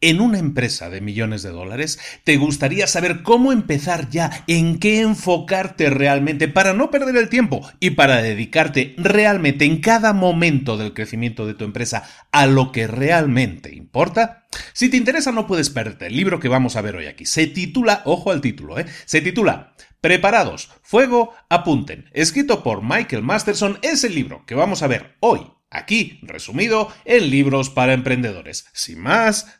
en 0.00 0.20
una 0.20 0.38
empresa 0.38 0.90
de 0.90 1.00
millones 1.00 1.42
de 1.42 1.50
dólares? 1.50 1.98
¿Te 2.24 2.36
gustaría 2.36 2.86
saber 2.86 3.22
cómo 3.22 3.52
empezar 3.52 4.08
ya, 4.10 4.44
en 4.46 4.78
qué 4.78 5.00
enfocarte 5.00 5.90
realmente 5.90 6.48
para 6.48 6.72
no 6.72 6.90
perder 6.90 7.16
el 7.16 7.28
tiempo 7.28 7.68
y 7.80 7.90
para 7.90 8.22
dedicarte 8.22 8.94
realmente 8.96 9.64
en 9.64 9.80
cada 9.80 10.12
momento 10.12 10.76
del 10.76 10.94
crecimiento 10.94 11.46
de 11.46 11.54
tu 11.54 11.64
empresa 11.64 12.04
a 12.32 12.46
lo 12.46 12.72
que 12.72 12.86
realmente 12.86 13.74
importa? 13.74 14.46
Si 14.72 14.88
te 14.88 14.96
interesa 14.96 15.32
no 15.32 15.46
puedes 15.46 15.70
perderte 15.70 16.06
el 16.06 16.16
libro 16.16 16.40
que 16.40 16.48
vamos 16.48 16.76
a 16.76 16.82
ver 16.82 16.96
hoy 16.96 17.06
aquí. 17.06 17.26
Se 17.26 17.46
titula, 17.46 18.02
ojo 18.04 18.30
al 18.30 18.40
título, 18.40 18.78
¿eh? 18.78 18.86
Se 19.04 19.20
titula 19.20 19.74
Preparados, 20.00 20.70
fuego, 20.82 21.34
apunten. 21.48 22.08
Escrito 22.12 22.62
por 22.62 22.82
Michael 22.82 23.22
Masterson 23.22 23.78
es 23.82 24.02
el 24.04 24.14
libro 24.14 24.44
que 24.46 24.54
vamos 24.54 24.82
a 24.82 24.86
ver 24.86 25.16
hoy 25.20 25.40
Aquí, 25.72 26.18
resumido, 26.22 26.92
en 27.04 27.30
libros 27.30 27.70
para 27.70 27.92
emprendedores. 27.92 28.66
Sin 28.72 28.98
más, 28.98 29.59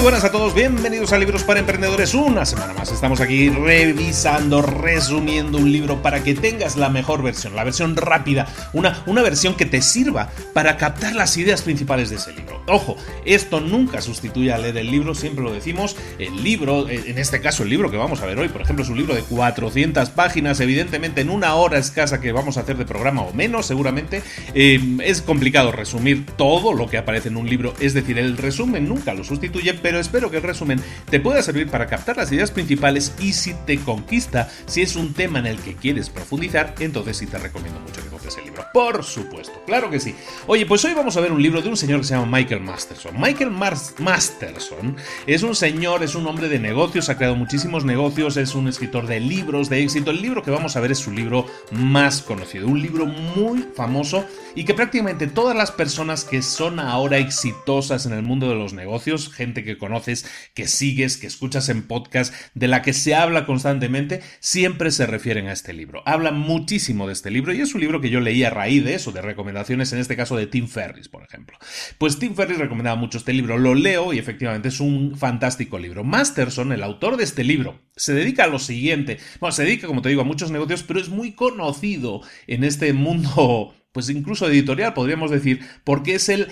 Muy 0.00 0.04
buenas 0.04 0.24
a 0.24 0.32
todos, 0.32 0.54
bienvenidos 0.54 1.12
a 1.12 1.18
Libros 1.18 1.44
para 1.44 1.60
Emprendedores. 1.60 2.14
Una 2.14 2.46
semana 2.46 2.72
más 2.72 2.90
estamos 2.90 3.20
aquí 3.20 3.50
revisando, 3.50 4.62
resumiendo 4.62 5.58
un 5.58 5.70
libro 5.70 6.00
para 6.00 6.24
que 6.24 6.34
tengas 6.34 6.78
la 6.78 6.88
mejor 6.88 7.22
versión, 7.22 7.54
la 7.54 7.64
versión 7.64 7.94
rápida, 7.94 8.48
una, 8.72 9.02
una 9.04 9.20
versión 9.20 9.56
que 9.56 9.66
te 9.66 9.82
sirva 9.82 10.30
para 10.54 10.78
captar 10.78 11.14
las 11.14 11.36
ideas 11.36 11.60
principales 11.60 12.08
de 12.08 12.16
ese 12.16 12.32
libro. 12.32 12.62
Ojo, 12.66 12.96
esto 13.26 13.60
nunca 13.60 14.00
sustituye 14.00 14.54
a 14.54 14.58
leer 14.58 14.78
el 14.78 14.90
libro, 14.90 15.14
siempre 15.14 15.44
lo 15.44 15.52
decimos. 15.52 15.94
El 16.18 16.42
libro, 16.42 16.88
en 16.88 17.18
este 17.18 17.42
caso 17.42 17.64
el 17.64 17.68
libro 17.68 17.90
que 17.90 17.98
vamos 17.98 18.22
a 18.22 18.26
ver 18.26 18.38
hoy, 18.38 18.48
por 18.48 18.62
ejemplo, 18.62 18.82
es 18.82 18.88
un 18.88 18.96
libro 18.96 19.14
de 19.14 19.20
400 19.20 20.08
páginas, 20.10 20.60
evidentemente 20.60 21.20
en 21.20 21.28
una 21.28 21.56
hora 21.56 21.76
escasa 21.76 22.22
que 22.22 22.32
vamos 22.32 22.56
a 22.56 22.60
hacer 22.60 22.78
de 22.78 22.86
programa 22.86 23.20
o 23.20 23.34
menos, 23.34 23.66
seguramente. 23.66 24.22
Eh, 24.54 24.80
es 25.04 25.20
complicado 25.20 25.72
resumir 25.72 26.24
todo 26.38 26.72
lo 26.72 26.88
que 26.88 26.96
aparece 26.96 27.28
en 27.28 27.36
un 27.36 27.50
libro, 27.50 27.74
es 27.80 27.92
decir, 27.92 28.18
el 28.18 28.38
resumen 28.38 28.88
nunca 28.88 29.12
lo 29.12 29.24
sustituye 29.24 29.74
espero 29.98 30.30
que 30.30 30.36
el 30.36 30.42
resumen 30.42 30.80
te 31.10 31.20
pueda 31.20 31.42
servir 31.42 31.68
para 31.68 31.86
captar 31.86 32.16
las 32.16 32.30
ideas 32.32 32.50
principales 32.50 33.14
y 33.18 33.32
si 33.32 33.54
te 33.66 33.78
conquista, 33.78 34.48
si 34.66 34.82
es 34.82 34.96
un 34.96 35.14
tema 35.14 35.38
en 35.38 35.46
el 35.46 35.58
que 35.58 35.74
quieres 35.74 36.10
profundizar, 36.10 36.74
entonces 36.78 37.16
sí 37.16 37.26
te 37.26 37.38
recomiendo 37.38 37.80
mucho 37.80 38.02
que 38.02 38.08
compres 38.08 38.36
el 38.38 38.44
libro. 38.44 38.64
Por 38.72 39.02
supuesto, 39.02 39.62
claro 39.66 39.90
que 39.90 40.00
sí. 40.00 40.14
Oye, 40.46 40.66
pues 40.66 40.84
hoy 40.84 40.94
vamos 40.94 41.16
a 41.16 41.20
ver 41.20 41.32
un 41.32 41.42
libro 41.42 41.62
de 41.62 41.68
un 41.68 41.76
señor 41.76 42.00
que 42.00 42.06
se 42.06 42.14
llama 42.14 42.38
Michael 42.38 42.60
Masterson. 42.60 43.20
Michael 43.20 43.50
Masterson 43.50 44.96
es 45.26 45.42
un 45.42 45.54
señor, 45.54 46.02
es 46.02 46.14
un 46.14 46.26
hombre 46.26 46.48
de 46.48 46.58
negocios, 46.58 47.08
ha 47.08 47.16
creado 47.16 47.36
muchísimos 47.36 47.84
negocios, 47.84 48.36
es 48.36 48.54
un 48.54 48.68
escritor 48.68 49.06
de 49.06 49.20
libros 49.20 49.68
de 49.68 49.82
éxito. 49.82 50.10
El 50.10 50.22
libro 50.22 50.42
que 50.42 50.50
vamos 50.50 50.76
a 50.76 50.80
ver 50.80 50.92
es 50.92 50.98
su 50.98 51.10
libro 51.10 51.46
más 51.72 52.22
conocido, 52.22 52.68
un 52.68 52.80
libro 52.80 53.06
muy 53.06 53.66
famoso 53.74 54.24
y 54.54 54.64
que 54.64 54.74
prácticamente 54.74 55.26
todas 55.26 55.56
las 55.56 55.70
personas 55.70 56.24
que 56.24 56.42
son 56.42 56.80
ahora 56.80 57.18
exitosas 57.18 58.06
en 58.06 58.12
el 58.12 58.22
mundo 58.22 58.48
de 58.48 58.54
los 58.54 58.72
negocios, 58.72 59.32
gente 59.32 59.64
que 59.64 59.78
conoces, 59.80 60.24
que 60.54 60.68
sigues, 60.68 61.16
que 61.16 61.26
escuchas 61.26 61.68
en 61.68 61.82
podcast, 61.82 62.32
de 62.54 62.68
la 62.68 62.82
que 62.82 62.92
se 62.92 63.16
habla 63.16 63.46
constantemente, 63.46 64.22
siempre 64.38 64.92
se 64.92 65.06
refieren 65.06 65.48
a 65.48 65.52
este 65.52 65.72
libro. 65.72 66.04
Hablan 66.06 66.38
muchísimo 66.38 67.08
de 67.08 67.14
este 67.14 67.32
libro 67.32 67.52
y 67.52 67.60
es 67.60 67.74
un 67.74 67.80
libro 67.80 68.00
que 68.00 68.10
yo 68.10 68.20
leí 68.20 68.44
a 68.44 68.50
raíz 68.50 68.84
de 68.84 68.94
eso, 68.94 69.10
de 69.10 69.22
recomendaciones, 69.22 69.92
en 69.92 69.98
este 69.98 70.16
caso 70.16 70.36
de 70.36 70.46
Tim 70.46 70.68
Ferris, 70.68 71.08
por 71.08 71.24
ejemplo. 71.24 71.58
Pues 71.98 72.20
Tim 72.20 72.36
Ferry 72.36 72.54
recomendaba 72.54 72.94
mucho 72.94 73.18
este 73.18 73.32
libro, 73.32 73.58
lo 73.58 73.74
leo 73.74 74.12
y 74.12 74.18
efectivamente 74.18 74.68
es 74.68 74.78
un 74.78 75.16
fantástico 75.16 75.78
libro. 75.78 76.04
Masterson, 76.04 76.72
el 76.72 76.84
autor 76.84 77.16
de 77.16 77.24
este 77.24 77.42
libro, 77.42 77.80
se 77.96 78.14
dedica 78.14 78.44
a 78.44 78.48
lo 78.48 78.58
siguiente, 78.58 79.18
bueno, 79.40 79.52
se 79.52 79.64
dedica, 79.64 79.86
como 79.86 80.02
te 80.02 80.10
digo, 80.10 80.20
a 80.22 80.24
muchos 80.24 80.50
negocios, 80.50 80.82
pero 80.82 81.00
es 81.00 81.08
muy 81.08 81.32
conocido 81.32 82.20
en 82.46 82.64
este 82.64 82.92
mundo 82.92 83.74
pues 83.92 84.08
incluso 84.08 84.48
editorial, 84.48 84.94
podríamos 84.94 85.32
decir, 85.32 85.60
porque 85.82 86.14
es, 86.14 86.28
el, 86.28 86.48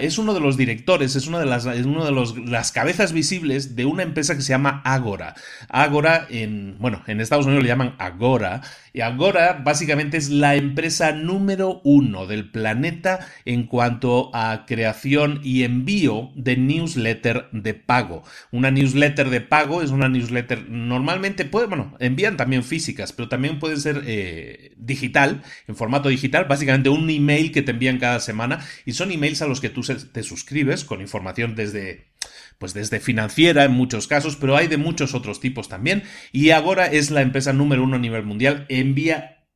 es 0.00 0.18
uno 0.18 0.34
de 0.34 0.40
los 0.40 0.58
directores, 0.58 1.16
es 1.16 1.26
una 1.26 1.38
de, 1.38 1.46
las, 1.46 1.64
es 1.64 1.86
uno 1.86 2.04
de 2.04 2.12
los, 2.12 2.36
las 2.36 2.72
cabezas 2.72 3.12
visibles 3.12 3.74
de 3.74 3.86
una 3.86 4.02
empresa 4.02 4.34
que 4.34 4.42
se 4.42 4.50
llama 4.50 4.82
Agora. 4.84 5.34
Agora, 5.70 6.26
en, 6.28 6.76
bueno, 6.78 7.02
en 7.06 7.22
Estados 7.22 7.46
Unidos 7.46 7.62
le 7.62 7.70
llaman 7.70 7.94
Agora, 7.98 8.60
y 8.92 9.00
Agora 9.00 9.62
básicamente 9.64 10.18
es 10.18 10.28
la 10.28 10.56
empresa 10.56 11.12
número 11.12 11.80
uno 11.84 12.26
del 12.26 12.50
planeta 12.50 13.26
en 13.46 13.66
cuanto 13.66 14.30
a 14.34 14.66
creación 14.66 15.40
y 15.42 15.64
envío 15.64 16.32
de 16.34 16.58
newsletter 16.58 17.48
de 17.50 17.72
pago. 17.72 18.24
Una 18.52 18.70
newsletter 18.70 19.30
de 19.30 19.40
pago 19.40 19.80
es 19.80 19.90
una 19.90 20.10
newsletter 20.10 20.68
normalmente, 20.68 21.46
puede, 21.46 21.66
bueno, 21.66 21.96
envían 21.98 22.36
también 22.36 22.62
físicas, 22.62 23.14
pero 23.14 23.30
también 23.30 23.58
puede 23.58 23.78
ser 23.78 24.02
eh, 24.06 24.74
digital, 24.76 25.42
en 25.66 25.76
formato 25.76 26.10
digital, 26.10 26.44
básicamente 26.44 26.73
un 26.90 27.08
email 27.10 27.52
que 27.52 27.62
te 27.62 27.72
envían 27.72 27.98
cada 27.98 28.20
semana 28.20 28.64
y 28.84 28.92
son 28.92 29.12
emails 29.12 29.42
a 29.42 29.46
los 29.46 29.60
que 29.60 29.70
tú 29.70 29.82
te 29.82 30.22
suscribes 30.22 30.84
con 30.84 31.00
información 31.00 31.54
desde 31.54 32.12
pues 32.58 32.72
desde 32.72 33.00
financiera 33.00 33.64
en 33.64 33.72
muchos 33.72 34.06
casos, 34.06 34.36
pero 34.36 34.56
hay 34.56 34.68
de 34.68 34.76
muchos 34.76 35.14
otros 35.14 35.40
tipos 35.40 35.68
también. 35.68 36.04
Y 36.32 36.50
ahora 36.50 36.86
es 36.86 37.10
la 37.10 37.20
empresa 37.20 37.52
número 37.52 37.82
uno 37.82 37.96
a 37.96 37.98
nivel 37.98 38.24
mundial. 38.24 38.66
Envía 38.68 39.46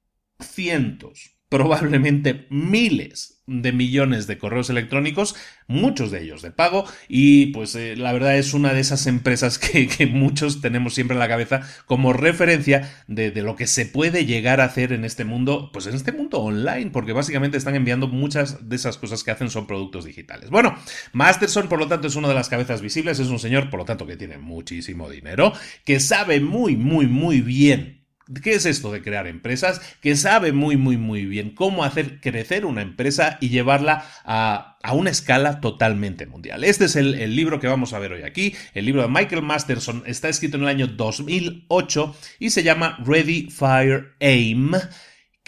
cientos, 0.40 1.37
probablemente 1.48 2.46
miles 2.50 3.38
de 3.48 3.72
millones 3.72 4.26
de 4.26 4.36
correos 4.36 4.68
electrónicos, 4.68 5.34
muchos 5.66 6.10
de 6.10 6.22
ellos 6.22 6.42
de 6.42 6.50
pago, 6.50 6.84
y 7.08 7.46
pues 7.46 7.74
eh, 7.74 7.96
la 7.96 8.12
verdad 8.12 8.36
es 8.36 8.52
una 8.52 8.74
de 8.74 8.80
esas 8.80 9.06
empresas 9.06 9.58
que, 9.58 9.88
muchos 10.06 10.60
tenemos 10.60 10.94
siempre 10.94 11.14
en 11.14 11.18
la 11.18 11.28
cabeza 11.28 11.62
como 11.86 12.12
referencia 12.12 12.92
de, 13.06 13.30
de, 13.30 13.42
lo 13.42 13.56
que 13.56 13.66
se 13.66 13.86
puede 13.86 14.26
llegar 14.26 14.60
a 14.60 14.64
hacer 14.64 14.92
en 14.92 15.04
este 15.04 15.24
mundo, 15.24 15.70
pues 15.72 15.86
en 15.86 15.94
este 15.94 16.12
mundo 16.12 16.40
online, 16.40 16.90
porque 16.90 17.12
básicamente 17.12 17.56
están 17.56 17.74
enviando 17.74 18.06
muchas 18.06 18.68
de 18.68 18.76
esas 18.76 18.98
cosas 18.98 19.24
que 19.24 19.30
hacen 19.30 19.48
son 19.48 19.66
productos 19.66 20.04
digitales. 20.04 20.50
Bueno, 20.50 20.76
Masterson, 21.12 21.68
por 21.68 21.78
lo 21.78 21.88
tanto, 21.88 22.06
es 22.06 22.16
una 22.16 22.28
de 22.28 22.34
las 22.34 22.50
cabezas 22.50 22.82
visibles, 22.82 23.18
es 23.18 23.28
un 23.28 23.38
señor, 23.38 23.70
por 23.70 23.80
lo 23.80 23.86
tanto, 23.86 24.06
que 24.06 24.16
tiene 24.16 24.36
muchísimo 24.36 25.08
dinero, 25.08 25.54
que 25.84 26.00
sabe 26.00 26.40
muy, 26.40 26.76
muy, 26.76 27.06
muy 27.06 27.40
bien 27.40 27.97
¿Qué 28.42 28.54
es 28.54 28.66
esto 28.66 28.92
de 28.92 29.02
crear 29.02 29.26
empresas? 29.26 29.80
Que 30.00 30.16
sabe 30.16 30.52
muy, 30.52 30.76
muy, 30.76 30.96
muy 30.96 31.24
bien 31.24 31.50
cómo 31.50 31.84
hacer 31.84 32.20
crecer 32.20 32.66
una 32.66 32.82
empresa 32.82 33.38
y 33.40 33.48
llevarla 33.48 34.04
a, 34.24 34.76
una 34.92 35.10
escala 35.10 35.60
totalmente 35.60 36.26
mundial. 36.26 36.64
Este 36.64 36.86
es 36.86 36.96
el, 36.96 37.14
el, 37.14 37.36
libro 37.36 37.60
que 37.60 37.66
vamos 37.66 37.92
a 37.92 37.98
ver 37.98 38.12
hoy 38.12 38.22
aquí. 38.22 38.54
El 38.74 38.86
libro 38.86 39.02
de 39.02 39.08
Michael 39.08 39.42
Masterson 39.42 40.02
está 40.06 40.28
escrito 40.28 40.56
en 40.56 40.64
el 40.64 40.68
año 40.68 40.86
2008 40.86 42.16
y 42.38 42.50
se 42.50 42.62
llama 42.62 42.98
Ready, 43.04 43.50
Fire, 43.50 44.14
Aim 44.20 44.72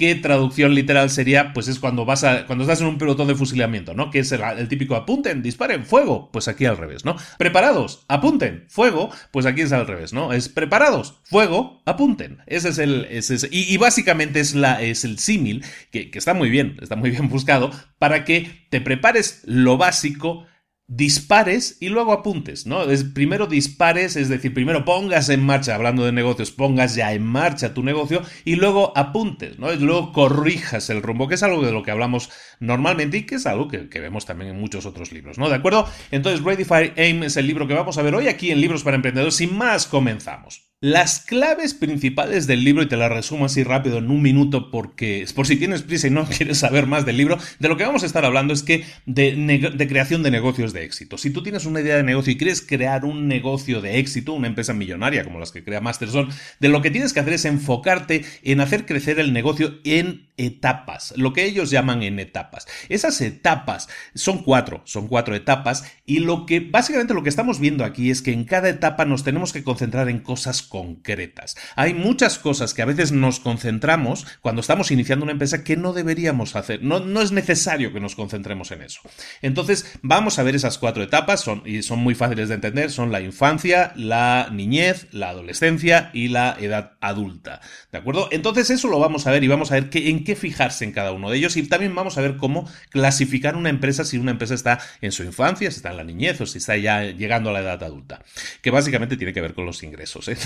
¿Qué 0.00 0.14
traducción 0.14 0.74
literal 0.74 1.10
sería, 1.10 1.52
pues 1.52 1.68
es 1.68 1.78
cuando 1.78 2.06
vas 2.06 2.24
a, 2.24 2.46
cuando 2.46 2.64
estás 2.64 2.80
en 2.80 2.86
un 2.86 2.96
pelotón 2.96 3.28
de 3.28 3.34
fusilamiento, 3.34 3.92
¿no? 3.92 4.10
Que 4.10 4.20
es 4.20 4.32
el, 4.32 4.66
típico 4.66 4.96
apunten, 4.96 5.42
disparen, 5.42 5.84
fuego, 5.84 6.30
pues 6.32 6.48
aquí 6.48 6.64
al 6.64 6.78
revés, 6.78 7.04
¿no? 7.04 7.16
Preparados, 7.36 8.06
apunten, 8.08 8.64
fuego, 8.66 9.10
pues 9.30 9.44
aquí 9.44 9.60
es 9.60 9.72
al 9.72 9.86
revés, 9.86 10.14
¿no? 10.14 10.32
Es 10.32 10.48
preparados, 10.48 11.20
fuego, 11.24 11.82
apunten. 11.84 12.38
Ese 12.46 12.70
es 12.70 12.78
el, 12.78 13.08
ese 13.10 13.46
y, 13.50 13.76
básicamente 13.76 14.40
es 14.40 14.54
la, 14.54 14.80
es 14.80 15.04
el 15.04 15.18
símil, 15.18 15.66
que 15.90 16.10
está 16.14 16.32
muy 16.32 16.48
bien, 16.48 16.78
está 16.80 16.96
muy 16.96 17.10
bien 17.10 17.28
buscado, 17.28 17.70
para 17.98 18.24
que 18.24 18.66
te 18.70 18.80
prepares 18.80 19.42
lo 19.44 19.76
básico, 19.76 20.46
dispares 20.90 21.76
y 21.78 21.88
luego 21.88 22.12
apuntes, 22.12 22.66
¿no? 22.66 22.82
Es, 22.82 23.04
primero 23.04 23.46
dispares, 23.46 24.16
es 24.16 24.28
decir, 24.28 24.52
primero 24.52 24.84
pongas 24.84 25.28
en 25.28 25.40
marcha, 25.40 25.76
hablando 25.76 26.04
de 26.04 26.10
negocios, 26.10 26.50
pongas 26.50 26.96
ya 26.96 27.12
en 27.12 27.24
marcha 27.24 27.74
tu 27.74 27.84
negocio 27.84 28.22
y 28.44 28.56
luego 28.56 28.92
apuntes, 28.96 29.56
¿no? 29.60 29.72
Luego 29.72 30.12
corrijas 30.12 30.90
el 30.90 31.00
rumbo, 31.00 31.28
que 31.28 31.36
es 31.36 31.44
algo 31.44 31.64
de 31.64 31.70
lo 31.70 31.84
que 31.84 31.92
hablamos 31.92 32.30
normalmente 32.58 33.18
y 33.18 33.22
que 33.22 33.36
es 33.36 33.46
algo 33.46 33.68
que, 33.68 33.88
que, 33.88 34.00
vemos 34.00 34.26
también 34.26 34.50
en 34.50 34.60
muchos 34.60 34.84
otros 34.84 35.12
libros, 35.12 35.38
¿no? 35.38 35.48
¿De 35.48 35.54
acuerdo? 35.54 35.88
Entonces, 36.10 36.44
Ready 36.44 36.64
Fire 36.64 36.92
Aim 36.96 37.22
es 37.22 37.36
el 37.36 37.46
libro 37.46 37.68
que 37.68 37.74
vamos 37.74 37.96
a 37.96 38.02
ver 38.02 38.16
hoy 38.16 38.26
aquí 38.26 38.50
en 38.50 38.60
Libros 38.60 38.82
para 38.82 38.96
Emprendedores. 38.96 39.36
Sin 39.36 39.56
más, 39.56 39.86
comenzamos. 39.86 40.69
Las 40.82 41.20
claves 41.20 41.74
principales 41.74 42.46
del 42.46 42.64
libro, 42.64 42.82
y 42.82 42.88
te 42.88 42.96
las 42.96 43.12
resumo 43.12 43.44
así 43.44 43.62
rápido 43.62 43.98
en 43.98 44.10
un 44.10 44.22
minuto 44.22 44.70
porque 44.70 45.26
por 45.34 45.46
si 45.46 45.56
tienes 45.56 45.82
prisa 45.82 46.06
y 46.06 46.10
no 46.10 46.24
quieres 46.30 46.56
saber 46.56 46.86
más 46.86 47.04
del 47.04 47.18
libro, 47.18 47.36
de 47.58 47.68
lo 47.68 47.76
que 47.76 47.84
vamos 47.84 48.02
a 48.02 48.06
estar 48.06 48.24
hablando 48.24 48.54
es 48.54 48.62
que 48.62 48.86
de, 49.04 49.86
creación 49.90 50.22
de 50.22 50.30
negocios 50.30 50.72
de 50.72 50.84
éxito. 50.84 51.18
Si 51.18 51.28
tú 51.28 51.42
tienes 51.42 51.66
una 51.66 51.82
idea 51.82 51.96
de 51.96 52.02
negocio 52.02 52.32
y 52.32 52.38
quieres 52.38 52.62
crear 52.62 53.04
un 53.04 53.28
negocio 53.28 53.82
de 53.82 53.98
éxito, 53.98 54.32
una 54.32 54.46
empresa 54.46 54.72
millonaria 54.72 55.22
como 55.22 55.38
las 55.38 55.52
que 55.52 55.62
crea 55.62 55.82
Masterson, 55.82 56.30
de 56.60 56.68
lo 56.70 56.80
que 56.80 56.90
tienes 56.90 57.12
que 57.12 57.20
hacer 57.20 57.34
es 57.34 57.44
enfocarte 57.44 58.24
en 58.42 58.62
hacer 58.62 58.86
crecer 58.86 59.20
el 59.20 59.34
negocio 59.34 59.80
en 59.84 60.30
etapas, 60.38 61.12
lo 61.18 61.34
que 61.34 61.44
ellos 61.44 61.68
llaman 61.68 62.02
en 62.02 62.18
etapas. 62.18 62.66
Esas 62.88 63.20
etapas 63.20 63.90
son 64.14 64.42
cuatro, 64.42 64.80
son 64.86 65.08
cuatro 65.08 65.34
etapas 65.34 65.84
y 66.06 66.20
lo 66.20 66.46
que 66.46 66.60
básicamente 66.60 67.12
lo 67.12 67.22
que 67.22 67.28
estamos 67.28 67.60
viendo 67.60 67.84
aquí 67.84 68.10
es 68.10 68.22
que 68.22 68.32
en 68.32 68.44
cada 68.44 68.70
etapa 68.70 69.04
nos 69.04 69.24
tenemos 69.24 69.52
que 69.52 69.62
concentrar 69.62 70.08
en 70.08 70.20
cosas 70.20 70.69
concretas. 70.70 71.56
Hay 71.76 71.92
muchas 71.92 72.38
cosas 72.38 72.72
que 72.72 72.80
a 72.80 72.86
veces 72.86 73.12
nos 73.12 73.40
concentramos 73.40 74.26
cuando 74.40 74.62
estamos 74.62 74.90
iniciando 74.90 75.24
una 75.24 75.32
empresa 75.32 75.62
que 75.64 75.76
no 75.76 75.92
deberíamos 75.92 76.56
hacer. 76.56 76.82
No, 76.82 77.00
no 77.00 77.20
es 77.20 77.32
necesario 77.32 77.92
que 77.92 78.00
nos 78.00 78.14
concentremos 78.14 78.70
en 78.70 78.80
eso. 78.80 79.00
Entonces, 79.42 79.98
vamos 80.00 80.38
a 80.38 80.42
ver 80.42 80.54
esas 80.54 80.78
cuatro 80.78 81.02
etapas 81.02 81.40
son, 81.40 81.62
y 81.66 81.82
son 81.82 81.98
muy 81.98 82.14
fáciles 82.14 82.48
de 82.48 82.54
entender. 82.54 82.90
Son 82.90 83.12
la 83.12 83.20
infancia, 83.20 83.92
la 83.96 84.48
niñez, 84.50 85.08
la 85.10 85.30
adolescencia 85.30 86.10
y 86.14 86.28
la 86.28 86.56
edad 86.58 86.92
adulta. 87.00 87.60
¿De 87.92 87.98
acuerdo? 87.98 88.28
Entonces, 88.30 88.70
eso 88.70 88.88
lo 88.88 88.98
vamos 88.98 89.26
a 89.26 89.32
ver 89.32 89.44
y 89.44 89.48
vamos 89.48 89.72
a 89.72 89.74
ver 89.74 89.90
qué, 89.90 90.08
en 90.08 90.24
qué 90.24 90.36
fijarse 90.36 90.84
en 90.84 90.92
cada 90.92 91.12
uno 91.12 91.30
de 91.30 91.36
ellos 91.36 91.56
y 91.56 91.64
también 91.64 91.94
vamos 91.94 92.16
a 92.16 92.20
ver 92.20 92.36
cómo 92.36 92.70
clasificar 92.90 93.56
una 93.56 93.68
empresa 93.68 94.04
si 94.04 94.16
una 94.16 94.30
empresa 94.30 94.54
está 94.54 94.78
en 95.00 95.10
su 95.10 95.24
infancia, 95.24 95.70
si 95.70 95.78
está 95.78 95.90
en 95.90 95.96
la 95.96 96.04
niñez 96.04 96.40
o 96.40 96.46
si 96.46 96.58
está 96.58 96.76
ya 96.76 97.02
llegando 97.02 97.50
a 97.50 97.52
la 97.52 97.60
edad 97.60 97.82
adulta. 97.82 98.22
Que 98.62 98.70
básicamente 98.70 99.16
tiene 99.16 99.32
que 99.32 99.40
ver 99.40 99.54
con 99.54 99.66
los 99.66 99.82
ingresos. 99.82 100.28
¿eh? 100.28 100.36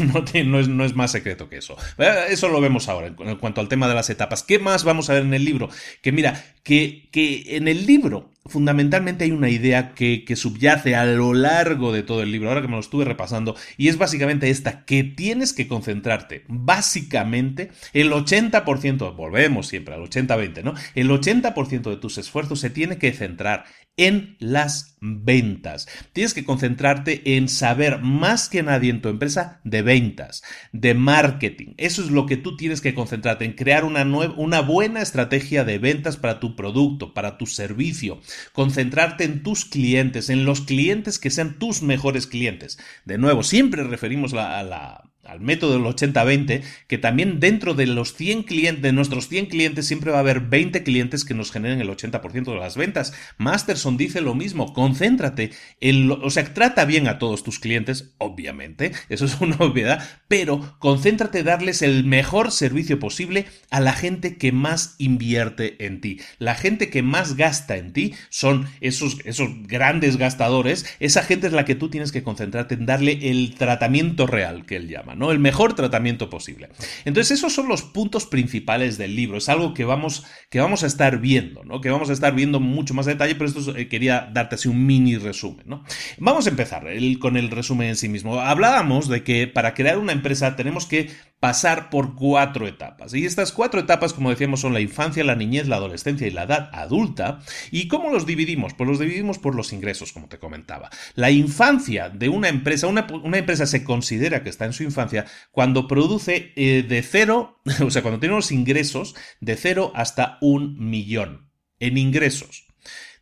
No, 0.44 0.61
es, 0.61 0.69
no 0.69 0.84
es 0.84 0.94
más 0.94 1.12
secreto 1.12 1.49
que 1.49 1.58
eso. 1.58 1.76
Eh, 1.99 2.12
eso 2.31 2.49
lo 2.49 2.61
vemos 2.61 2.88
ahora 2.88 3.08
en 3.08 3.37
cuanto 3.37 3.61
al 3.61 3.69
tema 3.69 3.88
de 3.88 3.94
las 3.94 4.11
etapas. 4.11 4.43
¿Qué 4.43 4.58
más 4.58 4.84
vamos 4.84 5.11
a 5.11 5.14
ver 5.14 5.22
en 5.22 5.34
el 5.34 5.44
libro? 5.44 5.69
Que 6.02 6.12
mira, 6.12 6.44
que, 6.62 7.08
que 7.11 7.56
en 7.56 7.69
el 7.69 7.87
libro 7.87 8.33
fundamentalmente 8.46 9.25
hay 9.25 9.31
una 9.31 9.49
idea 9.49 9.94
que, 9.94 10.25
que, 10.25 10.37
subyace 10.37 10.94
a 10.94 11.06
lo 11.06 11.32
largo 11.32 11.93
de 11.93 12.02
todo 12.02 12.23
el 12.23 12.31
libro, 12.31 12.49
ahora 12.49 12.61
que 12.61 12.69
me 12.69 12.75
lo 12.75 12.81
estuve 12.81 13.05
repasando, 13.05 13.56
y 13.79 13.88
es 13.88 13.96
básicamente 13.96 14.50
esta, 14.50 14.85
que 14.85 15.02
tienes 15.02 15.52
que 15.52 15.67
concentrarte, 15.67 16.44
básicamente, 16.49 17.71
el 17.92 18.12
80%, 18.12 19.16
volvemos 19.16 19.68
siempre 19.68 19.95
al 19.95 20.02
80-20, 20.02 20.62
¿no? 20.62 20.75
El 20.95 21.11
80% 21.11 21.90
de 21.90 21.97
tus 21.97 22.18
esfuerzos 22.18 22.61
se 22.61 22.71
tiene 22.71 22.99
que 22.99 23.12
centrar 23.12 23.64
en 23.97 24.37
las 24.40 24.97
ventas. 25.00 25.87
Tienes 26.12 26.35
que 26.35 26.45
concentrarte 26.45 27.37
en 27.37 27.49
saber 27.49 28.00
más 28.00 28.49
que 28.49 28.62
nadie 28.62 28.90
en 28.90 29.02
tu 29.02 29.09
empresa 29.09 29.61
de 29.64 29.83
ventas, 29.83 30.42
de 30.73 30.95
marketing. 30.95 31.75
Eso 31.76 32.02
es 32.02 32.11
lo 32.11 32.26
que 32.26 32.37
tú 32.37 32.57
tienes 32.57 32.80
que 32.80 32.95
concentrarte 32.95 33.45
en 33.45 33.52
crear 33.52 33.85
una, 33.85 34.04
una 34.04 34.61
buena 34.61 35.00
estrategia 35.00 35.64
de 35.64 35.78
ventas 35.78 36.16
para 36.16 36.40
tu 36.40 36.57
producto, 36.57 37.14
para 37.14 37.38
tu 37.38 37.47
servicio. 37.47 38.21
Concentrarte 38.53 39.25
en 39.25 39.43
tus 39.43 39.64
clientes, 39.64 40.31
en 40.31 40.45
los 40.45 40.61
clientes 40.61 41.19
que 41.19 41.31
sean 41.31 41.59
tus 41.59 41.83
mejores 41.83 42.26
clientes. 42.26 42.79
De 43.05 43.19
nuevo, 43.19 43.43
siempre 43.43 43.85
referimos 43.85 44.33
a 44.35 44.62
la 44.62 45.13
al 45.26 45.40
método 45.40 45.73
del 45.73 45.83
80-20, 45.83 46.62
que 46.87 46.99
también 46.99 47.40
dentro 47.40 47.75
de 47.75 47.87
los 47.87 48.14
100 48.14 48.45
clientes, 48.45 48.83
de 48.83 48.93
nuestros 48.93 49.28
100 49.28 49.47
clientes, 49.47 49.87
siempre 49.87 50.11
va 50.11 50.19
a 50.19 50.21
haber 50.21 50.40
20 50.40 50.83
clientes 50.83 51.25
que 51.25 51.35
nos 51.35 51.50
generen 51.50 51.81
el 51.81 51.88
80% 51.88 52.45
de 52.45 52.57
las 52.57 52.76
ventas. 52.76 53.12
Masterson 53.38 53.97
dice 53.97 54.21
lo 54.21 54.35
mismo, 54.35 54.73
concéntrate 54.73 55.50
en 55.81 56.09
lo, 56.09 56.21
o 56.21 56.31
sea, 56.31 56.45
trata 56.52 56.85
bien 56.85 57.09
a 57.09 57.19
todos 57.19 57.43
tus 57.43 57.59
clientes, 57.59 58.14
obviamente, 58.19 58.93
eso 59.09 59.25
es 59.25 59.40
una 59.40 59.57
obviedad, 59.57 60.07
pero 60.28 60.76
concéntrate 60.78 61.40
en 61.40 61.47
darles 61.47 61.83
el 61.83 62.04
mejor 62.04 62.50
servicio 62.50 62.99
posible 62.99 63.47
a 63.71 63.81
la 63.81 63.93
gente 63.93 64.37
que 64.37 64.52
más 64.52 64.95
invierte 64.99 65.87
en 65.87 66.00
ti. 66.00 66.21
La 66.38 66.54
gente 66.54 66.90
que 66.90 67.02
más 67.02 67.37
gasta 67.37 67.76
en 67.76 67.93
ti 67.93 68.14
son 68.28 68.66
esos, 68.81 69.19
esos 69.25 69.49
grandes 69.66 70.16
gastadores, 70.16 70.87
esa 71.00 71.23
gente 71.23 71.47
es 71.47 71.52
la 71.52 71.64
que 71.64 71.75
tú 71.75 71.90
tienes 71.90 72.12
que 72.12 72.23
concentrarte 72.23 72.75
en 72.75 72.87
darle 72.87 73.31
el 73.31 73.54
tratamiento 73.54 74.26
real 74.26 74.66
que 74.66 74.76
él 74.76 74.88
llama. 74.88 75.13
¿No? 75.14 75.30
El 75.30 75.38
mejor 75.38 75.75
tratamiento 75.75 76.30
posible. 76.30 76.68
Entonces, 77.04 77.38
esos 77.38 77.52
son 77.52 77.68
los 77.68 77.83
puntos 77.83 78.26
principales 78.26 78.99
del 78.99 79.16
libro. 79.16 79.38
Es 79.38 79.49
algo 79.49 79.75
que 79.75 79.85
vamos, 79.85 80.25
que 80.50 80.61
vamos 80.61 80.83
a 80.83 80.87
estar 80.87 81.18
viendo, 81.18 81.64
¿no? 81.64 81.80
Que 81.80 81.90
vamos 81.90 82.11
a 82.11 82.12
estar 82.12 82.35
viendo 82.35 82.61
mucho 82.61 82.94
más 82.94 83.06
detalle, 83.06 83.35
pero 83.35 83.47
esto 83.47 83.76
eh, 83.76 83.88
quería 83.88 84.30
darte 84.33 84.56
así 84.56 84.68
un 84.68 84.87
mini 84.87 85.16
resumen, 85.16 85.64
¿no? 85.66 85.85
Vamos 86.18 86.47
a 86.47 86.50
empezar 86.50 86.85
con 87.18 87.37
el 87.37 87.50
resumen 87.50 87.88
en 87.88 87.97
sí 87.97 88.09
mismo. 88.09 88.40
Hablábamos 88.40 89.09
de 89.09 89.23
que 89.23 89.47
para 89.47 89.75
crear 89.75 89.99
una 89.99 90.12
empresa 90.12 90.56
tenemos 90.56 90.87
que 90.87 91.11
pasar 91.44 91.90
por 91.90 92.14
cuatro 92.14 92.66
etapas. 92.66 93.12
Y 93.12 93.26
estas 93.26 93.52
cuatro 93.52 93.78
etapas, 93.78 94.14
como 94.14 94.30
decíamos, 94.30 94.60
son 94.60 94.72
la 94.72 94.80
infancia, 94.80 95.22
la 95.24 95.34
niñez, 95.34 95.68
la 95.68 95.76
adolescencia 95.76 96.26
y 96.26 96.30
la 96.30 96.44
edad 96.44 96.70
adulta. 96.72 97.40
¿Y 97.70 97.86
cómo 97.86 98.10
los 98.10 98.24
dividimos? 98.24 98.72
Pues 98.72 98.88
los 98.88 98.98
dividimos 98.98 99.38
por 99.38 99.54
los 99.54 99.74
ingresos, 99.74 100.14
como 100.14 100.26
te 100.26 100.38
comentaba. 100.38 100.88
La 101.16 101.30
infancia 101.30 102.08
de 102.08 102.30
una 102.30 102.48
empresa, 102.48 102.86
una, 102.86 103.06
empresa 103.36 103.66
se 103.66 103.84
considera 103.84 104.42
que 104.42 104.48
está 104.48 104.64
en 104.64 104.72
su 104.72 104.84
infancia 104.84 105.26
cuando 105.50 105.86
produce 105.86 106.54
eh, 106.56 106.82
de 106.82 107.02
cero, 107.02 107.60
o 107.86 107.90
sea, 107.90 108.00
cuando 108.00 108.20
tiene 108.20 108.36
los 108.36 108.50
ingresos 108.50 109.14
de 109.42 109.56
cero 109.56 109.92
hasta 109.94 110.38
un 110.40 110.78
millón 110.78 111.50
en 111.78 111.98
ingresos 111.98 112.68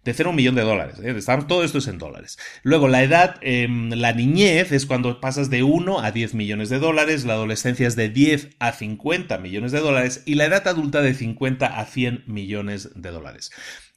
de 0.05 0.15
0 0.15 0.29
a 0.29 0.31
un 0.31 0.37
millón 0.37 0.55
de 0.55 0.63
dólares. 0.63 0.97
¿eh? 1.03 1.15
Todo 1.47 1.65
esto 1.65 1.79
es 1.79 1.87
en 1.87 1.99
dólares. 1.99 2.39
Luego, 2.63 2.89
la 2.89 3.03
edad, 3.03 3.37
em, 3.41 3.91
la 3.91 4.13
niñez 4.13 4.73
es 4.73 4.87
cuando 4.87 5.21
pasas 5.21 5.51
de 5.51 5.63
1 5.63 6.01
a 6.01 6.11
10 6.11 6.35
millones 6.35 6.69
de 6.69 6.79
dólares, 6.79 7.25
la 7.25 7.35
adolescencia 7.35 7.87
es 7.87 7.97
de 7.97 8.09
10 8.09 8.51
a 8.59 8.73
50 8.73 9.39
millones 9.39 9.73
de 9.73 9.81
dólares 9.81 10.23
y 10.27 10.35
la 10.35 10.47
edad 10.47 10.67
adulta 10.67 11.03
de 11.03 11.15
50 11.15 11.67
a 11.67 11.85
100 11.85 12.25
millones 12.27 12.91
de 12.95 13.11
dólares. 13.11 13.51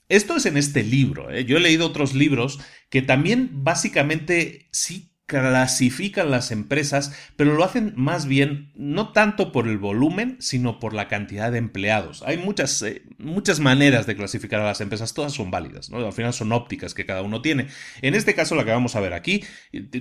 Esto 0.07 0.35
es 0.35 0.45
en 0.45 0.57
este 0.57 0.83
libro. 0.83 1.31
¿eh? 1.31 1.45
Yo 1.45 1.57
he 1.57 1.61
leído 1.61 1.87
otros 1.87 2.13
libros 2.13 2.59
que 2.89 3.01
también 3.01 3.63
básicamente 3.63 4.69
sí 4.71 5.14
clasifican 5.25 6.31
las 6.31 6.51
empresas, 6.51 7.13
pero 7.35 7.53
lo 7.53 7.63
hacen 7.63 7.93
más 7.95 8.27
bien 8.27 8.71
no 8.75 9.11
tanto 9.11 9.51
por 9.51 9.67
el 9.67 9.77
volumen, 9.77 10.37
sino 10.39 10.79
por 10.79 10.93
la 10.93 11.07
cantidad 11.07 11.51
de 11.51 11.57
empleados. 11.57 12.23
Hay 12.25 12.37
muchas, 12.37 12.81
eh, 12.81 13.03
muchas 13.17 13.59
maneras 13.59 14.05
de 14.05 14.15
clasificar 14.15 14.61
a 14.61 14.65
las 14.65 14.81
empresas, 14.81 15.13
todas 15.13 15.33
son 15.33 15.51
válidas, 15.51 15.89
¿no? 15.89 15.97
Al 16.05 16.13
final 16.13 16.33
son 16.33 16.51
ópticas 16.51 16.93
que 16.93 17.05
cada 17.05 17.21
uno 17.21 17.41
tiene. 17.41 17.67
En 18.01 18.15
este 18.15 18.35
caso, 18.35 18.55
la 18.55 18.65
que 18.65 18.71
vamos 18.71 18.95
a 18.95 18.99
ver 18.99 19.13
aquí, 19.13 19.43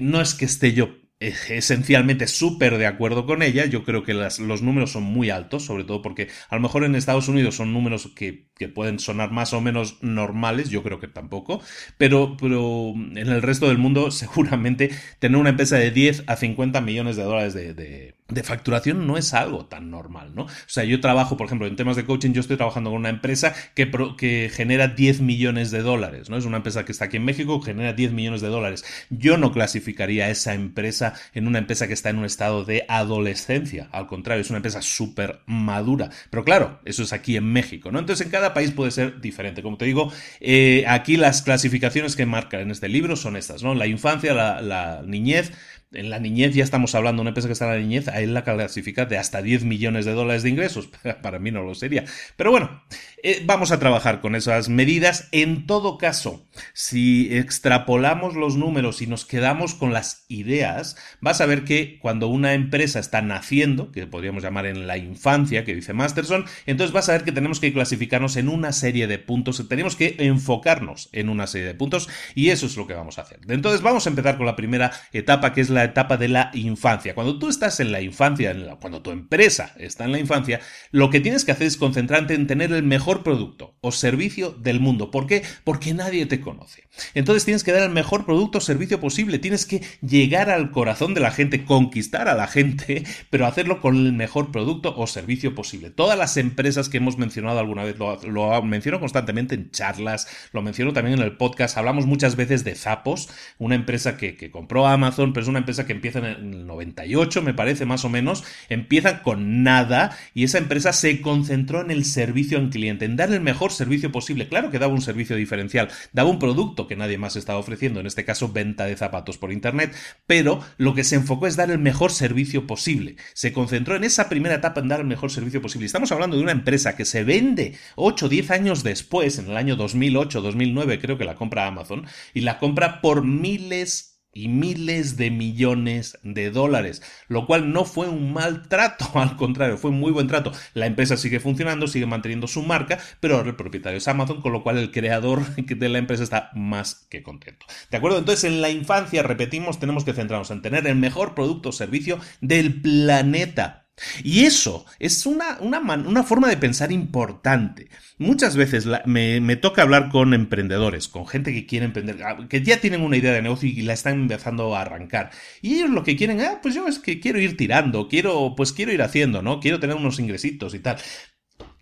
no 0.01 0.21
es 0.21 0.35
que 0.35 0.45
esté 0.45 0.73
yo 0.73 1.04
esencialmente 1.21 2.27
súper 2.27 2.79
de 2.79 2.87
acuerdo 2.87 3.27
con 3.27 3.43
ella. 3.43 3.67
Yo 3.67 3.85
creo 3.85 4.03
que 4.03 4.15
los 4.15 4.63
números 4.63 4.93
son 4.93 5.05
muy 5.05 5.31
altos, 5.31 5.65
sobre 5.65 5.85
todo 5.85 6.03
porque 6.03 6.29
a 6.49 6.57
lo 6.57 6.61
mejor 6.61 6.85
en 6.85 6.95
Estados 6.95 7.29
Unidos 7.29 7.57
son 7.57 7.73
números 7.73 8.13
que, 8.15 8.49
pueden 8.75 8.99
sonar 8.99 9.31
más 9.31 9.53
o 9.53 9.61
menos 9.61 10.03
normales, 10.03 10.71
yo 10.71 10.83
creo 10.83 10.99
que 10.99 11.09
tampoco, 11.09 11.61
pero, 11.99 12.37
pero 12.41 12.95
en 12.95 13.29
el 13.29 13.43
resto 13.43 13.69
del 13.69 13.79
mundo 13.79 14.11
seguramente 14.11 14.91
tener 15.19 15.39
una 15.39 15.51
empresa 15.51 15.77
de 15.77 15.91
10 15.91 16.25
a 16.27 16.37
50 16.37 16.81
millones 16.81 17.17
de 17.17 17.23
dólares 17.23 17.55
de 17.55 18.14
facturación 18.43 19.07
no 19.07 19.19
es 19.19 19.35
algo 19.35 19.67
tan 19.67 19.91
normal, 19.91 20.35
¿no? 20.35 20.45
O 20.45 20.49
sea, 20.67 20.85
yo 20.85 20.99
trabajo, 21.01 21.37
por 21.37 21.47
ejemplo, 21.47 21.67
en 21.67 21.77
temas 21.77 21.95
de 21.95 22.07
coaching, 22.07 22.33
yo 22.33 22.41
estoy 22.41 22.57
trabajando 22.57 22.91
con 22.91 23.01
una 23.01 23.11
empresa 23.11 23.55
que, 23.75 23.91
que 24.17 24.51
genera 24.53 24.89
10 24.89 25.21
millones 25.21 25.71
de 25.71 25.83
dólares, 25.83 26.31
¿no? 26.31 26.39
Es 26.39 26.47
una 26.47 26.57
empresa 26.57 26.87
que 26.87 26.93
está 26.93 27.07
aquí 27.07 27.19
en 27.19 27.25
México, 27.27 27.61
genera 27.61 27.93
10 27.93 28.13
millones 28.13 28.41
de 28.41 28.49
dólares. 28.49 28.83
Yo 29.11 29.37
no 29.37 29.53
clasificaría 29.53 30.31
esa 30.31 30.55
empresa 30.55 31.13
en 31.35 31.47
una 31.47 31.59
empresa 31.59 31.87
que 31.87 31.93
está 31.93 32.09
en 32.09 32.17
un 32.17 32.25
estado 32.25 32.65
de 32.65 32.87
adolescencia, 32.89 33.89
al 33.93 34.07
contrario, 34.07 34.41
es 34.41 34.49
una 34.49 34.59
empresa 34.59 34.81
súper 34.81 35.41
madura. 35.45 36.09
Pero 36.31 36.45
claro, 36.45 36.81
eso 36.87 37.03
es 37.03 37.13
aquí 37.13 37.37
en 37.37 37.53
México, 37.53 37.93
¿no? 37.93 37.99
Entonces, 37.99 38.25
en 38.25 38.33
cada 38.33 38.55
país 38.55 38.71
puede 38.71 38.91
ser 38.91 39.21
diferente. 39.21 39.63
Como 39.63 39.77
te 39.77 39.85
digo, 39.85 40.11
eh, 40.41 40.85
aquí 40.89 41.19
las 41.19 41.43
clasificaciones 41.43 42.17
que 42.17 42.25
marcan 42.25 42.61
en 42.61 42.71
este 42.71 42.89
libro 42.89 43.17
son 43.17 43.37
estas, 43.37 43.63
¿no? 43.63 43.75
La 43.75 43.87
infancia, 43.87 44.33
la 44.33 45.03
niñez, 45.05 45.53
en 45.95 46.11
la 46.11 46.19
niñez 46.19 46.55
ya 46.55 46.65
estamos 46.65 46.95
hablando, 46.95 47.23
una 47.23 47.31
empresa 47.31 47.49
que 47.49 47.53
está 47.53 47.67
en 47.67 47.71
la 47.73 47.79
niñez, 47.79 48.09
ahí 48.09 48.27
la 48.27 48.45
clasifica 48.45 49.07
de 49.07 49.19
hasta 49.19 49.43
10 49.43 49.65
millones 49.65 50.05
de 50.05 50.13
dólares 50.13 50.43
de 50.43 50.51
ingresos. 50.51 50.89
Para 51.23 51.39
mí 51.39 51.51
no 51.51 51.63
lo 51.63 51.75
sería. 51.75 52.05
Pero 52.37 52.51
bueno, 52.51 52.83
eh, 53.27 53.43
vamos 53.47 53.73
a 53.73 53.79
trabajar 53.79 54.21
con 54.21 54.35
esas 54.35 54.69
medidas. 54.69 55.29
En 55.33 55.67
todo 55.67 55.97
caso, 55.97 56.45
si 56.75 57.35
extrapolamos 57.35 58.35
los 58.35 58.57
números 58.57 59.01
y 59.01 59.07
nos 59.07 59.25
quedamos 59.25 59.73
con 59.73 59.95
las 59.95 60.27
ideas, 60.29 60.99
vas 61.23 61.41
a 61.41 61.47
ver 61.47 61.65
que 61.65 61.99
cuando 62.01 62.29
una 62.29 62.53
empresa 62.53 62.99
está 62.99 63.23
naciendo, 63.23 63.91
que 63.93 64.07
podríamos 64.07 64.43
llamar 64.43 64.67
en 64.67 64.87
la 64.87 64.99
infancia, 64.99 65.65
que 65.65 65.75
dice 65.75 65.95
Masterson, 65.95 66.45
entonces 66.67 66.93
vas 66.93 67.09
a 67.09 67.13
ver 67.13 67.25
que 67.25 67.33
tenemos 67.33 67.61
que 67.61 67.73
clasificarnos 67.73 68.37
en 68.37 68.51
una 68.51 68.73
serie 68.73 69.07
de 69.07 69.19
puntos, 69.19 69.67
tenemos 69.71 69.97
que 69.97 70.17
enfocarnos 70.19 71.09
en 71.13 71.31
una 71.31 71.47
serie 71.47 71.69
de 71.69 71.75
puntos 71.75 72.11
y 72.35 72.51
eso 72.51 72.67
es 72.67 72.77
lo 72.77 72.87
que 72.87 72.93
vamos 72.93 73.19
a 73.19 73.23
hacer. 73.23 73.41
Entonces 73.49 73.81
vamos 73.81 74.05
a 74.05 74.11
empezar 74.11 74.37
con 74.37 74.45
la 74.45 74.55
primera 74.55 74.93
etapa, 75.15 75.55
que 75.55 75.63
es 75.63 75.71
la 75.71 75.85
etapa 75.85 76.19
de 76.19 76.29
la 76.29 76.51
infancia. 76.53 77.15
Cuando 77.15 77.39
tú 77.39 77.49
estás 77.49 77.81
en 77.81 77.91
la 77.91 78.03
infancia, 78.03 78.55
cuando 78.79 79.01
tu 79.01 79.13
empresa 79.13 79.73
está 79.79 80.05
en 80.05 80.13
la 80.13 80.19
infancia, 80.19 80.61
lo 80.91 81.09
que 81.09 81.21
tienes 81.21 81.47
que 81.47 81.53
hacer 81.53 81.69
es 81.69 81.79
concentrarte 81.79 82.35
en 82.35 82.47
tener 82.47 82.71
el 82.71 82.83
mejor 82.83 83.14
producto 83.23 83.74
o 83.85 83.93
servicio 83.93 84.51
del 84.51 84.81
mundo. 84.81 85.11
¿Por 85.11 85.27
qué? 85.27 85.43
Porque 85.63 85.93
nadie 85.93 86.25
te 86.25 86.41
conoce. 86.41 86.85
Entonces 87.13 87.45
tienes 87.45 87.65
que 87.65 87.73
dar 87.73 87.83
el 87.83 87.91
mejor 87.91 88.25
producto 88.25 88.59
o 88.59 88.61
servicio 88.61 88.99
posible, 88.99 89.39
tienes 89.39 89.67
que 89.67 89.83
llegar 90.01 90.49
al 90.49 90.71
corazón 90.71 91.13
de 91.13 91.21
la 91.21 91.31
gente, 91.31 91.65
conquistar 91.65 92.29
a 92.29 92.35
la 92.35 92.47
gente, 92.47 93.05
pero 93.31 93.47
hacerlo 93.47 93.81
con 93.81 93.97
el 93.97 94.13
mejor 94.13 94.53
producto 94.53 94.95
o 94.97 95.07
servicio 95.07 95.55
posible. 95.55 95.91
Todas 95.91 96.17
las 96.19 96.37
empresas 96.39 96.89
que 96.89 96.97
hemos 96.97 97.19
mencionado 97.19 97.59
alguna 97.59 97.85
vez, 97.85 97.97
lo, 97.99 98.63
menciono 98.63 99.01
constantemente 99.01 99.55
en 99.55 99.71
charlas, 99.71 100.29
lo 100.53 100.63
menciono 100.63 100.93
también 100.93 101.19
en 101.19 101.25
el 101.25 101.37
podcast, 101.37 101.77
hablamos 101.77 102.07
muchas 102.07 102.37
veces 102.37 102.65
de 102.65 102.75
Zapos, 102.75 103.29
una 103.59 103.75
empresa 103.75 104.17
que, 104.17 104.35
compró 104.51 104.87
Amazon, 104.87 105.33
pero 105.33 105.43
es 105.43 105.49
una 105.49 105.59
empresa 105.59 105.87
que 105.87 105.93
empieza 105.93 106.21
en 106.21 106.25
el 106.25 106.67
98, 106.67 107.43
me 107.43 107.55
parece 107.55 107.85
más 107.85 108.05
o 108.05 108.09
menos, 108.09 108.45
empieza 108.69 109.23
con 109.23 109.63
nada 109.63 110.17
y 110.33 110.45
esa 110.45 110.59
empresa 110.59 110.93
se 110.93 111.21
concentró 111.21 111.81
en 111.81 111.91
el 111.91 112.05
servicio 112.05 112.59
al 112.59 112.71
cliente, 112.71 113.05
en 113.05 113.17
dar 113.17 113.33
el 113.33 113.41
mejor 113.41 113.73
servicio 113.75 114.11
posible. 114.11 114.49
Claro 114.49 114.71
que 114.71 114.79
daba 114.79 114.93
un 114.93 115.03
servicio 115.03 115.37
diferencial, 115.37 115.89
daba 116.13 116.31
un 116.31 116.39
producto 116.39 116.87
que 116.87 116.97
nadie 116.97 117.19
más 117.19 117.37
estaba 117.37 117.59
ofreciendo, 117.59 118.01
en 118.01 118.07
este 118.07 118.25
caso 118.25 118.49
venta 118.53 118.87
de 118.87 118.97
zapatos 118.97 119.39
por 119.39 119.53
internet, 119.53 119.95
pero 120.27 120.61
lo 120.79 120.95
que 120.95 121.05
se 121.05 121.17
enfocó 121.17 121.47
es 121.47 121.57
dar 121.57 121.71
el 121.71 121.79
mejor 121.79 122.13
servicio 122.13 122.67
posible. 122.67 123.17
Se 123.35 123.53
concentró 123.53 123.97
en 123.97 124.05
esa 124.05 124.29
primera 124.29 124.57
etapa 124.57 124.81
en 124.81 124.89
dar 124.89 125.01
el 125.01 125.07
mejor 125.07 125.31
servicio 125.31 125.61
posible. 125.61 125.87
Estamos 125.87 126.13
hablando 126.13 126.37
de 126.37 126.43
una 126.43 126.53
empresa 126.53 126.97
que 126.97 127.05
se 127.05 127.25
vende 127.25 127.77
8 127.97 128.27
o 128.27 128.29
10 128.29 128.51
años 128.51 128.83
después, 128.83 129.39
en 129.39 129.51
el 129.51 129.57
año 129.57 129.77
2008, 129.77 130.41
2009 130.41 131.01
creo 131.01 131.19
que 131.19 131.25
la 131.25 131.35
compra 131.35 131.67
Amazon, 131.67 132.07
y 132.33 132.41
la 132.41 132.59
compra 132.59 133.01
por 133.01 133.25
miles 133.25 134.14
y 134.35 134.49
miles 134.49 135.17
de 135.17 135.31
millones 135.31 136.19
de 136.23 136.51
dólares, 136.51 137.03
lo 137.29 137.47
cual 137.47 137.73
no 137.73 137.85
fue 137.85 138.09
un 138.09 138.33
mal 138.33 138.69
trato, 138.69 139.07
al 139.15 139.37
contrario, 139.37 139.79
fue 139.79 139.91
un 139.91 140.01
muy 140.01 140.13
buen 140.13 140.29
trato. 140.29 140.53
La 140.75 140.87
empresa 140.87 141.17
sigue 141.17 141.41
funcionando, 141.41 141.87
sigue 141.87 142.07
manteniendo 142.07 142.47
su 142.47 142.63
marca, 142.63 142.99
pero 143.21 143.41
el 143.41 143.57
propietario 143.57 143.99
es 143.99 144.09
Amazon, 144.09 144.43
con 144.43 144.53
lo 144.53 144.63
cual 144.63 144.79
el 144.79 144.91
creador 144.91 145.45
de 145.57 145.89
la 145.89 145.99
empresa 145.99 146.23
está 146.23 146.51
más 146.55 147.07
que 147.09 147.23
contento. 147.23 147.67
¿De 147.91 147.97
acuerdo? 147.97 148.19
Entonces, 148.19 148.45
en 148.45 148.61
la 148.61 148.71
infancia, 148.71 149.23
repetimos, 149.23 149.79
tenemos 149.79 150.05
que 150.05 150.13
centrarnos 150.13 150.51
en 150.51 150.63
tener 150.63 150.87
el 150.87 150.97
mejor 150.97 151.35
producto 151.35 151.71
o 151.71 151.73
servicio 151.73 152.19
del 152.41 152.81
planeta 152.81 153.84
y 154.25 154.45
eso 154.45 154.85
es 154.99 155.25
una, 155.25 155.59
una, 155.61 156.23
forma 156.25 156.49
de 156.49 156.57
pensar 156.57 156.91
importante. 156.91 157.89
Muchas 158.19 158.57
veces 158.57 158.87
me, 159.07 159.41
me, 159.41 159.57
toca 159.57 159.83
hablar 159.83 160.11
con 160.11 160.35
emprendedores, 160.35 161.09
con 161.09 161.27
gente 161.27 161.53
que 161.53 161.67
quiere 161.67 161.87
emprender, 161.87 162.23
ah, 162.25 162.47
que 162.49 162.63
ya 162.63 162.81
tienen 162.81 163.03
una 163.03 163.17
idea 163.17 163.33
de 163.33 163.43
negocio 163.43 163.69
y 163.69 163.83
la 163.83 163.93
están 163.93 164.15
empezando 164.15 164.75
a 164.75 164.83
arrancar. 164.83 165.31
Y 165.63 165.75
ellos 165.75 165.91
lo 165.91 166.03
que 166.03 166.17
quieren, 166.17 166.41
ah, 166.41 166.59
pues 166.63 166.75
yo 166.75 166.89
es 166.89 166.99
que 166.99 167.21
quiero 167.21 167.41
ir 167.41 167.57
tirando, 167.57 168.09
quiero, 168.09 168.55
pues 168.57 168.73
quiero 168.73 168.93
ir 168.93 169.03
haciendo, 169.03 169.43
¿no? 169.43 169.61
Quiero 169.61 169.81
tener 169.81 169.97
unos 169.97 170.19
ingresitos 170.19 170.75
y 170.75 170.81
tal. 170.81 170.97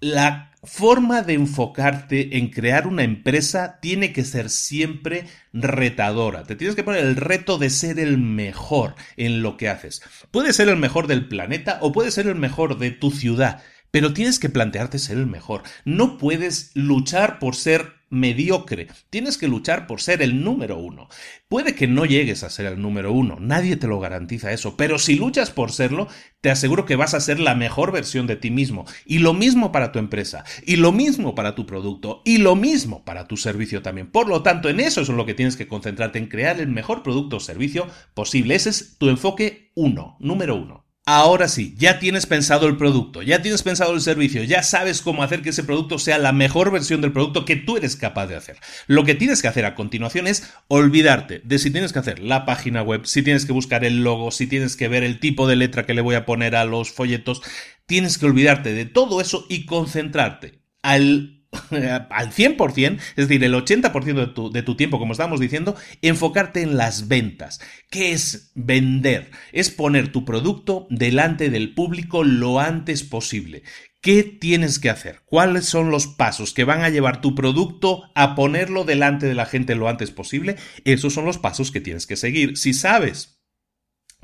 La 0.01 0.52
forma 0.65 1.23
de 1.23 1.35
enfocarte 1.35 2.39
en 2.39 2.49
crear 2.49 2.87
una 2.87 3.03
empresa 3.03 3.79
tiene 3.81 4.13
que 4.13 4.25
ser 4.25 4.49
siempre 4.49 5.27
retadora. 5.53 6.45
Te 6.45 6.55
tienes 6.55 6.77
que 6.77 6.85
poner 6.85 7.05
el 7.05 7.17
reto 7.17 7.59
de 7.59 7.69
ser 7.71 7.99
el 7.99 8.19
mejor 8.19 8.95
en 9.17 9.43
lo 9.43 9.57
que 9.57 9.69
haces. 9.69 10.03
Puede 10.31 10.53
ser 10.53 10.69
el 10.69 10.77
mejor 10.77 11.09
del 11.09 11.27
planeta 11.27 11.79
o 11.81 11.93
puede 11.93 12.11
ser 12.11 12.29
el 12.29 12.37
mejor 12.37 12.79
de 12.79 12.93
tu 12.93 13.11
ciudad, 13.11 13.63
pero 13.91 14.13
tienes 14.15 14.39
que 14.39 14.51
plantearte 14.51 14.99
ser 14.99 15.19
el 15.19 15.27
mejor. 15.27 15.63
No 15.85 16.17
puedes 16.17 16.71
luchar 16.75 17.39
por 17.39 17.57
ser 17.57 18.02
mediocre. 18.13 18.89
Tienes 19.09 19.39
que 19.39 19.49
luchar 19.49 19.87
por 19.87 20.03
ser 20.03 20.21
el 20.21 20.45
número 20.45 20.77
uno. 20.77 21.09
Puede 21.49 21.75
que 21.75 21.87
no 21.87 22.05
llegues 22.05 22.43
a 22.43 22.51
ser 22.51 22.67
el 22.67 22.81
número 22.81 23.13
uno, 23.13 23.39
nadie 23.41 23.77
te 23.77 23.87
lo 23.89 23.99
garantiza 23.99 24.53
eso, 24.53 24.77
pero 24.77 24.99
si 24.99 25.17
luchas 25.17 25.51
por 25.51 25.73
serlo, 25.73 26.09
te 26.43 26.51
aseguro 26.51 26.85
que 26.85 26.97
vas 26.97 27.15
a 27.15 27.21
ser 27.21 27.41
la 27.41 27.55
mejor 27.55 27.91
versión 27.91 28.27
de 28.27 28.37
ti 28.37 28.51
mismo. 28.51 28.85
Y 29.07 29.19
lo 29.19 29.33
mismo 29.33 29.73
para 29.73 29.93
tu 29.93 29.99
empresa, 29.99 30.45
y 30.67 30.77
lo 30.77 30.93
mismo 30.93 31.35
para 31.35 31.55
tu 31.55 31.65
producto, 31.65 32.21
y 32.25 32.37
lo 32.39 32.55
mismo 32.55 33.03
para 33.05 33.27
tu 33.27 33.39
servicio 33.39 33.81
también. 33.81 34.11
Por 34.11 34.29
lo 34.29 34.43
tanto, 34.43 34.69
en 34.69 34.81
eso 34.81 35.01
es 35.01 35.09
en 35.09 35.17
lo 35.17 35.25
que 35.25 35.35
tienes 35.35 35.57
que 35.57 35.69
concentrarte, 35.69 36.19
en 36.19 36.27
crear 36.27 36.61
el 36.61 36.69
mejor 36.69 37.03
producto 37.03 37.37
o 37.37 37.41
servicio 37.41 37.87
posible. 38.13 38.55
Ese 38.55 38.71
es 38.71 38.99
tu 38.99 39.09
enfoque 39.09 39.73
uno, 39.75 40.17
número 40.21 40.55
uno. 40.55 40.92
Ahora 41.05 41.49
sí, 41.49 41.75
ya 41.77 41.99
tienes 41.99 42.27
pensado 42.27 42.69
el 42.69 42.77
producto, 42.77 43.23
ya 43.23 43.43
tienes 43.43 43.65
pensado 43.65 43.93
el 43.93 44.01
servicio, 44.01 44.45
ya 44.45 44.63
sabes 44.63 45.03
cómo 45.03 45.25
hacer 45.25 45.43
que 45.43 45.49
ese 45.49 45.65
producto 45.65 45.99
sea 45.99 46.17
la 46.17 46.31
mejor 46.31 46.71
versión 46.71 47.01
del 47.01 47.11
producto 47.11 47.45
que 47.45 47.57
tú 47.57 47.77
eres 47.77 47.97
capaz 47.97 48.29
de 48.29 48.37
hacer. 48.37 48.59
Lo 48.87 49.05
que 49.05 49.17
tienes 49.17 49.43
que 49.43 49.49
hacer 49.49 49.65
a 49.65 49.75
continuación 49.75 50.29
es 50.29 50.49
olvidarte 50.69 51.41
de 51.43 51.59
si 51.59 51.73
tienes 51.73 51.93
que 51.93 51.99
hacer 51.99 52.21
la 52.21 52.47
página 52.47 52.83
web, 52.83 53.05
si 53.05 53.25
tienes 53.25 53.47
que 53.47 53.53
buscar 53.53 53.85
el 53.85 54.05
logo, 54.05 54.31
si 54.31 54.47
tienes 54.47 54.77
que 54.77 54.87
ver 54.87 55.03
el 55.03 55.19
tipo 55.19 55.49
de 55.49 55.57
letra 55.57 55.87
que 55.87 55.95
le 55.95 56.03
voy 56.03 56.15
a 56.15 56.25
poner 56.25 56.55
a 56.55 56.65
los 56.65 56.93
folletos. 56.93 57.43
Tienes 57.87 58.17
que 58.17 58.27
olvidarte 58.27 58.73
de 58.73 58.85
todo 58.85 59.21
eso 59.21 59.45
y 59.49 59.67
concentrarte 59.67 60.61
al 60.83 61.42
al 62.11 62.33
100%, 62.33 62.99
es 63.17 63.29
decir, 63.29 63.45
el 63.45 63.55
80% 63.55 64.15
de 64.15 64.27
tu, 64.29 64.51
de 64.51 64.63
tu 64.63 64.77
tiempo, 64.77 64.99
como 64.99 65.13
estábamos 65.13 65.41
diciendo, 65.41 65.77
enfocarte 66.01 66.63
en 66.63 66.77
las 66.77 67.09
ventas. 67.09 67.61
¿Qué 67.91 68.13
es 68.13 68.53
vender? 68.55 69.31
Es 69.53 69.71
poner 69.71 70.11
tu 70.11 70.25
producto 70.25 70.87
delante 70.91 71.51
del 71.51 71.75
público 71.75 72.25
lo 72.25 72.61
antes 72.61 73.03
posible. 73.03 73.63
¿Qué 74.01 74.25
tienes 74.25 74.81
que 74.81 74.91
hacer? 74.91 75.21
¿Cuáles 75.27 75.67
son 75.67 75.91
los 75.91 76.09
pasos 76.09 76.53
que 76.55 76.65
van 76.65 76.83
a 76.83 76.89
llevar 76.89 77.21
tu 77.21 77.37
producto 77.37 78.11
a 78.17 78.35
ponerlo 78.35 78.85
delante 78.85 79.27
de 79.27 79.35
la 79.35 79.47
gente 79.47 79.77
lo 79.77 79.89
antes 79.89 80.11
posible? 80.11 80.57
Esos 80.85 81.13
son 81.13 81.25
los 81.25 81.39
pasos 81.39 81.71
que 81.71 81.81
tienes 81.81 82.07
que 82.07 82.17
seguir. 82.17 82.57
Si 82.57 82.75
sabes 82.75 83.42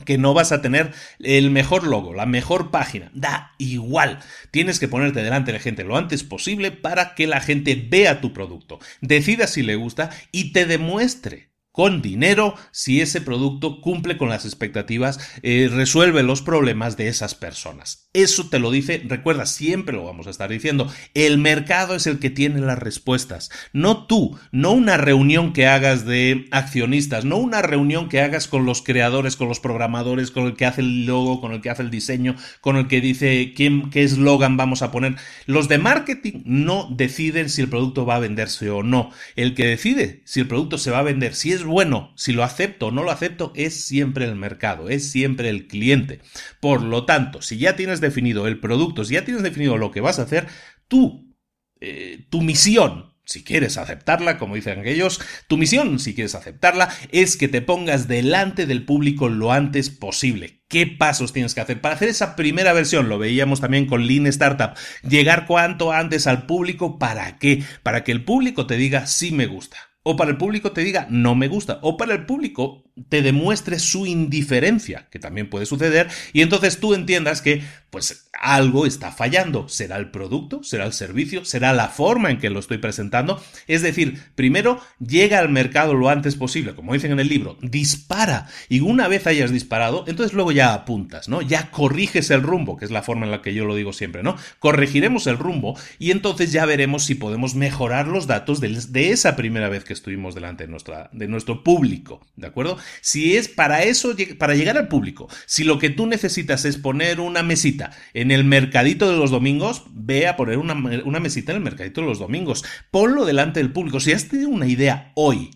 que 0.05 0.19
no 0.19 0.35
vas 0.35 0.52
a 0.52 0.62
tener 0.62 0.93
el 1.21 1.50
mejor 1.50 1.87
logo, 1.87 2.14
la 2.14 2.26
mejor 2.26 2.71
página. 2.71 3.11
Da 3.14 3.55
igual. 3.59 4.21
Tienes 4.50 4.78
que 4.78 4.88
ponerte 4.88 5.23
delante 5.23 5.52
de 5.52 5.59
la 5.59 5.62
gente 5.62 5.85
lo 5.85 5.97
antes 5.97 6.23
posible 6.23 6.71
para 6.71 7.14
que 7.14 7.26
la 7.26 7.40
gente 7.40 7.87
vea 7.88 8.21
tu 8.21 8.33
producto, 8.33 8.78
decida 9.00 9.47
si 9.47 9.62
le 9.62 9.76
gusta 9.76 10.11
y 10.33 10.52
te 10.52 10.67
demuestre 10.67 11.48
con 11.78 12.02
dinero 12.02 12.56
si 12.73 13.00
ese 13.00 13.20
producto 13.20 13.80
cumple 13.80 14.18
con 14.18 14.28
las 14.28 14.44
expectativas, 14.44 15.20
eh, 15.44 15.70
resuelve 15.73 16.25
los 16.25 16.42
problemas 16.42 16.97
de 16.97 17.06
esas 17.06 17.37
personas. 17.37 18.08
Eso 18.12 18.49
te 18.49 18.58
lo 18.58 18.73
dice, 18.73 19.00
recuerda, 19.06 19.47
siempre 19.47 19.94
lo 19.94 20.02
vamos 20.02 20.26
a 20.26 20.30
estar 20.30 20.50
diciendo, 20.50 20.92
el 21.14 21.38
mercado 21.38 21.94
es 21.94 22.08
el 22.08 22.18
que 22.18 22.30
tiene 22.30 22.61
las 22.61 22.80
respuestas, 22.80 23.50
no 23.73 24.06
tú, 24.06 24.37
no 24.50 24.73
una 24.73 24.97
reunión 24.97 25.52
que 25.52 25.68
hagas 25.68 26.04
de 26.04 26.47
accionistas, 26.50 27.25
no 27.25 27.37
una 27.37 27.62
reunión 27.62 28.08
que 28.08 28.23
hagas 28.23 28.49
con 28.49 28.66
los 28.66 28.82
creadores, 28.82 29.37
con 29.37 29.47
los 29.47 29.61
programadores, 29.61 30.32
con 30.32 30.47
el 30.47 30.56
que 30.56 30.66
hace 30.66 30.80
el 30.80 31.06
logo, 31.06 31.40
con 31.40 31.52
el 31.52 31.61
que 31.61 31.70
hace 31.70 31.82
el 31.82 31.90
diseño, 31.90 32.35
con 32.61 32.76
el 32.76 32.88
que 32.88 33.00
dice 33.00 33.54
qué 33.54 34.02
eslogan 34.02 34.56
vamos 34.56 34.82
a 34.82 34.90
poner. 34.90 35.14
Los 35.47 35.68
de 35.68 35.78
marketing 35.78 36.42
no 36.44 36.88
deciden 36.90 37.49
si 37.49 37.62
el 37.62 37.68
producto 37.68 38.04
va 38.04 38.16
a 38.16 38.20
venderse 38.20 38.68
o 38.68 38.82
no. 38.82 39.12
El 39.37 39.54
que 39.54 39.66
decide 39.66 40.23
si 40.25 40.40
el 40.40 40.49
producto 40.49 40.76
se 40.76 40.90
va 40.90 40.99
a 40.99 41.02
vender, 41.02 41.37
si 41.37 41.52
es 41.52 41.67
bueno, 41.68 42.12
si 42.16 42.32
lo 42.32 42.42
acepto 42.42 42.88
o 42.88 42.90
no 42.90 43.02
lo 43.02 43.10
acepto, 43.10 43.52
es 43.54 43.84
siempre 43.84 44.25
el 44.25 44.34
mercado, 44.34 44.88
es 44.88 45.10
siempre 45.10 45.48
el 45.48 45.66
cliente. 45.66 46.20
Por 46.60 46.82
lo 46.82 47.04
tanto, 47.04 47.42
si 47.42 47.58
ya 47.58 47.76
tienes 47.76 48.00
definido 48.00 48.46
el 48.46 48.60
producto, 48.60 49.04
si 49.04 49.14
ya 49.14 49.25
tienes 49.25 49.42
definido 49.42 49.76
lo 49.76 49.90
que 49.90 50.00
vas 50.00 50.18
a 50.18 50.22
hacer, 50.22 50.48
tú, 50.88 51.34
eh, 51.80 52.26
tu 52.30 52.42
misión, 52.42 53.14
si 53.25 53.44
quieres 53.44 53.76
aceptarla, 53.76 54.38
como 54.38 54.54
dicen 54.54 54.80
aquellos, 54.80 55.20
tu 55.48 55.58
misión, 55.58 55.98
si 55.98 56.14
quieres 56.14 56.34
aceptarla, 56.34 56.88
es 57.12 57.37
que 57.37 57.46
te 57.46 57.60
pongas 57.60 58.08
delante 58.08 58.64
del 58.64 58.87
público 58.87 59.28
lo 59.28 59.52
antes 59.52 59.90
posible. 59.90 60.62
¿Qué 60.66 60.87
pasos 60.87 61.34
tienes 61.34 61.54
que 61.54 61.60
hacer 61.60 61.80
para 61.80 61.94
hacer 61.94 62.08
esa 62.08 62.37
primera 62.37 62.72
versión? 62.72 63.10
Lo 63.10 63.18
veíamos 63.18 63.60
también 63.60 63.87
con 63.87 64.06
Lean 64.06 64.26
Startup. 64.26 64.75
Llegar 65.06 65.46
cuanto 65.46 65.92
antes 65.92 66.26
al 66.26 66.46
público, 66.46 66.98
¿para 66.98 67.38
qué? 67.38 67.62
Para 67.82 68.02
que 68.02 68.12
el 68.12 68.25
público 68.25 68.66
te 68.66 68.76
diga 68.76 69.06
sí 69.06 69.30
me 69.30 69.46
gusta 69.46 69.88
o 70.11 70.17
para 70.17 70.31
el 70.31 70.38
público 70.38 70.73
te 70.73 70.83
diga 70.83 71.07
no 71.11 71.35
me 71.35 71.49
gusta, 71.49 71.81
o 71.83 71.99
para 71.99 72.15
el 72.15 72.25
público 72.25 72.83
te 73.09 73.23
demuestre 73.23 73.78
su 73.78 74.07
indiferencia, 74.07 75.09
que 75.11 75.19
también 75.19 75.50
puede 75.50 75.67
suceder, 75.67 76.09
y 76.33 76.43
entonces 76.43 76.78
tú 76.78 76.95
entiendas 76.95 77.43
que 77.43 77.62
pues 77.90 78.28
algo 78.40 78.87
está 78.87 79.11
fallando. 79.11 79.69
¿Será 79.69 79.97
el 79.97 80.11
producto? 80.11 80.62
¿Será 80.62 80.85
el 80.85 80.93
servicio? 80.93 81.45
¿Será 81.45 81.73
la 81.73 81.88
forma 81.88 82.31
en 82.31 82.38
que 82.38 82.50
lo 82.50 82.61
estoy 82.61 82.78
presentando? 82.78 83.43
Es 83.67 83.83
decir, 83.83 84.23
primero 84.35 84.81
llega 85.05 85.38
al 85.38 85.49
mercado 85.49 85.95
lo 85.95 86.09
antes 86.09 86.37
posible, 86.37 86.75
como 86.75 86.93
dicen 86.93 87.12
en 87.12 87.21
el 87.21 87.28
libro, 87.28 87.57
dispara. 87.62 88.49
Y 88.69 88.81
una 88.81 89.09
vez 89.09 89.26
hayas 89.26 89.50
disparado, 89.50 90.05
entonces 90.07 90.35
luego 90.35 90.52
ya 90.52 90.75
apuntas, 90.75 91.28
¿no? 91.28 91.40
Ya 91.43 91.71
corriges 91.71 92.31
el 92.31 92.43
rumbo, 92.43 92.76
que 92.76 92.85
es 92.85 92.90
la 92.90 93.02
forma 93.02 93.25
en 93.25 93.33
la 93.33 93.43
que 93.43 93.55
yo 93.55 93.64
lo 93.64 93.75
digo 93.75 93.93
siempre, 93.93 94.23
¿no? 94.23 94.37
Corregiremos 94.59 95.26
el 95.26 95.38
rumbo 95.38 95.76
y 95.99 96.11
entonces 96.11 96.52
ya 96.52 96.67
veremos 96.67 97.05
si 97.05 97.14
podemos 97.14 97.55
mejorar 97.55 98.07
los 98.07 98.26
datos 98.26 98.61
de, 98.61 99.11
esa 99.11 99.37
primera 99.37 99.69
vez 99.69 99.85
que 99.85 99.93
estuvimos 99.95 100.35
delante 100.35 100.67
de, 100.67 100.76
de 101.12 101.28
nuestro 101.28 101.64
público, 101.64 102.21
¿de 102.37 102.47
acuerdo? 102.47 102.78
Si 103.00 103.37
es 103.37 103.49
para 103.49 103.83
eso, 103.83 104.14
para 104.38 104.54
llegar 104.54 104.76
al 104.76 104.88
público, 104.88 105.28
si 105.47 105.64
lo 105.64 105.78
que 105.78 105.90
tú 105.90 106.07
necesitas 106.07 106.64
es 106.64 106.76
poner 106.76 107.21
una 107.21 107.42
mesita 107.42 107.90
en 108.14 108.30
el 108.30 108.45
mercadito 108.45 109.11
de 109.11 109.16
los 109.16 109.30
domingos, 109.30 109.85
ve 109.90 110.26
a 110.26 110.37
poner 110.37 110.59
una, 110.59 110.75
mesita 110.75 111.52
en 111.52 111.59
el 111.59 111.64
mercadito 111.64 112.00
de 112.00 112.07
los 112.07 112.18
domingos. 112.18 112.64
Ponlo 112.90 113.25
delante 113.25 113.61
del 113.61 113.73
público. 113.73 114.00
Si 114.00 114.12
has 114.12 114.28
tenido 114.28 114.49
una 114.49 114.66
idea 114.66 115.12
hoy 115.14 115.50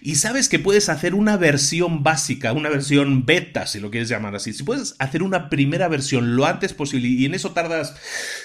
y 0.00 0.14
sabes 0.14 0.48
que 0.48 0.58
puedes 0.58 0.88
hacer 0.88 1.14
una 1.14 1.36
versión 1.36 2.02
básica, 2.02 2.52
una 2.52 2.68
versión 2.68 3.26
beta, 3.26 3.66
si 3.66 3.78
lo 3.78 3.90
quieres 3.90 4.08
llamar 4.08 4.34
así. 4.34 4.52
Si 4.52 4.62
puedes 4.62 4.94
hacer 4.98 5.22
una 5.22 5.50
primera 5.50 5.88
versión 5.88 6.36
lo 6.36 6.46
antes 6.46 6.72
posible 6.72 7.08
y 7.08 7.24
en 7.26 7.34
eso 7.34 7.52
tardas 7.52 7.94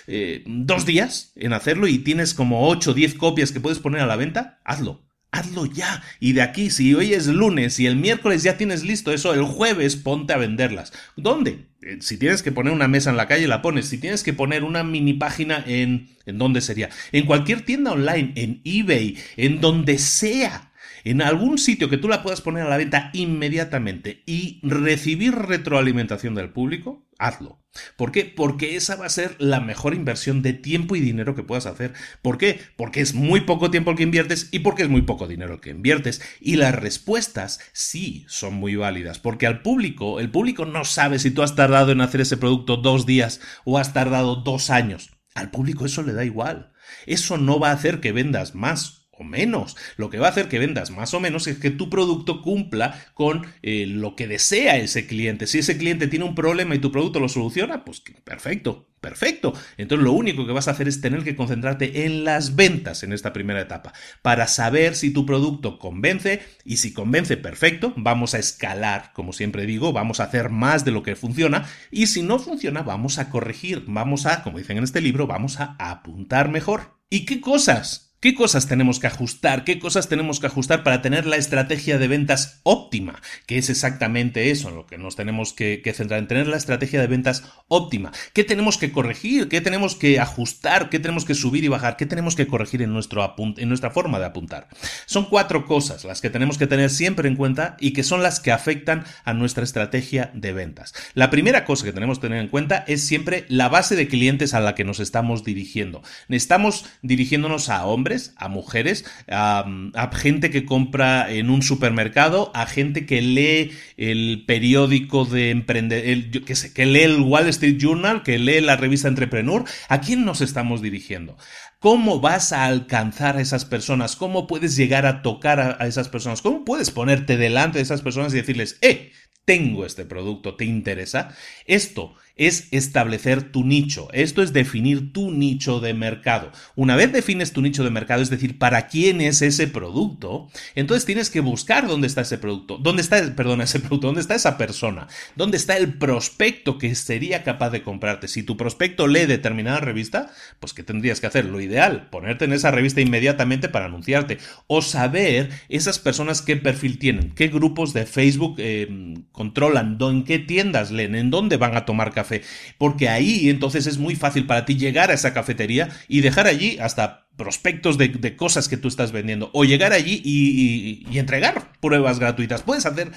eh, 0.07 0.43
dos 0.45 0.85
días 0.85 1.31
en 1.35 1.53
hacerlo 1.53 1.87
y 1.87 1.99
tienes 1.99 2.33
como 2.33 2.67
8 2.67 2.91
o 2.91 2.93
10 2.93 3.15
copias 3.15 3.51
que 3.51 3.61
puedes 3.61 3.79
poner 3.79 4.01
a 4.01 4.07
la 4.07 4.17
venta, 4.17 4.59
hazlo. 4.65 5.10
Hazlo 5.31 5.65
ya. 5.65 6.03
Y 6.19 6.33
de 6.33 6.41
aquí, 6.41 6.69
si 6.69 6.93
hoy 6.93 7.13
es 7.13 7.27
lunes 7.27 7.79
y 7.79 7.87
el 7.87 7.95
miércoles 7.95 8.43
ya 8.43 8.57
tienes 8.57 8.83
listo 8.83 9.13
eso, 9.13 9.33
el 9.33 9.43
jueves 9.43 9.95
ponte 9.95 10.33
a 10.33 10.37
venderlas. 10.37 10.91
¿Dónde? 11.15 11.67
Eh, 11.81 11.97
si 12.01 12.17
tienes 12.17 12.43
que 12.43 12.51
poner 12.51 12.73
una 12.73 12.89
mesa 12.89 13.11
en 13.11 13.17
la 13.17 13.27
calle, 13.27 13.47
la 13.47 13.61
pones. 13.61 13.87
Si 13.87 13.97
tienes 13.97 14.23
que 14.23 14.33
poner 14.33 14.63
una 14.63 14.83
mini 14.83 15.13
página 15.13 15.63
en... 15.65 16.09
¿En 16.25 16.37
dónde 16.37 16.61
sería? 16.61 16.89
En 17.11 17.25
cualquier 17.25 17.61
tienda 17.61 17.93
online, 17.93 18.33
en 18.35 18.61
eBay, 18.63 19.17
en 19.37 19.61
donde 19.61 19.97
sea 19.97 20.71
en 21.03 21.21
algún 21.21 21.57
sitio 21.57 21.89
que 21.89 21.97
tú 21.97 22.07
la 22.07 22.21
puedas 22.23 22.41
poner 22.41 22.63
a 22.63 22.69
la 22.69 22.77
venta 22.77 23.09
inmediatamente 23.13 24.21
y 24.25 24.59
recibir 24.63 25.33
retroalimentación 25.33 26.35
del 26.35 26.49
público, 26.49 27.03
hazlo. 27.21 27.61
¿Por 27.95 28.11
qué? 28.11 28.25
Porque 28.25 28.75
esa 28.75 28.97
va 28.97 29.05
a 29.05 29.09
ser 29.09 29.35
la 29.39 29.61
mejor 29.61 29.93
inversión 29.93 30.41
de 30.41 30.51
tiempo 30.51 30.95
y 30.95 30.99
dinero 30.99 31.35
que 31.35 31.43
puedas 31.43 31.65
hacer. 31.65 31.93
¿Por 32.21 32.37
qué? 32.37 32.59
Porque 32.75 32.99
es 32.99 33.13
muy 33.13 33.41
poco 33.41 33.71
tiempo 33.71 33.91
el 33.91 33.97
que 33.97 34.03
inviertes 34.03 34.49
y 34.51 34.59
porque 34.59 34.83
es 34.83 34.89
muy 34.89 35.03
poco 35.03 35.27
dinero 35.27 35.53
el 35.53 35.61
que 35.61 35.69
inviertes. 35.69 36.21
Y 36.41 36.57
las 36.57 36.75
respuestas 36.75 37.59
sí 37.71 38.25
son 38.27 38.55
muy 38.55 38.75
válidas, 38.75 39.19
porque 39.19 39.47
al 39.47 39.61
público, 39.61 40.19
el 40.19 40.29
público 40.29 40.65
no 40.65 40.83
sabe 40.83 41.19
si 41.19 41.31
tú 41.31 41.43
has 41.43 41.55
tardado 41.55 41.93
en 41.93 42.01
hacer 42.01 42.21
ese 42.21 42.35
producto 42.35 42.75
dos 42.75 43.05
días 43.05 43.39
o 43.63 43.77
has 43.77 43.93
tardado 43.93 44.35
dos 44.35 44.69
años. 44.69 45.11
Al 45.33 45.49
público 45.49 45.85
eso 45.85 46.03
le 46.03 46.13
da 46.13 46.25
igual. 46.25 46.73
Eso 47.05 47.37
no 47.37 47.59
va 47.59 47.69
a 47.69 47.73
hacer 47.73 48.01
que 48.01 48.11
vendas 48.11 48.53
más 48.53 49.00
menos. 49.23 49.77
Lo 49.97 50.09
que 50.09 50.19
va 50.19 50.27
a 50.27 50.31
hacer 50.31 50.47
que 50.47 50.59
vendas 50.59 50.91
más 50.91 51.13
o 51.13 51.19
menos 51.19 51.47
es 51.47 51.57
que 51.57 51.71
tu 51.71 51.89
producto 51.89 52.41
cumpla 52.41 53.05
con 53.13 53.45
eh, 53.61 53.85
lo 53.87 54.15
que 54.15 54.27
desea 54.27 54.77
ese 54.77 55.07
cliente. 55.07 55.47
Si 55.47 55.59
ese 55.59 55.77
cliente 55.77 56.07
tiene 56.07 56.25
un 56.25 56.35
problema 56.35 56.75
y 56.75 56.79
tu 56.79 56.91
producto 56.91 57.19
lo 57.19 57.29
soluciona, 57.29 57.83
pues 57.83 58.01
perfecto, 58.23 58.87
perfecto. 58.99 59.53
Entonces 59.77 60.03
lo 60.03 60.13
único 60.13 60.45
que 60.45 60.53
vas 60.53 60.67
a 60.67 60.71
hacer 60.71 60.87
es 60.87 61.01
tener 61.01 61.23
que 61.23 61.35
concentrarte 61.35 62.05
en 62.05 62.23
las 62.23 62.55
ventas 62.55 63.03
en 63.03 63.13
esta 63.13 63.33
primera 63.33 63.61
etapa 63.61 63.93
para 64.21 64.47
saber 64.47 64.95
si 64.95 65.11
tu 65.11 65.25
producto 65.25 65.79
convence 65.79 66.41
y 66.63 66.77
si 66.77 66.93
convence, 66.93 67.37
perfecto, 67.37 67.93
vamos 67.97 68.33
a 68.33 68.39
escalar, 68.39 69.11
como 69.13 69.33
siempre 69.33 69.65
digo, 69.65 69.93
vamos 69.93 70.19
a 70.19 70.25
hacer 70.25 70.49
más 70.49 70.85
de 70.85 70.91
lo 70.91 71.03
que 71.03 71.15
funciona 71.15 71.67
y 71.89 72.07
si 72.07 72.21
no 72.21 72.39
funciona, 72.39 72.83
vamos 72.83 73.17
a 73.17 73.29
corregir, 73.29 73.83
vamos 73.87 74.25
a, 74.25 74.43
como 74.43 74.59
dicen 74.59 74.77
en 74.77 74.83
este 74.83 75.01
libro, 75.01 75.27
vamos 75.27 75.59
a 75.59 75.75
apuntar 75.79 76.49
mejor. 76.49 76.99
¿Y 77.09 77.25
qué 77.25 77.41
cosas? 77.41 78.10
¿Qué 78.21 78.35
cosas 78.35 78.67
tenemos 78.67 78.99
que 78.99 79.07
ajustar? 79.07 79.63
¿Qué 79.63 79.79
cosas 79.79 80.07
tenemos 80.07 80.39
que 80.39 80.45
ajustar 80.45 80.83
para 80.83 81.01
tener 81.01 81.25
la 81.25 81.37
estrategia 81.37 81.97
de 81.97 82.07
ventas 82.07 82.59
óptima? 82.61 83.19
Que 83.47 83.57
es 83.57 83.71
exactamente 83.71 84.51
eso 84.51 84.69
en 84.69 84.75
lo 84.75 84.85
que 84.85 84.99
nos 84.99 85.15
tenemos 85.15 85.53
que, 85.53 85.81
centrar, 85.95 86.19
en 86.19 86.27
tener 86.27 86.45
la 86.45 86.57
estrategia 86.57 87.01
de 87.01 87.07
ventas 87.07 87.43
óptima. 87.67 88.11
¿Qué 88.33 88.43
tenemos 88.43 88.77
que 88.77 88.91
corregir? 88.91 89.49
¿Qué 89.49 89.59
tenemos 89.59 89.95
que 89.95 90.19
ajustar? 90.19 90.91
¿Qué 90.91 90.99
tenemos 90.99 91.25
que 91.25 91.33
subir 91.33 91.63
y 91.63 91.67
bajar? 91.67 91.97
¿Qué 91.97 92.05
tenemos 92.05 92.35
que 92.35 92.45
corregir 92.45 92.83
en, 92.83 92.93
nuestro 92.93 93.33
en 93.57 93.67
nuestra 93.67 93.89
forma 93.89 94.19
de 94.19 94.25
apuntar? 94.25 94.67
Son 95.07 95.25
cuatro 95.25 95.65
cosas 95.65 96.05
las 96.05 96.21
que 96.21 96.29
tenemos 96.29 96.59
que 96.59 96.67
tener 96.67 96.91
siempre 96.91 97.27
en 97.27 97.35
cuenta 97.35 97.75
y 97.79 97.93
que 97.93 98.03
son 98.03 98.21
las 98.21 98.39
que 98.39 98.51
afectan 98.51 99.03
a 99.25 99.33
nuestra 99.33 99.63
estrategia 99.63 100.29
de 100.35 100.53
ventas. 100.53 100.93
La 101.15 101.31
primera 101.31 101.65
cosa 101.65 101.85
que 101.85 101.91
tenemos 101.91 102.19
que 102.19 102.27
tener 102.27 102.43
en 102.43 102.49
cuenta 102.49 102.85
es 102.87 103.03
siempre 103.03 103.45
la 103.49 103.67
base 103.67 103.95
de 103.95 104.07
clientes 104.07 104.53
a 104.53 104.59
la 104.59 104.75
que 104.75 104.83
nos 104.83 104.99
estamos 104.99 105.43
dirigiendo. 105.43 106.03
Estamos 106.29 106.85
dirigiéndonos 107.01 107.69
a 107.69 107.83
hombres, 107.87 108.10
a 108.37 108.47
mujeres, 108.47 109.05
a, 109.27 109.65
gente 110.13 110.49
que 110.49 110.65
compra 110.65 111.31
en 111.31 111.49
un 111.49 111.61
supermercado, 111.61 112.51
a 112.53 112.65
gente 112.65 113.05
que 113.05 113.21
lee 113.21 113.71
el 113.97 114.43
periódico 114.45 115.25
de 115.25 115.51
emprendedor, 115.51 116.43
que, 116.45 116.85
lee 116.85 117.01
el 117.01 117.21
Wall 117.21 117.47
Street 117.47 117.77
Journal, 117.79 118.23
que 118.23 118.39
lee 118.39 118.61
la 118.61 118.75
revista 118.75 119.07
Entrepreneur. 119.07 119.63
¿A 119.89 120.01
quién 120.01 120.25
nos 120.25 120.41
estamos 120.41 120.81
dirigiendo? 120.81 121.37
¿Cómo 121.79 122.19
vas 122.19 122.53
a 122.53 122.65
alcanzar 122.65 123.37
a 123.37 123.41
esas 123.41 123.65
personas? 123.65 124.15
¿Cómo 124.15 124.47
puedes 124.47 124.75
llegar 124.75 125.05
a 125.05 125.21
tocar 125.21 125.59
a, 125.59 125.77
a, 125.79 125.87
esas 125.87 126.09
personas? 126.09 126.41
¿Cómo 126.41 126.63
puedes 126.65 126.91
ponerte 126.91 127.37
delante 127.37 127.79
de 127.79 127.83
esas 127.83 128.01
personas 128.01 128.33
y 128.33 128.37
decirles, 128.37 128.77
eh, 128.81 129.11
tengo 129.45 129.85
este 129.85 130.05
producto, 130.05 130.55
¿te 130.55 130.65
interesa? 130.65 131.35
Esto 131.65 132.15
es 132.41 132.67
establecer 132.71 133.51
tu 133.51 133.63
nicho. 133.63 134.07
Esto 134.13 134.41
es 134.41 134.51
definir 134.51 135.13
tu 135.13 135.31
nicho 135.31 135.79
de 135.79 135.93
mercado. 135.93 136.51
Una 136.75 136.95
vez 136.95 137.11
defines 137.11 137.53
tu 137.53 137.61
nicho 137.61 137.83
de 137.83 137.91
mercado, 137.91 138.21
es 138.21 138.29
decir, 138.29 138.57
para 138.57 138.87
quién 138.87 139.21
es 139.21 139.41
ese 139.41 139.67
producto, 139.67 140.49
entonces 140.73 141.05
tienes 141.05 141.29
que 141.29 141.39
buscar 141.39 141.87
dónde 141.87 142.07
está 142.07 142.21
ese 142.21 142.37
producto, 142.37 142.77
dónde 142.77 143.01
está, 143.01 143.19
ese 143.19 143.31
producto, 143.79 144.07
dónde 144.07 144.21
está 144.21 144.35
esa 144.35 144.57
persona, 144.57 145.07
dónde 145.35 145.57
está 145.57 145.77
el 145.77 145.93
prospecto 145.93 146.77
que 146.77 146.95
sería 146.95 147.43
capaz 147.43 147.69
de 147.69 147.83
comprarte. 147.83 148.27
Si 148.27 148.43
tu 148.43 148.57
prospecto 148.57 149.07
lee 149.07 149.27
determinada 149.27 149.79
revista, 149.79 150.31
pues 150.59 150.73
¿qué 150.73 150.83
tendrías 150.83 151.19
que 151.19 151.27
hacer? 151.27 151.45
Lo 151.45 151.61
ideal, 151.61 152.09
ponerte 152.09 152.45
en 152.45 152.53
esa 152.53 152.71
revista 152.71 153.01
inmediatamente 153.01 153.69
para 153.69 153.85
anunciarte 153.85 154.39
o 154.67 154.81
saber 154.81 155.49
esas 155.69 155.99
personas 155.99 156.41
qué 156.41 156.57
perfil 156.57 156.97
tienen, 156.97 157.31
qué 157.35 157.49
grupos 157.49 157.93
de 157.93 158.05
Facebook 158.05 158.55
eh, 158.57 159.15
controlan, 159.31 159.97
en 159.99 160.23
qué 160.23 160.39
tiendas 160.39 160.91
leen, 160.91 161.15
en 161.15 161.29
dónde 161.29 161.57
van 161.57 161.75
a 161.75 161.85
tomar 161.85 162.11
café, 162.11 162.30
porque 162.77 163.09
ahí 163.09 163.49
entonces 163.49 163.87
es 163.87 163.97
muy 163.97 164.15
fácil 164.15 164.45
para 164.45 164.65
ti 164.65 164.75
llegar 164.75 165.11
a 165.11 165.13
esa 165.13 165.33
cafetería 165.33 165.89
y 166.07 166.21
dejar 166.21 166.47
allí 166.47 166.77
hasta 166.79 167.27
prospectos 167.37 167.97
de, 167.97 168.35
cosas 168.35 168.67
que 168.67 168.77
tú 168.77 168.87
estás 168.87 169.11
vendiendo 169.11 169.49
o 169.53 169.63
llegar 169.63 169.93
allí 169.93 170.21
y, 170.23 171.17
entregar 171.17 171.71
pruebas 171.79 172.19
gratuitas. 172.19 172.61
Puedes 172.61 172.85
hacer 172.85 173.11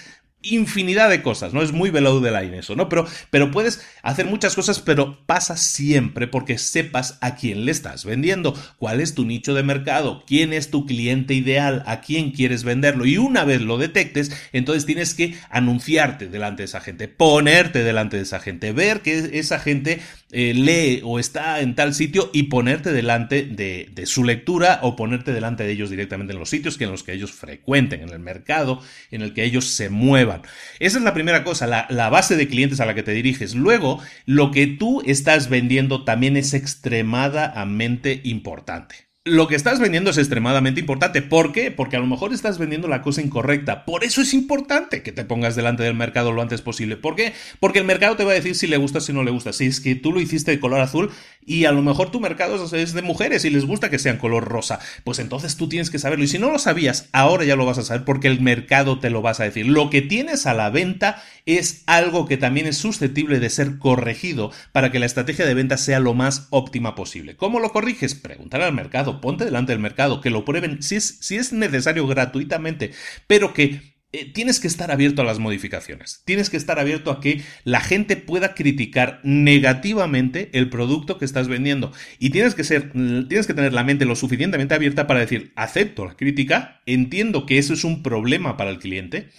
infinidad 0.44 1.10
de 1.10 1.22
cosas, 1.22 1.52
¿no? 1.52 1.62
Es 1.62 1.72
muy 1.72 1.90
below 1.90 2.22
the 2.22 2.30
line 2.30 2.58
eso, 2.58 2.76
¿no? 2.76 2.88
Pero, 2.88 3.06
pero 3.30 3.50
puedes 3.50 3.84
hacer 4.02 4.26
muchas 4.26 4.54
cosas, 4.54 4.80
pero 4.80 5.18
pasa 5.26 5.56
siempre 5.56 6.26
porque 6.26 6.58
sepas 6.58 7.18
a 7.20 7.34
quién 7.36 7.64
le 7.64 7.72
estás 7.72 8.04
vendiendo, 8.04 8.54
cuál 8.78 9.00
es 9.00 9.14
tu 9.14 9.24
nicho 9.24 9.54
de 9.54 9.62
mercado, 9.62 10.24
quién 10.26 10.52
es 10.52 10.70
tu 10.70 10.86
cliente 10.86 11.34
ideal, 11.34 11.82
a 11.86 12.00
quién 12.00 12.30
quieres 12.30 12.64
venderlo. 12.64 13.06
Y 13.06 13.18
una 13.18 13.44
vez 13.44 13.62
lo 13.62 13.78
detectes, 13.78 14.30
entonces 14.52 14.86
tienes 14.86 15.14
que 15.14 15.34
anunciarte 15.50 16.28
delante 16.28 16.62
de 16.62 16.66
esa 16.66 16.80
gente, 16.80 17.08
ponerte 17.08 17.82
delante 17.82 18.16
de 18.16 18.22
esa 18.22 18.40
gente, 18.40 18.72
ver 18.72 19.00
que 19.00 19.30
esa 19.38 19.58
gente 19.58 20.00
eh, 20.32 20.52
lee 20.54 21.00
o 21.04 21.18
está 21.18 21.60
en 21.60 21.74
tal 21.74 21.94
sitio 21.94 22.30
y 22.32 22.44
ponerte 22.44 22.92
delante 22.92 23.42
de, 23.42 23.88
de 23.92 24.06
su 24.06 24.24
lectura 24.24 24.80
o 24.82 24.96
ponerte 24.96 25.32
delante 25.32 25.64
de 25.64 25.72
ellos 25.72 25.90
directamente 25.90 26.32
en 26.32 26.38
los 26.38 26.50
sitios 26.50 26.76
que 26.76 26.84
en 26.84 26.90
los 26.90 27.02
que 27.02 27.12
ellos 27.12 27.32
frecuenten, 27.32 28.02
en 28.02 28.10
el 28.10 28.18
mercado 28.18 28.80
en 29.10 29.22
el 29.22 29.32
que 29.32 29.44
ellos 29.44 29.66
se 29.66 29.88
muevan 29.88 30.33
esa 30.78 30.98
es 30.98 31.04
la 31.04 31.14
primera 31.14 31.44
cosa, 31.44 31.66
la, 31.66 31.86
la 31.90 32.10
base 32.10 32.36
de 32.36 32.48
clientes 32.48 32.80
a 32.80 32.86
la 32.86 32.94
que 32.94 33.02
te 33.02 33.12
diriges. 33.12 33.54
Luego, 33.54 34.00
lo 34.26 34.50
que 34.50 34.66
tú 34.66 35.02
estás 35.06 35.48
vendiendo 35.48 36.04
también 36.04 36.36
es 36.36 36.54
extremadamente 36.54 38.20
importante 38.24 39.13
lo 39.26 39.48
que 39.48 39.54
estás 39.54 39.80
vendiendo 39.80 40.10
es 40.10 40.18
extremadamente 40.18 40.80
importante. 40.80 41.22
¿Por 41.22 41.52
qué? 41.52 41.70
Porque 41.70 41.96
a 41.96 41.98
lo 41.98 42.06
mejor 42.06 42.34
estás 42.34 42.58
vendiendo 42.58 42.88
la 42.88 43.00
cosa 43.00 43.22
incorrecta. 43.22 43.86
Por 43.86 44.04
eso 44.04 44.20
es 44.20 44.34
importante 44.34 45.02
que 45.02 45.12
te 45.12 45.24
pongas 45.24 45.56
delante 45.56 45.82
del 45.82 45.94
mercado 45.94 46.30
lo 46.30 46.42
antes 46.42 46.60
posible. 46.60 46.98
¿Por 46.98 47.16
qué? 47.16 47.32
Porque 47.58 47.78
el 47.78 47.86
mercado 47.86 48.16
te 48.16 48.24
va 48.24 48.32
a 48.32 48.34
decir 48.34 48.54
si 48.54 48.66
le 48.66 48.76
gusta, 48.76 49.00
si 49.00 49.14
no 49.14 49.24
le 49.24 49.30
gusta. 49.30 49.54
Si 49.54 49.64
es 49.64 49.80
que 49.80 49.94
tú 49.94 50.12
lo 50.12 50.20
hiciste 50.20 50.50
de 50.50 50.60
color 50.60 50.80
azul 50.80 51.10
y 51.46 51.64
a 51.64 51.72
lo 51.72 51.80
mejor 51.80 52.10
tu 52.10 52.20
mercado 52.20 52.62
es 52.76 52.92
de 52.92 53.00
mujeres 53.00 53.46
y 53.46 53.50
les 53.50 53.64
gusta 53.64 53.88
que 53.88 53.98
sean 53.98 54.18
color 54.18 54.44
rosa, 54.44 54.78
pues 55.04 55.18
entonces 55.18 55.56
tú 55.56 55.70
tienes 55.70 55.88
que 55.88 55.98
saberlo. 55.98 56.26
Y 56.26 56.28
si 56.28 56.38
no 56.38 56.50
lo 56.50 56.58
sabías, 56.58 57.08
ahora 57.12 57.44
ya 57.44 57.56
lo 57.56 57.64
vas 57.64 57.78
a 57.78 57.82
saber 57.82 58.04
porque 58.04 58.28
el 58.28 58.42
mercado 58.42 58.98
te 58.98 59.08
lo 59.08 59.22
vas 59.22 59.40
a 59.40 59.44
decir. 59.44 59.66
Lo 59.66 59.88
que 59.88 60.02
tienes 60.02 60.44
a 60.44 60.52
la 60.52 60.68
venta 60.68 61.22
es 61.46 61.82
algo 61.86 62.26
que 62.26 62.36
también 62.36 62.66
es 62.66 62.76
susceptible 62.76 63.40
de 63.40 63.48
ser 63.48 63.78
corregido 63.78 64.50
para 64.72 64.92
que 64.92 64.98
la 64.98 65.06
estrategia 65.06 65.46
de 65.46 65.54
venta 65.54 65.78
sea 65.78 65.98
lo 65.98 66.12
más 66.12 66.46
óptima 66.50 66.94
posible. 66.94 67.36
¿Cómo 67.36 67.58
lo 67.58 67.72
corriges? 67.72 68.14
Preguntar 68.14 68.60
al 68.60 68.74
mercado 68.74 69.13
ponte 69.20 69.44
delante 69.44 69.72
del 69.72 69.80
mercado, 69.80 70.20
que 70.20 70.30
lo 70.30 70.44
prueben 70.44 70.82
si 70.82 70.96
es, 70.96 71.52
necesario 71.52 72.06
gratuitamente, 72.06 72.92
pero 73.26 73.52
que 73.52 73.94
eh, 74.12 74.32
tienes 74.32 74.60
que 74.60 74.68
estar 74.68 74.90
abierto 74.90 75.22
a 75.22 75.24
las 75.24 75.38
modificaciones. 75.38 76.22
Tienes 76.24 76.50
que 76.50 76.56
estar 76.56 76.78
abierto 76.78 77.10
a 77.10 77.20
que 77.20 77.42
la 77.64 77.80
gente 77.80 78.16
pueda 78.16 78.54
criticar 78.54 79.20
negativamente 79.24 80.50
el 80.52 80.70
producto 80.70 81.18
que 81.18 81.24
estás 81.24 81.48
vendiendo. 81.48 81.92
Y 82.18 82.30
tienes 82.30 82.54
que 82.54 82.64
ser, 82.64 82.92
tienes 82.92 83.46
que 83.46 83.54
tener 83.54 83.72
la 83.72 83.84
mente 83.84 84.04
lo 84.04 84.16
suficientemente 84.16 84.74
abierta 84.74 85.06
para 85.06 85.20
decir, 85.20 85.52
acepto 85.56 86.04
la 86.04 86.16
crítica, 86.16 86.80
entiendo 86.86 87.46
que 87.46 87.58
eso 87.58 87.74
es 87.74 87.84
un 87.84 88.02
problema 88.02 88.56
para 88.56 88.70
el 88.70 88.78
cliente 88.78 89.30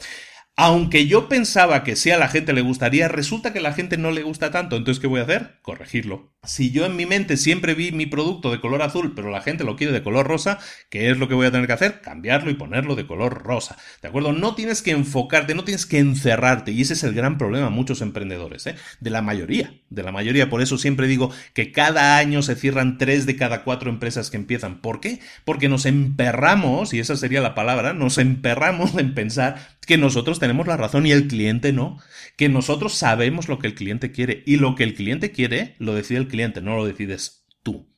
aunque 0.58 1.06
yo 1.06 1.28
pensaba 1.28 1.84
que 1.84 1.98
sí 1.98 2.12
a 2.12 2.18
la 2.18 2.30
gente 2.30 2.54
le 2.54 2.62
gustaría, 2.62 3.10
resulta 3.10 3.52
que 3.52 3.60
a 3.60 3.62
la 3.62 3.74
gente 3.74 3.98
no 3.98 4.12
le 4.12 4.24
gusta 4.24 4.52
tanto. 4.52 4.78
Entonces, 4.78 5.02
¿qué 5.02 5.08
voy 5.08 5.20
a 5.20 5.24
hacer? 5.24 5.60
Corregirlo. 5.62 6.34
Si 6.44 6.72
yo 6.72 6.86
en 6.86 6.96
mi 6.96 7.06
mente 7.06 7.36
siempre 7.36 7.74
vi 7.74 7.92
mi 7.92 8.06
producto 8.06 8.52
de 8.52 8.62
color 8.62 8.82
azul, 8.82 9.14
pero 9.16 9.30
la 9.32 9.42
gente 9.42 9.66
lo 9.66 9.76
quiere 9.76 9.92
de 9.92 10.04
color 10.04 10.28
rosa, 10.28 10.60
¿qué 10.90 11.10
es 11.10 11.18
lo 11.18 11.28
que 11.28 11.34
voy 11.34 11.48
a 11.48 11.52
tener 11.52 11.68
que 11.68 11.74
hacer? 11.74 12.00
Cambiarlo 12.02 12.52
y 12.52 12.54
ponerlo 12.54 12.96
de 12.96 13.06
color 13.06 13.44
rosa. 13.44 13.78
¿De 14.02 14.08
acuerdo? 14.08 14.32
No 14.32 14.56
tienes 14.56 14.82
que 14.82 14.92
enfocarte, 14.92 15.56
no 15.56 15.66
tienes 15.66 15.86
que 15.86 16.00
encerrarte. 16.00 16.72
Y 16.72 16.82
ese 16.82 16.94
es 16.94 17.04
el 17.04 17.14
gran 17.14 17.38
problema 17.38 17.66
de 17.66 17.72
muchos 17.72 18.00
emprendedores, 18.02 18.66
¿eh? 18.68 18.76
De 19.02 19.10
la 19.10 19.22
mayoría. 19.22 19.74
De 19.90 20.04
la 20.04 20.14
mayoría. 20.14 20.50
Por 20.50 20.62
eso 20.62 20.78
siempre 20.78 21.08
digo 21.08 21.32
que 21.54 21.74
cada 21.74 22.18
año 22.18 22.42
se 22.44 22.56
cierran 22.56 22.98
tres 22.98 23.26
de 23.26 23.36
cada 23.36 23.64
cuatro 23.64 23.90
empresas 23.90 24.30
que 24.30 24.38
empiezan. 24.38 24.80
¿Por 24.80 25.02
qué? 25.02 25.20
Porque 25.44 25.68
nos 25.68 25.86
emperramos, 25.86 26.94
y 26.94 27.00
esa 27.00 27.18
sería 27.18 27.42
la 27.42 27.56
palabra, 27.56 27.94
nos 27.94 28.18
emperramos 28.20 28.96
en 28.98 29.14
pensar 29.16 29.76
que 29.86 29.98
nosotros 29.98 30.40
tenemos 30.40 30.45
la 30.48 30.78
razón 30.78 31.06
y 31.06 31.12
el 31.12 31.28
cliente 31.28 31.74
no, 31.74 32.00
que 32.36 32.50
nosotros 32.50 32.94
sabemos 32.94 33.48
lo 33.48 33.60
que 33.60 33.68
el 33.68 33.76
cliente 33.76 34.12
quiere 34.12 34.44
y 34.46 34.58
lo 34.58 34.76
que 34.76 34.84
el 34.84 34.94
cliente 34.94 35.32
quiere 35.32 35.76
lo 35.80 35.94
decide 35.94 36.20
el 36.20 36.28
cliente, 36.28 36.62
no 36.62 36.76
lo 36.76 36.86
decides. 36.86 37.45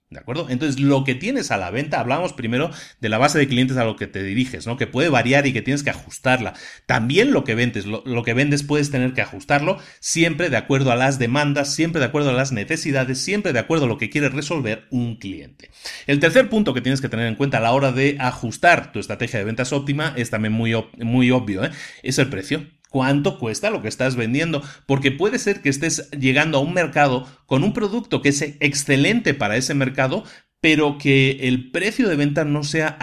¿De 0.09 0.19
acuerdo? 0.19 0.47
Entonces, 0.49 0.79
lo 0.79 1.03
que 1.03 1.15
tienes 1.15 1.51
a 1.51 1.57
la 1.57 1.69
venta, 1.69 1.99
hablamos 1.99 2.31
primero 2.31 2.71
de 3.01 3.09
la 3.09 3.17
base 3.17 3.37
de 3.39 3.47
clientes 3.49 3.75
a 3.75 3.83
lo 3.83 3.97
que 3.97 4.07
te 4.07 4.23
diriges, 4.23 4.65
¿no? 4.65 4.77
Que 4.77 4.87
puede 4.87 5.09
variar 5.09 5.45
y 5.47 5.51
que 5.51 5.61
tienes 5.61 5.83
que 5.83 5.89
ajustarla. 5.89 6.53
También 6.85 7.33
lo 7.33 7.43
que 7.43 7.55
vendes, 7.55 7.85
lo, 7.85 8.23
que 8.23 8.33
vendes 8.33 8.63
puedes 8.63 8.89
tener 8.89 9.11
que 9.11 9.21
ajustarlo 9.21 9.79
siempre 9.99 10.49
de 10.49 10.55
acuerdo 10.55 10.93
a 10.93 10.95
las 10.95 11.19
demandas, 11.19 11.75
siempre 11.75 11.99
de 11.99 12.05
acuerdo 12.05 12.29
a 12.29 12.33
las 12.33 12.53
necesidades, 12.53 13.19
siempre 13.19 13.51
de 13.51 13.59
acuerdo 13.59 13.83
a 13.83 13.89
lo 13.89 13.97
que 13.97 14.09
quiere 14.09 14.29
resolver 14.29 14.87
un 14.91 15.17
cliente. 15.17 15.71
El 16.05 16.21
tercer 16.21 16.47
punto 16.47 16.73
que 16.73 16.79
tienes 16.79 17.01
que 17.01 17.09
tener 17.09 17.27
en 17.27 17.35
cuenta 17.35 17.57
a 17.57 17.61
la 17.61 17.73
hora 17.73 17.91
de 17.91 18.15
ajustar 18.17 18.93
tu 18.93 18.99
estrategia 18.99 19.39
de 19.39 19.45
ventas 19.45 19.73
óptima 19.73 20.13
es 20.15 20.29
también 20.29 20.53
muy, 20.53 20.73
muy 20.99 21.31
obvio, 21.31 21.65
¿eh? 21.65 21.71
Es 22.01 22.17
el 22.17 22.29
precio 22.29 22.65
cuánto 22.89 23.39
cuesta 23.39 23.69
lo 23.69 23.81
que 23.81 23.87
estás 23.87 24.15
vendiendo, 24.15 24.61
porque 24.85 25.11
puede 25.11 25.39
ser 25.39 25.61
que 25.61 25.69
estés 25.69 26.09
llegando 26.11 26.57
a 26.57 26.61
un 26.61 26.73
mercado 26.73 27.27
con 27.45 27.63
un 27.63 27.73
producto 27.73 28.21
que 28.21 28.29
es 28.29 28.41
excelente 28.41 29.33
para 29.33 29.57
ese 29.57 29.73
mercado, 29.73 30.23
pero 30.59 30.97
que 30.97 31.47
el 31.47 31.71
precio 31.71 32.09
de 32.09 32.15
venta 32.15 32.43
no 32.43 32.63
sea, 32.63 32.97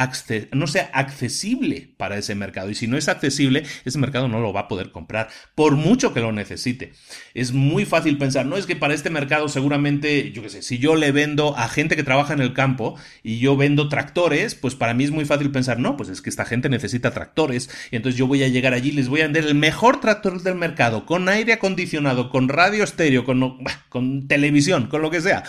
no 0.52 0.66
sea 0.66 0.90
accesible 0.92 1.94
para 1.96 2.18
ese 2.18 2.34
mercado. 2.34 2.70
Y 2.70 2.74
si 2.74 2.88
no 2.88 2.96
es 2.96 3.08
accesible, 3.08 3.64
ese 3.84 3.98
mercado 3.98 4.28
no 4.28 4.40
lo 4.40 4.52
va 4.52 4.60
a 4.60 4.68
poder 4.68 4.90
comprar, 4.90 5.28
por 5.54 5.76
mucho 5.76 6.12
que 6.12 6.20
lo 6.20 6.32
necesite. 6.32 6.92
Es 7.32 7.52
muy 7.52 7.84
fácil 7.84 8.18
pensar, 8.18 8.46
no 8.46 8.56
es 8.56 8.66
que 8.66 8.76
para 8.76 8.94
este 8.94 9.10
mercado 9.10 9.48
seguramente, 9.48 10.32
yo 10.32 10.42
qué 10.42 10.50
sé, 10.50 10.62
si 10.62 10.78
yo 10.78 10.96
le 10.96 11.12
vendo 11.12 11.56
a 11.56 11.68
gente 11.68 11.96
que 11.96 12.02
trabaja 12.02 12.34
en 12.34 12.40
el 12.40 12.54
campo 12.54 12.98
y 13.22 13.38
yo 13.38 13.56
vendo 13.56 13.88
tractores, 13.88 14.54
pues 14.54 14.74
para 14.74 14.94
mí 14.94 15.04
es 15.04 15.10
muy 15.10 15.24
fácil 15.24 15.50
pensar, 15.52 15.78
no, 15.78 15.96
pues 15.96 16.08
es 16.08 16.22
que 16.22 16.30
esta 16.30 16.44
gente 16.44 16.68
necesita 16.68 17.12
tractores 17.12 17.70
y 17.90 17.96
entonces 17.96 18.18
yo 18.18 18.26
voy 18.26 18.42
a 18.42 18.48
llegar 18.48 18.74
allí 18.74 18.90
y 18.90 18.92
les 18.92 19.08
voy 19.08 19.20
a 19.20 19.24
vender 19.24 19.44
el 19.44 19.54
mejor 19.54 20.00
tractor 20.00 20.42
del 20.42 20.56
mercado, 20.56 21.06
con 21.06 21.28
aire 21.28 21.52
acondicionado, 21.52 22.30
con 22.30 22.48
radio 22.48 22.82
estéreo, 22.82 23.24
con, 23.24 23.58
con 23.88 24.26
televisión, 24.26 24.88
con 24.88 25.02
lo 25.02 25.10
que 25.10 25.20
sea. 25.20 25.44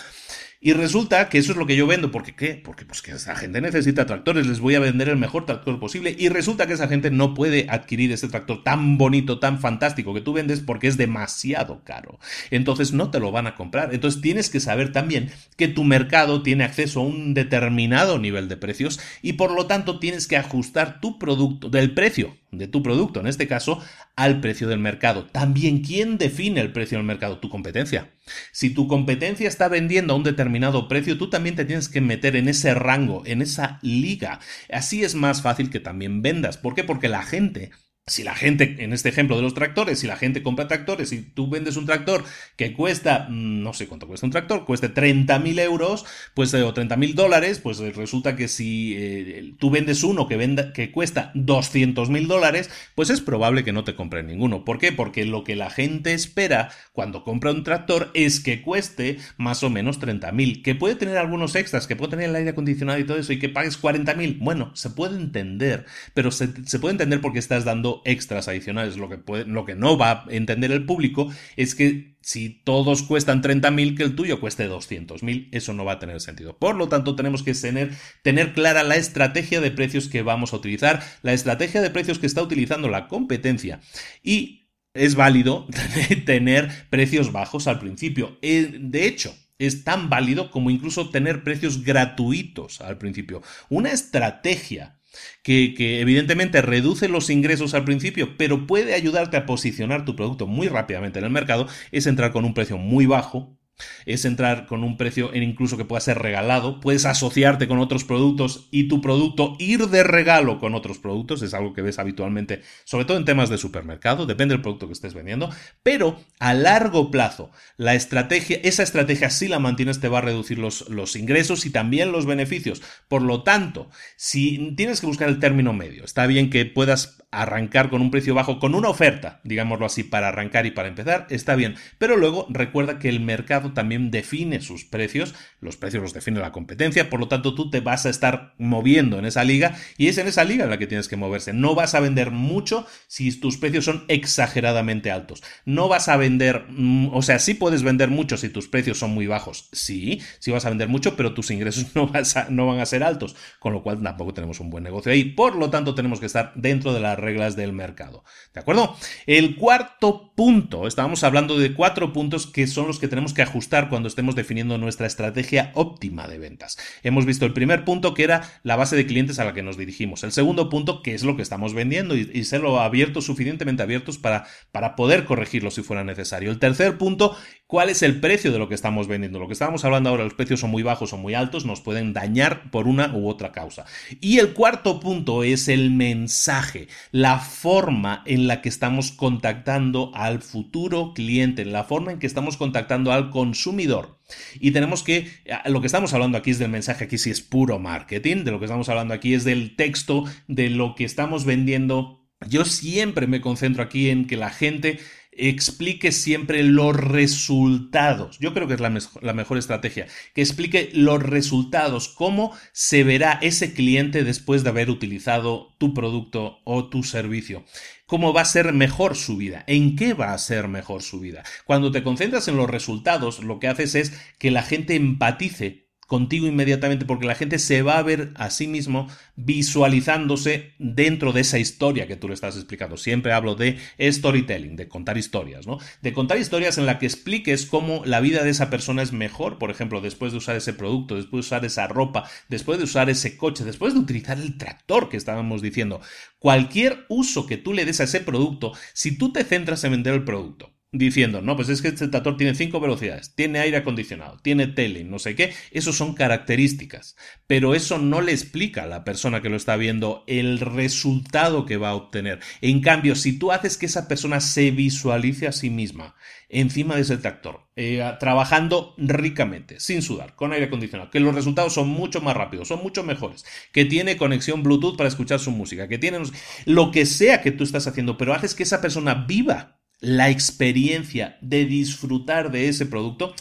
Y 0.65 0.73
resulta 0.73 1.29
que 1.29 1.37
eso 1.37 1.51
es 1.51 1.59
lo 1.59 1.67
que 1.67 1.75
yo 1.75 1.85
vendo. 1.85 2.09
¿Por 2.09 2.23
qué? 2.23 2.55
Porque 2.55 2.85
pues 2.85 3.03
que 3.03 3.11
esa 3.11 3.35
gente 3.35 3.61
necesita 3.61 4.07
tractores, 4.07 4.47
les 4.47 4.59
voy 4.59 4.73
a 4.73 4.79
vender 4.79 5.09
el 5.09 5.15
mejor 5.15 5.45
tractor 5.45 5.79
posible. 5.79 6.15
Y 6.17 6.29
resulta 6.29 6.65
que 6.65 6.73
esa 6.73 6.87
gente 6.87 7.11
no 7.11 7.35
puede 7.35 7.67
adquirir 7.69 8.11
ese 8.11 8.27
tractor 8.29 8.63
tan 8.63 8.97
bonito, 8.97 9.37
tan 9.37 9.59
fantástico 9.59 10.11
que 10.15 10.21
tú 10.21 10.33
vendes 10.33 10.61
porque 10.61 10.87
es 10.87 10.97
demasiado 10.97 11.83
caro. 11.83 12.17
Entonces 12.49 12.93
no 12.93 13.11
te 13.11 13.19
lo 13.19 13.31
van 13.31 13.45
a 13.45 13.53
comprar. 13.53 13.93
Entonces 13.93 14.21
tienes 14.21 14.49
que 14.49 14.59
saber 14.59 14.91
también 14.91 15.29
que 15.55 15.67
tu 15.67 15.83
mercado 15.83 16.41
tiene 16.41 16.63
acceso 16.63 17.01
a 17.01 17.03
un 17.03 17.35
determinado 17.35 18.17
nivel 18.17 18.47
de 18.47 18.57
precios 18.57 18.99
y 19.21 19.33
por 19.33 19.51
lo 19.51 19.67
tanto 19.67 19.99
tienes 19.99 20.25
que 20.25 20.37
ajustar 20.37 20.99
tu 20.99 21.19
producto 21.19 21.69
del 21.69 21.93
precio 21.93 22.37
de 22.57 22.67
tu 22.67 22.81
producto, 22.83 23.19
en 23.19 23.27
este 23.27 23.47
caso, 23.47 23.79
al 24.15 24.41
precio 24.41 24.67
del 24.67 24.79
mercado. 24.79 25.25
También, 25.25 25.81
¿quién 25.81 26.17
define 26.17 26.61
el 26.61 26.71
precio 26.71 26.97
del 26.97 27.05
mercado? 27.05 27.39
Tu 27.39 27.49
competencia. 27.49 28.13
Si 28.51 28.69
tu 28.69 28.87
competencia 28.87 29.47
está 29.47 29.67
vendiendo 29.67 30.13
a 30.13 30.17
un 30.17 30.23
determinado 30.23 30.87
precio, 30.87 31.17
tú 31.17 31.29
también 31.29 31.55
te 31.55 31.65
tienes 31.65 31.89
que 31.89 32.01
meter 32.01 32.35
en 32.35 32.47
ese 32.47 32.73
rango, 32.73 33.23
en 33.25 33.41
esa 33.41 33.79
liga. 33.81 34.39
Así 34.71 35.03
es 35.03 35.15
más 35.15 35.41
fácil 35.41 35.69
que 35.69 35.79
también 35.79 36.21
vendas. 36.21 36.57
¿Por 36.57 36.75
qué? 36.75 36.83
Porque 36.83 37.09
la 37.09 37.23
gente 37.23 37.71
si 38.07 38.23
la 38.23 38.35
gente, 38.35 38.75
en 38.83 38.93
este 38.93 39.09
ejemplo 39.09 39.35
de 39.35 39.41
los 39.41 39.55
tractores, 39.55 39.97
si 39.97 40.05
la 40.05 40.15
gente 40.15 40.43
compra 40.43 40.67
tractores 40.67 41.11
y 41.11 41.23
tú 41.23 41.49
vendes 41.49 41.75
un 41.75 41.87
tractor 41.87 42.23
que 42.55 42.71
cuesta, 42.71 43.25
mm, 43.31 43.63
no 43.63 43.73
sé 43.73 43.87
cuánto 43.87 44.05
cuesta 44.05 44.27
un 44.27 44.31
tractor, 44.31 44.63
cueste 44.63 44.89
30 44.89 45.39
mil 45.39 45.57
euros, 45.57 46.05
pues, 46.35 46.53
eh, 46.53 46.61
o 46.61 46.71
30 46.71 46.97
mil 46.97 47.15
dólares, 47.15 47.57
pues 47.57 47.79
eh, 47.79 47.91
resulta 47.95 48.35
que 48.35 48.47
si 48.47 48.93
eh, 48.95 49.53
tú 49.57 49.71
vendes 49.71 50.03
uno 50.03 50.27
que, 50.27 50.37
venda, 50.37 50.71
que 50.71 50.91
cuesta 50.91 51.31
200 51.33 52.11
mil 52.11 52.27
dólares, 52.27 52.69
pues 52.93 53.09
es 53.09 53.21
probable 53.21 53.63
que 53.63 53.73
no 53.73 53.83
te 53.83 53.95
compre 53.95 54.21
ninguno. 54.21 54.65
¿Por 54.65 54.77
qué? 54.77 54.91
Porque 54.91 55.25
lo 55.25 55.43
que 55.43 55.55
la 55.55 55.71
gente 55.71 56.13
espera 56.13 56.69
cuando 56.93 57.23
compra 57.23 57.49
un 57.49 57.63
tractor 57.63 58.11
es 58.13 58.39
que 58.39 58.61
cueste 58.61 59.17
más 59.37 59.63
o 59.63 59.71
menos 59.71 59.97
30 59.97 60.31
mil, 60.31 60.61
que 60.61 60.75
puede 60.75 60.93
tener 60.93 61.17
algunos 61.17 61.55
extras, 61.55 61.87
que 61.87 61.95
puede 61.95 62.11
tener 62.11 62.29
el 62.29 62.35
aire 62.35 62.51
acondicionado 62.51 62.99
y 62.99 63.03
todo 63.03 63.17
eso, 63.17 63.33
y 63.33 63.39
que 63.39 63.49
pagues 63.49 63.77
40 63.77 64.13
mil. 64.13 64.37
Bueno, 64.39 64.69
se 64.75 64.91
puede 64.91 65.17
entender, 65.17 65.87
pero 66.13 66.29
se, 66.29 66.49
se 66.67 66.77
puede 66.77 66.91
entender 66.91 67.19
porque 67.19 67.39
estás 67.39 67.65
dando 67.65 67.94
extras 68.05 68.47
adicionales. 68.47 68.97
Lo 68.97 69.09
que, 69.09 69.19
lo 69.45 69.65
que 69.65 69.75
no 69.75 69.97
va 69.97 70.11
a 70.11 70.25
entender 70.29 70.71
el 70.71 70.85
público 70.85 71.31
es 71.55 71.75
que 71.75 72.15
si 72.21 72.49
todos 72.49 73.03
cuestan 73.03 73.43
30.000, 73.43 73.95
que 73.95 74.03
el 74.03 74.15
tuyo 74.15 74.39
cueste 74.39 74.67
200.000, 74.67 75.49
eso 75.51 75.73
no 75.73 75.85
va 75.85 75.93
a 75.93 75.99
tener 75.99 76.19
sentido. 76.21 76.57
Por 76.57 76.75
lo 76.75 76.89
tanto, 76.89 77.15
tenemos 77.15 77.43
que 77.43 77.53
tener, 77.53 77.91
tener 78.23 78.53
clara 78.53 78.83
la 78.83 78.95
estrategia 78.95 79.61
de 79.61 79.71
precios 79.71 80.09
que 80.09 80.23
vamos 80.23 80.51
a 80.51 80.57
utilizar, 80.57 81.03
la 81.21 81.33
estrategia 81.33 81.81
de 81.81 81.91
precios 81.91 82.17
que 82.17 82.25
está 82.25 82.41
utilizando 82.41 82.89
la 82.89 83.07
competencia 83.07 83.79
y 84.23 84.71
es 84.95 85.13
válido 85.13 85.67
tener 86.25 86.69
precios 86.89 87.31
bajos 87.31 87.67
al 87.67 87.77
principio. 87.77 88.39
Eh, 88.41 88.75
de 88.79 89.05
hecho, 89.05 89.35
es 89.59 89.83
tan 89.83 90.09
válido 90.09 90.51
como 90.51 90.69
incluso 90.69 91.09
tener 91.09 91.43
precios 91.43 91.83
gratuitos 91.83 92.81
al 92.81 92.97
principio. 92.97 93.41
Una 93.69 93.91
estrategia 93.91 94.99
que, 95.43 96.01
evidentemente 96.01 96.61
reduce 96.61 97.07
los 97.07 97.29
ingresos 97.29 97.73
al 97.73 97.85
principio, 97.85 98.37
pero 98.37 98.67
puede 98.67 98.93
ayudarte 98.93 99.37
a 99.37 99.45
posicionar 99.45 100.05
tu 100.05 100.15
producto 100.15 100.47
muy 100.47 100.67
rápidamente 100.67 101.19
en 101.19 101.25
el 101.25 101.31
mercado, 101.31 101.67
es 101.91 102.07
entrar 102.07 102.31
con 102.31 102.45
un 102.45 102.53
precio 102.53 102.77
muy 102.77 103.05
bajo, 103.05 103.57
es 104.05 104.25
entrar 104.25 104.65
con 104.65 104.83
un 104.83 104.97
precio 104.97 105.33
en 105.33 105.43
incluso 105.43 105.77
que 105.77 105.85
pueda 105.85 105.99
ser 105.99 106.19
regalado, 106.19 106.79
puedes 106.79 107.05
asociarte 107.05 107.67
con 107.67 107.79
otros 107.79 108.03
productos 108.03 108.67
y 108.71 108.87
tu 108.87 109.01
producto 109.01 109.55
ir 109.59 109.87
de 109.87 110.03
regalo 110.03 110.59
con 110.59 110.75
otros 110.75 110.99
productos, 110.99 111.41
es 111.41 111.53
algo 111.53 111.73
que 111.73 111.81
ves 111.81 111.99
habitualmente, 111.99 112.61
sobre 112.83 113.05
todo 113.05 113.17
en 113.17 113.25
temas 113.25 113.49
de 113.49 113.57
supermercado, 113.57 114.25
depende 114.25 114.53
del 114.53 114.61
producto 114.61 114.87
que 114.87 114.93
estés 114.93 115.13
vendiendo, 115.13 115.49
pero 115.83 116.19
a 116.39 116.53
largo 116.53 117.11
plazo, 117.11 117.51
la 117.77 117.95
estrategia, 117.95 118.59
esa 118.63 118.83
estrategia 118.83 119.29
si 119.29 119.47
la 119.47 119.59
mantienes 119.59 119.99
te 119.99 120.07
va 120.07 120.19
a 120.19 120.21
reducir 120.21 120.57
los, 120.57 120.89
los 120.89 121.15
ingresos 121.15 121.65
y 121.65 121.69
también 121.69 122.11
los 122.11 122.25
beneficios. 122.25 122.81
Por 123.07 123.21
lo 123.21 123.43
tanto, 123.43 123.89
si 124.17 124.73
tienes 124.75 125.01
que 125.01 125.07
buscar 125.07 125.29
el 125.29 125.39
término 125.39 125.73
medio, 125.73 126.03
está 126.03 126.27
bien 126.27 126.49
que 126.49 126.65
puedas 126.65 127.24
arrancar 127.31 127.89
con 127.89 128.01
un 128.01 128.11
precio 128.11 128.33
bajo, 128.33 128.59
con 128.59 128.75
una 128.75 128.89
oferta, 128.89 129.41
digámoslo 129.43 129.85
así, 129.85 130.03
para 130.03 130.29
arrancar 130.29 130.65
y 130.65 130.71
para 130.71 130.87
empezar, 130.87 131.27
está 131.29 131.55
bien, 131.55 131.75
pero 131.97 132.17
luego 132.17 132.47
recuerda 132.49 132.99
que 132.99 133.09
el 133.09 133.19
mercado 133.19 133.73
también 133.73 134.11
define 134.11 134.61
sus 134.61 134.85
precios, 134.85 135.35
los 135.59 135.77
precios 135.77 136.01
los 136.01 136.13
define 136.13 136.39
la 136.39 136.51
competencia, 136.51 137.09
por 137.09 137.19
lo 137.19 137.27
tanto 137.27 137.55
tú 137.55 137.69
te 137.69 137.81
vas 137.81 138.05
a 138.05 138.09
estar 138.09 138.53
moviendo 138.57 139.19
en 139.19 139.25
esa 139.25 139.43
liga 139.43 139.75
y 139.97 140.07
es 140.07 140.17
en 140.17 140.27
esa 140.27 140.43
liga 140.43 140.63
en 140.63 140.69
la 140.69 140.77
que 140.77 140.87
tienes 140.87 141.07
que 141.07 141.17
moverse. 141.17 141.53
No 141.53 141.75
vas 141.75 141.95
a 141.95 141.99
vender 141.99 142.31
mucho 142.31 142.85
si 143.07 143.37
tus 143.39 143.57
precios 143.57 143.85
son 143.85 144.05
exageradamente 144.07 145.11
altos. 145.11 145.43
No 145.65 145.87
vas 145.87 146.07
a 146.07 146.17
vender, 146.17 146.65
mm, 146.69 147.09
o 147.13 147.21
sea, 147.21 147.39
sí 147.39 147.53
puedes 147.53 147.83
vender 147.83 148.09
mucho 148.09 148.37
si 148.37 148.49
tus 148.49 148.67
precios 148.67 148.97
son 148.97 149.11
muy 149.11 149.27
bajos, 149.27 149.69
sí, 149.71 150.21
sí 150.39 150.51
vas 150.51 150.65
a 150.65 150.69
vender 150.69 150.87
mucho, 150.87 151.15
pero 151.15 151.33
tus 151.33 151.51
ingresos 151.51 151.87
no, 151.95 152.11
no 152.49 152.67
van 152.67 152.79
a 152.79 152.85
ser 152.85 153.03
altos, 153.03 153.35
con 153.59 153.73
lo 153.73 153.83
cual 153.83 154.01
tampoco 154.01 154.33
tenemos 154.33 154.59
un 154.59 154.69
buen 154.69 154.83
negocio 154.83 155.11
ahí. 155.11 155.25
Por 155.25 155.55
lo 155.55 155.69
tanto, 155.69 155.95
tenemos 155.95 156.19
que 156.19 156.25
estar 156.25 156.53
dentro 156.55 156.93
de 156.93 156.99
las 157.15 157.23
reglas 157.23 157.55
del 157.55 157.73
mercado. 157.73 158.23
¿De 158.53 158.59
acuerdo? 158.59 158.95
El 159.25 159.55
cuarto 159.55 160.33
punto, 160.35 160.87
estábamos 160.87 161.23
hablando 161.23 161.57
de 161.57 161.73
cuatro 161.73 162.13
puntos 162.13 162.45
que 162.47 162.67
son 162.67 162.87
los 162.87 162.99
que 162.99 163.07
tenemos 163.07 163.33
que 163.33 163.41
ajustar 163.41 163.89
cuando 163.89 164.07
estemos 164.07 164.35
definiendo 164.35 164.77
nuestra 164.77 165.07
estrategia 165.07 165.71
óptima 165.75 166.27
de 166.27 166.37
ventas. 166.37 166.77
Hemos 167.03 167.25
visto 167.25 167.45
el 167.45 167.53
primer 167.53 167.85
punto 167.85 168.13
que 168.13 168.23
era 168.23 168.59
la 168.63 168.75
base 168.75 168.95
de 168.95 169.05
clientes 169.05 169.39
a 169.39 169.45
la 169.45 169.53
que 169.53 169.63
nos 169.63 169.77
dirigimos. 169.77 170.23
El 170.23 170.31
segundo 170.31 170.69
punto, 170.69 171.01
que 171.01 171.13
es 171.13 171.23
lo 171.23 171.35
que 171.35 171.41
estamos 171.41 171.73
vendiendo 171.73 172.15
y, 172.15 172.43
serlo 172.43 172.79
abiertos, 172.79 173.25
suficientemente 173.25 173.83
abiertos 173.83 174.17
para, 174.17 174.45
para 174.71 174.95
poder 174.95 175.25
corregirlo 175.25 175.71
si 175.71 175.81
fuera 175.81 176.03
necesario. 176.03 176.51
El 176.51 176.59
tercer 176.59 176.97
punto, 176.97 177.35
cuál 177.67 177.89
es 177.89 178.03
el 178.03 178.19
precio 178.19 178.51
de 178.51 178.59
lo 178.59 178.69
que 178.69 178.75
estamos 178.75 179.07
vendiendo. 179.07 179.39
Lo 179.39 179.47
que 179.47 179.53
estamos 179.53 179.83
hablando 179.85 180.09
ahora, 180.09 180.23
los 180.23 180.33
precios 180.33 180.59
son 180.59 180.71
muy 180.71 180.83
bajos 180.83 181.13
o 181.13 181.17
muy 181.17 181.33
altos, 181.33 181.65
nos 181.65 181.81
pueden 181.81 182.13
dañar 182.13 182.69
por 182.71 182.87
una 182.87 183.13
u 183.15 183.27
otra 183.27 183.51
causa. 183.51 183.85
Y 184.21 184.39
el 184.39 184.53
cuarto 184.53 184.99
punto 184.99 185.43
es 185.43 185.67
el 185.67 185.91
mensaje, 185.91 186.87
la 187.11 187.39
forma 187.39 188.23
en 188.25 188.47
la 188.47 188.61
que 188.61 188.69
estamos 188.69 189.11
contactando 189.11 190.11
al 190.13 190.41
futuro 190.41 191.13
cliente, 191.13 191.65
la 191.65 191.83
forma 191.83 192.11
en 192.11 192.19
que 192.19 192.27
estamos 192.27 192.57
contactando 192.57 193.11
al 193.11 193.29
consumidor. 193.29 194.19
Y 194.59 194.71
tenemos 194.71 195.03
que, 195.03 195.29
lo 195.65 195.81
que 195.81 195.87
estamos 195.87 196.13
hablando 196.13 196.37
aquí 196.37 196.51
es 196.51 196.59
del 196.59 196.69
mensaje, 196.69 197.05
aquí 197.05 197.17
sí 197.17 197.29
es 197.29 197.41
puro 197.41 197.79
marketing, 197.79 198.43
de 198.43 198.51
lo 198.51 198.59
que 198.59 198.65
estamos 198.65 198.89
hablando 198.89 199.13
aquí 199.13 199.33
es 199.33 199.43
del 199.43 199.75
texto, 199.75 200.25
de 200.47 200.69
lo 200.69 200.95
que 200.95 201.03
estamos 201.03 201.45
vendiendo. 201.45 202.21
Yo 202.47 202.65
siempre 202.65 203.27
me 203.27 203.41
concentro 203.41 203.83
aquí 203.83 204.09
en 204.09 204.27
que 204.27 204.37
la 204.37 204.49
gente 204.49 204.99
explique 205.37 206.11
siempre 206.11 206.63
los 206.63 206.95
resultados. 206.95 208.39
Yo 208.39 208.53
creo 208.53 208.67
que 208.67 208.75
es 208.75 208.79
la, 208.79 209.33
mejor 209.33 209.57
estrategia. 209.57 210.07
Que 210.33 210.41
explique 210.41 210.89
los 210.93 211.21
resultados, 211.21 212.09
cómo 212.09 212.53
se 212.71 213.03
verá 213.03 213.39
ese 213.41 213.73
cliente 213.73 214.23
después 214.23 214.63
de 214.63 214.69
haber 214.69 214.89
utilizado 214.89 215.75
tu 215.77 215.93
producto 215.93 216.59
o 216.63 216.89
tu 216.89 217.03
servicio 217.03 217.63
cómo 218.07 218.33
va 218.33 218.41
a 218.41 218.45
ser 218.45 218.71
mejor 218.71 219.15
su 219.15 219.35
vida, 219.35 219.63
en 219.65 219.95
qué 219.95 220.13
va 220.13 220.31
a 220.31 220.37
ser 220.37 220.67
mejor 220.67 221.01
su 221.01 221.19
vida. 221.19 221.43
Cuando 221.65 221.91
te 221.91 222.03
concentras 222.03 222.47
en 222.47 222.55
los 222.55 222.69
resultados, 222.69 223.43
lo 223.43 223.59
que 223.59 223.67
haces 223.67 223.95
es 223.95 224.13
que 224.37 224.51
la 224.51 224.61
gente 224.61 224.93
empatice 224.93 225.84
contigo 226.07 226.47
inmediatamente 226.47 227.05
porque 227.05 227.25
la 227.25 227.35
gente 227.35 227.59
se 227.59 227.81
va 227.81 227.97
a 227.97 228.03
ver 228.03 228.31
a 228.35 228.49
sí 228.49 228.67
mismo 228.67 229.07
visualizándose 229.35 230.73
dentro 230.77 231.33
de 231.33 231.41
esa 231.41 231.59
historia 231.59 232.07
que 232.07 232.15
tú 232.15 232.27
le 232.27 232.33
estás 232.33 232.55
explicando. 232.55 232.97
Siempre 232.97 233.33
hablo 233.33 233.55
de 233.55 233.77
storytelling, 233.99 234.75
de 234.75 234.87
contar 234.87 235.17
historias, 235.17 235.67
¿no? 235.67 235.79
De 236.01 236.13
contar 236.13 236.37
historias 236.37 236.77
en 236.77 236.85
la 236.85 236.99
que 236.99 237.05
expliques 237.05 237.65
cómo 237.65 238.03
la 238.05 238.21
vida 238.21 238.43
de 238.43 238.51
esa 238.51 238.69
persona 238.69 239.01
es 239.01 239.13
mejor, 239.13 239.57
por 239.57 239.71
ejemplo, 239.71 240.01
después 240.01 240.31
de 240.31 240.37
usar 240.37 240.55
ese 240.55 240.73
producto, 240.73 241.15
después 241.15 241.43
de 241.43 241.47
usar 241.47 241.65
esa 241.65 241.87
ropa, 241.87 242.29
después 242.49 242.77
de 242.77 242.85
usar 242.85 243.09
ese 243.09 243.37
coche, 243.37 243.63
después 243.63 243.93
de 243.93 243.99
utilizar 243.99 244.37
el 244.37 244.57
tractor 244.57 245.09
que 245.09 245.17
estábamos 245.17 245.61
diciendo. 245.61 246.01
Cualquier 246.39 247.05
uso 247.09 247.47
que 247.47 247.57
tú 247.57 247.73
le 247.73 247.85
des 247.85 247.99
a 247.99 248.03
ese 248.05 248.19
producto, 248.19 248.73
si 248.93 249.17
tú 249.17 249.31
te 249.31 249.43
centras 249.43 249.83
en 249.83 249.91
vender 249.91 250.13
el 250.13 250.23
producto, 250.23 250.74
diciendo, 250.97 251.41
no, 251.41 251.55
pues 251.55 251.69
es 251.69 251.81
que 251.81 251.89
este 251.89 252.07
tractor 252.07 252.37
tiene 252.37 252.55
cinco 252.55 252.79
velocidades, 252.79 253.35
tiene 253.35 253.59
aire 253.59 253.77
acondicionado, 253.77 254.37
tiene 254.41 254.67
tele, 254.67 255.03
no 255.03 255.19
sé 255.19 255.35
qué, 255.35 255.53
eso 255.71 255.91
son 255.91 256.13
características, 256.13 257.17
pero 257.47 257.75
eso 257.75 257.97
no 257.97 258.21
le 258.21 258.31
explica 258.31 258.83
a 258.83 258.87
la 258.87 259.03
persona 259.03 259.41
que 259.41 259.49
lo 259.49 259.57
está 259.57 259.75
viendo 259.75 260.23
el 260.27 260.59
resultado 260.59 261.65
que 261.65 261.77
va 261.77 261.89
a 261.89 261.95
obtener. 261.95 262.39
En 262.61 262.81
cambio, 262.81 263.15
si 263.15 263.37
tú 263.37 263.51
haces 263.51 263.77
que 263.77 263.87
esa 263.87 264.07
persona 264.07 264.39
se 264.39 264.71
visualice 264.71 265.47
a 265.47 265.51
sí 265.51 265.69
misma 265.69 266.15
encima 266.47 266.95
de 266.95 267.01
ese 267.01 267.17
tractor, 267.17 267.67
eh, 267.75 268.03
trabajando 268.19 268.93
ricamente, 268.97 269.79
sin 269.79 270.01
sudar, 270.01 270.35
con 270.35 270.53
aire 270.53 270.67
acondicionado, 270.67 271.11
que 271.11 271.19
los 271.19 271.35
resultados 271.35 271.73
son 271.73 271.89
mucho 271.89 272.21
más 272.21 272.37
rápidos, 272.37 272.67
son 272.67 272.81
mucho 272.81 273.03
mejores, 273.03 273.45
que 273.73 273.83
tiene 273.83 274.15
conexión 274.15 274.63
Bluetooth 274.63 274.95
para 274.95 275.09
escuchar 275.09 275.39
su 275.39 275.51
música, 275.51 275.87
que 275.87 275.97
tiene 275.97 276.19
lo 276.65 276.91
que 276.91 277.05
sea 277.05 277.41
que 277.41 277.51
tú 277.51 277.63
estás 277.63 277.87
haciendo, 277.87 278.17
pero 278.17 278.33
haces 278.33 278.55
que 278.55 278.63
esa 278.63 278.79
persona 278.79 279.25
viva 279.27 279.81
la 279.99 280.29
experiencia 280.29 281.37
de 281.41 281.65
disfrutar 281.65 282.51
de 282.51 282.67
ese 282.67 282.85
producto, 282.85 283.33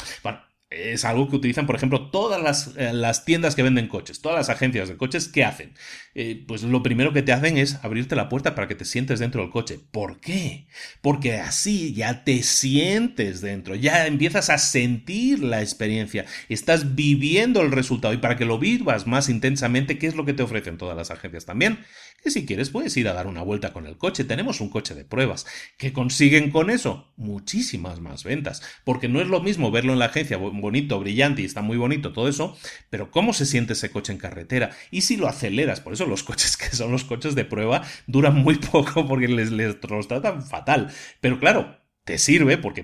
es 0.74 1.04
algo 1.04 1.28
que 1.28 1.36
utilizan, 1.36 1.66
por 1.66 1.76
ejemplo, 1.76 2.10
todas 2.10 2.42
las, 2.42 2.72
eh, 2.76 2.92
las, 2.92 3.24
tiendas 3.24 3.54
que 3.54 3.62
venden 3.62 3.88
coches, 3.88 4.20
todas 4.20 4.38
las 4.38 4.48
agencias 4.48 4.88
de 4.88 4.96
coches, 4.96 5.28
¿qué 5.28 5.44
hacen? 5.44 5.72
Eh, 6.14 6.44
pues 6.46 6.62
lo 6.62 6.82
primero 6.82 7.12
que 7.12 7.22
te 7.22 7.32
hacen 7.32 7.58
es 7.58 7.76
abrirte 7.82 8.16
la 8.16 8.28
puerta 8.28 8.54
para 8.54 8.68
que 8.68 8.74
te 8.74 8.84
sientes 8.84 9.18
dentro 9.20 9.42
del 9.42 9.50
coche. 9.50 9.80
¿Por 9.90 10.20
qué? 10.20 10.66
Porque 11.00 11.36
así 11.36 11.94
ya 11.94 12.24
te 12.24 12.42
sientes 12.42 13.40
dentro, 13.40 13.74
ya 13.74 14.06
empiezas 14.06 14.50
a 14.50 14.58
sentir 14.58 15.42
la 15.42 15.60
experiencia, 15.60 16.26
estás 16.48 16.94
viviendo 16.94 17.62
el 17.62 17.72
resultado 17.72 18.14
y 18.14 18.18
para 18.18 18.36
que 18.36 18.44
lo 18.44 18.58
vivas 18.58 19.06
más 19.06 19.28
intensamente, 19.28 19.98
¿qué 19.98 20.06
es 20.06 20.14
lo 20.14 20.24
que 20.24 20.34
te 20.34 20.42
ofrecen 20.42 20.78
todas 20.78 20.96
las 20.96 21.10
agencias 21.10 21.44
también? 21.44 21.78
Que 22.22 22.30
si 22.30 22.46
quieres 22.46 22.70
puedes 22.70 22.96
ir 22.96 23.06
a 23.08 23.12
dar 23.12 23.26
una 23.26 23.42
vuelta 23.42 23.74
con 23.74 23.86
el 23.86 23.98
coche, 23.98 24.24
tenemos 24.24 24.62
un 24.62 24.70
coche 24.70 24.94
de 24.94 25.04
pruebas. 25.04 25.46
¿Qué 25.76 25.92
consiguen 25.92 26.50
con 26.50 26.70
eso? 26.70 27.12
Muchísimas 27.16 28.00
más 28.00 28.24
ventas, 28.24 28.62
porque 28.84 29.08
no 29.08 29.20
es 29.20 29.28
lo 29.28 29.40
mismo 29.40 29.70
verlo 29.70 29.92
en 29.92 29.98
la 29.98 30.06
agencia 30.06 30.38
bonito, 30.64 30.98
brillante 30.98 31.42
y 31.42 31.44
está 31.44 31.60
muy 31.60 31.76
bonito 31.76 32.12
todo 32.12 32.26
eso, 32.26 32.56
pero 32.88 33.10
¿cómo 33.10 33.34
se 33.34 33.44
siente 33.44 33.74
ese 33.74 33.90
coche 33.90 34.12
en 34.12 34.18
carretera? 34.18 34.70
Y 34.90 35.02
si 35.02 35.18
lo 35.18 35.28
aceleras, 35.28 35.80
por 35.80 35.92
eso 35.92 36.06
los 36.06 36.22
coches 36.22 36.56
que 36.58 36.74
son 36.74 36.90
los 36.90 37.04
coches 37.04 37.34
de 37.34 37.44
prueba 37.44 37.82
duran 38.06 38.36
muy 38.36 38.56
poco 38.56 39.06
porque 39.06 39.28
les, 39.28 39.50
los 39.50 40.08
tratan 40.08 40.42
fatal. 40.42 40.90
Pero 41.20 41.38
claro, 41.38 41.78
te 42.04 42.18
sirve 42.18 42.56
porque 42.56 42.82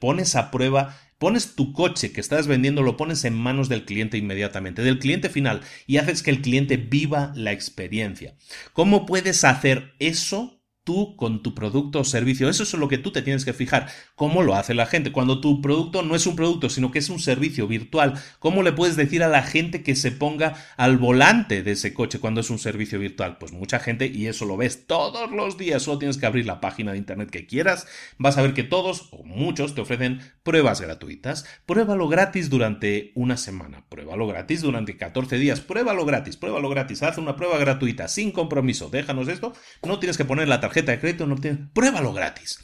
pones 0.00 0.34
a 0.34 0.50
prueba 0.50 0.96
Pones 1.20 1.54
tu 1.54 1.74
coche 1.74 2.12
que 2.12 2.20
estás 2.22 2.46
vendiendo, 2.46 2.80
lo 2.80 2.96
pones 2.96 3.26
en 3.26 3.34
manos 3.34 3.68
del 3.68 3.84
cliente 3.84 4.16
inmediatamente, 4.16 4.80
del 4.80 4.98
cliente 4.98 5.28
final, 5.28 5.60
y 5.86 5.98
haces 5.98 6.22
que 6.22 6.30
el 6.30 6.40
cliente 6.40 6.78
viva 6.78 7.30
la 7.36 7.52
experiencia. 7.52 8.36
¿Cómo 8.72 9.04
puedes 9.04 9.44
hacer 9.44 9.92
eso 9.98 10.59
tú 10.84 11.16
con 11.16 11.42
tu 11.42 11.54
producto 11.54 12.00
o 12.00 12.04
servicio. 12.04 12.48
Eso 12.48 12.62
es 12.62 12.72
lo 12.74 12.88
que 12.88 12.98
tú 12.98 13.10
te 13.10 13.22
tienes 13.22 13.44
que 13.44 13.52
fijar. 13.52 13.88
¿Cómo 14.14 14.42
lo 14.42 14.54
hace 14.54 14.74
la 14.74 14.86
gente? 14.86 15.12
Cuando 15.12 15.40
tu 15.40 15.60
producto 15.60 16.02
no 16.02 16.14
es 16.14 16.26
un 16.26 16.36
producto, 16.36 16.70
sino 16.70 16.90
que 16.90 16.98
es 16.98 17.10
un 17.10 17.20
servicio 17.20 17.66
virtual, 17.66 18.14
¿cómo 18.38 18.62
le 18.62 18.72
puedes 18.72 18.96
decir 18.96 19.22
a 19.22 19.28
la 19.28 19.42
gente 19.42 19.82
que 19.82 19.94
se 19.94 20.10
ponga 20.10 20.54
al 20.76 20.96
volante 20.96 21.62
de 21.62 21.72
ese 21.72 21.92
coche 21.92 22.18
cuando 22.18 22.40
es 22.40 22.50
un 22.50 22.58
servicio 22.58 22.98
virtual? 22.98 23.38
Pues 23.38 23.52
mucha 23.52 23.78
gente, 23.78 24.06
y 24.06 24.26
eso 24.26 24.44
lo 24.46 24.56
ves 24.56 24.86
todos 24.86 25.30
los 25.30 25.58
días, 25.58 25.82
solo 25.82 25.98
tienes 25.98 26.16
que 26.16 26.26
abrir 26.26 26.46
la 26.46 26.60
página 26.60 26.92
de 26.92 26.98
internet 26.98 27.30
que 27.30 27.46
quieras, 27.46 27.86
vas 28.18 28.38
a 28.38 28.42
ver 28.42 28.54
que 28.54 28.64
todos 28.64 29.08
o 29.10 29.22
muchos 29.24 29.74
te 29.74 29.82
ofrecen 29.82 30.20
pruebas 30.42 30.80
gratuitas. 30.80 31.44
Pruébalo 31.66 32.08
gratis 32.08 32.50
durante 32.50 33.12
una 33.14 33.36
semana, 33.36 33.84
pruébalo 33.88 34.26
gratis 34.26 34.62
durante 34.62 34.96
14 34.96 35.36
días, 35.38 35.60
pruébalo 35.60 36.04
gratis, 36.04 36.36
pruébalo 36.36 36.68
gratis, 36.68 37.02
haz 37.02 37.18
una 37.18 37.36
prueba 37.36 37.58
gratuita, 37.58 38.08
sin 38.08 38.32
compromiso, 38.32 38.88
déjanos 38.88 39.28
esto, 39.28 39.52
no 39.86 39.98
tienes 39.98 40.16
que 40.16 40.24
poner 40.24 40.48
la 40.48 40.60
tarjeta 40.60 40.69
tarjeta 40.70 40.92
de 40.92 41.00
crédito, 41.00 41.26
no 41.26 41.36
tienes, 41.36 41.68
pruébalo 41.74 42.12
gratis. 42.12 42.58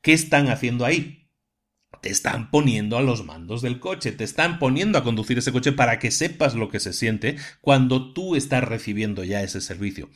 ¿Qué 0.00 0.12
están 0.12 0.48
haciendo 0.48 0.84
ahí? 0.84 1.18
te 2.00 2.10
están 2.10 2.50
poniendo 2.50 2.96
a 2.96 3.02
los 3.02 3.24
mandos 3.24 3.62
del 3.62 3.80
coche, 3.80 4.12
te 4.12 4.24
están 4.24 4.58
poniendo 4.58 4.98
a 4.98 5.04
conducir 5.04 5.38
ese 5.38 5.52
coche 5.52 5.72
para 5.72 5.98
que 5.98 6.10
sepas 6.10 6.54
lo 6.54 6.68
que 6.68 6.80
se 6.80 6.92
siente 6.92 7.36
cuando 7.60 8.12
tú 8.12 8.36
estás 8.36 8.64
recibiendo 8.64 9.24
ya 9.24 9.42
ese 9.42 9.60
servicio. 9.60 10.10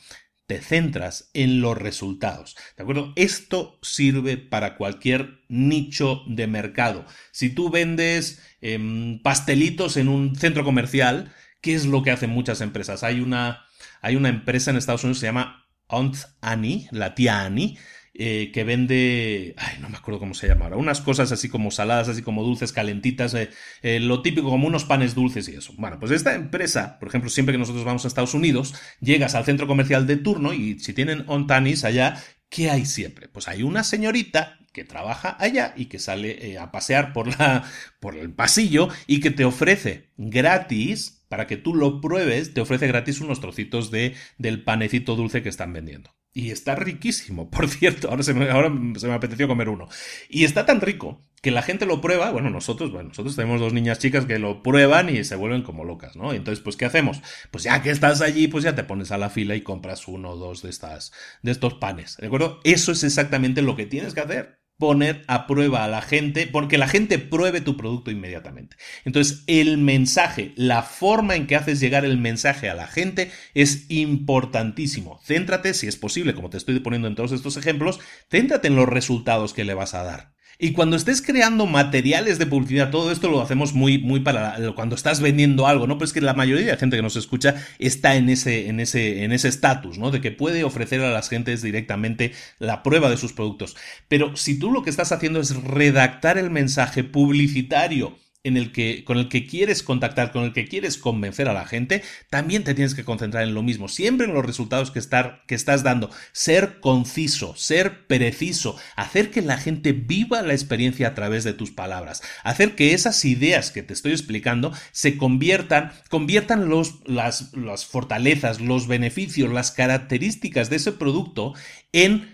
Te 0.45 0.61
centras 0.61 1.29
en 1.33 1.61
los 1.61 1.77
resultados. 1.77 2.55
¿De 2.75 2.83
acuerdo? 2.83 3.13
Esto 3.15 3.79
sirve 3.81 4.37
para 4.37 4.75
cualquier 4.75 5.41
nicho 5.47 6.21
de 6.27 6.47
mercado. 6.47 7.05
Si 7.31 7.49
tú 7.49 7.69
vendes 7.69 8.41
em, 8.61 9.21
pastelitos 9.21 9.95
en 9.95 10.09
un 10.09 10.35
centro 10.35 10.65
comercial, 10.65 11.33
¿qué 11.61 11.73
es 11.73 11.85
lo 11.85 12.03
que 12.03 12.11
hacen 12.11 12.29
muchas 12.29 12.59
empresas? 12.59 13.03
Hay 13.03 13.21
una, 13.21 13.65
hay 14.01 14.17
una 14.17 14.29
empresa 14.29 14.69
en 14.69 14.77
Estados 14.77 15.03
Unidos 15.05 15.17
que 15.17 15.21
se 15.21 15.27
llama 15.27 15.62
Aunt 15.87 16.17
Annie, 16.41 16.87
la 16.91 17.15
tía 17.15 17.43
Annie, 17.43 17.77
eh, 18.15 18.51
que 18.53 18.63
vende, 18.63 19.55
ay, 19.57 19.79
no 19.81 19.89
me 19.89 19.97
acuerdo 19.97 20.19
cómo 20.19 20.35
se 20.35 20.47
llama 20.47 20.65
ahora, 20.65 20.77
unas 20.77 21.01
cosas 21.01 21.31
así 21.31 21.49
como 21.49 21.71
saladas, 21.71 22.09
así 22.09 22.21
como 22.21 22.43
dulces, 22.43 22.71
calentitas, 22.71 23.33
eh, 23.33 23.49
eh, 23.81 23.99
lo 23.99 24.21
típico 24.21 24.51
como 24.51 24.67
unos 24.67 24.85
panes 24.85 25.15
dulces 25.15 25.47
y 25.49 25.55
eso. 25.55 25.73
Bueno, 25.79 25.99
pues 25.99 26.11
esta 26.11 26.35
empresa, 26.35 26.99
por 26.99 27.07
ejemplo, 27.07 27.31
siempre 27.31 27.53
que 27.53 27.57
nosotros 27.57 27.83
vamos 27.85 28.05
a 28.05 28.07
Estados 28.07 28.35
Unidos, 28.35 28.75
llegas 28.99 29.33
al 29.33 29.45
centro 29.45 29.65
comercial 29.65 30.05
de 30.05 30.17
turno 30.17 30.53
y 30.53 30.77
si 30.77 30.93
tienen 30.93 31.23
ontanis 31.25 31.85
allá, 31.85 32.21
¿qué 32.49 32.69
hay 32.69 32.85
siempre? 32.85 33.29
Pues 33.29 33.47
hay 33.47 33.63
una 33.63 33.83
señorita 33.83 34.59
que 34.73 34.83
trabaja 34.83 35.35
allá 35.39 35.73
y 35.75 35.85
que 35.85 35.97
sale 35.97 36.59
a 36.59 36.71
pasear 36.71 37.13
por, 37.13 37.39
la, 37.39 37.63
por 37.99 38.15
el 38.15 38.31
pasillo 38.31 38.89
y 39.07 39.21
que 39.21 39.31
te 39.31 39.43
ofrece 39.43 40.11
gratis, 40.17 41.22
para 41.33 41.47
que 41.47 41.57
tú 41.57 41.73
lo 41.73 41.99
pruebes, 41.99 42.53
te 42.53 42.61
ofrece 42.61 42.85
gratis 42.85 43.19
unos 43.19 43.41
trocitos 43.41 43.89
de, 43.89 44.13
del 44.37 44.63
panecito 44.63 45.15
dulce 45.15 45.41
que 45.41 45.49
están 45.49 45.73
vendiendo. 45.73 46.11
Y 46.31 46.51
está 46.51 46.75
riquísimo, 46.75 47.49
por 47.49 47.67
cierto. 47.67 48.11
Ahora 48.11 48.21
se, 48.21 48.35
me, 48.35 48.51
ahora 48.51 48.71
se 48.97 49.07
me 49.07 49.15
apeteció 49.15 49.47
comer 49.47 49.67
uno. 49.67 49.87
Y 50.29 50.43
está 50.43 50.67
tan 50.67 50.79
rico 50.79 51.25
que 51.41 51.49
la 51.49 51.63
gente 51.63 51.87
lo 51.87 52.01
prueba. 52.01 52.29
Bueno, 52.29 52.51
nosotros, 52.51 52.91
bueno, 52.91 53.09
nosotros 53.09 53.35
tenemos 53.35 53.59
dos 53.59 53.73
niñas 53.73 53.97
chicas 53.97 54.27
que 54.27 54.37
lo 54.37 54.61
prueban 54.61 55.09
y 55.09 55.23
se 55.23 55.35
vuelven 55.35 55.63
como 55.63 55.85
locas, 55.85 56.15
¿no? 56.15 56.33
Entonces, 56.33 56.63
pues, 56.63 56.77
¿qué 56.77 56.85
hacemos? 56.85 57.23
Pues 57.49 57.63
ya 57.63 57.81
que 57.81 57.89
estás 57.89 58.21
allí, 58.21 58.47
pues 58.47 58.63
ya 58.63 58.75
te 58.75 58.83
pones 58.83 59.11
a 59.11 59.17
la 59.17 59.31
fila 59.31 59.55
y 59.55 59.61
compras 59.61 60.07
uno 60.07 60.33
o 60.33 60.37
dos 60.37 60.61
de 60.61 60.69
estas, 60.69 61.13
de 61.41 61.51
estos 61.51 61.73
panes. 61.73 62.15
¿De 62.17 62.27
acuerdo? 62.27 62.59
Eso 62.63 62.91
es 62.91 63.03
exactamente 63.03 63.63
lo 63.63 63.75
que 63.75 63.87
tienes 63.87 64.13
que 64.13 64.21
hacer 64.21 64.62
poner 64.77 65.23
a 65.27 65.47
prueba 65.47 65.83
a 65.83 65.87
la 65.87 66.01
gente, 66.01 66.47
porque 66.47 66.77
la 66.77 66.87
gente 66.87 67.19
pruebe 67.19 67.61
tu 67.61 67.77
producto 67.77 68.11
inmediatamente. 68.11 68.75
Entonces, 69.05 69.43
el 69.47 69.77
mensaje, 69.77 70.53
la 70.55 70.83
forma 70.83 71.35
en 71.35 71.47
que 71.47 71.55
haces 71.55 71.79
llegar 71.79 72.05
el 72.05 72.17
mensaje 72.17 72.69
a 72.69 72.75
la 72.75 72.87
gente 72.87 73.31
es 73.53 73.85
importantísimo. 73.89 75.19
Céntrate, 75.23 75.73
si 75.73 75.87
es 75.87 75.95
posible, 75.95 76.33
como 76.33 76.49
te 76.49 76.57
estoy 76.57 76.79
poniendo 76.79 77.07
en 77.07 77.15
todos 77.15 77.31
estos 77.31 77.57
ejemplos, 77.57 77.99
céntrate 78.29 78.67
en 78.67 78.75
los 78.75 78.89
resultados 78.89 79.53
que 79.53 79.63
le 79.63 79.73
vas 79.73 79.93
a 79.93 80.03
dar. 80.03 80.33
Y 80.63 80.71
cuando 80.71 80.95
estés 80.95 81.21
creando 81.21 81.65
materiales 81.65 82.39
de 82.39 82.45
publicidad, 82.45 82.89
todo 82.89 83.11
esto 83.11 83.29
lo 83.29 83.41
hacemos 83.41 83.73
muy, 83.73 83.97
muy 83.97 84.21
para 84.21 84.55
cuando 84.75 84.95
estás 84.95 85.19
vendiendo 85.19 85.67
algo, 85.67 85.87
¿no? 85.87 85.97
Pues 85.97 86.13
que 86.13 86.21
la 86.21 86.35
mayoría 86.35 86.63
de 86.63 86.71
la 86.71 86.77
gente 86.77 86.95
que 86.95 87.01
nos 87.01 87.17
escucha 87.17 87.55
está 87.79 88.15
en 88.15 88.29
ese, 88.29 88.69
en 88.69 88.79
ese, 88.79 89.25
en 89.25 89.33
ese 89.33 89.49
estatus, 89.49 89.97
¿no? 89.97 90.09
De 90.09 90.21
que 90.21 90.31
puede 90.31 90.63
ofrecer 90.63 91.01
a 91.01 91.11
las 91.11 91.27
gentes 91.27 91.63
directamente 91.63 92.31
la 92.59 92.81
prueba 92.81 93.09
de 93.09 93.17
sus 93.17 93.33
productos. 93.33 93.75
Pero 94.07 94.37
si 94.37 94.57
tú 94.57 94.71
lo 94.71 94.83
que 94.83 94.89
estás 94.89 95.11
haciendo 95.11 95.41
es 95.41 95.53
redactar 95.53 96.37
el 96.37 96.49
mensaje 96.49 97.03
publicitario 97.03 98.15
en 98.43 98.57
el 98.57 98.73
que, 98.73 99.05
con 99.05 99.17
el 99.17 99.29
que 99.29 99.47
quieres 99.47 99.83
contactar, 99.83 100.31
con 100.33 100.43
el 100.43 100.53
que 100.53 100.67
quieres 100.67 100.97
convencer 100.97 101.47
a 101.47 101.53
la 101.53 101.65
gente, 101.65 102.03
también 102.29 102.65
te 102.65 102.73
tienes 102.73 102.93
que 102.93 103.05
concentrar 103.05 103.43
en 103.43 103.53
lo 103.53 103.63
mismo, 103.63 103.87
siempre 103.87 104.27
en 104.27 104.33
los 104.33 104.45
resultados 104.45 104.91
que, 104.91 104.99
estar, 104.99 105.43
que 105.47 105.55
estás 105.55 105.83
dando, 105.83 106.09
ser 106.33 106.81
conciso, 106.81 107.55
ser 107.55 108.05
preciso, 108.05 108.77
hacer 108.97 109.31
que 109.31 109.41
la 109.41 109.57
gente 109.57 109.93
viva 109.93 110.41
la 110.41 110.53
experiencia 110.53 111.07
a 111.07 111.15
través 111.15 111.45
de 111.45 111.53
tus 111.53 111.71
palabras, 111.71 112.21
hacer 112.43 112.75
que 112.75 112.93
esas 112.93 113.23
ideas 113.23 113.71
que 113.71 113.81
te 113.81 113.93
estoy 113.93 114.11
explicando 114.11 114.73
se 114.91 115.17
conviertan, 115.17 115.93
conviertan 116.09 116.67
los, 116.67 116.99
las, 117.05 117.53
las 117.53 117.85
fortalezas, 117.85 118.59
los 118.59 118.87
beneficios, 118.87 119.53
las 119.53 119.71
características 119.71 120.69
de 120.69 120.75
ese 120.75 120.91
producto 120.91 121.53
en 121.93 122.32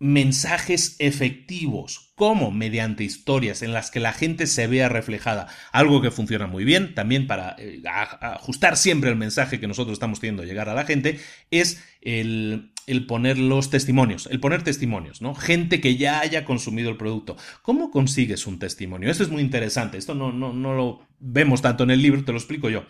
mensajes 0.00 0.96
efectivos, 0.98 2.12
como 2.16 2.50
mediante 2.50 3.04
historias 3.04 3.60
en 3.60 3.74
las 3.74 3.90
que 3.90 4.00
la 4.00 4.14
gente 4.14 4.46
se 4.46 4.66
vea 4.66 4.88
reflejada, 4.88 5.48
algo 5.72 6.00
que 6.00 6.10
funciona 6.10 6.46
muy 6.46 6.64
bien, 6.64 6.94
también 6.94 7.26
para 7.26 7.54
eh, 7.58 7.82
ajustar 7.84 8.78
siempre 8.78 9.10
el 9.10 9.16
mensaje 9.16 9.60
que 9.60 9.68
nosotros 9.68 9.92
estamos 9.92 10.18
teniendo 10.18 10.42
llegar 10.42 10.70
a 10.70 10.74
la 10.74 10.86
gente, 10.86 11.20
es 11.50 11.84
el, 12.00 12.72
el, 12.86 13.04
poner 13.04 13.38
los 13.38 13.68
testimonios, 13.68 14.26
el 14.30 14.40
poner 14.40 14.62
testimonios, 14.62 15.20
¿no? 15.20 15.34
Gente 15.34 15.82
que 15.82 15.98
ya 15.98 16.20
haya 16.20 16.46
consumido 16.46 16.88
el 16.88 16.96
producto. 16.96 17.36
¿Cómo 17.60 17.90
consigues 17.90 18.46
un 18.46 18.58
testimonio? 18.58 19.10
Esto 19.10 19.22
es 19.22 19.30
muy 19.30 19.42
interesante, 19.42 19.98
esto 19.98 20.14
no, 20.14 20.32
no, 20.32 20.54
no 20.54 20.74
lo 20.74 21.06
vemos 21.18 21.60
tanto 21.60 21.84
en 21.84 21.90
el 21.90 22.00
libro, 22.00 22.24
te 22.24 22.32
lo 22.32 22.38
explico 22.38 22.70
yo. 22.70 22.86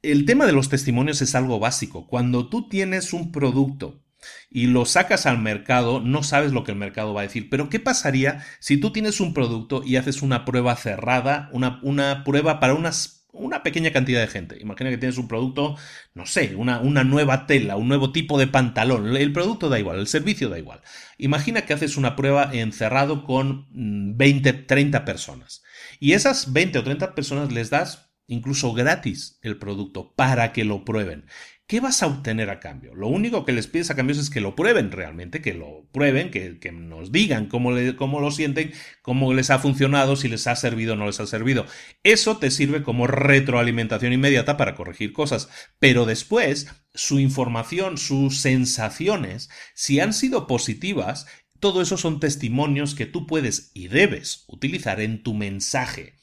El 0.00 0.24
tema 0.24 0.46
de 0.46 0.52
los 0.52 0.68
testimonios 0.68 1.20
es 1.22 1.34
algo 1.34 1.58
básico. 1.58 2.06
Cuando 2.06 2.48
tú 2.48 2.68
tienes 2.68 3.12
un 3.12 3.32
producto 3.32 4.05
y 4.50 4.66
lo 4.66 4.84
sacas 4.84 5.26
al 5.26 5.38
mercado, 5.38 6.00
no 6.00 6.22
sabes 6.22 6.52
lo 6.52 6.64
que 6.64 6.72
el 6.72 6.78
mercado 6.78 7.14
va 7.14 7.20
a 7.20 7.24
decir. 7.24 7.50
Pero 7.50 7.68
¿qué 7.68 7.80
pasaría 7.80 8.44
si 8.60 8.76
tú 8.76 8.92
tienes 8.92 9.20
un 9.20 9.34
producto 9.34 9.82
y 9.84 9.96
haces 9.96 10.22
una 10.22 10.44
prueba 10.44 10.76
cerrada, 10.76 11.48
una, 11.52 11.80
una 11.82 12.24
prueba 12.24 12.60
para 12.60 12.74
unas, 12.74 13.26
una 13.32 13.62
pequeña 13.62 13.92
cantidad 13.92 14.20
de 14.20 14.28
gente? 14.28 14.58
Imagina 14.60 14.90
que 14.90 14.98
tienes 14.98 15.18
un 15.18 15.28
producto, 15.28 15.76
no 16.14 16.26
sé, 16.26 16.54
una, 16.56 16.80
una 16.80 17.04
nueva 17.04 17.46
tela, 17.46 17.76
un 17.76 17.88
nuevo 17.88 18.12
tipo 18.12 18.38
de 18.38 18.46
pantalón. 18.46 19.16
El 19.16 19.32
producto 19.32 19.68
da 19.68 19.78
igual, 19.78 19.98
el 19.98 20.06
servicio 20.06 20.48
da 20.48 20.58
igual. 20.58 20.80
Imagina 21.18 21.62
que 21.62 21.74
haces 21.74 21.96
una 21.96 22.16
prueba 22.16 22.50
encerrado 22.52 23.24
con 23.24 23.66
20, 23.72 24.52
mm, 24.52 24.66
30 24.66 25.04
personas. 25.04 25.62
Y 25.98 26.12
esas 26.12 26.52
20 26.52 26.78
o 26.78 26.84
30 26.84 27.14
personas 27.14 27.52
les 27.52 27.70
das 27.70 28.06
incluso 28.28 28.72
gratis 28.72 29.38
el 29.42 29.58
producto 29.58 30.12
para 30.14 30.52
que 30.52 30.64
lo 30.64 30.84
prueben. 30.84 31.26
¿Qué 31.68 31.80
vas 31.80 32.00
a 32.04 32.06
obtener 32.06 32.48
a 32.50 32.60
cambio? 32.60 32.94
Lo 32.94 33.08
único 33.08 33.44
que 33.44 33.50
les 33.50 33.66
pides 33.66 33.90
a 33.90 33.96
cambio 33.96 34.14
es 34.14 34.30
que 34.30 34.40
lo 34.40 34.54
prueben 34.54 34.92
realmente, 34.92 35.42
que 35.42 35.52
lo 35.52 35.88
prueben, 35.90 36.30
que, 36.30 36.70
nos 36.70 37.10
digan 37.10 37.46
cómo, 37.48 37.70
cómo 37.96 38.20
lo 38.20 38.30
sienten, 38.30 38.72
cómo 39.02 39.34
les 39.34 39.50
ha 39.50 39.58
funcionado, 39.58 40.14
si 40.14 40.28
les 40.28 40.46
ha 40.46 40.54
servido 40.54 40.92
o 40.92 40.96
no 40.96 41.06
les 41.06 41.18
ha 41.18 41.26
servido. 41.26 41.66
Eso 42.04 42.36
te 42.36 42.52
sirve 42.52 42.84
como 42.84 43.08
retroalimentación 43.08 44.12
inmediata 44.12 44.56
para 44.56 44.76
corregir 44.76 45.12
cosas. 45.12 45.48
Pero 45.80 46.06
después, 46.06 46.68
su 46.94 47.18
información, 47.18 47.98
sus 47.98 48.38
sensaciones, 48.38 49.50
si 49.74 49.98
han 49.98 50.12
sido 50.12 50.46
positivas, 50.46 51.26
todo 51.58 51.82
eso 51.82 51.96
son 51.96 52.20
testimonios 52.20 52.94
que 52.94 53.06
tú 53.06 53.26
puedes 53.26 53.72
y 53.74 53.88
debes 53.88 54.44
utilizar 54.46 55.00
en 55.00 55.24
tu 55.24 55.34
mensaje. 55.34 56.15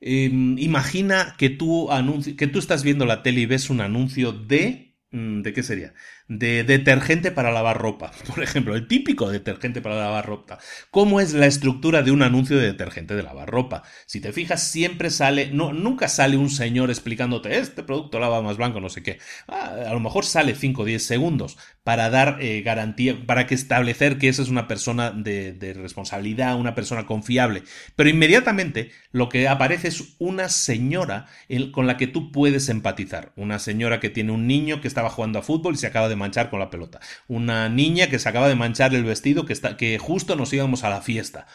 Em, 0.00 0.58
imagina 0.58 1.34
que 1.38 1.50
tú, 1.50 1.88
que 2.36 2.46
tú 2.46 2.58
estás 2.58 2.82
viendo 2.84 3.06
la 3.06 3.22
tele 3.22 3.40
y 3.40 3.46
ves 3.46 3.70
un 3.70 3.80
anuncio 3.80 4.32
de... 4.32 4.96
Mm, 5.10 5.42
¿De 5.42 5.52
qué 5.52 5.62
sería? 5.62 5.94
De 6.28 6.64
detergente 6.64 7.30
para 7.30 7.52
lavar 7.52 7.78
ropa, 7.78 8.10
por 8.26 8.42
ejemplo, 8.42 8.74
el 8.74 8.88
típico 8.88 9.30
detergente 9.30 9.80
para 9.80 9.96
lavar 9.96 10.26
ropa. 10.26 10.58
¿Cómo 10.90 11.20
es 11.20 11.32
la 11.34 11.46
estructura 11.46 12.02
de 12.02 12.10
un 12.10 12.22
anuncio 12.22 12.58
de 12.58 12.66
detergente 12.66 13.14
de 13.14 13.22
lavar 13.22 13.48
ropa? 13.48 13.82
Si 14.06 14.20
te 14.20 14.32
fijas, 14.32 14.62
siempre 14.62 15.10
sale, 15.10 15.50
no, 15.52 15.72
nunca 15.72 16.08
sale 16.08 16.36
un 16.36 16.50
señor 16.50 16.90
explicándote 16.90 17.58
este 17.58 17.82
producto 17.82 18.18
lava 18.18 18.42
más 18.42 18.56
blanco, 18.56 18.80
no 18.80 18.88
sé 18.88 19.02
qué. 19.02 19.18
Ah, 19.46 19.76
a 19.88 19.92
lo 19.92 20.00
mejor 20.00 20.24
sale 20.24 20.54
5 20.54 20.82
o 20.82 20.84
10 20.84 21.04
segundos 21.04 21.56
para 21.84 22.10
dar 22.10 22.38
eh, 22.40 22.62
garantía, 22.62 23.24
para 23.26 23.46
que 23.46 23.54
establecer 23.54 24.18
que 24.18 24.28
esa 24.28 24.42
es 24.42 24.48
una 24.48 24.66
persona 24.66 25.12
de, 25.12 25.52
de 25.52 25.74
responsabilidad, 25.74 26.58
una 26.58 26.74
persona 26.74 27.06
confiable. 27.06 27.62
Pero 27.94 28.10
inmediatamente 28.10 28.90
lo 29.12 29.28
que 29.28 29.46
aparece 29.48 29.88
es 29.88 30.16
una 30.18 30.48
señora 30.48 31.26
con 31.72 31.86
la 31.86 31.96
que 31.96 32.06
tú 32.06 32.32
puedes 32.32 32.68
empatizar. 32.68 33.32
Una 33.36 33.58
señora 33.58 34.00
que 34.00 34.10
tiene 34.10 34.32
un 34.32 34.46
niño 34.46 34.80
que 34.80 34.88
estaba 34.88 35.10
jugando 35.10 35.38
a 35.38 35.42
fútbol 35.42 35.74
y 35.74 35.78
se 35.78 35.86
acaba 35.86 36.08
de 36.08 36.15
manchar 36.16 36.50
con 36.50 36.58
la 36.58 36.70
pelota. 36.70 37.00
Una 37.28 37.68
niña 37.68 38.08
que 38.08 38.18
se 38.18 38.28
acaba 38.28 38.48
de 38.48 38.54
manchar 38.54 38.94
el 38.94 39.04
vestido 39.04 39.46
que, 39.46 39.52
está, 39.52 39.76
que 39.76 39.98
justo 39.98 40.36
nos 40.36 40.52
íbamos 40.52 40.84
a 40.84 40.90
la 40.90 41.02
fiesta. 41.02 41.46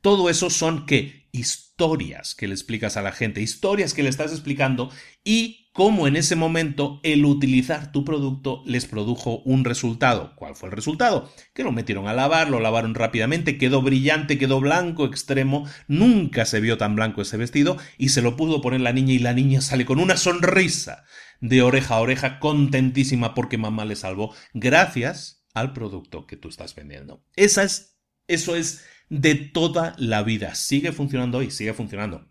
Todo 0.00 0.30
eso 0.30 0.50
son 0.50 0.86
que 0.86 1.28
historias 1.32 2.34
que 2.34 2.48
le 2.48 2.54
explicas 2.54 2.96
a 2.96 3.02
la 3.02 3.12
gente, 3.12 3.40
historias 3.42 3.94
que 3.94 4.02
le 4.02 4.08
estás 4.08 4.32
explicando 4.32 4.90
y 5.24 5.70
cómo 5.72 6.06
en 6.06 6.16
ese 6.16 6.36
momento 6.36 7.00
el 7.02 7.24
utilizar 7.24 7.92
tu 7.92 8.04
producto 8.04 8.62
les 8.66 8.86
produjo 8.86 9.38
un 9.44 9.64
resultado. 9.64 10.34
¿Cuál 10.36 10.56
fue 10.56 10.68
el 10.68 10.74
resultado? 10.74 11.32
Que 11.54 11.62
lo 11.62 11.72
metieron 11.72 12.08
a 12.08 12.14
lavar, 12.14 12.50
lo 12.50 12.60
lavaron 12.60 12.94
rápidamente, 12.94 13.58
quedó 13.58 13.82
brillante, 13.82 14.38
quedó 14.38 14.60
blanco 14.60 15.04
extremo, 15.04 15.68
nunca 15.86 16.44
se 16.44 16.60
vio 16.60 16.76
tan 16.76 16.96
blanco 16.96 17.22
ese 17.22 17.36
vestido 17.36 17.76
y 17.98 18.08
se 18.08 18.22
lo 18.22 18.36
pudo 18.36 18.60
poner 18.60 18.80
la 18.80 18.92
niña 18.92 19.12
y 19.12 19.18
la 19.18 19.32
niña 19.32 19.60
sale 19.60 19.84
con 19.84 20.00
una 20.00 20.16
sonrisa 20.16 21.04
de 21.40 21.62
oreja 21.62 21.94
a 21.94 22.00
oreja, 22.00 22.40
contentísima 22.40 23.34
porque 23.34 23.58
mamá 23.58 23.84
le 23.84 23.96
salvó, 23.96 24.34
gracias 24.52 25.44
al 25.54 25.72
producto 25.72 26.26
que 26.26 26.36
tú 26.36 26.48
estás 26.48 26.74
vendiendo. 26.74 27.24
Esa 27.36 27.62
es, 27.62 27.98
eso 28.26 28.56
es 28.56 28.84
de 29.10 29.34
toda 29.34 29.94
la 29.98 30.22
vida. 30.22 30.54
Sigue 30.54 30.92
funcionando 30.92 31.38
hoy, 31.38 31.50
sigue 31.50 31.74
funcionando. 31.74 32.26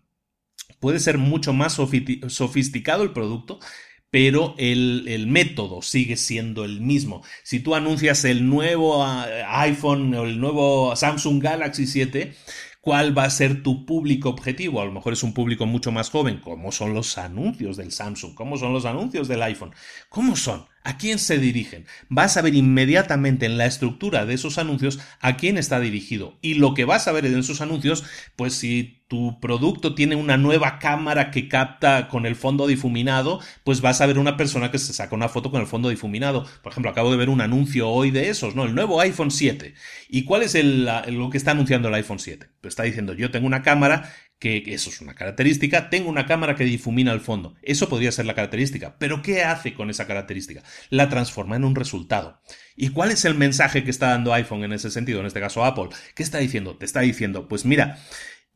Puede 0.80 0.98
ser 0.98 1.18
mucho 1.18 1.52
más 1.52 1.74
sofisticado 1.74 3.02
el 3.02 3.12
producto, 3.12 3.60
pero 4.10 4.54
el, 4.58 5.04
el, 5.06 5.28
método 5.28 5.82
sigue 5.82 6.16
siendo 6.16 6.64
el 6.64 6.80
mismo. 6.80 7.22
Si 7.44 7.60
tú 7.60 7.74
anuncias 7.74 8.24
el 8.24 8.48
nuevo 8.48 9.04
ah, 9.04 9.28
iPhone 9.60 10.12
o 10.14 10.24
el 10.24 10.40
nuevo 10.40 10.96
Samsung 10.96 11.40
Galaxy 11.40 11.86
7, 11.86 12.34
cuál 12.80 13.16
va 13.16 13.24
a 13.24 13.30
ser 13.30 13.62
tu 13.62 13.84
público 13.84 14.30
objetivo. 14.30 14.80
A 14.80 14.84
lo 14.84 14.92
mejor 14.92 15.12
es 15.12 15.22
un 15.22 15.34
público 15.34 15.66
mucho 15.66 15.92
más 15.92 16.10
joven. 16.10 16.40
¿Cómo 16.40 16.72
son 16.72 16.94
los 16.94 17.18
anuncios 17.18 17.76
del 17.76 17.92
Samsung? 17.92 18.34
¿Cómo 18.34 18.56
son 18.56 18.72
los 18.72 18.84
anuncios 18.84 19.28
del 19.28 19.42
iPhone? 19.42 19.74
¿Cómo 20.08 20.34
son? 20.34 20.66
¿A 20.82 20.96
quién 20.96 21.18
se 21.18 21.38
dirigen? 21.38 21.84
Vas 22.08 22.38
a 22.38 22.42
ver 22.42 22.54
inmediatamente 22.54 23.44
en 23.44 23.58
la 23.58 23.66
estructura 23.66 24.24
de 24.24 24.32
esos 24.32 24.56
anuncios 24.56 24.98
a 25.20 25.36
quién 25.36 25.58
está 25.58 25.78
dirigido. 25.78 26.38
Y 26.40 26.54
lo 26.54 26.72
que 26.72 26.86
vas 26.86 27.06
a 27.06 27.12
ver 27.12 27.26
en 27.26 27.38
esos 27.38 27.60
anuncios, 27.60 28.04
pues 28.34 28.54
si 28.54 29.02
tu 29.06 29.40
producto 29.40 29.94
tiene 29.94 30.14
una 30.16 30.38
nueva 30.38 30.78
cámara 30.78 31.30
que 31.30 31.48
capta 31.48 32.08
con 32.08 32.24
el 32.24 32.34
fondo 32.34 32.66
difuminado, 32.66 33.40
pues 33.62 33.82
vas 33.82 34.00
a 34.00 34.06
ver 34.06 34.18
una 34.18 34.38
persona 34.38 34.70
que 34.70 34.78
se 34.78 34.94
saca 34.94 35.14
una 35.14 35.28
foto 35.28 35.50
con 35.50 35.60
el 35.60 35.66
fondo 35.66 35.90
difuminado. 35.90 36.46
Por 36.62 36.72
ejemplo, 36.72 36.90
acabo 36.90 37.10
de 37.10 37.18
ver 37.18 37.28
un 37.28 37.42
anuncio 37.42 37.90
hoy 37.90 38.10
de 38.10 38.30
esos, 38.30 38.54
¿no? 38.54 38.64
El 38.64 38.74
nuevo 38.74 39.00
iPhone 39.00 39.30
7. 39.30 39.74
¿Y 40.08 40.24
cuál 40.24 40.42
es 40.42 40.54
el, 40.54 40.88
lo 41.08 41.28
que 41.28 41.36
está 41.36 41.50
anunciando 41.50 41.88
el 41.88 41.94
iPhone 41.94 42.20
7? 42.20 42.46
Pues 42.60 42.72
está 42.72 42.84
diciendo, 42.84 43.12
yo 43.12 43.30
tengo 43.30 43.46
una 43.46 43.62
cámara 43.62 44.10
que 44.40 44.64
eso 44.68 44.88
es 44.88 45.02
una 45.02 45.14
característica, 45.14 45.90
tengo 45.90 46.08
una 46.08 46.24
cámara 46.24 46.56
que 46.56 46.64
difumina 46.64 47.12
el 47.12 47.20
fondo. 47.20 47.54
Eso 47.62 47.90
podría 47.90 48.10
ser 48.10 48.24
la 48.24 48.34
característica. 48.34 48.96
Pero 48.98 49.20
¿qué 49.20 49.44
hace 49.44 49.74
con 49.74 49.90
esa 49.90 50.06
característica? 50.06 50.62
La 50.88 51.10
transforma 51.10 51.56
en 51.56 51.64
un 51.64 51.74
resultado. 51.74 52.40
¿Y 52.74 52.88
cuál 52.88 53.10
es 53.10 53.26
el 53.26 53.34
mensaje 53.34 53.84
que 53.84 53.90
está 53.90 54.08
dando 54.08 54.32
iPhone 54.32 54.64
en 54.64 54.72
ese 54.72 54.90
sentido? 54.90 55.20
En 55.20 55.26
este 55.26 55.40
caso 55.40 55.62
Apple. 55.62 55.90
¿Qué 56.14 56.22
está 56.22 56.38
diciendo? 56.38 56.74
Te 56.78 56.86
está 56.86 57.00
diciendo, 57.00 57.48
pues 57.48 57.66
mira, 57.66 57.98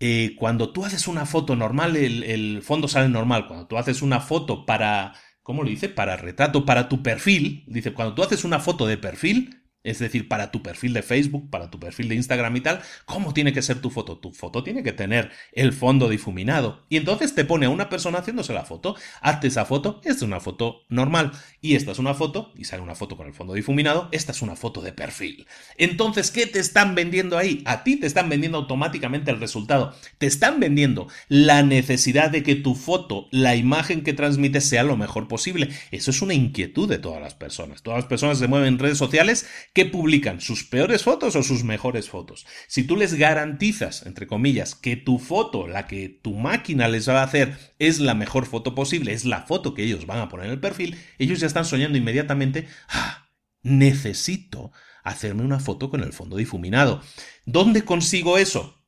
eh, 0.00 0.34
cuando 0.38 0.72
tú 0.72 0.86
haces 0.86 1.06
una 1.06 1.26
foto 1.26 1.54
normal, 1.54 1.96
el, 1.96 2.24
el, 2.24 2.62
fondo 2.62 2.88
sale 2.88 3.10
normal. 3.10 3.46
Cuando 3.46 3.66
tú 3.66 3.76
haces 3.76 4.00
una 4.00 4.20
foto 4.20 4.64
para, 4.64 5.12
¿cómo 5.42 5.64
lo 5.64 5.68
dice? 5.68 5.90
Para 5.90 6.16
retrato, 6.16 6.64
para 6.64 6.88
tu 6.88 7.02
perfil. 7.02 7.62
Dice, 7.66 7.92
cuando 7.92 8.14
tú 8.14 8.22
haces 8.22 8.44
una 8.44 8.58
foto 8.58 8.86
de 8.86 8.96
perfil, 8.96 9.63
es 9.84 9.98
decir, 9.98 10.28
para 10.28 10.50
tu 10.50 10.62
perfil 10.62 10.94
de 10.94 11.02
Facebook, 11.02 11.50
para 11.50 11.70
tu 11.70 11.78
perfil 11.78 12.08
de 12.08 12.14
Instagram 12.14 12.56
y 12.56 12.60
tal, 12.62 12.80
¿cómo 13.04 13.34
tiene 13.34 13.52
que 13.52 13.62
ser 13.62 13.80
tu 13.80 13.90
foto? 13.90 14.18
Tu 14.18 14.32
foto 14.32 14.64
tiene 14.64 14.82
que 14.82 14.92
tener 14.92 15.30
el 15.52 15.74
fondo 15.74 16.08
difuminado. 16.08 16.84
Y 16.88 16.96
entonces 16.96 17.34
te 17.34 17.44
pone 17.44 17.66
a 17.66 17.70
una 17.70 17.90
persona 17.90 18.18
haciéndose 18.18 18.54
la 18.54 18.64
foto. 18.64 18.96
Hazte 19.20 19.48
esa 19.48 19.66
foto, 19.66 20.00
esta 20.02 20.16
es 20.16 20.22
una 20.22 20.40
foto 20.40 20.84
normal. 20.88 21.32
Y 21.60 21.76
esta 21.76 21.92
es 21.92 21.98
una 21.98 22.14
foto, 22.14 22.52
y 22.56 22.64
sale 22.64 22.82
una 22.82 22.94
foto 22.94 23.16
con 23.16 23.26
el 23.26 23.34
fondo 23.34 23.52
difuminado, 23.52 24.08
esta 24.10 24.32
es 24.32 24.40
una 24.40 24.56
foto 24.56 24.80
de 24.80 24.92
perfil. 24.92 25.46
Entonces, 25.76 26.30
¿qué 26.30 26.46
te 26.46 26.60
están 26.60 26.94
vendiendo 26.94 27.36
ahí? 27.36 27.62
A 27.66 27.84
ti 27.84 27.96
te 27.96 28.06
están 28.06 28.30
vendiendo 28.30 28.58
automáticamente 28.58 29.30
el 29.30 29.40
resultado. 29.40 29.94
Te 30.16 30.26
están 30.26 30.60
vendiendo 30.60 31.08
la 31.28 31.62
necesidad 31.62 32.30
de 32.30 32.42
que 32.42 32.54
tu 32.54 32.74
foto, 32.74 33.28
la 33.30 33.54
imagen 33.54 34.02
que 34.02 34.14
transmites 34.14 34.64
sea 34.64 34.82
lo 34.82 34.96
mejor 34.96 35.28
posible. 35.28 35.68
Eso 35.90 36.10
es 36.10 36.22
una 36.22 36.32
inquietud 36.32 36.88
de 36.88 36.98
todas 36.98 37.20
las 37.20 37.34
personas. 37.34 37.82
Todas 37.82 37.98
las 37.98 38.08
personas 38.08 38.38
se 38.38 38.48
mueven 38.48 38.68
en 38.68 38.78
redes 38.78 38.96
sociales 38.96 39.46
¿Qué 39.74 39.84
publican? 39.84 40.40
¿Sus 40.40 40.62
peores 40.62 41.02
fotos 41.02 41.34
o 41.34 41.42
sus 41.42 41.64
mejores 41.64 42.08
fotos? 42.08 42.46
Si 42.68 42.84
tú 42.84 42.96
les 42.96 43.14
garantizas, 43.14 44.06
entre 44.06 44.28
comillas, 44.28 44.76
que 44.76 44.94
tu 44.94 45.18
foto, 45.18 45.66
la 45.66 45.88
que 45.88 46.08
tu 46.08 46.34
máquina 46.34 46.86
les 46.86 47.08
va 47.08 47.20
a 47.20 47.24
hacer, 47.24 47.58
es 47.80 47.98
la 47.98 48.14
mejor 48.14 48.46
foto 48.46 48.76
posible, 48.76 49.12
es 49.12 49.24
la 49.24 49.42
foto 49.42 49.74
que 49.74 49.82
ellos 49.82 50.06
van 50.06 50.20
a 50.20 50.28
poner 50.28 50.46
en 50.46 50.52
el 50.52 50.60
perfil, 50.60 50.96
ellos 51.18 51.40
ya 51.40 51.48
están 51.48 51.64
soñando 51.64 51.98
inmediatamente, 51.98 52.68
ah, 52.88 53.28
necesito 53.62 54.70
hacerme 55.02 55.42
una 55.42 55.58
foto 55.58 55.90
con 55.90 56.04
el 56.04 56.12
fondo 56.12 56.36
difuminado. 56.36 57.02
¿Dónde 57.44 57.84
consigo 57.84 58.38
eso? 58.38 58.83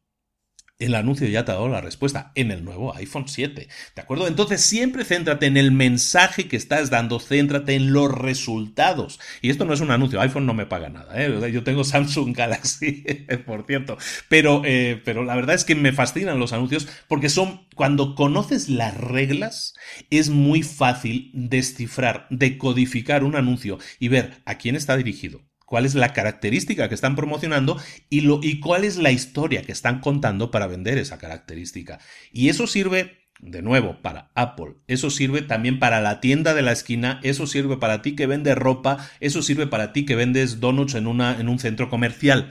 El 0.78 0.94
anuncio 0.94 1.26
ya 1.28 1.44
te 1.44 1.52
ha 1.52 1.54
dado 1.54 1.68
la 1.68 1.80
respuesta 1.80 2.32
en 2.34 2.50
el 2.50 2.64
nuevo 2.64 2.94
iPhone 2.94 3.28
7. 3.28 3.68
¿De 3.94 4.02
acuerdo? 4.02 4.26
Entonces 4.26 4.60
siempre 4.60 5.04
céntrate 5.04 5.46
en 5.46 5.56
el 5.56 5.72
mensaje 5.72 6.48
que 6.48 6.56
estás 6.56 6.90
dando, 6.90 7.18
céntrate 7.18 7.74
en 7.74 7.92
los 7.92 8.10
resultados. 8.10 9.18
Y 9.40 9.50
esto 9.50 9.64
no 9.64 9.72
es 9.72 9.80
un 9.80 9.90
anuncio, 9.90 10.20
iPhone 10.20 10.46
no 10.46 10.54
me 10.54 10.66
paga 10.66 10.88
nada. 10.88 11.22
¿eh? 11.22 11.52
Yo 11.52 11.62
tengo 11.64 11.84
Samsung 11.84 12.36
Galaxy, 12.36 13.04
por 13.46 13.66
cierto. 13.66 13.96
Pero, 14.28 14.62
eh, 14.64 15.00
pero 15.04 15.24
la 15.24 15.36
verdad 15.36 15.54
es 15.54 15.64
que 15.64 15.74
me 15.74 15.92
fascinan 15.92 16.38
los 16.38 16.52
anuncios 16.52 16.88
porque 17.08 17.30
son, 17.30 17.66
cuando 17.74 18.14
conoces 18.14 18.68
las 18.68 18.96
reglas, 18.96 19.74
es 20.10 20.28
muy 20.28 20.62
fácil 20.62 21.30
descifrar, 21.32 22.26
decodificar 22.30 23.24
un 23.24 23.36
anuncio 23.36 23.78
y 23.98 24.08
ver 24.08 24.42
a 24.44 24.56
quién 24.56 24.76
está 24.76 24.96
dirigido 24.96 25.42
cuál 25.66 25.84
es 25.84 25.94
la 25.94 26.14
característica 26.14 26.88
que 26.88 26.94
están 26.94 27.16
promocionando 27.16 27.78
y, 28.08 28.22
lo, 28.22 28.40
y 28.42 28.60
cuál 28.60 28.84
es 28.84 28.96
la 28.96 29.10
historia 29.10 29.62
que 29.62 29.72
están 29.72 30.00
contando 30.00 30.50
para 30.50 30.66
vender 30.66 30.96
esa 30.96 31.18
característica. 31.18 31.98
Y 32.32 32.48
eso 32.48 32.66
sirve 32.66 33.26
de 33.40 33.62
nuevo, 33.62 34.00
para 34.00 34.30
Apple. 34.34 34.76
Eso 34.86 35.10
sirve 35.10 35.42
también 35.42 35.78
para 35.78 36.00
la 36.00 36.20
tienda 36.20 36.54
de 36.54 36.62
la 36.62 36.72
esquina, 36.72 37.20
eso 37.22 37.46
sirve 37.46 37.76
para 37.76 38.02
ti 38.02 38.16
que 38.16 38.26
vendes 38.26 38.56
ropa, 38.56 39.10
eso 39.20 39.42
sirve 39.42 39.66
para 39.66 39.92
ti 39.92 40.06
que 40.06 40.16
vendes 40.16 40.60
donuts 40.60 40.94
en, 40.94 41.06
una, 41.06 41.38
en 41.38 41.48
un 41.48 41.58
centro 41.58 41.90
comercial. 41.90 42.50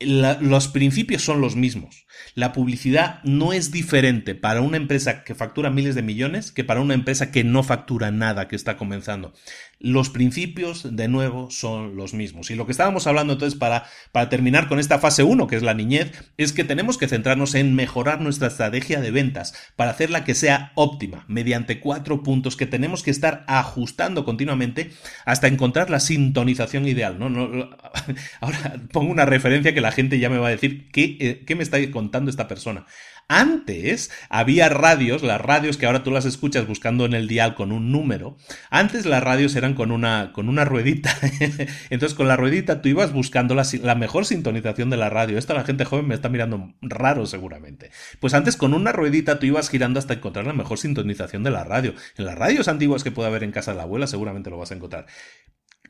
los 0.00 0.68
principios 0.68 1.22
son 1.22 1.40
los 1.40 1.56
mismos. 1.56 2.06
La 2.34 2.52
publicidad 2.52 3.22
no 3.24 3.52
es 3.52 3.70
diferente 3.70 4.34
para 4.34 4.60
una 4.60 4.76
empresa 4.76 5.24
que 5.24 5.34
factura 5.34 5.70
miles 5.70 5.94
de 5.94 6.02
millones 6.02 6.52
que 6.52 6.64
para 6.64 6.80
una 6.80 6.94
empresa 6.94 7.30
que 7.30 7.44
no 7.44 7.62
factura 7.62 8.10
nada, 8.10 8.48
que 8.48 8.56
está 8.56 8.76
comenzando 8.76 9.32
los 9.80 10.10
principios 10.10 10.96
de 10.96 11.08
nuevo 11.08 11.50
son 11.50 11.96
los 11.96 12.12
mismos. 12.12 12.50
Y 12.50 12.56
lo 12.56 12.66
que 12.66 12.72
estábamos 12.72 13.06
hablando 13.06 13.34
entonces 13.34 13.58
para, 13.58 13.84
para 14.10 14.28
terminar 14.28 14.68
con 14.68 14.80
esta 14.80 14.98
fase 14.98 15.22
1, 15.22 15.46
que 15.46 15.56
es 15.56 15.62
la 15.62 15.74
niñez, 15.74 16.12
es 16.36 16.52
que 16.52 16.64
tenemos 16.64 16.98
que 16.98 17.06
centrarnos 17.06 17.54
en 17.54 17.74
mejorar 17.74 18.20
nuestra 18.20 18.48
estrategia 18.48 19.00
de 19.00 19.10
ventas 19.10 19.54
para 19.76 19.92
hacerla 19.92 20.24
que 20.24 20.34
sea 20.34 20.72
óptima, 20.74 21.24
mediante 21.28 21.78
cuatro 21.80 22.22
puntos 22.22 22.56
que 22.56 22.66
tenemos 22.66 23.02
que 23.02 23.12
estar 23.12 23.44
ajustando 23.46 24.24
continuamente 24.24 24.90
hasta 25.24 25.46
encontrar 25.46 25.90
la 25.90 26.00
sintonización 26.00 26.88
ideal. 26.88 27.18
¿no? 27.18 27.30
no 27.30 27.70
ahora 28.40 28.76
pongo 28.92 29.12
una 29.12 29.26
referencia 29.26 29.74
que 29.74 29.80
la 29.80 29.92
gente 29.92 30.18
ya 30.18 30.28
me 30.28 30.38
va 30.38 30.48
a 30.48 30.52
decir, 30.52 30.90
¿qué, 30.90 31.16
eh, 31.20 31.44
qué 31.46 31.54
me 31.54 31.62
está 31.62 31.78
contando 31.90 32.30
esta 32.30 32.48
persona? 32.48 32.86
Antes 33.30 34.10
había 34.30 34.70
radios, 34.70 35.22
las 35.22 35.38
radios 35.38 35.76
que 35.76 35.84
ahora 35.84 36.02
tú 36.02 36.10
las 36.10 36.24
escuchas 36.24 36.66
buscando 36.66 37.04
en 37.04 37.12
el 37.12 37.28
dial 37.28 37.54
con 37.54 37.72
un 37.72 37.92
número. 37.92 38.38
Antes 38.70 39.04
las 39.04 39.22
radios 39.22 39.54
eran 39.54 39.74
con 39.74 39.92
una, 39.92 40.32
con 40.32 40.48
una 40.48 40.64
ruedita. 40.64 41.14
Entonces 41.90 42.16
con 42.16 42.26
la 42.26 42.36
ruedita 42.36 42.80
tú 42.80 42.88
ibas 42.88 43.12
buscando 43.12 43.54
la, 43.54 43.66
la, 43.82 43.94
mejor 43.96 44.24
sintonización 44.24 44.88
de 44.88 44.96
la 44.96 45.10
radio. 45.10 45.36
Esta 45.36 45.52
la 45.52 45.64
gente 45.64 45.84
joven 45.84 46.08
me 46.08 46.14
está 46.14 46.30
mirando 46.30 46.72
raro 46.80 47.26
seguramente. 47.26 47.90
Pues 48.18 48.32
antes 48.32 48.56
con 48.56 48.72
una 48.72 48.92
ruedita 48.92 49.38
tú 49.38 49.44
ibas 49.44 49.68
girando 49.68 49.98
hasta 49.98 50.14
encontrar 50.14 50.46
la 50.46 50.54
mejor 50.54 50.78
sintonización 50.78 51.42
de 51.42 51.50
la 51.50 51.64
radio. 51.64 51.92
En 52.16 52.24
las 52.24 52.38
radios 52.38 52.66
antiguas 52.66 53.04
que 53.04 53.10
puede 53.10 53.28
haber 53.28 53.44
en 53.44 53.52
casa 53.52 53.72
de 53.72 53.76
la 53.76 53.82
abuela 53.82 54.06
seguramente 54.06 54.48
lo 54.48 54.56
vas 54.56 54.70
a 54.70 54.74
encontrar. 54.74 55.04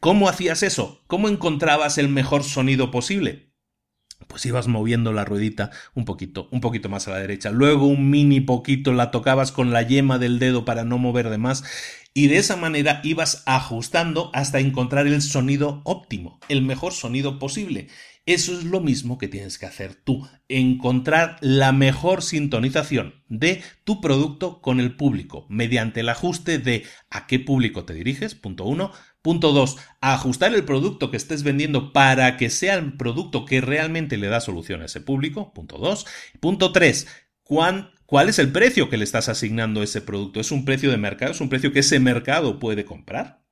¿Cómo 0.00 0.28
hacías 0.28 0.64
eso? 0.64 1.04
¿Cómo 1.06 1.28
encontrabas 1.28 1.98
el 1.98 2.08
mejor 2.08 2.42
sonido 2.42 2.90
posible? 2.90 3.47
Pues 4.28 4.46
ibas 4.46 4.68
moviendo 4.68 5.12
la 5.12 5.24
ruedita 5.24 5.70
un 5.94 6.04
poquito, 6.04 6.48
un 6.52 6.60
poquito 6.60 6.88
más 6.88 7.08
a 7.08 7.12
la 7.12 7.18
derecha. 7.18 7.50
Luego 7.50 7.86
un 7.86 8.08
mini 8.10 8.40
poquito 8.40 8.92
la 8.92 9.10
tocabas 9.10 9.50
con 9.50 9.72
la 9.72 9.82
yema 9.82 10.18
del 10.18 10.38
dedo 10.38 10.64
para 10.64 10.84
no 10.84 10.98
mover 10.98 11.30
de 11.30 11.38
más. 11.38 11.64
Y 12.14 12.28
de 12.28 12.36
esa 12.36 12.56
manera 12.56 13.00
ibas 13.04 13.42
ajustando 13.46 14.30
hasta 14.34 14.60
encontrar 14.60 15.06
el 15.06 15.22
sonido 15.22 15.82
óptimo, 15.84 16.38
el 16.48 16.62
mejor 16.62 16.92
sonido 16.92 17.38
posible. 17.38 17.88
Eso 18.26 18.52
es 18.52 18.64
lo 18.64 18.80
mismo 18.82 19.16
que 19.16 19.26
tienes 19.26 19.58
que 19.58 19.64
hacer 19.64 19.94
tú, 19.94 20.28
encontrar 20.48 21.38
la 21.40 21.72
mejor 21.72 22.22
sintonización 22.22 23.22
de 23.28 23.62
tu 23.84 24.02
producto 24.02 24.60
con 24.60 24.80
el 24.80 24.96
público, 24.96 25.46
mediante 25.48 26.00
el 26.00 26.10
ajuste 26.10 26.58
de 26.58 26.84
a 27.08 27.26
qué 27.26 27.38
público 27.38 27.86
te 27.86 27.94
diriges, 27.94 28.34
punto 28.34 28.64
uno, 28.64 28.92
Punto 29.22 29.52
2. 29.52 29.76
Ajustar 30.00 30.54
el 30.54 30.64
producto 30.64 31.10
que 31.10 31.16
estés 31.16 31.42
vendiendo 31.42 31.92
para 31.92 32.36
que 32.36 32.50
sea 32.50 32.74
el 32.76 32.96
producto 32.96 33.44
que 33.44 33.60
realmente 33.60 34.16
le 34.16 34.28
da 34.28 34.40
solución 34.40 34.82
a 34.82 34.86
ese 34.86 35.00
público. 35.00 35.52
Punto 35.52 35.78
2. 35.78 36.06
Punto 36.40 36.72
3. 36.72 37.06
¿Cuál 37.42 38.28
es 38.28 38.38
el 38.38 38.52
precio 38.52 38.88
que 38.88 38.96
le 38.96 39.04
estás 39.04 39.28
asignando 39.28 39.80
a 39.80 39.84
ese 39.84 40.00
producto? 40.00 40.40
¿Es 40.40 40.50
un 40.50 40.64
precio 40.64 40.90
de 40.90 40.98
mercado? 40.98 41.32
¿Es 41.32 41.40
un 41.40 41.48
precio 41.48 41.72
que 41.72 41.80
ese 41.80 41.98
mercado 41.98 42.58
puede 42.58 42.84
comprar? 42.84 43.42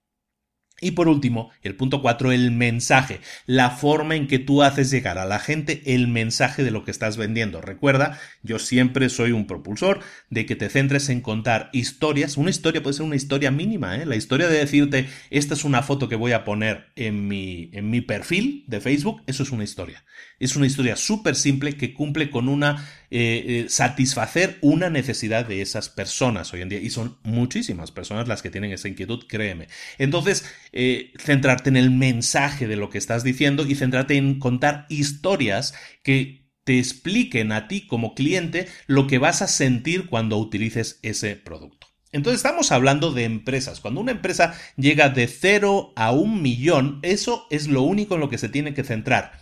Y 0.79 0.91
por 0.91 1.09
último, 1.09 1.51
el 1.62 1.74
punto 1.74 2.03
4, 2.03 2.33
el 2.33 2.51
mensaje, 2.51 3.20
la 3.47 3.70
forma 3.70 4.14
en 4.14 4.27
que 4.27 4.39
tú 4.39 4.62
haces 4.62 4.91
llegar 4.91 5.16
a 5.16 5.24
la 5.24 5.39
gente 5.39 5.83
el 5.87 6.07
mensaje 6.07 6.64
de 6.64 6.70
lo 6.70 6.85
que 6.85 6.91
estás 6.91 7.16
vendiendo. 7.16 7.62
Recuerda, 7.62 8.20
yo 8.43 8.59
siempre 8.59 9.09
soy 9.09 9.33
un 9.33 9.47
propulsor 9.47 10.01
de 10.29 10.45
que 10.45 10.55
te 10.55 10.68
centres 10.68 11.09
en 11.09 11.22
contar 11.22 11.70
historias. 11.72 12.37
Una 12.37 12.51
historia 12.51 12.83
puede 12.83 12.93
ser 12.93 13.07
una 13.07 13.16
historia 13.16 13.51
mínima, 13.51 13.97
¿eh? 13.97 14.05
La 14.05 14.16
historia 14.16 14.49
de 14.49 14.59
decirte, 14.59 15.09
esta 15.31 15.55
es 15.55 15.64
una 15.64 15.83
foto 15.83 16.11
que 16.11 16.16
voy 16.16 16.33
a 16.33 16.45
poner 16.45 16.89
en 16.95 17.27
mi, 17.27 17.70
en 17.72 17.89
mi 17.89 18.03
perfil 18.03 18.64
de 18.66 18.83
Facebook, 18.83 19.22
eso 19.27 19.45
es 19.45 19.53
una 19.53 19.64
historia. 19.64 20.05
Es 20.39 20.55
una 20.55 20.66
historia 20.66 20.97
súper 20.97 21.34
simple 21.34 21.76
que 21.76 21.95
cumple 21.95 22.30
con 22.30 22.49
una 22.49 22.87
eh, 23.11 23.45
eh, 23.47 23.66
satisfacer 23.68 24.59
una 24.61 24.91
necesidad 24.91 25.47
de 25.47 25.62
esas 25.62 25.89
personas 25.89 26.53
hoy 26.53 26.61
en 26.61 26.68
día. 26.68 26.80
Y 26.80 26.91
son 26.91 27.16
muchísimas 27.22 27.91
personas 27.91 28.28
las 28.28 28.43
que 28.43 28.51
tienen 28.51 28.72
esa 28.72 28.89
inquietud, 28.89 29.24
créeme. 29.26 29.68
Entonces, 29.97 30.45
eh, 30.72 31.12
centrarte 31.18 31.70
en 31.70 31.76
el 31.76 31.91
mensaje 31.91 32.68
de 32.68 32.76
lo 32.76 32.91
que 32.91 32.99
estás 32.99 33.24
diciendo 33.24 33.64
y 33.66 33.76
centrarte 33.76 34.16
en 34.16 34.39
contar 34.39 34.87
historias 34.91 35.74
que 36.03 36.51
te 36.64 36.78
expliquen 36.78 37.53
a 37.53 37.68
ti 37.68 37.87
como 37.87 38.14
cliente 38.14 38.66
lo 38.87 39.07
que 39.07 39.18
vas 39.18 39.41
a 39.41 39.49
sentir 39.49 40.07
cuando 40.07 40.37
utilices 40.37 40.99
ese 41.03 41.37
producto. 41.37 41.87
Entonces 42.12 42.39
estamos 42.39 42.72
hablando 42.72 43.12
de 43.12 43.24
empresas. 43.24 43.80
Cuando 43.80 44.01
una 44.01 44.12
empresa 44.12 44.55
llega 44.76 45.09
de 45.09 45.28
0 45.28 45.93
a 45.97 46.12
un 46.12 46.43
millón, 46.43 46.99
eso 47.03 47.47
es 47.51 47.68
lo 47.68 47.82
único 47.82 48.14
en 48.14 48.20
lo 48.20 48.28
que 48.28 48.39
se 48.39 48.49
tiene 48.49 48.74
que 48.74 48.84
centrar 48.84 49.32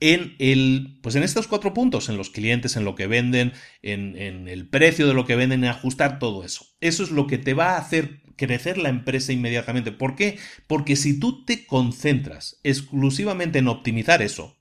en 0.00 0.34
el, 0.38 0.98
pues 1.02 1.14
en 1.14 1.22
estos 1.22 1.46
cuatro 1.46 1.72
puntos, 1.72 2.08
en 2.08 2.16
los 2.16 2.30
clientes, 2.30 2.76
en 2.76 2.84
lo 2.84 2.94
que 2.94 3.06
venden, 3.06 3.52
en, 3.82 4.16
en, 4.16 4.48
el 4.48 4.68
precio 4.68 5.06
de 5.06 5.14
lo 5.14 5.24
que 5.24 5.36
venden, 5.36 5.64
en 5.64 5.70
ajustar 5.70 6.18
todo 6.18 6.44
eso. 6.44 6.66
Eso 6.80 7.02
es 7.02 7.10
lo 7.10 7.26
que 7.26 7.38
te 7.38 7.54
va 7.54 7.72
a 7.72 7.78
hacer 7.78 8.22
crecer 8.36 8.78
la 8.78 8.88
empresa 8.88 9.32
inmediatamente. 9.32 9.92
¿Por 9.92 10.16
qué? 10.16 10.38
Porque 10.66 10.96
si 10.96 11.18
tú 11.18 11.44
te 11.44 11.66
concentras 11.66 12.60
exclusivamente 12.64 13.60
en 13.60 13.68
optimizar 13.68 14.22
eso, 14.22 14.56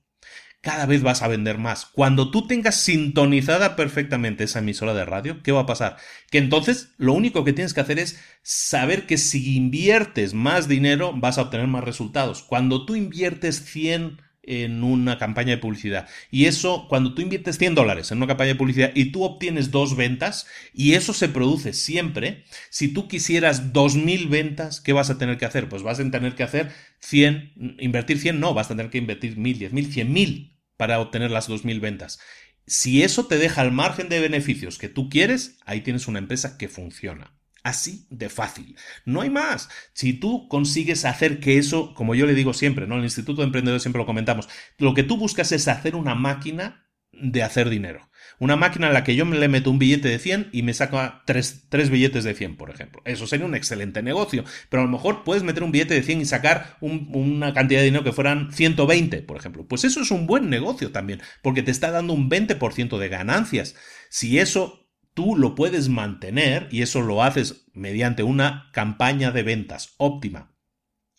cada 0.64 0.86
vez 0.86 1.04
vas 1.04 1.22
a 1.22 1.28
vender 1.28 1.58
más. 1.58 1.86
Cuando 1.86 2.32
tú 2.32 2.48
tengas 2.48 2.76
sintonizada 2.76 3.76
perfectamente 3.76 4.46
esa 4.46 4.60
emisora 4.60 4.94
de 4.94 5.04
radio, 5.04 5.44
¿qué 5.44 5.52
va 5.52 5.62
a 5.62 5.66
pasar? 5.66 5.98
Que 6.32 6.38
entonces 6.38 6.94
lo 6.98 7.12
único 7.12 7.44
que 7.44 7.52
tienes 7.52 7.74
que 7.74 7.82
hacer 7.82 8.00
es 8.00 8.18
saber 8.44 9.06
que 9.06 9.18
si 9.18 9.58
inviertes 9.58 10.34
más 10.34 10.70
dinero 10.70 11.12
vas 11.14 11.38
a 11.38 11.42
obtener 11.42 11.68
más 11.68 11.84
resultados. 11.84 12.44
Cuando 12.44 12.86
tú 12.86 12.96
inviertes 12.96 13.66
100 13.66 14.22
en 14.44 14.84
una 14.84 15.18
campaña 15.18 15.52
de 15.52 15.58
publicidad. 15.58 16.08
Y 16.30 16.46
eso, 16.46 16.88
cuando 16.89 17.14
tú 17.14 17.22
inviertes 17.22 17.58
100 17.58 17.76
dólares 17.76 18.12
en 18.12 18.18
una 18.18 18.28
campaña 18.28 18.50
de 18.50 18.56
publicidad 18.56 18.91
y 18.94 19.12
tú 19.12 19.24
obtienes 19.24 19.72
dos 19.72 19.96
ventas, 19.96 20.46
y 20.74 20.94
eso 20.94 21.14
se 21.14 21.30
produce 21.30 21.74
siempre, 21.74 22.44
si 22.70 22.89
tú 22.89 23.08
quisieras 23.08 23.74
2.000 23.74 24.30
ventas, 24.30 24.82
¿qué 24.82 24.94
vas 24.94 25.10
a 25.10 25.18
tener 25.18 25.38
que 25.38 25.46
hacer? 25.46 25.70
Pues 25.70 25.82
vas 25.82 26.00
a 26.00 26.12
tener 26.12 26.36
que 26.36 26.44
hacer 26.44 26.72
100, 27.00 27.78
invertir 27.80 28.20
100, 28.20 28.39
no, 28.39 28.54
vas 28.54 28.68
a 28.68 28.76
tener 28.76 28.89
que 28.89 28.98
invertir 28.98 29.38
1.000, 29.38 29.72
10.000, 29.72 29.88
100.000 29.91 30.58
para 30.78 31.00
obtener 31.00 31.32
las 31.32 31.50
2.000 31.50 31.80
ventas. 31.80 32.20
Si 32.66 33.04
eso 33.04 33.26
te 33.26 33.38
deja 33.38 33.62
el 33.62 33.72
margen 33.72 34.10
de 34.10 34.20
beneficios 34.20 34.78
que 34.78 34.89
tú 34.89 35.10
quieres, 35.10 35.58
ahí 35.66 35.82
tienes 35.82 36.08
una 36.08 36.20
empresa 36.20 36.58
que 36.58 36.70
funciona. 36.70 37.34
Así 37.64 38.07
de 38.09 38.30
fácil. 38.30 38.76
No 39.05 39.22
hay 39.22 39.30
más. 39.30 39.70
Si 39.93 40.14
tú 40.14 40.49
consigues 40.49 41.05
hacer 41.05 41.39
que 41.39 41.57
eso, 41.57 41.93
como 41.93 42.14
yo 42.14 42.26
le 42.26 42.34
digo 42.34 42.53
siempre, 42.53 42.88
¿no? 42.88 42.95
En 42.95 42.99
el 42.99 43.05
Instituto 43.05 43.41
de 43.41 43.45
Emprendedores 43.45 43.82
siempre 43.82 44.01
lo 44.01 44.05
comentamos, 44.05 44.49
lo 44.78 44.93
que 44.93 45.03
tú 45.03 45.18
buscas 45.18 45.51
es 45.53 45.68
hacer 45.70 45.95
una 45.95 46.14
máquina 46.14 46.89
de 47.14 47.41
hacer 47.41 47.70
dinero. 47.70 48.09
Una 48.39 48.55
máquina 48.55 48.88
en 48.88 48.93
la 48.93 49.03
que 49.03 49.16
yo 49.16 49.24
le 49.26 49.47
meto 49.47 49.70
un 49.70 49.80
billete 49.80 50.09
de 50.09 50.20
100 50.20 50.49
y 50.51 50.64
me 50.64 50.74
saco 50.74 50.99
tres, 51.26 51.89
billetes 51.89 52.24
de 52.24 52.34
100, 52.34 52.57
por 52.57 52.70
ejemplo. 52.70 53.01
Eso 53.05 53.28
sería 53.28 53.45
un 53.45 53.55
excelente 53.55 54.01
negocio. 54.01 54.43
Pero 54.70 54.82
a 54.82 54.86
lo 54.86 54.91
mejor 54.91 55.24
puedes 55.24 55.43
meter 55.43 55.64
un 55.64 55.72
billete 55.72 55.93
de 55.93 56.03
100 56.03 56.22
y 56.22 56.26
sacar 56.26 56.78
una 56.82 57.53
cantidad 57.53 57.80
de 57.80 57.86
dinero 57.86 58.03
que 58.03 58.11
fueran 58.11 58.51
120, 58.51 59.22
por 59.22 59.38
ejemplo. 59.38 59.66
Pues 59.68 59.84
eso 59.86 60.01
es 60.01 60.11
un 60.11 60.28
buen 60.28 60.49
negocio 60.49 60.91
también, 60.91 61.22
porque 61.41 61.64
te 61.64 61.72
está 61.72 61.91
dando 61.91 62.14
un 62.14 62.30
20% 62.30 62.97
de 62.97 63.09
ganancias. 63.09 63.76
Si 64.09 64.39
eso 64.39 64.83
tú 65.14 65.36
lo 65.36 65.55
puedes 65.55 65.89
mantener 65.89 66.68
y 66.72 66.82
eso 66.82 67.01
lo 67.01 67.24
haces 67.24 67.66
mediante 67.74 68.24
una 68.24 68.70
campaña 68.72 69.32
de 69.32 69.43
ventas 69.43 69.93
óptima 69.97 70.53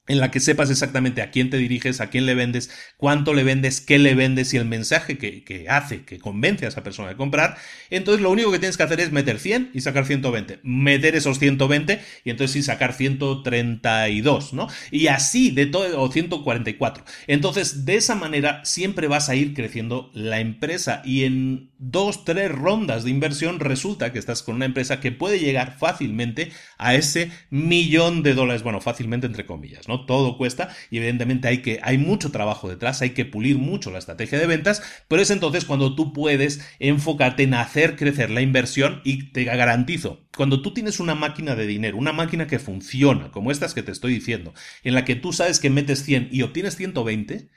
en 0.06 0.20
la 0.20 0.30
que 0.30 0.40
sepas 0.40 0.70
exactamente 0.70 1.22
a 1.22 1.30
quién 1.30 1.48
te 1.48 1.56
diriges, 1.56 2.00
a 2.00 2.10
quién 2.10 2.26
le 2.26 2.34
vendes, 2.34 2.70
cuánto 2.98 3.32
le 3.32 3.42
vendes, 3.42 3.80
qué 3.80 3.98
le 3.98 4.14
vendes 4.14 4.52
y 4.52 4.58
el 4.58 4.66
mensaje 4.66 5.16
que, 5.16 5.66
hace, 5.68 6.04
que 6.04 6.18
convence 6.18 6.66
a 6.66 6.68
esa 6.68 6.82
persona 6.82 7.08
de 7.08 7.16
comprar, 7.16 7.56
entonces 7.88 8.22
lo 8.22 8.30
único 8.30 8.52
que 8.52 8.58
tienes 8.58 8.76
que 8.76 8.82
hacer 8.82 9.00
es 9.00 9.12
meter 9.12 9.38
100 9.38 9.70
y 9.72 9.80
sacar 9.80 10.04
120, 10.04 10.60
meter 10.62 11.16
esos 11.16 11.38
120 11.38 12.00
y 12.22 12.30
entonces 12.30 12.52
sí 12.52 12.62
sacar 12.62 12.92
132, 12.92 14.52
¿no? 14.52 14.68
Y 14.90 15.06
así 15.06 15.50
de 15.50 15.66
todo, 15.66 16.00
o 16.00 16.12
144. 16.12 17.04
Entonces, 17.26 17.86
de 17.86 17.96
esa 17.96 18.14
manera 18.14 18.62
siempre 18.64 19.08
vas 19.08 19.30
a 19.30 19.34
ir 19.34 19.54
creciendo 19.54 20.10
la 20.12 20.40
empresa 20.40 21.00
y 21.04 21.24
en 21.24 21.70
dos, 21.90 22.24
tres 22.24 22.50
rondas 22.50 23.04
de 23.04 23.10
inversión 23.10 23.60
resulta 23.60 24.12
que 24.12 24.18
estás 24.18 24.42
con 24.42 24.56
una 24.56 24.64
empresa 24.64 25.00
que 25.00 25.12
puede 25.12 25.38
llegar 25.38 25.76
fácilmente 25.78 26.52
a 26.78 26.94
ese 26.94 27.30
millón 27.50 28.22
de 28.22 28.34
dólares, 28.34 28.62
bueno, 28.62 28.80
fácilmente 28.80 29.26
entre 29.26 29.46
comillas, 29.46 29.88
¿no? 29.88 30.06
Todo 30.06 30.38
cuesta 30.38 30.74
y 30.90 30.98
evidentemente 30.98 31.48
hay 31.48 31.58
que, 31.58 31.80
hay 31.82 31.98
mucho 31.98 32.30
trabajo 32.30 32.68
detrás, 32.68 33.02
hay 33.02 33.10
que 33.10 33.24
pulir 33.24 33.58
mucho 33.58 33.90
la 33.90 33.98
estrategia 33.98 34.38
de 34.38 34.46
ventas, 34.46 34.82
pero 35.08 35.22
es 35.22 35.30
entonces 35.30 35.64
cuando 35.64 35.94
tú 35.94 36.12
puedes 36.12 36.66
enfocarte 36.78 37.42
en 37.42 37.54
hacer 37.54 37.96
crecer 37.96 38.30
la 38.30 38.40
inversión 38.40 39.00
y 39.04 39.30
te 39.32 39.44
garantizo, 39.44 40.24
cuando 40.36 40.62
tú 40.62 40.72
tienes 40.72 41.00
una 41.00 41.14
máquina 41.14 41.54
de 41.54 41.66
dinero, 41.66 41.96
una 41.96 42.12
máquina 42.12 42.46
que 42.46 42.58
funciona, 42.58 43.30
como 43.30 43.50
estas 43.50 43.74
que 43.74 43.82
te 43.82 43.92
estoy 43.92 44.14
diciendo, 44.14 44.54
en 44.82 44.94
la 44.94 45.04
que 45.04 45.16
tú 45.16 45.32
sabes 45.32 45.60
que 45.60 45.70
metes 45.70 46.04
100 46.04 46.28
y 46.32 46.42
obtienes 46.42 46.76
120, 46.76 47.50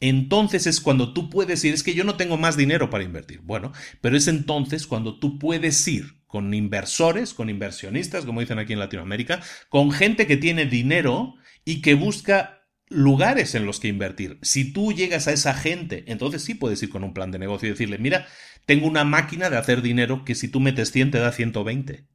entonces 0.00 0.66
es 0.66 0.80
cuando 0.80 1.12
tú 1.12 1.28
puedes 1.30 1.64
ir, 1.64 1.74
es 1.74 1.82
que 1.82 1.94
yo 1.94 2.04
no 2.04 2.16
tengo 2.16 2.36
más 2.36 2.56
dinero 2.56 2.90
para 2.90 3.04
invertir. 3.04 3.40
Bueno, 3.40 3.72
pero 4.00 4.16
es 4.16 4.28
entonces 4.28 4.86
cuando 4.86 5.18
tú 5.18 5.38
puedes 5.38 5.86
ir 5.88 6.18
con 6.26 6.52
inversores, 6.54 7.34
con 7.34 7.50
inversionistas, 7.50 8.24
como 8.24 8.40
dicen 8.40 8.58
aquí 8.58 8.74
en 8.74 8.78
Latinoamérica, 8.78 9.42
con 9.68 9.90
gente 9.90 10.26
que 10.26 10.36
tiene 10.36 10.66
dinero 10.66 11.34
y 11.64 11.80
que 11.80 11.94
busca 11.94 12.58
lugares 12.90 13.54
en 13.54 13.66
los 13.66 13.80
que 13.80 13.88
invertir. 13.88 14.38
Si 14.42 14.72
tú 14.72 14.92
llegas 14.92 15.26
a 15.26 15.32
esa 15.32 15.54
gente, 15.54 16.04
entonces 16.06 16.42
sí 16.42 16.54
puedes 16.54 16.82
ir 16.82 16.90
con 16.90 17.04
un 17.04 17.14
plan 17.14 17.30
de 17.30 17.38
negocio 17.38 17.68
y 17.68 17.72
decirle, 17.72 17.98
mira, 17.98 18.26
tengo 18.66 18.86
una 18.86 19.04
máquina 19.04 19.50
de 19.50 19.56
hacer 19.56 19.82
dinero 19.82 20.24
que 20.24 20.34
si 20.34 20.48
tú 20.48 20.60
metes 20.60 20.92
100 20.92 21.10
te 21.10 21.18
da 21.18 21.32
120. 21.32 22.06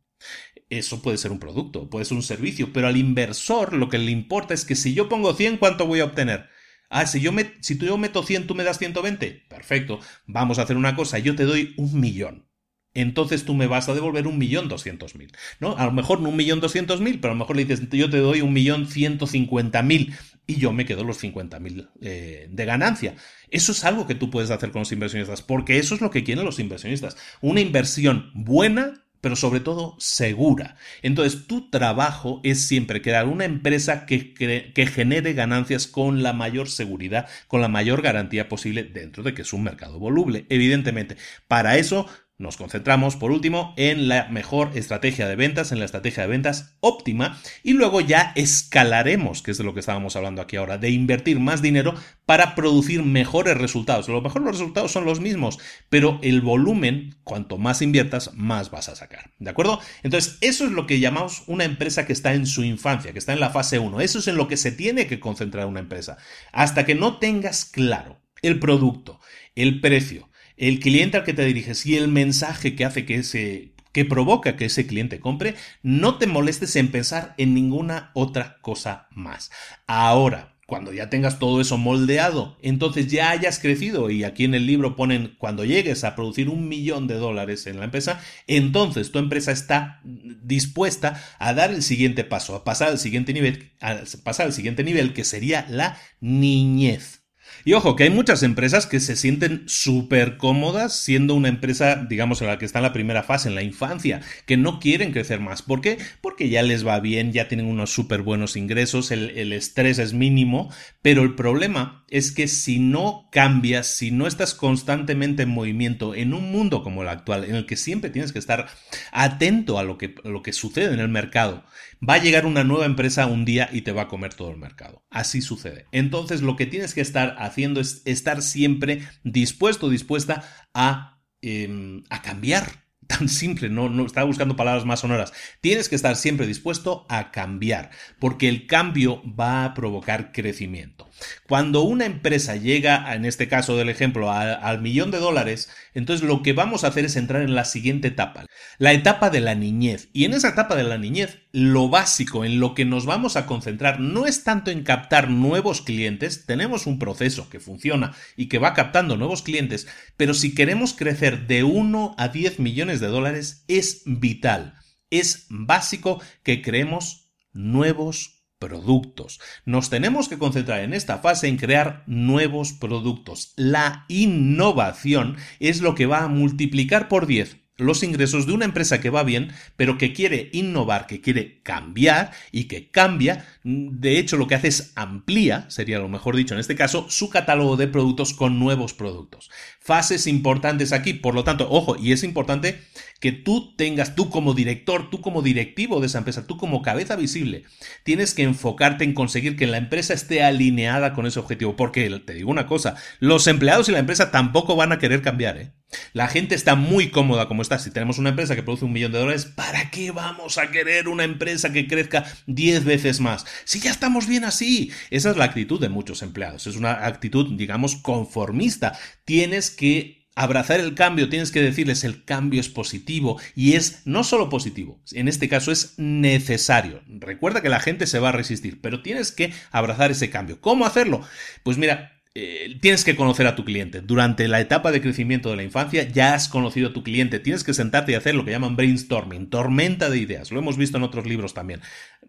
Eso 0.69 1.01
puede 1.01 1.17
ser 1.17 1.31
un 1.31 1.39
producto, 1.39 1.89
puede 1.89 2.05
ser 2.05 2.15
un 2.15 2.23
servicio, 2.23 2.71
pero 2.73 2.87
al 2.87 2.97
inversor 2.97 3.73
lo 3.73 3.89
que 3.89 3.97
le 3.97 4.11
importa 4.11 4.53
es 4.53 4.65
que 4.65 4.75
si 4.75 4.93
yo 4.93 5.09
pongo 5.09 5.33
100, 5.33 5.57
¿cuánto 5.57 5.85
voy 5.85 5.99
a 5.99 6.05
obtener? 6.05 6.49
Ah, 6.93 7.05
si 7.05 7.19
yo, 7.19 7.31
si 7.61 7.77
yo 7.77 7.97
meto 7.97 8.23
100, 8.23 8.47
tú 8.47 8.55
me 8.55 8.63
das 8.63 8.77
120. 8.77 9.45
Perfecto, 9.49 9.99
vamos 10.27 10.59
a 10.59 10.63
hacer 10.63 10.77
una 10.77 10.95
cosa, 10.95 11.19
yo 11.19 11.35
te 11.35 11.43
doy 11.43 11.73
un 11.77 11.99
millón 11.99 12.45
entonces 12.93 13.43
tú 13.43 13.55
me 13.55 13.67
vas 13.67 13.89
a 13.89 13.93
devolver 13.93 14.27
un 14.27 14.37
millón 14.37 14.69
doscientos 14.69 15.15
mil. 15.15 15.31
¿no? 15.59 15.77
A 15.77 15.85
lo 15.85 15.91
mejor 15.91 16.21
no 16.21 16.29
un 16.29 16.35
millón 16.35 16.59
doscientos 16.59 17.01
mil, 17.01 17.19
pero 17.19 17.31
a 17.31 17.35
lo 17.35 17.39
mejor 17.39 17.55
le 17.55 17.65
dices, 17.65 17.87
yo 17.89 18.09
te 18.09 18.17
doy 18.17 18.41
un 18.41 18.53
millón 18.53 18.87
ciento 18.87 19.27
cincuenta 19.27 19.81
mil 19.81 20.13
y 20.45 20.55
yo 20.55 20.73
me 20.73 20.85
quedo 20.85 21.03
los 21.03 21.17
cincuenta 21.17 21.59
mil 21.59 21.89
eh, 22.01 22.47
de 22.51 22.65
ganancia. 22.65 23.15
Eso 23.49 23.71
es 23.71 23.83
algo 23.83 24.07
que 24.07 24.15
tú 24.15 24.29
puedes 24.29 24.51
hacer 24.51 24.71
con 24.71 24.81
los 24.81 24.91
inversionistas, 24.91 25.41
porque 25.41 25.79
eso 25.79 25.95
es 25.95 26.01
lo 26.01 26.11
que 26.11 26.23
quieren 26.23 26.45
los 26.45 26.59
inversionistas. 26.59 27.17
Una 27.41 27.61
inversión 27.61 28.31
buena 28.33 29.02
pero 29.23 29.37
sobre 29.37 29.61
todo 29.61 29.95
segura. 29.99 30.75
Entonces, 31.01 31.47
tu 31.47 31.69
trabajo 31.69 32.41
es 32.43 32.67
siempre 32.67 33.01
crear 33.01 33.25
una 33.25 33.45
empresa 33.45 34.05
que, 34.05 34.33
que, 34.33 34.85
genere 34.85 35.31
ganancias 35.31 35.87
con 35.87 36.23
la 36.23 36.33
mayor 36.33 36.67
seguridad, 36.69 37.29
con 37.47 37.61
la 37.61 37.69
mayor 37.69 38.01
garantía 38.01 38.49
posible 38.49 38.83
dentro 38.83 39.23
de 39.23 39.33
que 39.33 39.43
es 39.43 39.53
un 39.53 39.63
mercado 39.63 39.97
voluble. 39.97 40.45
Evidentemente, 40.49 41.15
para 41.47 41.77
eso 41.77 42.05
nos 42.37 42.57
concentramos, 42.57 43.15
por 43.15 43.31
último, 43.31 43.73
en 43.77 44.07
la 44.07 44.27
mejor 44.29 44.71
estrategia 44.75 45.27
de 45.27 45.35
ventas, 45.35 45.71
en 45.71 45.79
la 45.79 45.85
estrategia 45.85 46.23
de 46.23 46.29
ventas 46.29 46.75
óptima, 46.79 47.39
y 47.61 47.73
luego 47.73 48.01
ya 48.01 48.33
escalaremos, 48.35 49.43
que 49.43 49.51
es 49.51 49.59
de 49.59 49.63
lo 49.63 49.73
que 49.73 49.79
estábamos 49.79 50.15
hablando 50.15 50.41
aquí 50.41 50.55
ahora, 50.55 50.77
de 50.79 50.89
invertir 50.89 51.39
más 51.39 51.61
dinero 51.61 51.93
para 52.25 52.55
producir 52.55 53.03
mejores 53.03 53.57
resultados. 53.57 54.09
A 54.09 54.11
lo 54.11 54.21
mejor 54.21 54.41
los 54.41 54.57
resultados 54.57 54.91
son 54.91 55.05
los 55.05 55.19
mismos, 55.19 55.59
pero 55.89 56.19
el 56.23 56.41
volumen, 56.41 57.15
cuanto 57.23 57.57
más 57.57 57.81
inviertas, 57.81 58.31
más 58.33 58.71
vas 58.71 58.89
a 58.89 58.95
sacar. 58.95 59.31
¿De 59.37 59.51
acuerdo? 59.51 59.79
Entonces, 60.01 60.37
eso 60.41 60.65
es 60.65 60.71
lo 60.71 60.87
que 60.87 60.99
llamamos 60.99 61.43
una 61.47 61.65
empresa 61.65 62.05
que 62.05 62.13
está 62.13 62.33
en 62.33 62.47
su 62.47 62.63
infancia, 62.63 63.13
que 63.13 63.19
está 63.19 63.33
en 63.33 63.39
la 63.39 63.51
fase 63.51 63.77
1. 63.77 64.01
Eso 64.01 64.19
es 64.19 64.27
en 64.27 64.37
lo 64.37 64.47
que 64.47 64.57
se 64.57 64.71
tiene 64.71 65.05
que 65.05 65.19
concentrar 65.19 65.67
una 65.67 65.81
empresa. 65.81 66.17
Hasta 66.51 66.85
que 66.85 66.95
no 66.95 67.19
tengas 67.19 67.65
claro 67.65 68.21
el 68.41 68.59
producto, 68.59 69.19
el 69.55 69.79
precio, 69.79 70.29
el 70.57 70.79
cliente 70.79 71.17
al 71.17 71.23
que 71.23 71.33
te 71.33 71.45
diriges 71.45 71.85
y 71.85 71.95
el 71.95 72.07
mensaje 72.07 72.75
que 72.75 72.85
hace 72.85 73.05
que 73.05 73.15
ese 73.15 73.73
que 73.93 74.05
provoca 74.05 74.57
que 74.57 74.65
ese 74.65 74.87
cliente 74.87 75.19
compre, 75.19 75.55
no 75.83 76.17
te 76.17 76.27
molestes 76.27 76.75
en 76.75 76.89
pensar 76.89 77.35
en 77.37 77.53
ninguna 77.53 78.09
otra 78.15 78.57
cosa 78.61 79.07
más. 79.11 79.51
Ahora, 79.85 80.53
cuando 80.65 80.91
ya 80.91 81.09
tengas 81.09 81.37
todo 81.37 81.61
eso 81.61 81.77
moldeado, 81.77 82.57
entonces 82.61 83.07
ya 83.07 83.29
hayas 83.29 83.59
crecido 83.59 84.09
y 84.09 84.23
aquí 84.23 84.45
en 84.45 84.55
el 84.55 84.65
libro 84.65 84.95
ponen 84.95 85.35
cuando 85.37 85.65
llegues 85.65 86.03
a 86.03 86.15
producir 86.15 86.49
un 86.49 86.67
millón 86.67 87.05
de 87.05 87.15
dólares 87.15 87.67
en 87.67 87.77
la 87.77 87.85
empresa, 87.85 88.19
entonces 88.47 89.11
tu 89.11 89.19
empresa 89.19 89.51
está 89.51 90.01
dispuesta 90.03 91.21
a 91.37 91.53
dar 91.53 91.71
el 91.71 91.83
siguiente 91.83 92.23
paso, 92.23 92.55
a 92.55 92.63
pasar 92.63 92.89
al 92.89 92.97
siguiente 92.97 93.33
nivel, 93.33 93.73
a 93.81 93.99
pasar 94.23 94.47
al 94.47 94.53
siguiente 94.53 94.83
nivel 94.83 95.13
que 95.13 95.25
sería 95.25 95.67
la 95.69 95.99
niñez. 96.21 97.22
Y 97.65 97.73
ojo, 97.73 97.95
que 97.95 98.03
hay 98.03 98.09
muchas 98.09 98.43
empresas 98.43 98.85
que 98.85 98.99
se 98.99 99.15
sienten 99.15 99.63
súper 99.67 100.37
cómodas 100.37 100.95
siendo 100.95 101.33
una 101.33 101.47
empresa, 101.47 102.05
digamos, 102.09 102.41
en 102.41 102.47
la 102.47 102.57
que 102.57 102.65
está 102.65 102.79
en 102.79 102.83
la 102.83 102.93
primera 102.93 103.23
fase, 103.23 103.47
en 103.47 103.55
la 103.55 103.63
infancia, 103.63 104.21
que 104.45 104.57
no 104.57 104.79
quieren 104.79 105.11
crecer 105.13 105.39
más. 105.39 105.61
¿Por 105.61 105.79
qué? 105.79 105.97
Porque 106.21 106.49
ya 106.49 106.61
les 106.61 106.85
va 106.85 106.99
bien, 106.99 107.31
ya 107.31 107.47
tienen 107.47 107.67
unos 107.67 107.91
súper 107.91 108.21
buenos 108.21 108.57
ingresos, 108.57 109.11
el, 109.11 109.29
el 109.31 109.53
estrés 109.53 109.97
es 109.99 110.13
mínimo, 110.13 110.71
pero 111.01 111.23
el 111.23 111.35
problema 111.35 112.02
es 112.13 112.31
que 112.31 112.47
si 112.47 112.77
no 112.77 113.27
cambias, 113.31 113.87
si 113.87 114.11
no 114.11 114.27
estás 114.27 114.53
constantemente 114.53 115.41
en 115.41 115.49
movimiento 115.49 116.13
en 116.13 116.35
un 116.35 116.51
mundo 116.51 116.83
como 116.83 117.01
el 117.01 117.09
actual, 117.09 117.43
en 117.43 117.55
el 117.55 117.65
que 117.65 117.75
siempre 117.75 118.11
tienes 118.11 118.31
que 118.31 118.37
estar 118.37 118.67
atento 119.11 119.79
a 119.79 119.83
lo 119.83 119.97
que, 119.97 120.53
sucede 120.53 120.93
en 120.93 120.99
el 120.99 121.09
mercado, 121.09 121.63
va 122.07 122.13
a 122.13 122.21
llegar 122.21 122.45
una 122.45 122.63
nueva 122.63 122.85
empresa 122.85 123.25
un 123.25 123.45
día 123.45 123.67
y 123.73 123.81
te 123.81 123.93
va 123.93 124.03
a 124.03 124.07
comer 124.09 124.35
todo 124.35 124.51
el 124.51 124.57
mercado. 124.57 125.03
Así 125.09 125.41
sucede. 125.41 125.87
Entonces 125.91 126.43
lo 126.43 126.55
que 126.55 126.67
tienes 126.67 126.93
que 126.93 127.01
estar 127.01 127.35
haciendo 127.39 127.81
es 127.81 128.03
estar 128.05 128.43
siempre 128.43 129.01
dispuesto, 129.23 129.89
dispuesta 129.89 130.43
a, 130.75 131.19
em, 131.41 132.03
a 132.11 132.21
cambiar 132.21 132.83
tan 133.07 133.27
simple, 133.27 133.69
no, 133.69 133.89
no 133.89 134.05
estaba 134.05 134.27
buscando 134.27 134.55
palabras 134.55 134.85
más 134.85 134.99
sonoras. 134.99 135.33
Tienes 135.61 135.89
que 135.89 135.95
estar 135.95 136.15
siempre 136.15 136.45
dispuesto 136.45 137.07
a 137.09 137.31
cambiar, 137.31 137.89
porque 138.19 138.49
el 138.49 138.67
cambio 138.67 139.23
va 139.25 139.65
a 139.65 139.73
provocar 139.73 140.31
crecimiento. 140.31 141.09
Cuando 141.47 141.81
una 141.81 142.05
empresa 142.05 142.55
llega, 142.55 143.13
en 143.13 143.25
este 143.25 143.47
caso 143.47 143.77
del 143.77 143.89
ejemplo, 143.89 144.31
al 144.31 144.81
millón 144.81 145.11
de 145.11 145.19
dólares, 145.19 145.69
entonces 145.93 146.27
lo 146.27 146.41
que 146.41 146.53
vamos 146.53 146.83
a 146.83 146.87
hacer 146.87 147.05
es 147.05 147.15
entrar 147.15 147.41
en 147.41 147.55
la 147.55 147.65
siguiente 147.65 148.09
etapa, 148.09 148.45
la 148.77 148.93
etapa 148.93 149.29
de 149.29 149.41
la 149.41 149.55
niñez. 149.55 150.09
Y 150.13 150.25
en 150.25 150.33
esa 150.33 150.49
etapa 150.49 150.75
de 150.75 150.83
la 150.83 150.97
niñez, 150.97 151.39
lo 151.51 151.89
básico 151.89 152.45
en 152.45 152.59
lo 152.59 152.73
que 152.73 152.85
nos 152.85 153.05
vamos 153.05 153.35
a 153.35 153.45
concentrar 153.45 153.99
no 153.99 154.25
es 154.25 154.43
tanto 154.43 154.71
en 154.71 154.83
captar 154.83 155.29
nuevos 155.29 155.81
clientes, 155.81 156.45
tenemos 156.45 156.87
un 156.87 156.99
proceso 156.99 157.49
que 157.49 157.59
funciona 157.59 158.13
y 158.35 158.47
que 158.47 158.59
va 158.59 158.73
captando 158.73 159.17
nuevos 159.17 159.43
clientes, 159.43 159.87
pero 160.17 160.33
si 160.33 160.55
queremos 160.55 160.93
crecer 160.93 161.47
de 161.47 161.63
1 161.63 162.15
a 162.17 162.27
10 162.27 162.59
millones 162.59 162.99
de 162.99 163.07
dólares, 163.07 163.65
es 163.67 164.01
vital, 164.05 164.75
es 165.09 165.45
básico 165.49 166.21
que 166.43 166.61
creemos 166.61 167.29
nuevos 167.53 168.42
productos. 168.63 169.41
Nos 169.65 169.89
tenemos 169.89 170.29
que 170.29 170.37
concentrar 170.37 170.79
en 170.79 170.93
esta 170.93 171.17
fase 171.17 171.49
en 171.49 171.57
crear 171.57 172.03
nuevos 172.07 172.71
productos. 172.71 173.51
La 173.57 174.05
innovación 174.07 175.35
es 175.59 175.81
lo 175.81 175.95
que 175.95 176.05
va 176.05 176.23
a 176.23 176.29
multiplicar 176.29 177.09
por 177.09 177.27
10 177.27 177.57
los 177.77 178.03
ingresos 178.03 178.45
de 178.45 178.53
una 178.53 178.65
empresa 178.65 179.01
que 179.01 179.09
va 179.09 179.23
bien, 179.23 179.51
pero 179.75 179.97
que 179.97 180.13
quiere 180.13 180.49
innovar, 180.53 181.07
que 181.07 181.21
quiere 181.21 181.61
cambiar 181.63 182.31
y 182.51 182.65
que 182.65 182.91
cambia. 182.91 183.47
De 183.63 184.19
hecho, 184.19 184.37
lo 184.37 184.47
que 184.47 184.55
hace 184.55 184.67
es 184.67 184.93
amplía, 184.95 185.65
sería 185.69 185.97
lo 185.97 186.07
mejor 186.07 186.35
dicho 186.35 186.53
en 186.53 186.59
este 186.59 186.75
caso, 186.75 187.07
su 187.09 187.29
catálogo 187.29 187.75
de 187.75 187.87
productos 187.87 188.33
con 188.33 188.59
nuevos 188.59 188.93
productos. 188.93 189.49
Fases 189.79 190.27
importantes 190.27 190.93
aquí, 190.93 191.13
por 191.13 191.33
lo 191.33 191.43
tanto, 191.43 191.67
ojo, 191.69 191.95
y 191.97 192.11
es 192.11 192.23
importante 192.23 192.83
que 193.23 193.31
tú 193.31 193.73
tengas, 193.77 194.15
tú 194.15 194.29
como 194.29 194.53
director, 194.53 195.09
tú 195.09 195.21
como 195.21 195.41
directivo 195.41 196.01
de 196.01 196.07
esa 196.07 196.17
empresa, 196.17 196.45
tú 196.45 196.57
como 196.57 196.81
cabeza 196.81 197.15
visible, 197.15 197.63
tienes 198.03 198.33
que 198.33 198.43
enfocarte 198.43 199.05
en 199.05 199.13
conseguir 199.13 199.55
que 199.55 199.65
la 199.65 199.77
empresa 199.77 200.13
esté 200.13 200.43
alineada 200.43 201.13
con 201.13 201.25
ese 201.25 201.39
objetivo. 201.39 201.77
Porque 201.77 202.09
te 202.19 202.33
digo 202.33 202.51
una 202.51 202.67
cosa, 202.67 202.97
los 203.21 203.47
empleados 203.47 203.87
y 203.87 203.93
la 203.93 203.99
empresa 203.99 204.29
tampoco 204.29 204.75
van 204.75 204.91
a 204.91 204.99
querer 204.99 205.21
cambiar. 205.21 205.55
¿eh? 205.55 205.71
La 206.11 206.27
gente 206.27 206.53
está 206.53 206.75
muy 206.75 207.11
cómoda 207.11 207.47
como 207.47 207.61
está. 207.61 207.79
Si 207.79 207.91
tenemos 207.91 208.17
una 208.17 208.31
empresa 208.31 208.57
que 208.57 208.63
produce 208.63 208.83
un 208.83 208.91
millón 208.91 209.13
de 209.13 209.19
dólares, 209.19 209.45
¿para 209.45 209.89
qué 209.89 210.11
vamos 210.11 210.57
a 210.57 210.69
querer 210.69 211.07
una 211.07 211.23
empresa 211.23 211.71
que 211.71 211.87
crezca 211.87 212.25
10 212.47 212.83
veces 212.83 213.21
más? 213.21 213.45
Si 213.63 213.79
ya 213.79 213.91
estamos 213.91 214.27
bien 214.27 214.43
así. 214.43 214.91
Esa 215.11 215.31
es 215.31 215.37
la 215.37 215.45
actitud 215.45 215.79
de 215.79 215.87
muchos 215.87 216.23
empleados. 216.23 216.67
Es 216.67 216.75
una 216.75 217.05
actitud, 217.05 217.57
digamos, 217.57 217.95
conformista. 217.95 218.99
Tienes 219.23 219.71
que 219.71 220.22
abrazar 220.35 220.79
el 220.79 220.95
cambio, 220.95 221.29
tienes 221.29 221.51
que 221.51 221.61
decirles 221.61 222.03
el 222.03 222.23
cambio 222.23 222.59
es 222.59 222.69
positivo 222.69 223.39
y 223.55 223.73
es 223.73 224.01
no 224.05 224.23
solo 224.23 224.49
positivo, 224.49 224.99
en 225.11 225.27
este 225.27 225.49
caso 225.49 225.71
es 225.71 225.93
necesario. 225.97 227.01
Recuerda 227.07 227.61
que 227.61 227.69
la 227.69 227.79
gente 227.79 228.07
se 228.07 228.19
va 228.19 228.29
a 228.29 228.33
resistir, 228.33 228.81
pero 228.81 229.01
tienes 229.01 229.31
que 229.31 229.53
abrazar 229.71 230.11
ese 230.11 230.29
cambio. 230.29 230.59
¿Cómo 230.59 230.85
hacerlo? 230.85 231.21
Pues 231.63 231.77
mira, 231.77 232.12
eh, 232.35 232.79
tienes 232.81 233.03
que 233.03 233.15
conocer 233.15 233.45
a 233.45 233.55
tu 233.55 233.63
cliente. 233.63 234.01
Durante 234.01 234.47
la 234.47 234.59
etapa 234.59 234.91
de 234.91 235.01
crecimiento 235.01 235.51
de 235.51 235.55
la 235.55 235.63
infancia 235.63 236.01
ya 236.01 236.33
has 236.33 236.47
conocido 236.47 236.89
a 236.89 236.93
tu 236.93 237.03
cliente. 237.03 237.39
Tienes 237.39 237.63
que 237.63 237.75
sentarte 237.75 238.11
y 238.11 238.15
hacer 238.15 238.33
lo 238.33 238.43
que 238.43 238.49
llaman 238.49 238.75
brainstorming, 238.75 239.51
tormenta 239.51 240.09
de 240.09 240.17
ideas. 240.17 240.51
Lo 240.51 240.57
hemos 240.57 240.75
visto 240.75 240.97
en 240.97 241.03
otros 241.03 241.27
libros 241.27 241.53
también. 241.53 241.81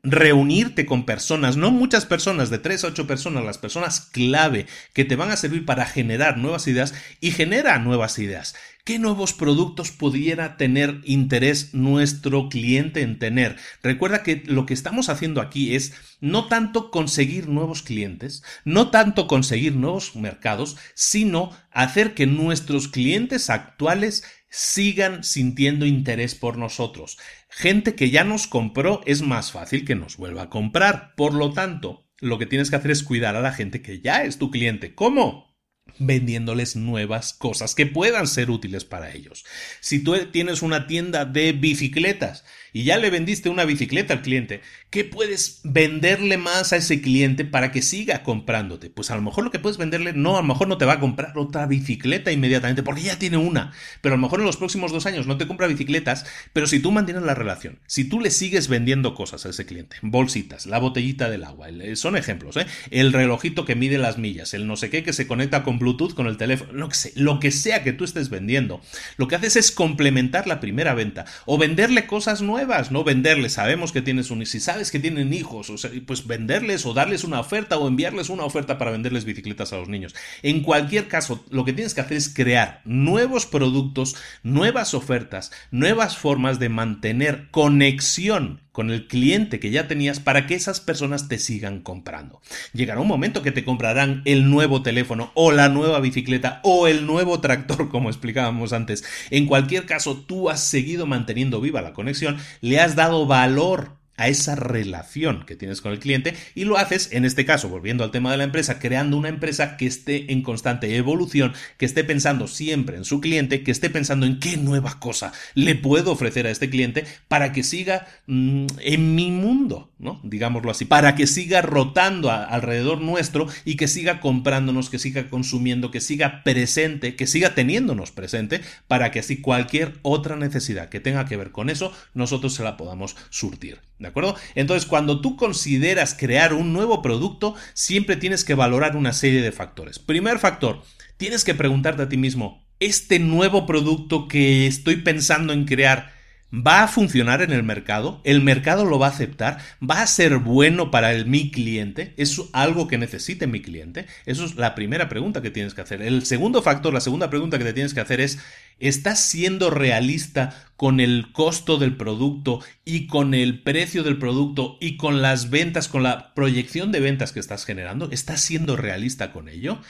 Reunirte 0.02 0.84
con 0.84 1.06
personas, 1.06 1.56
no 1.56 1.70
muchas 1.70 2.04
personas, 2.04 2.50
de 2.50 2.58
3 2.58 2.84
a 2.84 2.88
8 2.88 3.06
personas, 3.06 3.44
las 3.44 3.56
personas 3.56 4.02
clave 4.02 4.66
que 4.92 5.06
te 5.06 5.16
van 5.16 5.30
a 5.30 5.38
servir 5.38 5.64
para 5.64 5.86
generar 5.86 6.36
nuevas 6.36 6.68
ideas 6.68 6.92
y 7.22 7.30
genera 7.30 7.78
nuevas 7.78 8.18
ideas. 8.18 8.54
¿Qué 8.86 8.98
nuevos 8.98 9.32
productos 9.32 9.92
pudiera 9.92 10.58
tener 10.58 11.00
interés 11.04 11.72
nuestro 11.72 12.50
cliente 12.50 13.00
en 13.00 13.18
tener? 13.18 13.56
Recuerda 13.82 14.22
que 14.22 14.42
lo 14.44 14.66
que 14.66 14.74
estamos 14.74 15.08
haciendo 15.08 15.40
aquí 15.40 15.74
es 15.74 15.94
no 16.20 16.48
tanto 16.48 16.90
conseguir 16.90 17.48
nuevos 17.48 17.82
clientes, 17.82 18.42
no 18.66 18.90
tanto 18.90 19.26
conseguir 19.26 19.74
nuevos 19.74 20.16
mercados, 20.16 20.76
sino 20.92 21.50
hacer 21.70 22.12
que 22.12 22.26
nuestros 22.26 22.88
clientes 22.88 23.48
actuales 23.48 24.22
sigan 24.50 25.24
sintiendo 25.24 25.86
interés 25.86 26.34
por 26.34 26.58
nosotros. 26.58 27.16
Gente 27.48 27.94
que 27.94 28.10
ya 28.10 28.22
nos 28.22 28.46
compró 28.46 29.00
es 29.06 29.22
más 29.22 29.50
fácil 29.50 29.86
que 29.86 29.94
nos 29.94 30.18
vuelva 30.18 30.42
a 30.42 30.50
comprar. 30.50 31.14
Por 31.14 31.32
lo 31.32 31.54
tanto, 31.54 32.06
lo 32.20 32.38
que 32.38 32.44
tienes 32.44 32.68
que 32.68 32.76
hacer 32.76 32.90
es 32.90 33.02
cuidar 33.02 33.34
a 33.34 33.40
la 33.40 33.54
gente 33.54 33.80
que 33.80 34.02
ya 34.02 34.24
es 34.24 34.36
tu 34.36 34.50
cliente. 34.50 34.94
¿Cómo? 34.94 35.53
Vendiéndoles 35.98 36.76
nuevas 36.76 37.32
cosas 37.32 37.74
que 37.74 37.86
puedan 37.86 38.26
ser 38.26 38.50
útiles 38.50 38.84
para 38.84 39.12
ellos. 39.12 39.44
Si 39.80 40.02
tú 40.02 40.16
tienes 40.32 40.62
una 40.62 40.86
tienda 40.86 41.24
de 41.24 41.52
bicicletas 41.52 42.44
y 42.72 42.84
ya 42.84 42.98
le 42.98 43.10
vendiste 43.10 43.48
una 43.48 43.64
bicicleta 43.64 44.14
al 44.14 44.22
cliente, 44.22 44.60
¿qué 44.90 45.04
puedes 45.04 45.60
venderle 45.62 46.36
más 46.36 46.72
a 46.72 46.76
ese 46.76 47.00
cliente 47.00 47.44
para 47.44 47.70
que 47.70 47.82
siga 47.82 48.22
comprándote? 48.22 48.90
Pues 48.90 49.10
a 49.10 49.16
lo 49.16 49.22
mejor 49.22 49.44
lo 49.44 49.50
que 49.50 49.60
puedes 49.60 49.78
venderle, 49.78 50.12
no, 50.12 50.36
a 50.36 50.40
lo 50.40 50.48
mejor 50.48 50.66
no 50.66 50.78
te 50.78 50.84
va 50.84 50.94
a 50.94 51.00
comprar 51.00 51.38
otra 51.38 51.66
bicicleta 51.66 52.32
inmediatamente 52.32 52.82
porque 52.82 53.02
ya 53.02 53.18
tiene 53.18 53.36
una, 53.36 53.72
pero 54.00 54.14
a 54.14 54.18
lo 54.18 54.22
mejor 54.22 54.40
en 54.40 54.46
los 54.46 54.56
próximos 54.56 54.90
dos 54.90 55.06
años 55.06 55.26
no 55.26 55.36
te 55.36 55.46
compra 55.46 55.68
bicicletas, 55.68 56.26
pero 56.52 56.66
si 56.66 56.80
tú 56.80 56.90
mantienes 56.90 57.22
la 57.22 57.34
relación, 57.34 57.78
si 57.86 58.04
tú 58.04 58.20
le 58.20 58.30
sigues 58.30 58.68
vendiendo 58.68 59.14
cosas 59.14 59.46
a 59.46 59.50
ese 59.50 59.66
cliente, 59.66 59.96
bolsitas, 60.02 60.66
la 60.66 60.78
botellita 60.78 61.30
del 61.30 61.44
agua, 61.44 61.68
son 61.94 62.16
ejemplos, 62.16 62.56
¿eh? 62.56 62.66
el 62.90 63.12
relojito 63.12 63.64
que 63.64 63.76
mide 63.76 63.98
las 63.98 64.18
millas, 64.18 64.54
el 64.54 64.66
no 64.66 64.76
sé 64.76 64.90
qué 64.90 65.04
que 65.04 65.12
se 65.12 65.28
conecta 65.28 65.62
con 65.62 65.73
Bluetooth 65.78 66.14
con 66.14 66.26
el 66.26 66.36
teléfono, 66.36 66.72
lo 66.72 66.88
que, 66.88 66.94
sea, 66.94 67.12
lo 67.16 67.40
que 67.40 67.50
sea 67.50 67.82
que 67.82 67.92
tú 67.92 68.04
estés 68.04 68.30
vendiendo, 68.30 68.80
lo 69.16 69.28
que 69.28 69.36
haces 69.36 69.56
es 69.56 69.70
complementar 69.70 70.46
la 70.46 70.60
primera 70.60 70.94
venta 70.94 71.24
o 71.46 71.58
venderle 71.58 72.06
cosas 72.06 72.42
nuevas 72.42 72.90
no 72.90 73.04
venderles. 73.04 73.54
Sabemos 73.54 73.92
que 73.92 74.02
tienes 74.02 74.30
un, 74.30 74.44
si 74.46 74.60
sabes 74.60 74.90
que 74.90 74.98
tienen 74.98 75.32
hijos, 75.32 75.70
o 75.70 75.78
sea, 75.78 75.90
pues 76.06 76.26
venderles 76.26 76.86
o 76.86 76.94
darles 76.94 77.24
una 77.24 77.40
oferta 77.40 77.78
o 77.78 77.88
enviarles 77.88 78.30
una 78.30 78.44
oferta 78.44 78.78
para 78.78 78.90
venderles 78.90 79.24
bicicletas 79.24 79.72
a 79.72 79.78
los 79.78 79.88
niños. 79.88 80.14
En 80.42 80.62
cualquier 80.62 81.08
caso, 81.08 81.44
lo 81.50 81.64
que 81.64 81.72
tienes 81.72 81.94
que 81.94 82.00
hacer 82.00 82.16
es 82.16 82.28
crear 82.28 82.80
nuevos 82.84 83.46
productos, 83.46 84.16
nuevas 84.42 84.94
ofertas, 84.94 85.52
nuevas 85.70 86.16
formas 86.16 86.58
de 86.58 86.68
mantener 86.68 87.48
conexión 87.50 88.63
con 88.74 88.90
el 88.90 89.06
cliente 89.06 89.60
que 89.60 89.70
ya 89.70 89.86
tenías 89.86 90.18
para 90.18 90.48
que 90.48 90.56
esas 90.56 90.80
personas 90.80 91.28
te 91.28 91.38
sigan 91.38 91.80
comprando. 91.80 92.40
Llegará 92.72 93.00
un 93.00 93.06
momento 93.06 93.40
que 93.40 93.52
te 93.52 93.64
comprarán 93.64 94.20
el 94.24 94.50
nuevo 94.50 94.82
teléfono 94.82 95.30
o 95.34 95.52
la 95.52 95.68
nueva 95.68 96.00
bicicleta 96.00 96.58
o 96.64 96.88
el 96.88 97.06
nuevo 97.06 97.40
tractor, 97.40 97.88
como 97.92 98.08
explicábamos 98.08 98.72
antes. 98.72 99.04
En 99.30 99.46
cualquier 99.46 99.86
caso, 99.86 100.16
tú 100.16 100.50
has 100.50 100.58
seguido 100.58 101.06
manteniendo 101.06 101.60
viva 101.60 101.82
la 101.82 101.92
conexión, 101.92 102.36
le 102.62 102.80
has 102.80 102.96
dado 102.96 103.26
valor 103.26 103.92
a 104.16 104.28
esa 104.28 104.54
relación 104.54 105.44
que 105.46 105.56
tienes 105.56 105.80
con 105.80 105.92
el 105.92 105.98
cliente 105.98 106.34
y 106.54 106.64
lo 106.64 106.78
haces, 106.78 107.08
en 107.12 107.24
este 107.24 107.44
caso, 107.44 107.68
volviendo 107.68 108.04
al 108.04 108.10
tema 108.10 108.30
de 108.30 108.36
la 108.36 108.44
empresa, 108.44 108.78
creando 108.78 109.16
una 109.16 109.28
empresa 109.28 109.76
que 109.76 109.86
esté 109.86 110.32
en 110.32 110.42
constante 110.42 110.96
evolución, 110.96 111.52
que 111.78 111.86
esté 111.86 112.04
pensando 112.04 112.46
siempre 112.46 112.96
en 112.96 113.04
su 113.04 113.20
cliente, 113.20 113.62
que 113.62 113.70
esté 113.70 113.90
pensando 113.90 114.26
en 114.26 114.38
qué 114.38 114.56
nueva 114.56 114.98
cosa 115.00 115.32
le 115.54 115.74
puedo 115.74 116.12
ofrecer 116.12 116.46
a 116.46 116.50
este 116.50 116.70
cliente 116.70 117.04
para 117.28 117.52
que 117.52 117.62
siga 117.62 118.06
mm, 118.26 118.66
en 118.80 119.14
mi 119.14 119.30
mundo, 119.30 119.90
¿no? 119.98 120.20
Digámoslo 120.22 120.70
así, 120.70 120.84
para 120.84 121.14
que 121.14 121.26
siga 121.26 121.62
rotando 121.62 122.30
alrededor 122.30 123.00
nuestro 123.00 123.46
y 123.64 123.76
que 123.76 123.88
siga 123.88 124.20
comprándonos, 124.20 124.90
que 124.90 124.98
siga 124.98 125.28
consumiendo, 125.28 125.90
que 125.90 126.00
siga 126.00 126.42
presente, 126.44 127.16
que 127.16 127.26
siga 127.26 127.54
teniéndonos 127.54 128.12
presente, 128.12 128.60
para 128.88 129.10
que 129.10 129.20
así 129.20 129.40
cualquier 129.40 129.94
otra 130.02 130.36
necesidad 130.36 130.88
que 130.88 131.00
tenga 131.00 131.26
que 131.26 131.36
ver 131.36 131.50
con 131.50 131.70
eso, 131.70 131.92
nosotros 132.14 132.54
se 132.54 132.62
la 132.62 132.76
podamos 132.76 133.16
surtir. 133.30 133.80
¿De 134.04 134.08
acuerdo? 134.08 134.36
Entonces, 134.54 134.86
cuando 134.86 135.22
tú 135.22 135.34
consideras 135.34 136.14
crear 136.14 136.52
un 136.52 136.74
nuevo 136.74 137.00
producto, 137.00 137.54
siempre 137.72 138.16
tienes 138.16 138.44
que 138.44 138.54
valorar 138.54 138.96
una 138.96 139.14
serie 139.14 139.40
de 139.40 139.50
factores. 139.50 139.98
Primer 139.98 140.38
factor, 140.38 140.82
tienes 141.16 141.42
que 141.42 141.54
preguntarte 141.54 142.02
a 142.02 142.08
ti 142.10 142.18
mismo, 142.18 142.66
¿este 142.80 143.18
nuevo 143.18 143.64
producto 143.64 144.28
que 144.28 144.66
estoy 144.66 144.96
pensando 144.96 145.54
en 145.54 145.64
crear 145.64 146.12
¿Va 146.54 146.84
a 146.84 146.88
funcionar 146.88 147.42
en 147.42 147.50
el 147.50 147.64
mercado? 147.64 148.20
¿El 148.22 148.40
mercado 148.40 148.84
lo 148.84 149.00
va 149.00 149.08
a 149.08 149.10
aceptar? 149.10 149.58
¿Va 149.82 150.02
a 150.02 150.06
ser 150.06 150.38
bueno 150.38 150.92
para 150.92 151.12
el, 151.12 151.26
mi 151.26 151.50
cliente? 151.50 152.14
¿Es 152.16 152.40
algo 152.52 152.86
que 152.86 152.96
necesite 152.96 153.48
mi 153.48 153.60
cliente? 153.60 154.06
Eso 154.24 154.44
es 154.44 154.54
la 154.54 154.76
primera 154.76 155.08
pregunta 155.08 155.42
que 155.42 155.50
tienes 155.50 155.74
que 155.74 155.80
hacer. 155.80 156.00
El 156.00 156.24
segundo 156.24 156.62
factor, 156.62 156.94
la 156.94 157.00
segunda 157.00 157.28
pregunta 157.28 157.58
que 157.58 157.64
te 157.64 157.72
tienes 157.72 157.92
que 157.92 158.00
hacer 158.00 158.20
es, 158.20 158.38
¿estás 158.78 159.18
siendo 159.18 159.70
realista 159.70 160.54
con 160.76 161.00
el 161.00 161.32
costo 161.32 161.76
del 161.76 161.96
producto 161.96 162.60
y 162.84 163.08
con 163.08 163.34
el 163.34 163.62
precio 163.62 164.04
del 164.04 164.18
producto 164.18 164.78
y 164.80 164.96
con 164.96 165.22
las 165.22 165.50
ventas, 165.50 165.88
con 165.88 166.04
la 166.04 166.34
proyección 166.34 166.92
de 166.92 167.00
ventas 167.00 167.32
que 167.32 167.40
estás 167.40 167.64
generando? 167.64 168.10
¿Estás 168.12 168.40
siendo 168.42 168.76
realista 168.76 169.32
con 169.32 169.48
ello? 169.48 169.80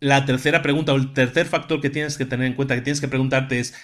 La 0.00 0.24
tercera 0.24 0.62
pregunta 0.62 0.94
o 0.94 0.96
el 0.96 1.12
tercer 1.12 1.46
factor 1.46 1.80
que 1.80 1.90
tienes 1.90 2.18
que 2.18 2.24
tener 2.24 2.48
en 2.48 2.54
cuenta, 2.54 2.74
que 2.74 2.80
tienes 2.80 3.00
que 3.00 3.06
preguntarte 3.06 3.60
es, 3.60 3.74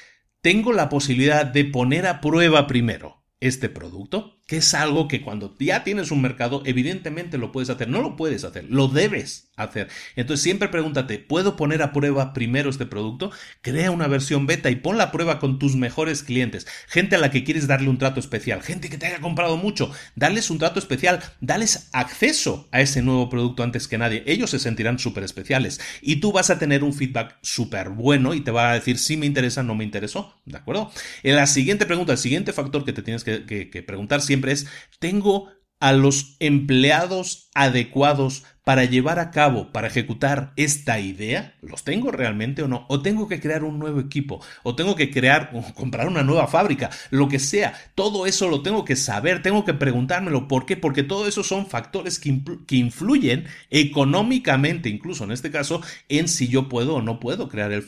tengo 0.41 0.73
la 0.73 0.89
posibilidad 0.89 1.47
de 1.47 1.65
poner 1.65 2.07
a 2.07 2.21
prueba 2.21 2.67
primero 2.67 3.25
este 3.41 3.69
producto. 3.69 4.38
Que 4.49 4.57
es 4.57 4.73
algo 4.73 5.09
que 5.09 5.21
cuando 5.21 5.55
ya 5.59 5.85
tienes 5.85 6.11
un 6.11 6.23
mercado, 6.23 6.63
evidentemente 6.65 7.37
lo 7.37 7.53
puedes 7.53 7.69
hacer. 7.69 7.91
No 7.91 8.01
lo 8.01 8.17
puedes 8.17 8.45
hacer, 8.45 8.65
lo 8.71 8.89
debes 8.89 9.51
hacer. 9.57 9.89
Entonces 10.17 10.43
siempre 10.43 10.69
pregúntate, 10.69 11.19
¿puedo 11.19 11.55
poner 11.55 11.83
a 11.83 11.93
prueba 11.93 12.33
primero 12.33 12.71
este 12.71 12.87
producto? 12.87 13.31
Crea 13.61 13.91
una 13.91 14.07
versión 14.07 14.47
beta 14.47 14.71
y 14.71 14.77
pon 14.77 14.97
la 14.97 15.13
prueba 15.13 15.39
con 15.39 15.59
tus 15.59 15.77
mejores 15.77 16.23
clientes. 16.23 16.67
Gente 16.87 17.17
a 17.17 17.19
la 17.19 17.31
que 17.31 17.45
quieres 17.45 17.67
darle 17.67 17.91
un 17.91 17.99
trato 17.99 18.21
especial, 18.21 18.63
gente 18.63 18.89
que 18.89 18.97
te 18.97 19.07
haya 19.07 19.21
comprado 19.21 19.59
mucho, 19.59 19.93
darles 20.17 20.49
un 20.49 20.57
trato 20.57 20.79
especial, 20.79 21.21
dales 21.43 21.91
acceso 21.93 22.69
a 22.73 22.81
ese 22.81 23.03
nuevo 23.03 23.29
producto 23.29 23.63
antes 23.63 23.87
que 23.87 23.99
nadie. 23.99 24.23
Ellos 24.25 24.49
se 24.49 24.59
sentirán 24.59 24.99
súper 24.99 25.25
especiales 25.25 25.79
y 26.01 26.17
tú 26.21 26.33
vas 26.33 26.49
a 26.49 26.59
tener 26.59 26.85
un 26.85 26.95
feedback 26.95 27.37
súper 27.43 27.91
bueno 27.91 28.33
y 28.33 28.41
te 28.41 28.51
va 28.51 28.71
a 28.71 28.75
decir 28.75 28.97
si 28.97 29.19
me 29.19 29.27
interesa, 29.27 29.63
no 29.63 29.75
me 29.75 29.85
interesó. 29.85 30.41
¿De 30.47 30.57
acuerdo? 30.57 30.91
En 31.23 31.37
la 31.37 31.47
siguiente 31.47 31.85
pregunta, 31.85 32.13
el 32.13 32.19
siguiente 32.19 32.55
factor 32.55 32.87
que 32.87 32.95
te 32.95 33.03
tienes 33.03 33.25
que, 33.25 33.45
que 33.45 33.83
preguntar 33.83 34.23
siempre 34.23 34.38
es, 34.47 34.67
¿tengo 34.99 35.49
a 35.81 35.93
los 35.93 36.37
empleados 36.41 37.51
adecuados 37.55 38.45
para 38.69 38.85
llevar 38.85 39.19
a 39.19 39.31
cabo, 39.31 39.73
para 39.73 39.87
ejecutar 39.87 40.53
esta 40.57 41.01
idea? 41.01 41.57
¿Los 41.63 41.85
tengo 41.85 42.11
realmente 42.11 42.63
o 42.63 42.69
no? 42.69 42.85
¿O 42.91 43.01
tengo 43.01 43.27
que 43.27 43.41
crear 43.41 43.65
un 43.65 43.79
nuevo 43.79 43.99
equipo? 43.99 44.45
¿O 44.63 44.77
tengo 44.77 44.95
que 44.95 45.11
crear 45.11 45.51
o 45.55 45.63
comprar 45.75 46.07
una 46.07 46.23
nueva 46.23 46.49
fábrica? 46.49 46.91
Lo 47.09 47.29
que 47.29 47.39
sea, 47.39 47.73
todo 47.95 48.27
eso 48.27 48.47
lo 48.49 48.61
tengo 48.61 48.85
que 48.85 48.95
saber, 48.95 49.41
tengo 49.41 49.65
que 49.65 49.73
preguntármelo. 49.73 50.49
¿Por 50.49 50.67
qué? 50.67 50.77
Porque 50.77 51.03
todo 51.03 51.27
eso 51.27 51.43
son 51.43 51.67
factores 51.67 52.19
que, 52.19 52.77
influyen 52.77 53.47
económicamente, 53.71 54.91
incluso 54.91 55.25
en 55.25 55.33
este 55.33 55.51
caso, 55.51 55.81
en 56.11 56.29
si 56.29 56.49
yo 56.49 56.69
puedo 56.69 56.97
o 56.97 57.03
no 57.03 57.21
puedo 57.21 57.49
crear 57.49 57.73
el, 57.73 57.87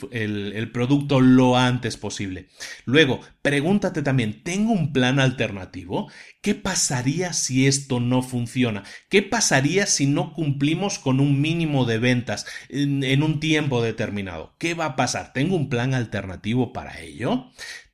el 0.55 0.73
producto 0.73 1.21
lo 1.21 1.59
antes 1.59 1.99
posible. 1.99 2.49
Luego, 2.87 3.21
pregúntate 3.43 4.01
también, 4.03 4.43
¿tengo 4.43 4.73
un 4.73 4.95
plan 4.95 5.21
alternativo? 5.21 6.11
¿Qué 6.43 6.55
pasaría 6.55 7.35
si 7.35 7.67
esto 7.67 8.01
no 8.01 8.23
funciona? 8.23 8.85
¿Qué 9.11 9.23
pasaría 9.23 9.85
si 9.87 10.07
no 10.07 10.33
cumplimos 10.33 10.99
con 10.99 11.21
un 11.21 11.41
mínimo 11.41 11.85
de 11.85 11.99
ventas 11.99 12.47
en, 12.71 13.23
un 13.23 13.41
tiempo 13.41 13.83
determinado? 13.83 14.55
¿Qué 14.59 14.73
va 14.73 14.87
a 14.87 14.97
pasar? 14.97 15.35
¿Tengo 15.35 15.55
un 15.57 15.69
plan 15.69 15.93
alternativo 15.93 16.73
para 16.73 17.01
ello? 17.01 17.51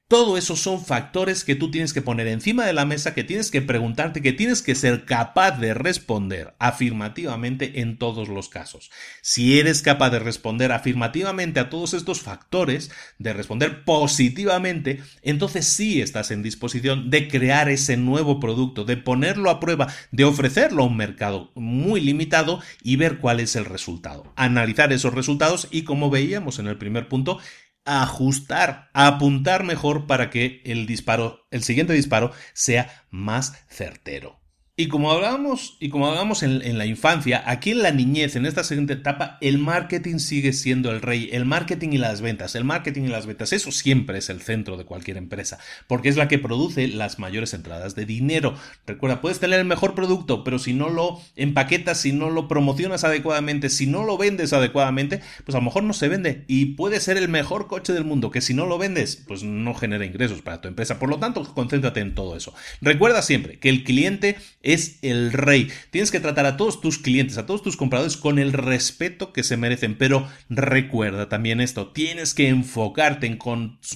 Todo 0.08 0.38
eso 0.38 0.54
son 0.54 0.84
factores 0.84 1.42
que 1.42 1.56
tú 1.56 1.72
tienes 1.72 1.92
que 1.92 2.00
poner 2.00 2.28
encima 2.28 2.64
de 2.64 2.72
la 2.72 2.84
mesa, 2.84 3.12
que 3.12 3.24
tienes 3.24 3.50
que 3.50 3.60
preguntarte, 3.60 4.22
que 4.22 4.32
tienes 4.32 4.62
que 4.62 4.76
ser 4.76 5.04
capaz 5.04 5.58
de 5.58 5.74
responder 5.74 6.54
afirmativamente 6.60 7.80
en 7.80 7.98
todos 7.98 8.28
los 8.28 8.48
casos. 8.48 8.92
Si 9.20 9.58
eres 9.58 9.82
capaz 9.82 10.10
de 10.10 10.20
responder 10.20 10.70
afirmativamente 10.70 11.58
a 11.58 11.70
todos 11.70 11.92
estos 11.92 12.20
factores, 12.20 12.92
de 13.18 13.32
responder 13.32 13.82
positivamente, 13.82 15.02
entonces 15.22 15.66
sí 15.66 16.00
estás 16.00 16.30
en 16.30 16.44
disposición 16.44 17.10
de 17.10 17.26
crear 17.26 17.68
ese 17.68 17.96
nuevo 17.96 18.38
producto, 18.38 18.84
de 18.84 18.96
ponerlo 18.96 19.50
a 19.50 19.58
prueba, 19.58 19.88
de 20.12 20.24
ofrecerlo 20.24 20.84
a 20.84 20.86
un 20.86 20.96
mercado 20.96 21.50
muy 21.56 22.00
limitado 22.00 22.60
y 22.80 22.94
ver 22.94 23.18
cuál 23.18 23.40
es 23.40 23.56
el 23.56 23.64
resultado. 23.64 24.32
Analizar 24.36 24.92
esos 24.92 25.14
resultados 25.14 25.66
y 25.72 25.82
como 25.82 26.10
veíamos 26.10 26.60
en 26.60 26.68
el 26.68 26.78
primer 26.78 27.08
punto, 27.08 27.40
ajustar, 27.86 28.90
apuntar 28.92 29.64
mejor 29.64 30.06
para 30.06 30.28
que 30.28 30.60
el 30.64 30.86
disparo, 30.86 31.46
el 31.50 31.62
siguiente 31.62 31.92
disparo 31.94 32.32
sea 32.52 33.04
más 33.10 33.64
certero. 33.68 34.38
Y 34.78 34.88
como 34.88 35.10
hablábamos, 35.10 35.78
y 35.80 35.88
como 35.88 36.06
hablábamos 36.06 36.42
en, 36.42 36.76
la 36.76 36.84
infancia, 36.84 37.42
aquí 37.46 37.70
en 37.70 37.82
la 37.82 37.92
niñez, 37.92 38.36
en 38.36 38.44
esta 38.44 38.62
siguiente 38.62 38.92
etapa, 38.92 39.38
el 39.40 39.56
marketing 39.56 40.18
sigue 40.18 40.52
siendo 40.52 40.90
el 40.90 41.00
rey. 41.00 41.30
El 41.32 41.46
marketing 41.46 41.92
y 41.92 41.96
las 41.96 42.20
ventas, 42.20 42.54
el 42.54 42.64
marketing 42.64 43.04
y 43.04 43.08
las 43.08 43.24
ventas, 43.24 43.54
eso 43.54 43.72
siempre 43.72 44.18
es 44.18 44.28
el 44.28 44.42
centro 44.42 44.76
de 44.76 44.84
cualquier 44.84 45.16
empresa, 45.16 45.58
porque 45.86 46.10
es 46.10 46.16
la 46.18 46.28
que 46.28 46.38
produce 46.38 46.88
las 46.88 47.18
mayores 47.18 47.54
entradas 47.54 47.94
de 47.94 48.04
dinero. 48.04 48.54
Recuerda, 48.86 49.22
puedes 49.22 49.40
tener 49.40 49.60
el 49.60 49.64
mejor 49.64 49.94
producto, 49.94 50.44
pero 50.44 50.58
si 50.58 50.74
no 50.74 50.90
lo 50.90 51.22
empaquetas, 51.36 51.98
si 52.02 52.12
no 52.12 52.28
lo 52.28 52.46
promocionas 52.46 53.02
adecuadamente, 53.02 53.70
si 53.70 53.86
no 53.86 54.04
lo 54.04 54.18
vendes 54.18 54.52
adecuadamente, 54.52 55.22
pues 55.46 55.54
a 55.54 55.58
lo 55.58 55.64
mejor 55.64 55.84
no 55.84 55.94
se 55.94 56.08
vende. 56.08 56.44
Y 56.48 56.74
puede 56.74 57.00
ser 57.00 57.16
el 57.16 57.30
mejor 57.30 57.66
coche 57.66 57.94
del 57.94 58.04
mundo, 58.04 58.30
que 58.30 58.42
si 58.42 58.52
no 58.52 58.66
lo 58.66 58.76
vendes, 58.76 59.24
pues 59.26 59.42
no 59.42 59.72
genera 59.72 60.04
ingresos 60.04 60.42
para 60.42 60.60
tu 60.60 60.68
empresa. 60.68 60.98
Por 60.98 61.08
lo 61.08 61.18
tanto, 61.18 61.42
concéntrate 61.54 62.00
en 62.00 62.14
todo 62.14 62.36
eso. 62.36 62.52
Recuerda 62.82 63.22
siempre 63.22 63.58
que 63.58 63.70
el 63.70 63.82
cliente 63.82 64.36
es 64.66 64.98
el 65.02 65.32
rey. 65.32 65.70
Tienes 65.90 66.10
que 66.10 66.18
tratar 66.18 66.44
a 66.44 66.56
todos 66.56 66.80
tus 66.80 66.98
clientes, 66.98 67.38
a 67.38 67.46
todos 67.46 67.62
tus 67.62 67.76
compradores 67.76 68.16
con 68.16 68.40
el 68.40 68.52
respeto 68.52 69.32
que 69.32 69.44
se 69.44 69.56
merecen. 69.56 69.96
Pero 69.96 70.28
recuerda 70.48 71.28
también 71.28 71.60
esto, 71.60 71.92
tienes 71.92 72.34
que 72.34 72.48
enfocarte 72.48 73.28
en 73.28 73.38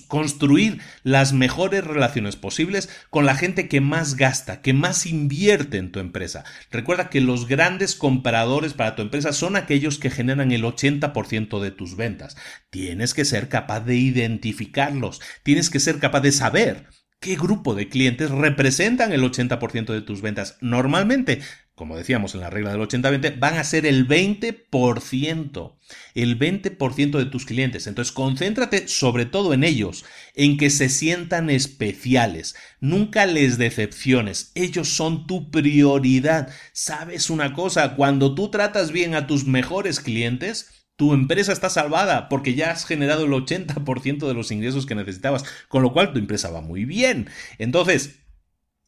construir 0.06 0.80
las 1.02 1.32
mejores 1.32 1.84
relaciones 1.84 2.36
posibles 2.36 2.88
con 3.10 3.26
la 3.26 3.34
gente 3.34 3.68
que 3.68 3.80
más 3.80 4.14
gasta, 4.14 4.62
que 4.62 4.72
más 4.72 5.06
invierte 5.06 5.76
en 5.76 5.90
tu 5.90 5.98
empresa. 5.98 6.44
Recuerda 6.70 7.10
que 7.10 7.20
los 7.20 7.48
grandes 7.48 7.96
compradores 7.96 8.72
para 8.72 8.94
tu 8.94 9.02
empresa 9.02 9.32
son 9.32 9.56
aquellos 9.56 9.98
que 9.98 10.10
generan 10.10 10.52
el 10.52 10.62
80% 10.62 11.60
de 11.60 11.72
tus 11.72 11.96
ventas. 11.96 12.36
Tienes 12.70 13.12
que 13.12 13.24
ser 13.24 13.48
capaz 13.48 13.80
de 13.80 13.96
identificarlos, 13.96 15.20
tienes 15.42 15.68
que 15.68 15.80
ser 15.80 15.98
capaz 15.98 16.20
de 16.20 16.30
saber 16.30 16.99
¿Qué 17.20 17.36
grupo 17.36 17.74
de 17.74 17.90
clientes 17.90 18.30
representan 18.30 19.12
el 19.12 19.22
80% 19.22 19.92
de 19.92 20.00
tus 20.00 20.22
ventas? 20.22 20.56
Normalmente, 20.62 21.42
como 21.74 21.98
decíamos 21.98 22.34
en 22.34 22.40
la 22.40 22.48
regla 22.48 22.72
del 22.72 22.80
80-20, 22.80 23.38
van 23.38 23.58
a 23.58 23.64
ser 23.64 23.84
el 23.84 24.08
20%. 24.08 25.76
El 26.14 26.38
20% 26.38 27.18
de 27.18 27.26
tus 27.26 27.44
clientes. 27.44 27.86
Entonces, 27.86 28.12
concéntrate 28.12 28.88
sobre 28.88 29.26
todo 29.26 29.52
en 29.52 29.64
ellos, 29.64 30.06
en 30.34 30.56
que 30.56 30.70
se 30.70 30.88
sientan 30.88 31.50
especiales. 31.50 32.56
Nunca 32.80 33.26
les 33.26 33.58
decepciones. 33.58 34.50
Ellos 34.54 34.88
son 34.88 35.26
tu 35.26 35.50
prioridad. 35.50 36.48
¿Sabes 36.72 37.28
una 37.28 37.52
cosa? 37.52 37.96
Cuando 37.96 38.34
tú 38.34 38.50
tratas 38.50 38.92
bien 38.92 39.14
a 39.14 39.26
tus 39.26 39.44
mejores 39.44 40.00
clientes, 40.00 40.79
tu 41.00 41.14
empresa 41.14 41.50
está 41.50 41.70
salvada 41.70 42.28
porque 42.28 42.52
ya 42.52 42.72
has 42.72 42.84
generado 42.84 43.24
el 43.24 43.30
80% 43.30 44.28
de 44.28 44.34
los 44.34 44.50
ingresos 44.50 44.84
que 44.84 44.94
necesitabas, 44.94 45.46
con 45.68 45.82
lo 45.82 45.94
cual 45.94 46.12
tu 46.12 46.18
empresa 46.18 46.50
va 46.50 46.60
muy 46.60 46.84
bien. 46.84 47.30
Entonces, 47.56 48.16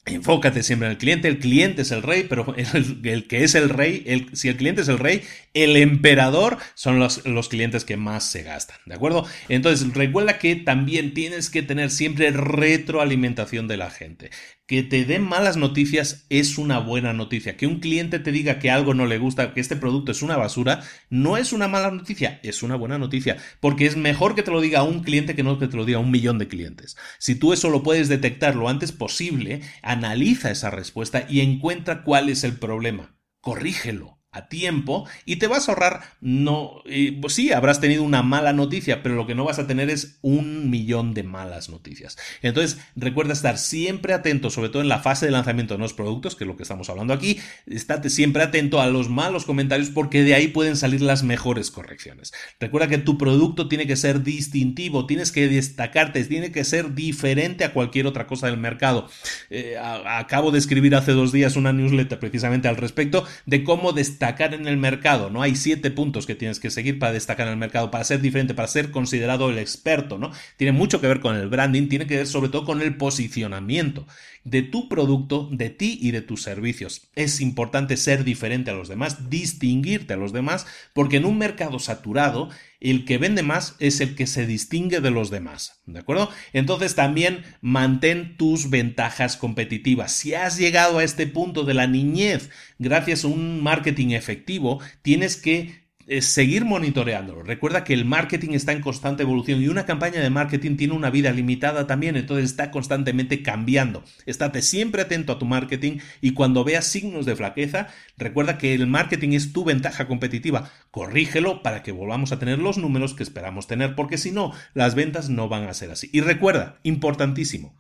Enfócate 0.05 0.65
siempre 0.65 0.87
en 0.87 0.93
el 0.93 0.99
cliente, 0.99 1.29
el 1.29 1.39
cliente 1.39 1.83
es 1.83 1.93
el 1.93 2.03
rey, 2.03 2.27
pero 2.29 2.57
el, 2.75 3.29
que 3.29 3.45
es 3.45 3.55
el 3.55 3.69
rey, 3.69 4.03
el, 4.05 4.37
si 4.37 4.49
el 4.49 4.57
cliente 4.57 4.83
es 4.83 4.89
el 4.89 4.99
rey, 4.99 5.23
el 5.55 5.77
emperador 5.77 6.59
son 6.75 6.99
los, 6.99 7.25
los, 7.25 7.49
clientes 7.49 7.85
que 7.85 7.97
más 7.97 8.25
se 8.25 8.43
gastan, 8.43 8.79
¿de 8.85 8.97
acuerdo? 8.97 9.25
Entonces 9.49 9.95
recuerda 9.95 10.39
que 10.39 10.57
también 10.57 11.15
tienes 11.15 11.51
que 11.51 11.63
tener 11.63 11.89
siempre 11.93 12.33
retroalimentación 12.33 13.69
de 13.69 13.77
la 13.77 13.91
gente 13.91 14.33
que 14.73 14.83
te 14.83 15.05
den 15.05 15.23
malas 15.23 15.59
noticias 15.59 16.25
es 16.31 16.57
una 16.57 16.79
buena 16.79 17.12
noticia. 17.12 17.59
Que 17.59 17.66
un 17.66 17.79
cliente 17.79 18.18
te 18.18 18.33
diga 18.33 18.59
que 18.59 18.70
algo 18.70 18.95
no 18.95 19.05
le 19.05 19.18
gusta, 19.18 19.53
que 19.53 19.61
este 19.61 19.77
producto 19.77 20.12
es 20.12 20.23
una 20.23 20.39
basura, 20.39 20.83
no 21.11 21.37
es 21.37 21.53
una 21.53 21.68
mala 21.68 21.91
noticia, 21.91 22.41
es 22.43 22.62
una 22.62 22.77
buena 22.77 22.97
noticia. 22.97 23.37
Porque 23.61 23.85
es 23.85 23.99
mejor 23.99 24.35
que 24.35 24.43
te 24.43 24.51
lo 24.51 24.62
diga 24.62 24.83
un 24.83 25.03
cliente 25.03 25.37
que 25.37 25.43
no 25.43 25.59
que 25.59 25.68
te 25.68 25.77
lo 25.77 25.85
diga 25.85 25.99
un 25.99 26.11
millón 26.11 26.39
de 26.39 26.49
clientes. 26.49 26.97
Si 27.18 27.35
tú 27.35 27.53
eso 27.53 27.68
lo 27.68 27.83
puedes 27.83 28.09
detectar 28.09 28.57
lo 28.57 28.70
antes 28.70 28.93
posible, 28.93 29.61
analiza 29.83 30.51
esa 30.51 30.70
respuesta 30.70 31.27
y 31.29 31.41
encuentra 31.41 32.03
cuál 32.03 32.31
es 32.31 32.43
el 32.43 32.55
problema. 32.55 33.14
Corrígelo 33.43 34.22
a 34.33 34.49
tiempo 34.49 35.07
y 35.26 35.37
te 35.37 35.47
vas 35.47 35.68
a 35.68 35.72
ahorrar, 35.72 36.01
no, 36.22 36.83
pues 37.20 37.35
sí, 37.35 37.53
habrás 37.53 37.80
tenido 37.80 38.03
una 38.03 38.22
mala 38.22 38.55
noticia, 38.55 39.03
pero 39.03 39.14
lo 39.14 39.26
que 39.26 39.35
no 39.35 39.45
vas 39.45 39.59
a 39.59 39.66
tener 39.66 39.91
es 39.91 40.18
un 40.22 40.70
millón 40.70 41.12
de 41.12 41.22
malas 41.22 41.68
noticias. 41.68 42.16
Entonces, 42.41 42.78
recuerda 42.97 43.35
estar 43.35 43.59
siempre 43.59 44.14
atento, 44.14 44.49
sobre 44.49 44.70
todo 44.70 44.80
en 44.80 44.89
la 44.89 45.01
fase 45.01 45.26
de 45.26 45.33
lanzamiento 45.33 45.74
de 45.74 45.78
nuevos 45.78 45.93
productos, 45.93 46.35
que 46.35 46.45
es 46.45 46.49
lo 46.49 46.57
que 46.57 46.62
estamos 46.62 46.89
hablando 46.89 47.12
aquí, 47.12 47.39
estate 47.66 48.09
siempre 48.09 48.43
atento 48.43 48.80
a 48.80 48.87
los 48.87 49.11
malos 49.11 49.45
comentarios 49.45 49.91
porque 49.91 50.22
de 50.22 50.35
ahí 50.35 50.49
pueden 50.49 50.76
salir 50.76 51.03
las 51.03 51.22
mejores 51.22 51.70
correcciones. 51.70 52.33
Recuerda 52.59 52.89
que 52.89 52.99
tu 52.99 53.18
producto 53.18 53.68
tiene 53.68 53.87
que 53.87 53.97
ser 53.97 54.22
distintivo, 54.22 55.07
tienes 55.07 55.30
que 55.30 55.47
destacarte, 55.49 56.24
tiene 56.24 56.53
que 56.53 56.64
ser 56.64 56.95
diferente 56.95 57.64
a 57.64 57.74
cualquier 57.74 58.07
otra 58.07 58.26
cosa 58.26 58.47
del 58.47 58.57
mercado. 58.57 59.11
Eh, 59.51 59.76
acabo 59.78 60.51
de 60.51 60.59
escribir 60.59 60.95
hace 60.95 61.12
dos 61.12 61.33
días 61.33 61.57
una 61.57 61.74
newsletter 61.74 62.18
precisamente 62.18 62.68
al 62.68 62.78
respecto 62.78 63.26
de 63.45 63.62
cómo 63.62 63.93
destacar 63.93 64.22
destacar 64.23 64.55
en 64.55 64.68
el 64.68 64.77
mercado, 64.77 65.31
¿no? 65.31 65.43
Hay 65.43 65.57
siete 65.57 65.91
puntos 65.91 66.27
que 66.27 66.37
tienes 66.37 66.61
que 66.61 66.70
seguir 66.70 67.01
para 67.01 67.12
destacar 67.12 67.49
en 67.49 67.55
el 67.55 67.59
mercado, 67.59 67.91
para 67.91 68.05
ser 68.05 68.20
diferente, 68.20 68.55
para 68.55 68.68
ser 68.68 68.93
considerado 68.93 69.51
el 69.51 69.59
experto, 69.59 70.16
¿no? 70.16 70.31
Tiene 70.57 70.70
mucho 70.70 71.01
que 71.01 71.09
ver 71.09 71.18
con 71.18 71.35
el 71.35 71.49
branding, 71.49 71.89
tiene 71.89 72.07
que 72.07 72.18
ver 72.18 72.29
sobre 72.29 72.49
todo 72.49 72.64
con 72.64 72.81
el 72.83 72.97
posicionamiento 72.97 74.07
de 74.45 74.62
tu 74.62 74.89
producto, 74.89 75.49
de 75.51 75.70
ti 75.70 75.99
y 76.01 76.12
de 76.12 76.20
tus 76.20 76.41
servicios. 76.41 77.09
Es 77.16 77.41
importante 77.41 77.97
ser 77.97 78.23
diferente 78.23 78.70
a 78.70 78.75
los 78.75 78.89
demás, 78.89 79.29
distinguirte 79.29 80.14
a 80.14 80.16
los 80.16 80.33
demás, 80.33 80.66
porque 80.93 81.16
en 81.16 81.25
un 81.25 81.37
mercado 81.37 81.81
saturado, 81.81 82.49
el 82.83 83.05
que 83.05 83.16
vende 83.16 83.43
más 83.43 83.76
es 83.78 84.01
el 84.01 84.16
que 84.16 84.26
se 84.26 84.45
distingue 84.45 85.01
de 85.01 85.11
los 85.11 85.30
demás, 85.30 85.80
¿de 85.87 86.01
acuerdo? 86.01 86.30
Entonces 86.53 86.97
también 86.97 87.45
mantén 87.61 88.37
tus 88.37 88.70
ventajas 88.70 89.37
competitivas. 89.37 90.11
Si 90.12 90.35
has 90.35 90.59
llegado 90.59 90.99
a 90.99 91.05
este 91.05 91.28
punto 91.28 91.64
de 91.64 91.74
la 91.74 91.87
niñez 91.87 92.51
gracias 92.78 93.24
a 93.24 93.28
un 93.28 93.62
marketing 93.62 94.09
efectivo, 94.11 94.80
tienes 95.03 95.37
que 95.37 95.82
es 96.07 96.27
seguir 96.27 96.65
monitoreándolo. 96.65 97.43
Recuerda 97.43 97.85
que 97.85 97.95
el 97.95 98.05
marketing 98.05 98.51
está 98.51 98.73
en 98.73 98.81
constante 98.81 99.23
evolución 99.23 99.63
y 99.63 99.69
una 99.69 99.87
campaña 99.87 100.21
de 100.21 100.31
marketing 100.31 100.77
tiene 100.77 100.95
una 100.95 101.11
vida 101.11 101.33
limitada 101.33 101.87
también, 101.87 102.17
entonces 102.17 102.47
está 102.47 102.71
constantemente 102.71 103.43
cambiando. 103.43 104.05
Estate 104.27 104.63
siempre 104.63 105.03
atento 105.03 105.33
a 105.33 105.39
tu 105.39 105.47
marketing 105.47 105.99
y 106.21 106.35
cuando 106.35 106.65
veas 106.65 106.87
signos 106.87 107.27
de 107.27 107.37
flaqueza, 107.37 107.89
recuerda 108.17 108.59
que 108.59 108.75
el 108.75 108.87
marketing 108.87 109.31
es 109.31 109.53
tu 109.53 109.65
ventaja 109.65 110.07
competitiva. 110.07 110.71
Corrígelo 110.91 111.63
para 111.63 111.83
que 111.83 111.93
volvamos 111.93 112.33
a 112.33 112.39
tener 112.39 112.59
los 112.59 112.79
números 112.79 113.15
que 113.15 113.23
esperamos 113.23 113.67
tener, 113.67 113.95
porque 113.95 114.19
si 114.19 114.31
no, 114.31 114.53
las 114.75 114.95
ventas 114.95 115.31
no 115.31 115.49
van 115.49 115.65
a 115.65 115.75
ser 115.75 115.91
así. 115.91 116.11
Y 116.13 116.21
recuerda, 116.21 116.79
importantísimo, 116.83 117.75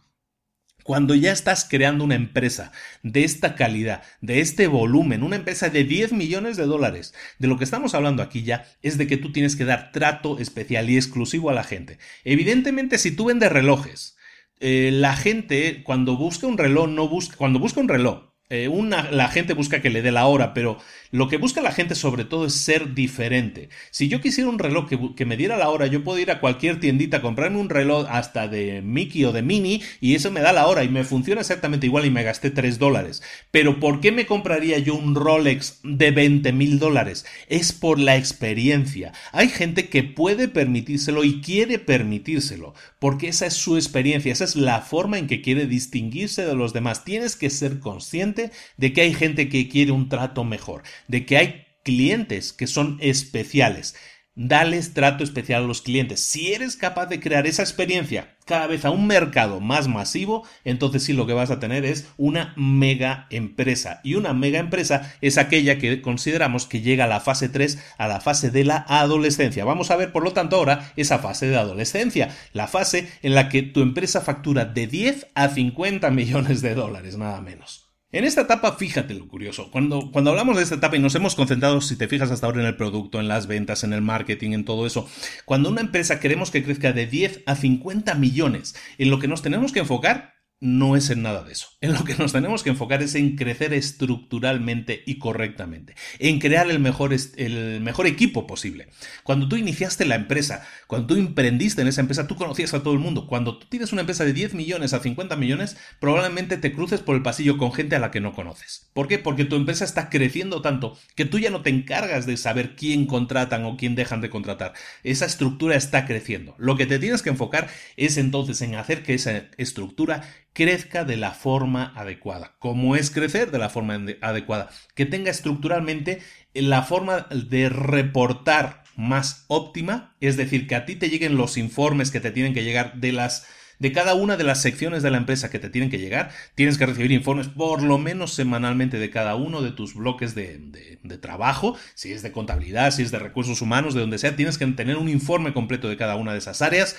cuando 0.84 1.14
ya 1.14 1.32
estás 1.32 1.66
creando 1.68 2.04
una 2.04 2.14
empresa 2.14 2.72
de 3.02 3.24
esta 3.24 3.54
calidad, 3.54 4.02
de 4.20 4.40
este 4.40 4.66
volumen, 4.66 5.22
una 5.22 5.36
empresa 5.36 5.68
de 5.68 5.84
10 5.84 6.12
millones 6.12 6.56
de 6.56 6.66
dólares, 6.66 7.14
de 7.38 7.48
lo 7.48 7.58
que 7.58 7.64
estamos 7.64 7.94
hablando 7.94 8.22
aquí 8.22 8.42
ya 8.42 8.66
es 8.82 8.98
de 8.98 9.06
que 9.06 9.16
tú 9.16 9.32
tienes 9.32 9.56
que 9.56 9.64
dar 9.64 9.92
trato 9.92 10.38
especial 10.38 10.90
y 10.90 10.96
exclusivo 10.96 11.50
a 11.50 11.54
la 11.54 11.64
gente. 11.64 11.98
Evidentemente, 12.24 12.98
si 12.98 13.12
tú 13.12 13.26
vendes 13.26 13.52
relojes, 13.52 14.16
eh, 14.60 14.90
la 14.92 15.16
gente 15.16 15.82
cuando 15.82 16.16
busca 16.16 16.46
un 16.46 16.58
reloj 16.58 16.88
no 16.88 17.08
busca, 17.08 17.36
cuando 17.36 17.58
busca 17.58 17.80
un 17.80 17.88
reloj, 17.88 18.32
eh, 18.48 18.68
una, 18.68 19.10
la 19.10 19.28
gente 19.28 19.54
busca 19.54 19.80
que 19.80 19.88
le 19.88 20.02
dé 20.02 20.12
la 20.12 20.26
hora, 20.26 20.52
pero 20.52 20.78
lo 21.12 21.28
que 21.28 21.36
busca 21.36 21.60
la 21.60 21.72
gente 21.72 21.94
sobre 21.94 22.24
todo 22.24 22.46
es 22.46 22.54
ser 22.54 22.94
diferente. 22.94 23.68
Si 23.90 24.08
yo 24.08 24.22
quisiera 24.22 24.48
un 24.48 24.58
reloj 24.58 24.88
que, 25.14 25.26
me 25.26 25.36
diera 25.36 25.58
la 25.58 25.68
hora, 25.68 25.86
yo 25.86 26.02
puedo 26.02 26.18
ir 26.18 26.30
a 26.30 26.40
cualquier 26.40 26.80
tiendita, 26.80 27.20
comprarme 27.20 27.58
un 27.58 27.68
reloj 27.68 28.06
hasta 28.08 28.48
de 28.48 28.80
Mickey 28.80 29.26
o 29.26 29.32
de 29.32 29.42
Mini 29.42 29.82
y 30.00 30.14
eso 30.14 30.30
me 30.30 30.40
da 30.40 30.54
la 30.54 30.66
hora 30.66 30.84
y 30.84 30.88
me 30.88 31.04
funciona 31.04 31.42
exactamente 31.42 31.84
igual 31.84 32.06
y 32.06 32.10
me 32.10 32.22
gasté 32.22 32.50
3 32.50 32.78
dólares. 32.78 33.22
Pero 33.50 33.78
¿por 33.78 34.00
qué 34.00 34.10
me 34.10 34.24
compraría 34.24 34.78
yo 34.78 34.94
un 34.94 35.14
Rolex 35.14 35.80
de 35.84 36.12
20 36.12 36.50
mil 36.52 36.78
dólares? 36.78 37.26
Es 37.46 37.72
por 37.72 37.98
la 37.98 38.16
experiencia. 38.16 39.12
Hay 39.32 39.50
gente 39.50 39.90
que 39.90 40.04
puede 40.04 40.48
permitírselo 40.48 41.24
y 41.24 41.42
quiere 41.42 41.78
permitírselo, 41.78 42.72
porque 42.98 43.28
esa 43.28 43.44
es 43.44 43.52
su 43.52 43.76
experiencia, 43.76 44.32
esa 44.32 44.44
es 44.44 44.56
la 44.56 44.80
forma 44.80 45.18
en 45.18 45.26
que 45.26 45.42
quiere 45.42 45.66
distinguirse 45.66 46.46
de 46.46 46.54
los 46.54 46.72
demás. 46.72 47.04
Tienes 47.04 47.36
que 47.36 47.50
ser 47.50 47.80
consciente 47.80 48.50
de 48.78 48.94
que 48.94 49.02
hay 49.02 49.12
gente 49.12 49.50
que 49.50 49.68
quiere 49.68 49.92
un 49.92 50.08
trato 50.08 50.42
mejor 50.44 50.82
de 51.08 51.26
que 51.26 51.36
hay 51.36 51.66
clientes 51.84 52.52
que 52.52 52.66
son 52.66 52.98
especiales. 53.00 53.94
Dales 54.34 54.94
trato 54.94 55.24
especial 55.24 55.64
a 55.64 55.66
los 55.66 55.82
clientes. 55.82 56.20
Si 56.20 56.54
eres 56.54 56.76
capaz 56.76 57.04
de 57.04 57.20
crear 57.20 57.46
esa 57.46 57.62
experiencia 57.62 58.34
cada 58.46 58.66
vez 58.66 58.86
a 58.86 58.90
un 58.90 59.06
mercado 59.06 59.60
más 59.60 59.88
masivo, 59.88 60.48
entonces 60.64 61.04
sí 61.04 61.12
lo 61.12 61.26
que 61.26 61.34
vas 61.34 61.50
a 61.50 61.60
tener 61.60 61.84
es 61.84 62.08
una 62.16 62.54
mega 62.56 63.26
empresa. 63.28 64.00
Y 64.02 64.14
una 64.14 64.32
mega 64.32 64.58
empresa 64.58 65.14
es 65.20 65.36
aquella 65.36 65.76
que 65.76 66.00
consideramos 66.00 66.64
que 66.64 66.80
llega 66.80 67.04
a 67.04 67.08
la 67.08 67.20
fase 67.20 67.50
3, 67.50 67.78
a 67.98 68.08
la 68.08 68.22
fase 68.22 68.50
de 68.50 68.64
la 68.64 68.86
adolescencia. 68.88 69.66
Vamos 69.66 69.90
a 69.90 69.96
ver, 69.96 70.12
por 70.12 70.24
lo 70.24 70.32
tanto, 70.32 70.56
ahora 70.56 70.92
esa 70.96 71.18
fase 71.18 71.48
de 71.48 71.58
adolescencia, 71.58 72.34
la 72.54 72.68
fase 72.68 73.12
en 73.20 73.34
la 73.34 73.50
que 73.50 73.60
tu 73.60 73.82
empresa 73.82 74.22
factura 74.22 74.64
de 74.64 74.86
10 74.86 75.26
a 75.34 75.50
50 75.50 76.10
millones 76.10 76.62
de 76.62 76.74
dólares, 76.74 77.18
nada 77.18 77.42
menos. 77.42 77.81
En 78.14 78.24
esta 78.26 78.42
etapa, 78.42 78.76
fíjate 78.76 79.14
lo 79.14 79.26
curioso, 79.26 79.70
cuando, 79.70 80.10
cuando 80.12 80.28
hablamos 80.28 80.58
de 80.58 80.62
esta 80.62 80.74
etapa 80.74 80.96
y 80.96 80.98
nos 80.98 81.14
hemos 81.14 81.34
concentrado, 81.34 81.80
si 81.80 81.96
te 81.96 82.08
fijas 82.08 82.30
hasta 82.30 82.46
ahora 82.46 82.60
en 82.60 82.66
el 82.66 82.76
producto, 82.76 83.18
en 83.18 83.26
las 83.26 83.46
ventas, 83.46 83.84
en 83.84 83.94
el 83.94 84.02
marketing, 84.02 84.50
en 84.50 84.66
todo 84.66 84.84
eso, 84.84 85.08
cuando 85.46 85.70
una 85.70 85.80
empresa 85.80 86.20
queremos 86.20 86.50
que 86.50 86.62
crezca 86.62 86.92
de 86.92 87.06
10 87.06 87.44
a 87.46 87.56
50 87.56 88.14
millones, 88.16 88.74
en 88.98 89.08
lo 89.08 89.18
que 89.18 89.28
nos 89.28 89.40
tenemos 89.40 89.72
que 89.72 89.78
enfocar 89.78 90.34
no 90.62 90.94
es 90.94 91.10
en 91.10 91.22
nada 91.22 91.42
de 91.42 91.50
eso. 91.50 91.66
En 91.80 91.92
lo 91.92 92.04
que 92.04 92.14
nos 92.14 92.32
tenemos 92.32 92.62
que 92.62 92.70
enfocar 92.70 93.02
es 93.02 93.16
en 93.16 93.34
crecer 93.34 93.74
estructuralmente 93.74 95.02
y 95.04 95.18
correctamente, 95.18 95.96
en 96.20 96.38
crear 96.38 96.70
el 96.70 96.78
mejor, 96.78 97.12
el 97.12 97.80
mejor 97.80 98.06
equipo 98.06 98.46
posible. 98.46 98.88
Cuando 99.24 99.48
tú 99.48 99.56
iniciaste 99.56 100.04
la 100.04 100.14
empresa, 100.14 100.64
cuando 100.86 101.08
tú 101.08 101.16
emprendiste 101.16 101.82
en 101.82 101.88
esa 101.88 102.00
empresa, 102.00 102.28
tú 102.28 102.36
conocías 102.36 102.72
a 102.74 102.82
todo 102.84 102.94
el 102.94 103.00
mundo. 103.00 103.26
Cuando 103.26 103.58
tú 103.58 103.66
tienes 103.68 103.92
una 103.92 104.02
empresa 104.02 104.24
de 104.24 104.32
10 104.32 104.54
millones 104.54 104.92
a 104.92 105.00
50 105.00 105.34
millones, 105.34 105.76
probablemente 105.98 106.56
te 106.58 106.72
cruces 106.72 107.00
por 107.00 107.16
el 107.16 107.22
pasillo 107.22 107.58
con 107.58 107.72
gente 107.72 107.96
a 107.96 107.98
la 107.98 108.12
que 108.12 108.20
no 108.20 108.32
conoces. 108.32 108.88
¿Por 108.92 109.08
qué? 109.08 109.18
Porque 109.18 109.44
tu 109.44 109.56
empresa 109.56 109.84
está 109.84 110.10
creciendo 110.10 110.62
tanto 110.62 110.96
que 111.16 111.24
tú 111.24 111.40
ya 111.40 111.50
no 111.50 111.62
te 111.62 111.70
encargas 111.70 112.24
de 112.24 112.36
saber 112.36 112.76
quién 112.76 113.06
contratan 113.06 113.64
o 113.64 113.76
quién 113.76 113.96
dejan 113.96 114.20
de 114.20 114.30
contratar. 114.30 114.74
Esa 115.02 115.26
estructura 115.26 115.74
está 115.74 116.06
creciendo. 116.06 116.54
Lo 116.56 116.76
que 116.76 116.86
te 116.86 117.00
tienes 117.00 117.22
que 117.22 117.30
enfocar 117.30 117.68
es 117.96 118.16
entonces 118.16 118.62
en 118.62 118.76
hacer 118.76 119.02
que 119.02 119.14
esa 119.14 119.48
estructura 119.58 120.22
crezca 120.52 121.04
de 121.04 121.16
la 121.16 121.32
forma 121.32 121.92
adecuada. 121.96 122.54
¿Cómo 122.58 122.96
es 122.96 123.10
crecer 123.10 123.50
de 123.50 123.58
la 123.58 123.70
forma 123.70 124.00
adecuada? 124.20 124.68
Que 124.94 125.06
tenga 125.06 125.30
estructuralmente 125.30 126.20
la 126.54 126.82
forma 126.82 127.26
de 127.30 127.68
reportar 127.68 128.82
más 128.96 129.44
óptima, 129.48 130.14
es 130.20 130.36
decir, 130.36 130.66
que 130.66 130.74
a 130.74 130.84
ti 130.84 130.96
te 130.96 131.08
lleguen 131.08 131.36
los 131.36 131.56
informes 131.56 132.10
que 132.10 132.20
te 132.20 132.30
tienen 132.30 132.54
que 132.54 132.64
llegar 132.64 133.00
de 133.00 133.12
las 133.12 133.46
de 133.78 133.90
cada 133.90 134.14
una 134.14 134.36
de 134.36 134.44
las 134.44 134.62
secciones 134.62 135.02
de 135.02 135.10
la 135.10 135.16
empresa 135.16 135.50
que 135.50 135.58
te 135.58 135.68
tienen 135.68 135.90
que 135.90 135.98
llegar, 135.98 136.30
tienes 136.54 136.78
que 136.78 136.86
recibir 136.86 137.10
informes 137.10 137.48
por 137.48 137.82
lo 137.82 137.98
menos 137.98 138.32
semanalmente 138.32 139.00
de 139.00 139.10
cada 139.10 139.34
uno 139.34 139.60
de 139.60 139.72
tus 139.72 139.96
bloques 139.96 140.36
de, 140.36 140.60
de, 141.02 141.18
trabajo, 141.18 141.76
si 141.96 142.12
es 142.12 142.22
de 142.22 142.30
contabilidad, 142.30 142.92
si 142.92 143.02
es 143.02 143.10
de 143.10 143.18
recursos 143.18 143.60
humanos, 143.60 143.94
de 143.94 144.00
donde 144.00 144.18
sea, 144.18 144.36
tienes 144.36 144.56
que 144.56 144.66
tener 144.68 144.98
un 144.98 145.08
informe 145.08 145.52
completo 145.52 145.88
de 145.88 145.96
cada 145.96 146.14
una 146.14 146.30
de 146.30 146.38
esas 146.38 146.62
áreas 146.62 146.96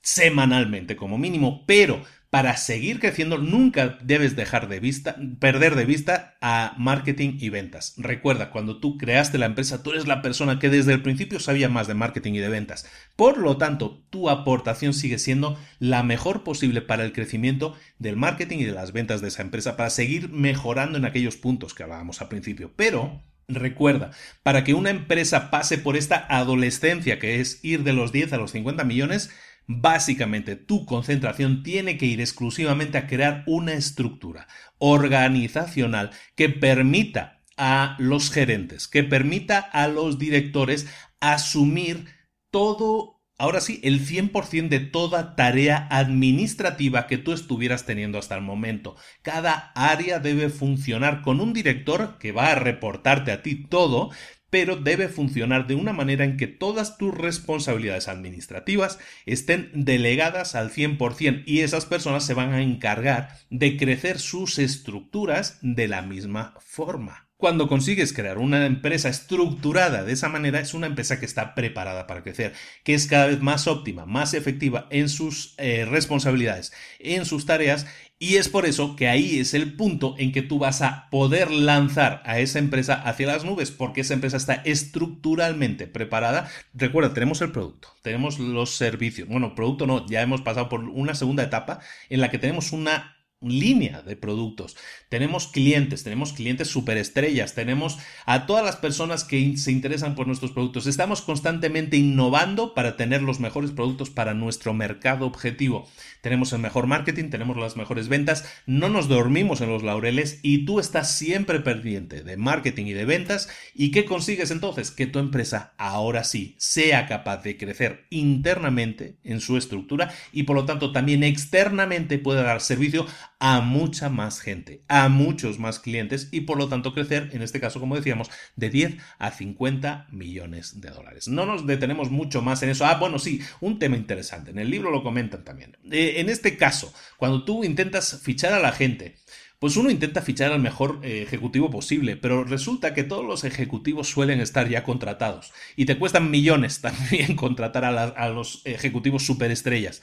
semanalmente 0.00 0.96
como 0.96 1.18
mínimo, 1.18 1.64
pero 1.66 2.02
para 2.34 2.56
seguir 2.56 2.98
creciendo 2.98 3.38
nunca 3.38 3.96
debes 4.02 4.34
dejar 4.34 4.66
de 4.66 4.80
vista, 4.80 5.14
perder 5.38 5.76
de 5.76 5.84
vista 5.84 6.34
a 6.40 6.74
marketing 6.78 7.38
y 7.38 7.48
ventas. 7.48 7.94
Recuerda, 7.96 8.50
cuando 8.50 8.80
tú 8.80 8.98
creaste 8.98 9.38
la 9.38 9.46
empresa, 9.46 9.84
tú 9.84 9.92
eres 9.92 10.08
la 10.08 10.20
persona 10.20 10.58
que 10.58 10.68
desde 10.68 10.92
el 10.94 11.00
principio 11.00 11.38
sabía 11.38 11.68
más 11.68 11.86
de 11.86 11.94
marketing 11.94 12.32
y 12.32 12.40
de 12.40 12.48
ventas. 12.48 12.90
Por 13.14 13.38
lo 13.38 13.56
tanto, 13.56 14.02
tu 14.10 14.30
aportación 14.30 14.94
sigue 14.94 15.20
siendo 15.20 15.56
la 15.78 16.02
mejor 16.02 16.42
posible 16.42 16.82
para 16.82 17.04
el 17.04 17.12
crecimiento 17.12 17.76
del 18.00 18.16
marketing 18.16 18.58
y 18.58 18.64
de 18.64 18.72
las 18.72 18.90
ventas 18.90 19.20
de 19.20 19.28
esa 19.28 19.42
empresa, 19.42 19.76
para 19.76 19.90
seguir 19.90 20.28
mejorando 20.28 20.98
en 20.98 21.04
aquellos 21.04 21.36
puntos 21.36 21.72
que 21.72 21.84
hablábamos 21.84 22.20
al 22.20 22.30
principio. 22.30 22.72
Pero 22.74 23.22
Recuerda, 23.46 24.10
para 24.42 24.64
que 24.64 24.72
una 24.72 24.88
empresa 24.88 25.50
pase 25.50 25.76
por 25.76 25.98
esta 25.98 26.26
adolescencia 26.30 27.18
que 27.18 27.40
es 27.40 27.62
ir 27.62 27.84
de 27.84 27.92
los 27.92 28.10
10 28.10 28.32
a 28.32 28.38
los 28.38 28.52
50 28.52 28.84
millones, 28.84 29.30
Básicamente, 29.66 30.56
tu 30.56 30.84
concentración 30.84 31.62
tiene 31.62 31.96
que 31.96 32.06
ir 32.06 32.20
exclusivamente 32.20 32.98
a 32.98 33.06
crear 33.06 33.44
una 33.46 33.72
estructura 33.72 34.46
organizacional 34.78 36.10
que 36.34 36.50
permita 36.50 37.42
a 37.56 37.96
los 37.98 38.30
gerentes, 38.30 38.88
que 38.88 39.04
permita 39.04 39.58
a 39.58 39.88
los 39.88 40.18
directores 40.18 40.86
asumir 41.20 42.06
todo, 42.50 43.22
ahora 43.38 43.60
sí, 43.60 43.80
el 43.82 44.06
100% 44.06 44.68
de 44.68 44.80
toda 44.80 45.34
tarea 45.34 45.88
administrativa 45.90 47.06
que 47.06 47.16
tú 47.16 47.32
estuvieras 47.32 47.86
teniendo 47.86 48.18
hasta 48.18 48.34
el 48.34 48.42
momento. 48.42 48.96
Cada 49.22 49.72
área 49.74 50.18
debe 50.18 50.50
funcionar 50.50 51.22
con 51.22 51.40
un 51.40 51.54
director 51.54 52.18
que 52.18 52.32
va 52.32 52.48
a 52.48 52.54
reportarte 52.54 53.32
a 53.32 53.42
ti 53.42 53.64
todo, 53.66 54.10
pero 54.54 54.76
debe 54.76 55.08
funcionar 55.08 55.66
de 55.66 55.74
una 55.74 55.92
manera 55.92 56.24
en 56.24 56.36
que 56.36 56.46
todas 56.46 56.96
tus 56.96 57.12
responsabilidades 57.12 58.06
administrativas 58.06 59.00
estén 59.26 59.68
delegadas 59.74 60.54
al 60.54 60.70
100% 60.70 61.42
y 61.44 61.62
esas 61.62 61.86
personas 61.86 62.24
se 62.24 62.34
van 62.34 62.52
a 62.52 62.62
encargar 62.62 63.36
de 63.50 63.76
crecer 63.76 64.20
sus 64.20 64.60
estructuras 64.60 65.58
de 65.60 65.88
la 65.88 66.02
misma 66.02 66.54
forma. 66.60 67.26
Cuando 67.36 67.66
consigues 67.66 68.12
crear 68.12 68.38
una 68.38 68.64
empresa 68.64 69.08
estructurada 69.08 70.04
de 70.04 70.12
esa 70.12 70.28
manera, 70.28 70.60
es 70.60 70.72
una 70.72 70.86
empresa 70.86 71.18
que 71.18 71.26
está 71.26 71.56
preparada 71.56 72.06
para 72.06 72.22
crecer, 72.22 72.52
que 72.84 72.94
es 72.94 73.08
cada 73.08 73.26
vez 73.26 73.40
más 73.40 73.66
óptima, 73.66 74.06
más 74.06 74.34
efectiva 74.34 74.86
en 74.90 75.08
sus 75.08 75.54
eh, 75.58 75.84
responsabilidades, 75.84 76.72
en 77.00 77.26
sus 77.26 77.44
tareas 77.44 77.86
y 78.24 78.36
es 78.36 78.48
por 78.48 78.64
eso 78.64 78.96
que 78.96 79.06
ahí 79.06 79.38
es 79.38 79.52
el 79.52 79.74
punto 79.74 80.14
en 80.16 80.32
que 80.32 80.40
tú 80.40 80.58
vas 80.58 80.80
a 80.80 81.10
poder 81.10 81.50
lanzar 81.50 82.22
a 82.24 82.38
esa 82.38 82.58
empresa 82.58 82.94
hacia 82.94 83.26
las 83.26 83.44
nubes, 83.44 83.70
porque 83.70 84.00
esa 84.00 84.14
empresa 84.14 84.38
está 84.38 84.54
estructuralmente 84.54 85.86
preparada. 85.86 86.48
Recuerda, 86.72 87.12
tenemos 87.12 87.42
el 87.42 87.52
producto, 87.52 87.88
tenemos 88.00 88.38
los 88.38 88.76
servicios. 88.76 89.28
Bueno, 89.28 89.54
producto 89.54 89.86
no, 89.86 90.06
ya 90.06 90.22
hemos 90.22 90.40
pasado 90.40 90.70
por 90.70 90.84
una 90.84 91.14
segunda 91.14 91.42
etapa 91.42 91.80
en 92.08 92.22
la 92.22 92.30
que 92.30 92.38
tenemos 92.38 92.72
una 92.72 93.13
línea 93.44 94.02
de 94.02 94.16
productos. 94.16 94.76
Tenemos 95.08 95.46
clientes, 95.46 96.02
tenemos 96.02 96.32
clientes 96.32 96.68
superestrellas, 96.68 97.54
tenemos 97.54 97.98
a 98.26 98.46
todas 98.46 98.64
las 98.64 98.76
personas 98.76 99.24
que 99.24 99.56
se 99.56 99.72
interesan 99.72 100.14
por 100.14 100.26
nuestros 100.26 100.52
productos. 100.52 100.86
Estamos 100.86 101.22
constantemente 101.22 101.96
innovando 101.96 102.74
para 102.74 102.96
tener 102.96 103.22
los 103.22 103.40
mejores 103.40 103.70
productos 103.70 104.10
para 104.10 104.34
nuestro 104.34 104.74
mercado 104.74 105.26
objetivo. 105.26 105.88
Tenemos 106.20 106.52
el 106.52 106.60
mejor 106.60 106.86
marketing, 106.86 107.30
tenemos 107.30 107.56
las 107.56 107.76
mejores 107.76 108.08
ventas, 108.08 108.44
no 108.66 108.88
nos 108.88 109.08
dormimos 109.08 109.60
en 109.60 109.70
los 109.70 109.82
laureles 109.82 110.40
y 110.42 110.64
tú 110.64 110.80
estás 110.80 111.16
siempre 111.16 111.60
pendiente 111.60 112.22
de 112.22 112.36
marketing 112.36 112.86
y 112.86 112.92
de 112.92 113.04
ventas. 113.04 113.48
¿Y 113.74 113.90
qué 113.90 114.04
consigues 114.04 114.50
entonces? 114.50 114.90
Que 114.90 115.06
tu 115.06 115.18
empresa 115.18 115.74
ahora 115.78 116.24
sí 116.24 116.54
sea 116.58 117.06
capaz 117.06 117.42
de 117.42 117.56
crecer 117.56 118.06
internamente 118.10 119.18
en 119.24 119.40
su 119.40 119.56
estructura 119.56 120.12
y 120.32 120.44
por 120.44 120.56
lo 120.56 120.64
tanto 120.64 120.92
también 120.92 121.22
externamente 121.22 122.18
pueda 122.18 122.42
dar 122.42 122.60
servicio 122.60 123.06
a 123.38 123.60
mucha 123.60 124.08
más 124.08 124.40
gente, 124.40 124.84
a 124.88 125.08
muchos 125.08 125.58
más 125.58 125.78
clientes 125.78 126.28
y 126.32 126.42
por 126.42 126.58
lo 126.58 126.68
tanto 126.68 126.92
crecer, 126.94 127.30
en 127.32 127.42
este 127.42 127.60
caso, 127.60 127.80
como 127.80 127.96
decíamos, 127.96 128.30
de 128.56 128.70
10 128.70 128.96
a 129.18 129.30
50 129.30 130.08
millones 130.10 130.80
de 130.80 130.90
dólares. 130.90 131.28
No 131.28 131.46
nos 131.46 131.66
detenemos 131.66 132.10
mucho 132.10 132.42
más 132.42 132.62
en 132.62 132.70
eso. 132.70 132.86
Ah, 132.86 132.98
bueno, 132.98 133.18
sí, 133.18 133.40
un 133.60 133.78
tema 133.78 133.96
interesante. 133.96 134.50
En 134.50 134.58
el 134.58 134.70
libro 134.70 134.90
lo 134.90 135.02
comentan 135.02 135.44
también. 135.44 135.76
Eh, 135.90 136.14
en 136.18 136.28
este 136.28 136.56
caso, 136.56 136.92
cuando 137.16 137.44
tú 137.44 137.64
intentas 137.64 138.20
fichar 138.22 138.52
a 138.52 138.60
la 138.60 138.72
gente, 138.72 139.16
pues 139.58 139.76
uno 139.76 139.90
intenta 139.90 140.20
fichar 140.20 140.52
al 140.52 140.60
mejor 140.60 141.00
eh, 141.02 141.22
ejecutivo 141.22 141.70
posible, 141.70 142.16
pero 142.16 142.44
resulta 142.44 142.92
que 142.92 143.04
todos 143.04 143.24
los 143.24 143.44
ejecutivos 143.44 144.08
suelen 144.08 144.40
estar 144.40 144.68
ya 144.68 144.84
contratados 144.84 145.52
y 145.76 145.86
te 145.86 145.98
cuestan 145.98 146.30
millones 146.30 146.80
también 146.82 147.36
contratar 147.36 147.84
a, 147.84 148.04
a 148.04 148.28
los 148.28 148.62
ejecutivos 148.64 149.24
superestrellas. 149.24 150.02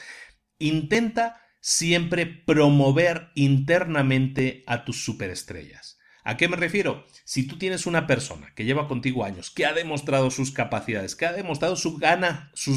Intenta 0.57 1.41
siempre 1.61 2.25
promover 2.25 3.29
internamente 3.35 4.63
a 4.67 4.83
tus 4.83 5.05
superestrellas. 5.05 5.99
¿A 6.23 6.37
qué 6.37 6.47
me 6.47 6.55
refiero? 6.55 7.05
Si 7.23 7.47
tú 7.47 7.57
tienes 7.57 7.87
una 7.87 8.05
persona 8.05 8.53
que 8.55 8.63
lleva 8.63 8.87
contigo 8.87 9.25
años, 9.25 9.49
que 9.49 9.65
ha 9.65 9.73
demostrado 9.73 10.29
sus 10.29 10.51
capacidades, 10.51 11.15
que 11.15 11.25
ha 11.25 11.33
demostrado 11.33 11.75
sus 11.75 11.97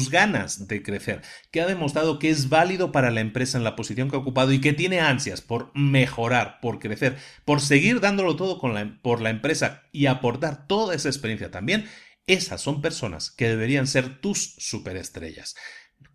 ganas 0.09 0.67
de 0.67 0.81
crecer, 0.81 1.21
que 1.51 1.61
ha 1.61 1.67
demostrado 1.67 2.17
que 2.17 2.31
es 2.31 2.49
válido 2.49 2.91
para 2.91 3.11
la 3.11 3.21
empresa 3.21 3.59
en 3.59 3.63
la 3.63 3.75
posición 3.75 4.09
que 4.09 4.15
ha 4.15 4.19
ocupado 4.19 4.51
y 4.51 4.61
que 4.61 4.73
tiene 4.73 4.99
ansias 4.99 5.41
por 5.41 5.71
mejorar, 5.75 6.59
por 6.59 6.79
crecer, 6.79 7.17
por 7.43 7.61
seguir 7.61 7.99
dándolo 7.99 8.35
todo 8.35 8.57
con 8.57 8.73
la, 8.73 8.99
por 9.03 9.21
la 9.21 9.29
empresa 9.29 9.83
y 9.91 10.07
aportar 10.07 10.65
toda 10.65 10.95
esa 10.95 11.09
experiencia 11.09 11.51
también, 11.51 11.85
esas 12.25 12.61
son 12.61 12.81
personas 12.81 13.29
que 13.29 13.47
deberían 13.47 13.85
ser 13.85 14.21
tus 14.21 14.55
superestrellas. 14.57 15.55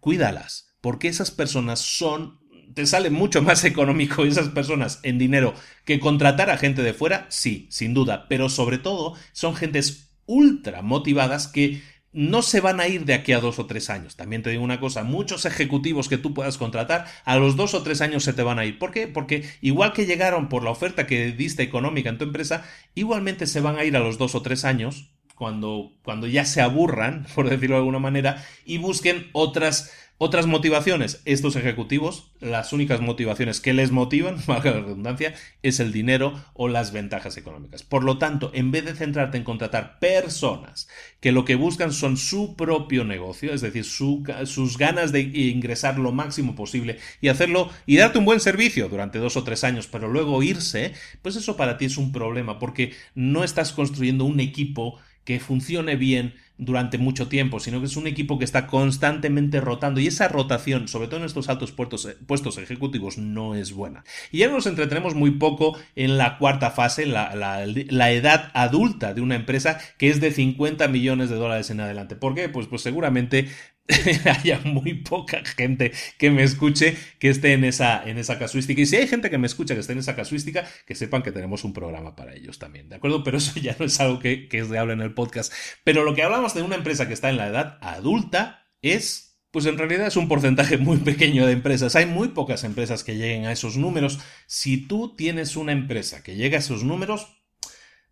Cuídalas, 0.01 0.75
porque 0.81 1.07
esas 1.07 1.31
personas 1.31 1.79
son 1.79 2.41
te 2.75 2.87
sale 2.87 3.11
mucho 3.11 3.43
más 3.43 3.65
económico 3.65 4.25
esas 4.25 4.49
personas 4.49 5.01
en 5.03 5.19
dinero 5.19 5.55
que 5.85 6.01
contratar 6.01 6.51
a 6.51 6.59
gente 6.59 6.83
de 6.83 6.95
fuera, 6.95 7.27
sí, 7.29 7.67
sin 7.71 7.95
duda, 7.95 8.27
pero 8.29 8.49
sobre 8.49 8.79
todo 8.79 9.15
son 9.33 9.55
gentes 9.55 10.13
ultra 10.27 10.83
motivadas 10.83 11.49
que 11.49 11.83
no 12.13 12.43
se 12.43 12.61
van 12.61 12.81
a 12.81 12.89
ir 12.89 13.05
de 13.05 13.15
aquí 13.15 13.33
a 13.33 13.41
dos 13.41 13.59
o 13.59 13.67
tres 13.67 13.89
años. 13.89 14.17
También 14.17 14.43
te 14.43 14.51
digo 14.51 14.65
una 14.65 14.81
cosa, 14.81 15.05
muchos 15.05 15.45
ejecutivos 15.45 16.09
que 16.09 16.19
tú 16.19 16.35
puedas 16.35 16.59
contratar, 16.59 17.07
a 17.25 17.37
los 17.37 17.57
dos 17.57 17.75
o 17.75 17.83
tres 17.83 18.01
años 18.01 18.25
se 18.25 18.33
te 18.33 18.43
van 18.43 18.59
a 18.59 18.65
ir. 18.65 18.79
¿Por 18.79 18.91
qué? 18.91 19.07
Porque 19.07 19.49
igual 19.61 19.93
que 19.93 20.07
llegaron 20.07 20.49
por 20.49 20.65
la 20.65 20.71
oferta 20.71 21.07
que 21.07 21.33
diste 21.33 21.63
económica 21.63 22.09
en 22.09 22.19
tu 22.19 22.25
empresa, 22.25 22.65
igualmente 22.95 23.47
se 23.47 23.61
van 23.61 23.77
a 23.77 23.85
ir 23.85 23.97
a 23.97 24.01
los 24.01 24.19
dos 24.19 24.35
o 24.35 24.43
tres 24.43 24.65
años, 24.65 25.13
cuando, 25.37 25.93
cuando 26.03 26.27
ya 26.27 26.45
se 26.45 26.61
aburran, 26.61 27.27
por 27.35 27.49
decirlo 27.49 27.77
de 27.77 27.81
alguna 27.81 28.01
manera, 28.01 28.45
y 28.65 28.79
busquen 28.79 29.29
otras 29.33 29.93
otras 30.23 30.47
motivaciones, 30.47 31.23
estos 31.25 31.57
ejecutivos, 31.57 32.31
las 32.41 32.75
únicas 32.75 33.01
motivaciones 33.01 33.59
que 33.63 33.73
les 33.73 33.91
motivan, 33.91 34.37
valga 34.47 34.73
la 34.73 34.81
redundancia, 34.81 35.33
es 35.63 35.81
el 35.81 35.93
dinero 35.93 36.39
o 36.53 36.69
las 36.69 36.93
ventajas 36.93 37.39
económicas. 37.39 37.85
Por 37.85 38.05
lo 38.05 38.19
tanto, 38.19 38.51
en 38.53 38.71
vez 38.71 38.85
de 38.85 38.95
centrarte 38.95 39.39
en 39.39 39.45
contratar 39.45 39.99
personas 39.99 40.89
que 41.21 41.33
lo 41.33 41.47
que 41.47 41.55
buscan 41.55 41.91
son 41.95 42.19
su 42.19 42.55
propio 42.55 43.05
negocio, 43.05 43.55
es 43.55 43.63
decir, 43.63 43.87
sus 43.87 44.77
ganas 44.77 45.11
de 45.11 45.23
ingresar 45.23 45.99
lo 45.99 46.13
máximo 46.13 46.55
posible 46.55 46.99
y 47.23 47.29
hacerlo 47.29 47.71
y 47.87 47.97
darte 47.97 48.19
un 48.19 48.27
buen 48.27 48.41
servicio 48.41 48.91
durante 48.91 49.19
dos 49.19 49.39
o 49.39 49.45
tres 49.45 49.65
años, 49.65 49.87
pero 49.87 50.07
luego 50.07 50.43
irse, 50.43 50.93
pues 51.23 51.37
eso 51.37 51.57
para 51.57 51.79
ti 51.79 51.87
es 51.87 51.97
un 51.97 52.13
problema 52.13 52.59
porque 52.59 52.93
no 53.15 53.43
estás 53.43 53.73
construyendo 53.73 54.27
un 54.27 54.41
equipo 54.41 54.99
que 55.25 55.41
funcione 55.41 55.97
bien 55.97 56.35
durante 56.61 56.99
mucho 56.99 57.27
tiempo, 57.27 57.59
sino 57.59 57.81
que 57.81 57.87
es 57.87 57.97
un 57.97 58.07
equipo 58.07 58.39
que 58.39 58.45
está 58.45 58.67
constantemente 58.67 59.61
rotando 59.61 59.99
y 59.99 60.07
esa 60.07 60.29
rotación, 60.29 60.89
sobre 60.89 61.09
todo 61.09 61.21
en 61.21 61.27
estos 61.27 61.49
altos 61.49 61.73
puestos, 61.73 62.09
puestos 62.27 62.59
ejecutivos, 62.59 63.17
no 63.19 63.55
es 63.55 63.73
buena. 63.73 64.05
Y 64.31 64.39
ya 64.39 64.49
nos 64.49 64.67
entretenemos 64.67 65.15
muy 65.15 65.33
poco 65.33 65.77
en 65.97 66.19
la 66.19 66.37
cuarta 66.37 66.71
fase, 66.71 67.07
la, 67.07 67.35
la, 67.35 68.11
edad 68.11 68.51
adulta 68.55 69.15
de 69.15 69.23
una 69.23 69.37
empresa 69.37 69.79
que 69.97 70.11
es 70.11 70.21
de 70.21 70.33
50 70.33 70.87
millones 70.89 71.31
de 71.31 71.37
dólares 71.37 71.71
en 71.71 71.81
adelante. 71.81 72.15
¿Por 72.15 72.35
qué? 72.35 72.49
Pues, 72.51 72.67
pues 72.67 72.83
seguramente 72.83 73.49
haya 74.25 74.61
muy 74.65 74.95
poca 74.95 75.43
gente 75.45 75.93
que 76.19 76.31
me 76.31 76.43
escuche 76.43 76.97
que 77.19 77.29
esté 77.29 77.53
en 77.53 77.65
esa, 77.65 78.09
en 78.09 78.19
esa 78.19 78.39
casuística. 78.39 78.81
Y 78.81 78.87
si 78.87 78.97
hay 78.97 79.09
gente 79.09 79.31
que 79.31 79.39
me 79.39 79.47
escucha 79.47 79.75
que 79.75 79.81
esté 79.81 79.93
en 79.93 79.99
esa 79.99 80.17
casuística, 80.17 80.67
que 80.87 80.95
sepan 80.95 81.23
que 81.23 81.33
tenemos 81.33 81.65
un 81.65 81.73
programa 81.73 82.17
para 82.17 82.35
ellos 82.35 82.59
también, 82.59 82.89
¿de 82.89 82.97
acuerdo? 82.97 83.25
Pero 83.25 83.39
eso 83.39 83.59
ya 83.61 83.77
no 83.79 83.87
es 83.87 83.99
algo 84.01 84.19
que, 84.19 84.49
que 84.49 84.59
es 84.59 84.69
de 84.69 84.79
habla 84.79 84.93
en 84.93 85.01
el 85.01 85.15
podcast. 85.15 85.53
Pero 85.85 86.05
lo 86.05 86.15
que 86.15 86.23
hablamos 86.23 86.55
de 86.55 86.63
una 86.63 86.77
empresa 86.77 87.09
que 87.09 87.15
está 87.15 87.31
en 87.31 87.37
la 87.37 87.49
edad 87.49 87.79
adulta 87.81 88.69
es 88.83 89.31
pues 89.51 89.67
en 89.67 89.79
realidad 89.79 90.07
es 90.07 90.17
un 90.17 90.29
porcentaje 90.29 90.79
muy 90.79 90.99
pequeño 90.99 91.45
de 91.45 91.53
empresas. 91.53 91.97
Hay 91.97 92.07
muy 92.07 92.29
pocas 92.29 92.63
empresas 92.65 93.03
que 93.03 93.17
lleguen 93.17 93.47
a 93.47 93.53
esos 93.53 93.77
números. 93.77 94.21
Si 94.47 94.87
tú 94.87 95.17
tienes 95.17 95.57
una 95.57 95.73
empresa 95.73 96.23
que 96.23 96.37
llega 96.37 96.57
a 96.57 96.61
esos 96.61 96.85
números, 96.85 97.43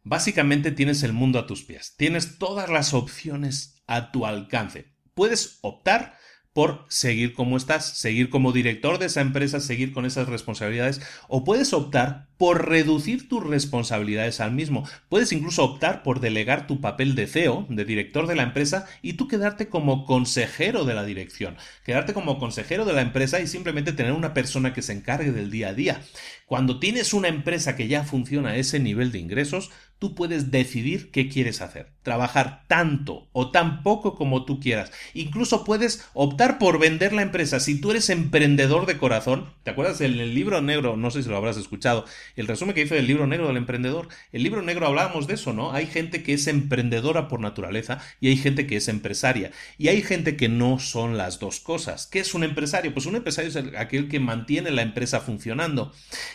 básicamente 0.03 0.73
tienes 0.73 1.05
el 1.05 1.13
mundo 1.13 1.39
a 1.39 1.47
tus 1.47 1.63
pies. 1.63 1.95
Tienes 1.97 2.39
todas 2.39 2.69
las 2.71 2.93
opciones 2.93 3.83
a 3.87 4.11
tu 4.11 4.27
alcance 4.27 4.98
puedes 5.19 5.59
optar 5.63 6.15
por 6.53 6.87
seguir 6.89 7.35
como 7.35 7.57
estás, 7.57 7.99
seguir 7.99 8.31
como 8.31 8.53
director 8.53 8.99
de 8.99 9.07
esa 9.07 9.21
empresa, 9.21 9.59
seguir 9.59 9.93
con 9.93 10.07
esas 10.07 10.29
responsabilidades, 10.29 11.01
o 11.27 11.43
puedes 11.43 11.73
optar 11.73 12.29
por 12.37 12.69
reducir 12.69 13.29
tus 13.29 13.45
responsabilidades 13.45 14.39
al 14.41 14.53
mismo. 14.53 14.89
Puedes 15.09 15.33
incluso 15.33 15.65
optar 15.65 16.05
por 16.05 16.21
delegar 16.21 16.69
tu 16.69 16.81
papel 16.81 17.17
de 17.17 17.27
CEO, 17.27 17.67
de 17.69 17.85
director 17.85 18.29
de 18.29 18.37
la 18.37 18.45
empresa, 18.45 18.87
y 19.03 19.15
tú 19.15 19.27
quedarte 19.27 19.69
como 19.69 20.05
consejero 20.05 20.85
de 20.85 20.95
la 20.95 21.05
dirección, 21.05 21.57
quedarte 21.85 22.15
como 22.15 22.39
consejero 22.39 22.85
de 22.85 22.93
la 22.93 23.03
empresa 23.03 23.41
y 23.41 23.49
simplemente 23.49 23.93
tener 23.93 24.13
una 24.13 24.35
persona 24.35 24.73
que 24.73 24.83
se 24.83 24.93
encargue 24.93 25.33
del 25.33 25.51
día 25.51 25.71
a 25.71 25.75
día. 25.75 26.01
Cuando 26.47 26.79
tienes 26.79 27.13
una 27.13 27.27
empresa 27.27 27.75
que 27.75 27.89
ya 27.89 28.05
funciona 28.05 28.51
a 28.51 28.57
ese 28.57 28.79
nivel 28.79 29.11
de 29.11 29.19
ingresos, 29.19 29.71
tú 29.99 30.15
puedes 30.15 30.51
decidir 30.51 31.11
qué 31.11 31.29
quieres 31.29 31.61
hacer. 31.61 31.93
Trabajar 32.03 32.65
tanto 32.69 33.29
o 33.33 33.51
tan 33.51 33.83
poco 33.83 34.15
como 34.15 34.45
tú 34.45 34.61
quieras. 34.61 34.93
Incluso 35.15 35.65
puedes 35.65 36.09
optar 36.15 36.59
por 36.59 36.79
vender 36.79 37.13
la 37.13 37.23
empresa. 37.23 37.61
Si 37.61 37.81
tú 37.81 37.91
eres 37.91 38.09
emprendedor 38.09 38.87
de 38.87 38.97
corazón, 38.97 39.53
¿te 39.65 39.71
acuerdas 39.71 39.99
del 39.99 40.35
libro 40.35 40.63
negro? 40.63 40.97
No 40.97 41.11
sé 41.11 41.23
si 41.23 41.29
lo 41.29 41.37
habrás 41.37 41.57
escuchado. 41.57 42.05
El 42.37 42.47
resumen 42.47 42.75
que 42.75 42.83
hice 42.83 42.95
del 42.95 43.07
libro 43.07 43.27
negro 43.27 43.49
del 43.49 43.57
emprendedor. 43.57 44.09
El 44.33 44.43
libro 44.43 44.63
negro 44.63 44.87
hablábamos 44.87 45.27
de 45.27 45.35
eso, 45.35 45.53
¿no? 45.53 45.73
Hay 45.73 45.87
gente 45.87 46.23
que 46.23 46.35
es 46.35 46.47
emprendedora 46.47 47.29
por 47.29 47.41
naturaleza 47.41 48.01
y 48.21 48.29
hay 48.29 48.37
gente 48.37 48.67
que 48.67 48.77
es 48.77 48.89
empresaria. 48.89 49.51
Y 49.77 49.89
hay 49.89 50.03
gente 50.03 50.37
que 50.37 50.49
no 50.49 50.79
son 50.79 51.17
las 51.17 51.39
dos 51.39 51.61
cosas. 51.61 52.07
¿Qué 52.07 52.21
es 52.21 52.35
un 52.35 52.45
empresario? 52.45 52.95
Pues 52.95 53.07
un 53.07 53.17
empresario 53.17 53.51
es 53.51 53.57
aquel 53.77 54.09
que 54.09 54.21
mantiene 54.21 54.71
la 54.71 54.83
empresa 54.83 55.21
funcionando. 55.21 55.93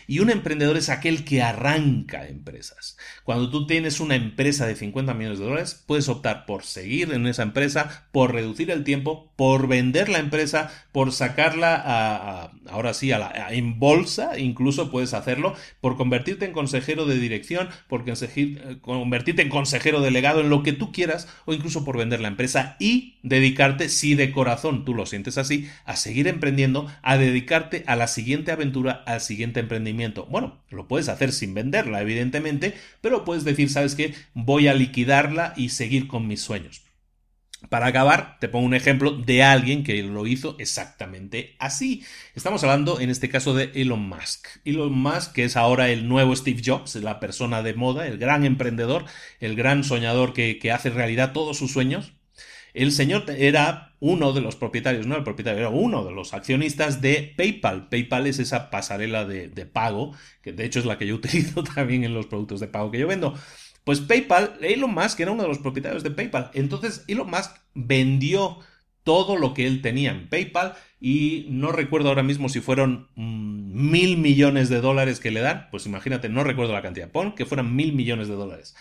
Y 0.08 0.20
un 0.20 0.30
emprendedor 0.30 0.78
es 0.78 0.90
aquel 0.90 1.24
que 1.24 1.42
arranca 1.42 2.28
empresas. 2.28 2.98
Cuando 3.24 3.53
tú 3.54 3.68
tienes 3.68 4.00
una 4.00 4.16
empresa 4.16 4.66
de 4.66 4.76
50 4.76 5.14
millones 5.14 5.38
de 5.38 5.46
dólares, 5.46 5.84
puedes 5.86 6.10
optar 6.10 6.48
por 6.48 6.64
seguir 6.64 7.14
en 7.14 7.28
esa 7.28 7.44
empresa, 7.44 8.08
por 8.12 8.34
reducir 8.34 8.72
el 8.72 8.84
tiempo, 8.84 9.32
por 9.36 9.68
vender 9.68 10.10
la 10.10 10.18
empresa, 10.18 10.72
por 10.92 11.12
sacarla 11.12 12.52
ahora 12.68 12.96
sí, 12.96 13.12
a 13.12 13.20
la, 13.20 13.54
en 13.54 13.78
bolsa, 13.78 14.40
incluso 14.40 14.90
puedes 14.90 15.14
hacerlo, 15.14 15.54
por 15.82 15.98
convertirte 15.98 16.46
en 16.46 16.52
consejero 16.52 17.06
de 17.06 17.20
dirección, 17.20 17.70
por 17.88 18.04
eh, 18.08 18.78
convertirte 18.82 19.44
en 19.44 19.50
consejero 19.50 20.02
delegado, 20.02 20.42
en 20.42 20.50
lo 20.50 20.64
que 20.64 20.74
tú 20.74 20.92
quieras, 20.92 21.28
o 21.46 21.54
incluso 21.54 21.86
por 21.86 21.98
vender 21.98 22.22
la 22.22 22.30
empresa 22.30 22.76
y 22.80 23.20
dedicarte, 23.22 23.88
si 23.88 24.16
de 24.16 24.32
corazón 24.32 24.84
tú 24.84 24.96
lo 24.96 25.06
sientes 25.06 25.38
así, 25.38 25.70
a 25.86 25.96
seguir 25.96 26.28
emprendiendo, 26.28 26.88
a 27.04 27.18
dedicarte 27.18 27.84
a 27.86 27.96
la 27.96 28.08
siguiente 28.08 28.52
aventura, 28.52 29.04
al 29.06 29.22
siguiente 29.22 29.60
emprendimiento. 29.60 30.26
Bueno, 30.26 30.58
lo 30.72 30.88
puedes 30.88 31.08
hacer 31.08 31.32
sin 31.32 31.54
venderla, 31.54 32.02
evidentemente, 32.02 32.74
pero 33.02 33.26
puedes 33.26 33.43
decir, 33.46 33.70
¿sabes 33.70 33.96
qué? 33.96 34.14
Voy 34.34 34.68
a 34.68 34.74
liquidarla 34.74 35.54
y 35.56 35.70
seguir 35.70 36.08
con 36.08 36.28
mis 36.28 36.42
sueños. 36.42 36.84
Para 37.70 37.88
acabar, 37.88 38.38
te 38.40 38.50
pongo 38.50 38.66
un 38.66 38.74
ejemplo 38.74 39.12
de 39.12 39.42
alguien 39.42 39.84
que 39.84 40.02
lo 40.04 40.28
hizo 40.28 40.58
exactamente 40.60 41.56
así. 41.60 42.04
Estamos 42.36 42.62
hablando 42.64 43.00
en 43.00 43.10
este 43.10 43.30
caso 43.30 43.54
de 43.54 43.72
Elon 43.74 44.02
Musk. 44.02 44.48
Elon 44.66 44.92
Musk, 44.92 45.32
que 45.32 45.46
es 45.46 45.56
ahora 45.56 45.90
el 45.90 46.08
nuevo 46.10 46.36
Steve 46.36 46.62
Jobs, 46.64 46.96
la 46.96 47.20
persona 47.20 47.64
de 47.64 47.74
moda, 47.74 48.06
el 48.08 48.18
gran 48.18 48.44
emprendedor, 48.44 49.06
el 49.40 49.56
gran 49.56 49.84
soñador 49.84 50.34
que, 50.34 50.60
hace 50.74 50.90
realidad 50.90 51.32
todos 51.32 51.58
sus 51.58 51.72
sueños. 51.72 52.14
El 52.74 52.92
señor 52.92 53.26
era 53.30 53.93
uno 54.06 54.34
de 54.34 54.42
los 54.42 54.58
propietarios, 54.58 55.08
no 55.08 55.16
el 55.16 55.24
propietario, 55.24 55.60
era 55.60 55.70
uno 55.70 56.04
de 56.04 56.12
los 56.12 56.34
accionistas 56.34 57.00
de 57.00 57.34
PayPal. 57.38 57.88
PayPal 57.88 58.28
es 58.28 58.38
esa 58.38 58.70
pasarela 58.70 59.24
de, 59.24 59.48
de 59.48 59.66
pago, 59.66 60.12
que 60.42 60.52
de 60.52 60.66
hecho 60.66 60.80
es 60.80 60.86
la 60.86 60.98
que 60.98 61.08
yo 61.08 61.16
utilizo 61.24 61.64
también 61.64 62.04
en 62.04 62.14
los 62.14 62.26
productos 62.26 62.60
de 62.60 62.68
pago 62.68 62.92
que 62.92 63.00
yo 63.00 63.08
vendo. 63.08 63.34
Pues 63.86 64.02
PayPal, 64.02 64.58
Elon 64.60 64.94
Musk 64.94 65.22
era 65.22 65.32
uno 65.32 65.44
de 65.44 65.48
los 65.48 65.60
propietarios 65.60 66.04
de 66.04 66.12
PayPal. 66.12 66.52
Entonces 66.54 67.06
Elon 67.08 67.30
Musk 67.30 67.56
vendió 67.76 68.60
todo 69.04 69.38
lo 69.38 69.54
que 69.54 69.68
él 69.68 69.82
tenía 69.82 70.12
en 70.12 70.28
PayPal 70.28 70.76
y 71.00 71.48
no 71.50 71.72
recuerdo 71.72 72.10
ahora 72.10 72.24
mismo 72.24 72.50
si 72.50 72.60
fueron 72.60 73.08
mm, 73.16 73.90
mil 73.90 74.18
millones 74.18 74.68
de 74.68 74.82
dólares 74.82 75.22
que 75.22 75.32
le 75.32 75.40
dan. 75.40 75.70
Pues 75.72 75.86
imagínate, 75.86 76.28
no 76.28 76.44
recuerdo 76.44 76.74
la 76.74 76.82
cantidad. 76.82 77.10
Pon 77.10 77.36
que 77.36 77.46
fueran 77.46 77.74
mil 77.74 77.94
millones 77.94 78.28
de 78.28 78.36
dólares. 78.36 78.76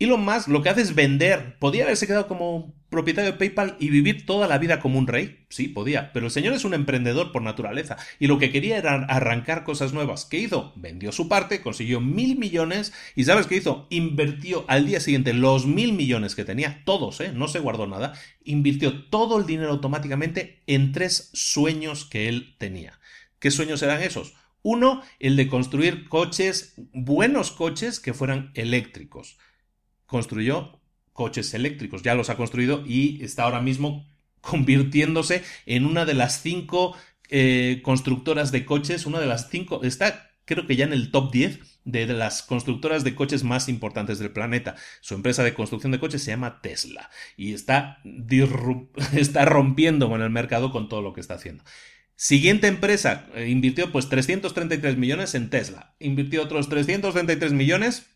Elon 0.00 0.24
Musk 0.24 0.48
lo 0.48 0.62
que 0.62 0.70
hace 0.70 0.80
es 0.80 0.94
vender. 0.94 1.58
Podía 1.58 1.84
haberse 1.84 2.06
quedado 2.06 2.26
como 2.26 2.74
propietario 2.88 3.32
de 3.32 3.38
PayPal 3.38 3.76
y 3.78 3.90
vivir 3.90 4.24
toda 4.24 4.48
la 4.48 4.56
vida 4.56 4.80
como 4.80 4.98
un 4.98 5.06
rey. 5.06 5.44
Sí, 5.50 5.68
podía. 5.68 6.10
Pero 6.14 6.24
el 6.24 6.32
señor 6.32 6.54
es 6.54 6.64
un 6.64 6.72
emprendedor 6.72 7.32
por 7.32 7.42
naturaleza. 7.42 7.98
Y 8.18 8.26
lo 8.26 8.38
que 8.38 8.50
quería 8.50 8.78
era 8.78 8.94
arrancar 8.94 9.62
cosas 9.62 9.92
nuevas. 9.92 10.24
¿Qué 10.24 10.38
hizo? 10.38 10.72
Vendió 10.74 11.12
su 11.12 11.28
parte, 11.28 11.60
consiguió 11.60 12.00
mil 12.00 12.38
millones. 12.38 12.94
¿Y 13.14 13.24
sabes 13.24 13.46
qué 13.46 13.56
hizo? 13.56 13.88
Invirtió 13.90 14.64
al 14.68 14.86
día 14.86 15.00
siguiente 15.00 15.34
los 15.34 15.66
mil 15.66 15.92
millones 15.92 16.34
que 16.34 16.46
tenía. 16.46 16.82
Todos, 16.86 17.20
¿eh? 17.20 17.32
No 17.34 17.46
se 17.46 17.58
guardó 17.58 17.86
nada. 17.86 18.14
Invirtió 18.42 19.04
todo 19.10 19.38
el 19.38 19.44
dinero 19.44 19.70
automáticamente 19.70 20.62
en 20.66 20.92
tres 20.92 21.28
sueños 21.34 22.06
que 22.06 22.30
él 22.30 22.56
tenía. 22.56 22.98
¿Qué 23.38 23.50
sueños 23.50 23.82
eran 23.82 24.00
esos? 24.00 24.32
Uno, 24.62 25.02
el 25.18 25.36
de 25.36 25.46
construir 25.46 26.08
coches, 26.08 26.74
buenos 26.94 27.50
coches 27.50 28.00
que 28.00 28.14
fueran 28.14 28.50
eléctricos 28.54 29.36
construyó 30.10 30.80
coches 31.12 31.54
eléctricos, 31.54 32.02
ya 32.02 32.14
los 32.14 32.30
ha 32.30 32.36
construido 32.36 32.84
y 32.84 33.22
está 33.22 33.44
ahora 33.44 33.60
mismo 33.60 34.06
convirtiéndose 34.40 35.44
en 35.66 35.86
una 35.86 36.04
de 36.04 36.14
las 36.14 36.42
cinco 36.42 36.96
eh, 37.28 37.80
constructoras 37.84 38.50
de 38.50 38.64
coches, 38.64 39.06
una 39.06 39.20
de 39.20 39.26
las 39.26 39.48
cinco, 39.50 39.82
está 39.84 40.30
creo 40.46 40.66
que 40.66 40.74
ya 40.74 40.84
en 40.84 40.92
el 40.92 41.12
top 41.12 41.30
10 41.30 41.60
de 41.84 42.06
las 42.08 42.42
constructoras 42.42 43.04
de 43.04 43.14
coches 43.14 43.44
más 43.44 43.68
importantes 43.68 44.18
del 44.18 44.32
planeta. 44.32 44.74
Su 45.00 45.14
empresa 45.14 45.44
de 45.44 45.54
construcción 45.54 45.92
de 45.92 46.00
coches 46.00 46.24
se 46.24 46.32
llama 46.32 46.60
Tesla 46.60 47.08
y 47.36 47.52
está, 47.52 47.98
está 49.14 49.44
rompiendo 49.44 50.08
con 50.08 50.22
el 50.22 50.30
mercado 50.30 50.72
con 50.72 50.88
todo 50.88 51.02
lo 51.02 51.12
que 51.12 51.20
está 51.20 51.34
haciendo. 51.34 51.62
Siguiente 52.16 52.66
empresa, 52.66 53.28
eh, 53.34 53.48
invirtió 53.48 53.92
pues 53.92 54.08
333 54.08 54.96
millones 54.96 55.36
en 55.36 55.50
Tesla, 55.50 55.94
invirtió 56.00 56.42
otros 56.42 56.68
333 56.68 57.52
millones 57.52 58.06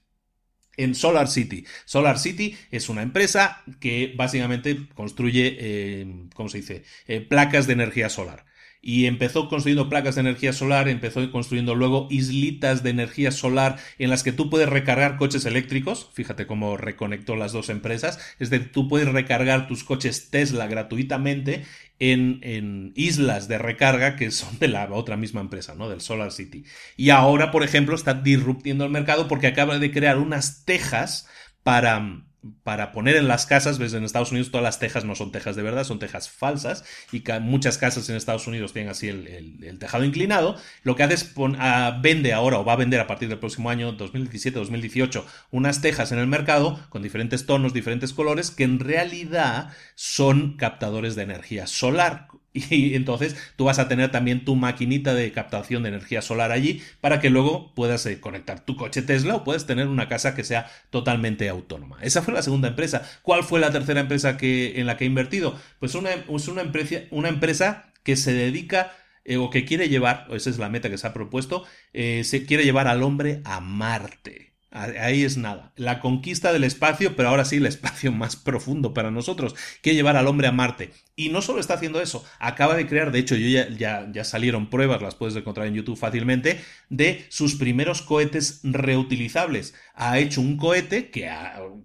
en 0.77 0.95
Solar 0.95 1.29
City. 1.29 1.65
Solar 1.85 2.19
City 2.19 2.57
es 2.71 2.89
una 2.89 3.03
empresa 3.03 3.63
que 3.81 4.13
básicamente 4.17 4.89
construye, 4.95 5.57
eh, 5.59 6.07
¿cómo 6.35 6.49
se 6.49 6.59
dice?, 6.59 6.85
eh, 7.07 7.21
placas 7.21 7.67
de 7.67 7.75
energía 7.75 8.09
solar. 8.09 8.45
Y 8.87 9.07
empezó 9.07 9.49
construyendo 9.49 9.89
placas 9.89 10.17
de 10.17 10.21
energía 10.21 10.53
solar, 10.53 10.89
empezó 10.91 11.31
construyendo 11.33 11.75
luego 11.75 12.07
islitas 12.11 12.83
de 12.83 12.91
energía 12.91 13.31
solar 13.31 13.79
en 13.99 14.11
las 14.11 14.23
que 14.23 14.31
tú 14.33 14.51
puedes 14.51 14.69
recargar 14.69 15.17
coches 15.17 15.47
eléctricos. 15.47 16.11
Fíjate 16.13 16.47
cómo 16.47 16.77
reconectó 16.77 17.35
las 17.35 17.53
dos 17.53 17.71
empresas. 17.71 18.19
Es 18.39 18.51
decir, 18.51 18.73
tú 18.73 18.87
puedes 18.87 19.09
recargar 19.09 19.69
tus 19.69 19.85
coches 19.85 20.29
Tesla 20.29 20.67
gratuitamente 20.67 21.65
en, 21.99 22.93
islas 22.97 23.49
de 23.49 23.59
recarga 23.59 24.17
que 24.17 24.31
son 24.31 24.59
de 24.59 24.69
la 24.69 24.91
otra 24.93 25.17
misma 25.17 25.41
empresa, 25.41 25.75
¿no? 25.75 25.89
Del 25.89 26.01
Solar 26.01 26.33
City. 26.33 26.65
Y 26.97 27.11
ahora, 27.11 27.51
por 27.51 27.63
ejemplo, 27.63 27.95
está 27.95 28.15
disruptiendo 28.15 28.85
el 28.85 28.91
mercado 28.91 29.29
porque 29.29 29.47
acaba 29.47 29.79
de 29.79 29.91
crear 29.91 30.19
unas 30.19 30.65
tejas 30.65 31.29
para 31.63 32.25
para 32.63 32.93
poner 32.93 33.17
en 33.17 33.29
las 33.29 33.47
casas, 33.47 33.79
ves, 33.79 33.95
en 33.95 34.05
Estados 34.05 34.31
Unidos 34.31 34.51
todas 34.51 34.65
las 34.65 34.79
tejas 34.79 35.05
no 35.05 35.15
son 35.15 35.33
tejas 35.33 35.57
de 35.57 35.63
verdad, 35.63 35.85
son 35.85 35.99
tejas 35.99 36.29
falsas, 36.29 36.85
y 37.13 37.23
muchas 37.41 37.79
casas 37.79 38.09
en 38.09 38.17
Estados 38.17 38.47
Unidos 38.47 38.73
tienen 38.73 38.91
así 38.91 39.09
el, 39.09 39.79
tejado 39.79 40.05
inclinado. 40.05 40.57
Lo 40.83 40.97
que 40.97 41.03
hace 41.03 41.15
es 41.15 41.33
ah, 41.59 41.99
vende 42.03 42.33
ahora 42.33 42.59
o 42.59 42.65
va 42.65 42.75
a 42.75 42.77
vender 42.77 43.01
a 43.01 43.07
partir 43.07 43.29
del 43.29 43.39
próximo 43.39 43.71
año 43.71 43.97
2017-2018 43.97 45.25
unas 45.51 45.81
tejas 45.81 46.13
en 46.13 46.19
el 46.19 46.27
mercado 46.27 46.81
con 46.91 47.03
diferentes 47.03 47.47
tonos, 47.47 47.73
diferentes 47.73 48.13
colores, 48.13 48.51
que 48.51 48.65
en 48.65 48.79
realidad 48.79 49.71
son 49.95 50.57
captadores 50.57 51.17
de 51.17 51.23
energía 51.23 51.67
solar 51.67 52.29
y 52.71 52.95
entonces 52.95 53.37
tú 53.57 53.65
vas 53.65 53.81
a 53.81 53.89
tener 53.89 54.13
también 54.13 54.45
tu 54.45 54.55
maquinita 54.55 55.13
de 55.13 55.33
captación 55.33 55.83
de 55.83 55.89
energía 55.89 56.23
solar 56.23 56.53
allí 56.53 56.83
para 57.01 57.21
que 57.21 57.29
luego 57.29 57.75
puedas 57.75 58.07
eh, 58.07 58.21
conectar 58.21 58.65
tu 58.65 58.77
coche 58.77 59.03
Tesla 59.03 59.35
o 59.35 59.45
puedes 59.45 59.67
tener 59.67 59.89
una 59.89 60.09
casa 60.09 60.35
que 60.35 60.45
sea 60.45 60.71
totalmente 60.91 61.49
autónoma. 61.49 61.99
Esa 62.01 62.23
fue 62.23 62.33
la 62.33 62.43
segunda 62.43 62.69
empresa. 62.69 63.03
¿Cuál 63.23 63.43
fue 63.43 63.59
la 63.59 63.73
tercera 63.73 64.01
empresa 64.01 64.37
que, 64.37 64.81
en 64.81 64.87
la 64.87 64.97
que 64.97 65.05
he 65.05 65.09
invertido? 65.09 65.59
Pues 65.81 65.95
una, 65.97 66.11
es 66.11 66.49
una, 66.49 66.63
empresa, 66.63 67.01
una 67.11 67.29
empresa 67.29 67.93
que 68.05 68.17
se 68.17 68.33
dedica 68.33 68.93
eh, 69.25 69.37
o 69.37 69.51
que 69.51 69.65
quiere 69.65 69.89
llevar, 69.89 70.29
esa 70.31 70.51
es 70.51 70.59
la 70.59 70.69
meta 70.69 70.91
que 70.91 70.99
se 70.99 71.07
ha 71.07 71.13
propuesto, 71.13 71.65
eh, 71.93 72.23
se 72.25 72.47
quiere 72.47 72.65
llevar 72.65 72.87
al 72.87 73.03
hombre 73.03 73.41
a 73.45 73.61
Marte. 73.61 74.54
Ahí 74.75 75.23
es 75.23 75.37
nada. 75.37 75.73
La 75.77 76.01
conquista 76.01 76.53
del 76.53 76.65
espacio, 76.65 77.15
pero 77.15 77.29
ahora 77.29 77.45
sí 77.45 77.57
el 77.57 77.67
espacio 77.67 78.11
más 78.13 78.35
profundo 78.35 78.93
para 78.93 79.13
nosotros, 79.13 79.55
que 79.83 79.95
llevar 79.95 80.17
al 80.17 80.27
hombre 80.27 80.49
a 80.49 80.53
Marte. 80.53 80.91
Y 81.15 81.29
no 81.29 81.43
solo 81.43 81.61
está 81.61 81.75
haciendo 81.75 82.01
eso, 82.01 82.25
acaba 82.41 82.75
de 82.75 82.89
crear, 82.89 83.13
de 83.13 83.21
hecho, 83.21 83.37
yo 83.37 83.47
ya, 83.49 84.09
ya, 84.11 84.25
salieron 84.25 84.69
pruebas, 84.71 85.01
las 85.01 85.15
puedes 85.15 85.37
encontrar 85.37 85.69
en 85.69 85.75
YouTube 85.75 85.97
fácilmente, 85.97 86.61
de 86.89 87.25
sus 87.29 87.55
primeros 87.55 88.03
cohetes 88.03 88.61
reutilizables. 88.65 89.75
Ha 89.95 90.19
hecho 90.19 90.41
un 90.41 90.57
cohete 90.57 91.11
que, 91.11 91.31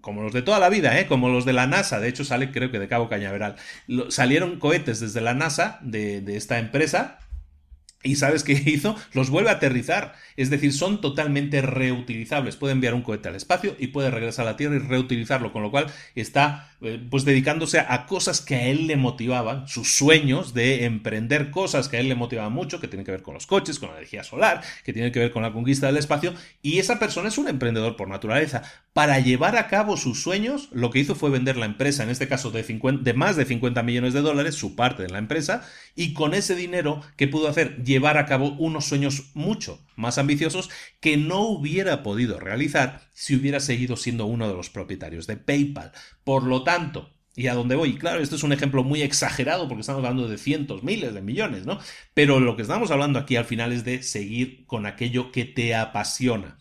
como 0.02 0.24
los 0.24 0.34
de 0.34 0.42
toda 0.42 0.58
la 0.58 0.70
vida, 0.70 1.00
¿eh? 1.00 1.06
como 1.06 1.30
los 1.30 1.46
de 1.46 1.54
la 1.54 1.68
NASA, 1.68 2.00
de 2.00 2.10
hecho 2.10 2.26
sale 2.26 2.52
creo 2.52 2.72
que 2.72 2.80
de 2.80 2.88
Cabo 2.88 3.08
Cañaveral, 3.08 3.56
salieron 4.10 4.58
cohetes 4.58 5.00
desde 5.00 5.22
la 5.22 5.36
NASA 5.36 5.78
de, 5.84 6.22
de 6.22 6.36
esta 6.36 6.58
empresa 6.58 7.20
¿Y 8.02 8.16
sabes 8.16 8.44
qué 8.44 8.54
hizo? 8.66 8.96
Los 9.14 9.30
vuelve 9.30 9.50
a 9.50 9.54
aterrizar. 9.54 10.16
Es 10.38 10.50
decir, 10.50 10.74
son 10.74 11.02
totalmente 11.02 11.62
reutilizables. 11.62 12.56
Puede 12.56 12.74
enviar 12.74 12.94
un 12.94 13.02
cohete 13.02 13.30
al 13.30 13.36
espacio 13.36 13.76
y 13.78 13.88
puede 13.88 14.10
regresar 14.10 14.48
a 14.48 14.52
la 14.52 14.58
Tierra 14.58 14.76
y 14.76 14.80
reutilizarlo. 14.80 15.52
Con 15.52 15.64
lo 15.64 15.72
cual 15.72 15.88
está 16.16 16.70
eh, 16.82 17.06
pues 17.10 17.26
dedicándose 17.26 17.80
a 17.80 18.06
cosas 18.06 18.40
que 18.40 18.56
a 18.56 18.68
él 18.68 18.88
le 18.88 18.96
motivaban, 18.96 19.68
sus 19.68 19.98
sueños 19.98 20.54
de 20.54 20.86
emprender 20.86 21.52
cosas 21.52 21.90
que 21.90 21.98
a 21.98 22.00
él 22.00 22.08
le 22.08 22.16
motivaban 22.16 22.54
mucho, 22.54 22.80
que 22.80 22.88
tienen 22.88 23.06
que 23.06 23.12
ver 23.12 23.22
con 23.22 23.34
los 23.34 23.48
coches, 23.48 23.80
con 23.80 23.90
la 23.90 23.98
energía 23.98 24.24
solar, 24.24 24.62
que 24.86 24.94
tienen 24.94 25.12
que 25.12 25.20
ver 25.20 25.32
con 25.32 25.44
la 25.44 25.52
conquista 25.52 25.88
del 25.88 25.98
espacio. 25.98 26.34
Y 26.62 26.80
esa 26.80 27.00
persona 27.00 27.28
es 27.28 27.38
un 27.38 27.50
emprendedor 27.50 27.98
por 27.98 28.08
naturaleza. 28.08 28.64
Para 28.94 29.20
llevar 29.20 29.58
a 29.58 29.68
cabo 29.68 29.98
sus 29.98 30.24
sueños, 30.24 30.70
lo 30.72 30.90
que 30.90 31.00
hizo 31.00 31.16
fue 31.16 31.30
vender 31.30 31.58
la 31.58 31.66
empresa, 31.66 32.04
en 32.04 32.10
este 32.10 32.30
caso 32.30 32.50
de, 32.50 32.64
de 32.64 33.14
más 33.14 33.36
de 33.36 33.44
50 33.44 33.84
millones 33.84 34.14
de 34.14 34.22
dólares, 34.22 34.56
su 34.56 34.78
parte 34.78 35.04
de 35.04 35.10
la 35.10 35.18
empresa, 35.18 35.68
y 35.96 36.14
con 36.14 36.34
ese 36.34 36.56
dinero, 36.56 37.02
¿qué 37.18 37.28
pudo 37.28 37.50
hacer? 37.50 37.84
Llevar 37.90 38.18
a 38.18 38.26
cabo 38.26 38.52
unos 38.58 38.86
sueños 38.86 39.32
mucho 39.34 39.86
más 39.98 40.18
ambiciosos 40.18 40.70
que 41.02 41.18
no 41.18 41.42
hubiera 41.42 42.04
podido 42.04 42.40
realizar 42.40 43.02
si 43.12 43.36
hubiera 43.36 43.60
seguido 43.60 43.98
siendo 43.98 44.26
uno 44.26 44.48
de 44.48 44.54
los 44.54 44.70
propietarios 44.70 45.28
de 45.28 45.36
PayPal. 45.36 45.92
Por 46.24 46.44
lo 46.44 46.64
tanto, 46.64 47.10
¿Y 47.36 47.48
a 47.48 47.54
dónde 47.54 47.76
voy? 47.76 47.98
Claro, 47.98 48.20
esto 48.20 48.36
es 48.36 48.44
un 48.44 48.52
ejemplo 48.52 48.84
muy 48.84 49.02
exagerado 49.02 49.70
porque 49.70 49.80
estamos 49.80 50.04
hablando 50.04 50.28
de 50.28 50.38
cientos, 50.38 50.84
miles 50.84 51.14
de 51.14 51.22
millones, 51.22 51.66
¿no? 51.66 51.80
Pero 52.14 52.42
lo 52.42 52.58
que 52.58 52.64
estamos 52.64 52.92
hablando 52.92 53.18
aquí 53.18 53.38
al 53.38 53.46
final 53.46 53.72
es 53.72 53.86
de 53.86 54.04
seguir 54.04 54.66
con 54.66 54.86
aquello 54.86 55.32
que 55.32 55.46
te 55.46 55.74
apasiona. 55.74 56.58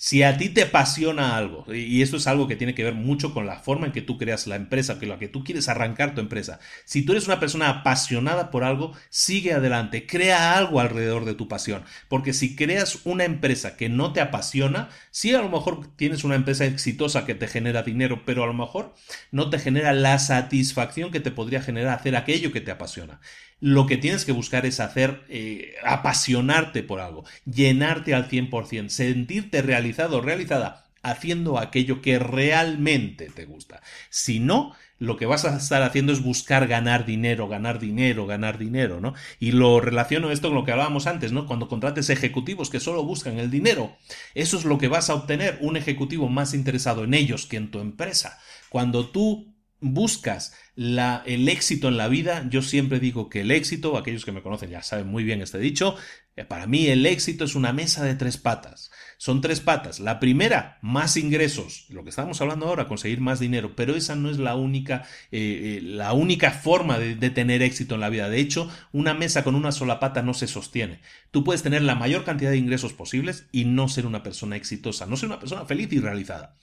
Si 0.00 0.22
a 0.22 0.36
ti 0.38 0.48
te 0.48 0.62
apasiona 0.62 1.36
algo, 1.36 1.64
y 1.74 2.02
esto 2.02 2.18
es 2.18 2.28
algo 2.28 2.46
que 2.46 2.54
tiene 2.54 2.72
que 2.72 2.84
ver 2.84 2.94
mucho 2.94 3.34
con 3.34 3.46
la 3.46 3.58
forma 3.58 3.86
en 3.86 3.92
que 3.92 4.00
tú 4.00 4.16
creas 4.16 4.46
la 4.46 4.54
empresa, 4.54 5.00
que 5.00 5.06
lo 5.06 5.18
que 5.18 5.26
tú 5.26 5.42
quieres 5.42 5.68
arrancar 5.68 6.14
tu 6.14 6.20
empresa, 6.20 6.60
si 6.84 7.02
tú 7.02 7.10
eres 7.12 7.26
una 7.26 7.40
persona 7.40 7.68
apasionada 7.68 8.52
por 8.52 8.62
algo, 8.62 8.92
sigue 9.10 9.52
adelante, 9.52 10.06
crea 10.06 10.56
algo 10.56 10.78
alrededor 10.78 11.24
de 11.24 11.34
tu 11.34 11.48
pasión, 11.48 11.82
porque 12.06 12.32
si 12.32 12.54
creas 12.54 13.00
una 13.06 13.24
empresa 13.24 13.76
que 13.76 13.88
no 13.88 14.12
te 14.12 14.20
apasiona, 14.20 14.88
sí 15.10 15.34
a 15.34 15.42
lo 15.42 15.48
mejor 15.48 15.88
tienes 15.96 16.22
una 16.22 16.36
empresa 16.36 16.64
exitosa 16.64 17.26
que 17.26 17.34
te 17.34 17.48
genera 17.48 17.82
dinero, 17.82 18.22
pero 18.24 18.44
a 18.44 18.46
lo 18.46 18.54
mejor 18.54 18.94
no 19.32 19.50
te 19.50 19.58
genera 19.58 19.92
la 19.92 20.20
satisfacción 20.20 21.10
que 21.10 21.18
te 21.18 21.32
podría 21.32 21.60
generar 21.60 21.98
hacer 21.98 22.14
aquello 22.14 22.52
que 22.52 22.60
te 22.60 22.70
apasiona 22.70 23.18
lo 23.60 23.86
que 23.86 23.96
tienes 23.96 24.24
que 24.24 24.32
buscar 24.32 24.66
es 24.66 24.80
hacer, 24.80 25.24
eh, 25.28 25.74
apasionarte 25.84 26.82
por 26.82 27.00
algo, 27.00 27.24
llenarte 27.44 28.14
al 28.14 28.28
100%, 28.28 28.88
sentirte 28.88 29.62
realizado 29.62 30.20
realizada 30.20 30.84
haciendo 31.02 31.58
aquello 31.58 32.02
que 32.02 32.18
realmente 32.18 33.30
te 33.30 33.44
gusta. 33.44 33.80
Si 34.10 34.40
no, 34.40 34.74
lo 34.98 35.16
que 35.16 35.26
vas 35.26 35.44
a 35.44 35.56
estar 35.56 35.82
haciendo 35.82 36.12
es 36.12 36.22
buscar 36.22 36.66
ganar 36.66 37.06
dinero, 37.06 37.48
ganar 37.48 37.78
dinero, 37.78 38.26
ganar 38.26 38.58
dinero, 38.58 39.00
¿no? 39.00 39.14
Y 39.38 39.52
lo 39.52 39.80
relaciono 39.80 40.30
esto 40.30 40.48
con 40.48 40.56
lo 40.56 40.64
que 40.64 40.72
hablábamos 40.72 41.06
antes, 41.06 41.32
¿no? 41.32 41.46
Cuando 41.46 41.68
contrates 41.68 42.10
ejecutivos 42.10 42.68
que 42.68 42.80
solo 42.80 43.04
buscan 43.04 43.38
el 43.38 43.50
dinero, 43.50 43.96
eso 44.34 44.58
es 44.58 44.64
lo 44.64 44.78
que 44.78 44.88
vas 44.88 45.08
a 45.08 45.14
obtener, 45.14 45.58
un 45.60 45.76
ejecutivo 45.76 46.28
más 46.28 46.52
interesado 46.52 47.04
en 47.04 47.14
ellos 47.14 47.46
que 47.46 47.56
en 47.56 47.70
tu 47.70 47.80
empresa. 47.80 48.38
Cuando 48.68 49.08
tú 49.08 49.54
buscas 49.80 50.54
la, 50.74 51.22
el 51.26 51.48
éxito 51.48 51.88
en 51.88 51.96
la 51.96 52.08
vida, 52.08 52.46
yo 52.50 52.62
siempre 52.62 53.00
digo 53.00 53.28
que 53.28 53.40
el 53.42 53.50
éxito, 53.50 53.96
aquellos 53.96 54.24
que 54.24 54.32
me 54.32 54.42
conocen 54.42 54.70
ya 54.70 54.82
saben 54.82 55.06
muy 55.06 55.24
bien 55.24 55.40
este 55.40 55.58
dicho, 55.58 55.96
eh, 56.36 56.44
para 56.44 56.66
mí 56.66 56.86
el 56.86 57.06
éxito 57.06 57.44
es 57.44 57.54
una 57.54 57.72
mesa 57.72 58.04
de 58.04 58.14
tres 58.14 58.36
patas. 58.36 58.90
Son 59.20 59.40
tres 59.40 59.58
patas. 59.58 59.98
La 59.98 60.20
primera, 60.20 60.78
más 60.80 61.16
ingresos. 61.16 61.86
Lo 61.88 62.04
que 62.04 62.10
estamos 62.10 62.40
hablando 62.40 62.66
ahora, 62.66 62.86
conseguir 62.86 63.20
más 63.20 63.40
dinero. 63.40 63.74
Pero 63.74 63.96
esa 63.96 64.14
no 64.14 64.30
es 64.30 64.38
la 64.38 64.54
única, 64.54 65.04
eh, 65.32 65.78
eh, 65.78 65.82
la 65.82 66.12
única 66.12 66.52
forma 66.52 67.00
de, 67.00 67.16
de, 67.16 67.30
tener 67.30 67.60
éxito 67.60 67.96
en 67.96 68.00
la 68.00 68.10
vida. 68.10 68.30
De 68.30 68.38
hecho, 68.38 68.70
una 68.92 69.14
mesa 69.14 69.42
con 69.42 69.56
una 69.56 69.72
sola 69.72 69.98
pata 69.98 70.22
no 70.22 70.34
se 70.34 70.46
sostiene. 70.46 71.00
Tú 71.32 71.42
puedes 71.42 71.64
tener 71.64 71.82
la 71.82 71.96
mayor 71.96 72.22
cantidad 72.22 72.52
de 72.52 72.58
ingresos 72.58 72.92
posibles 72.92 73.46
y 73.50 73.64
no 73.64 73.88
ser 73.88 74.06
una 74.06 74.22
persona 74.22 74.54
exitosa, 74.54 75.06
no 75.06 75.16
ser 75.16 75.28
una 75.28 75.40
persona 75.40 75.64
feliz 75.64 75.92
y 75.92 75.98
realizada. 75.98 76.54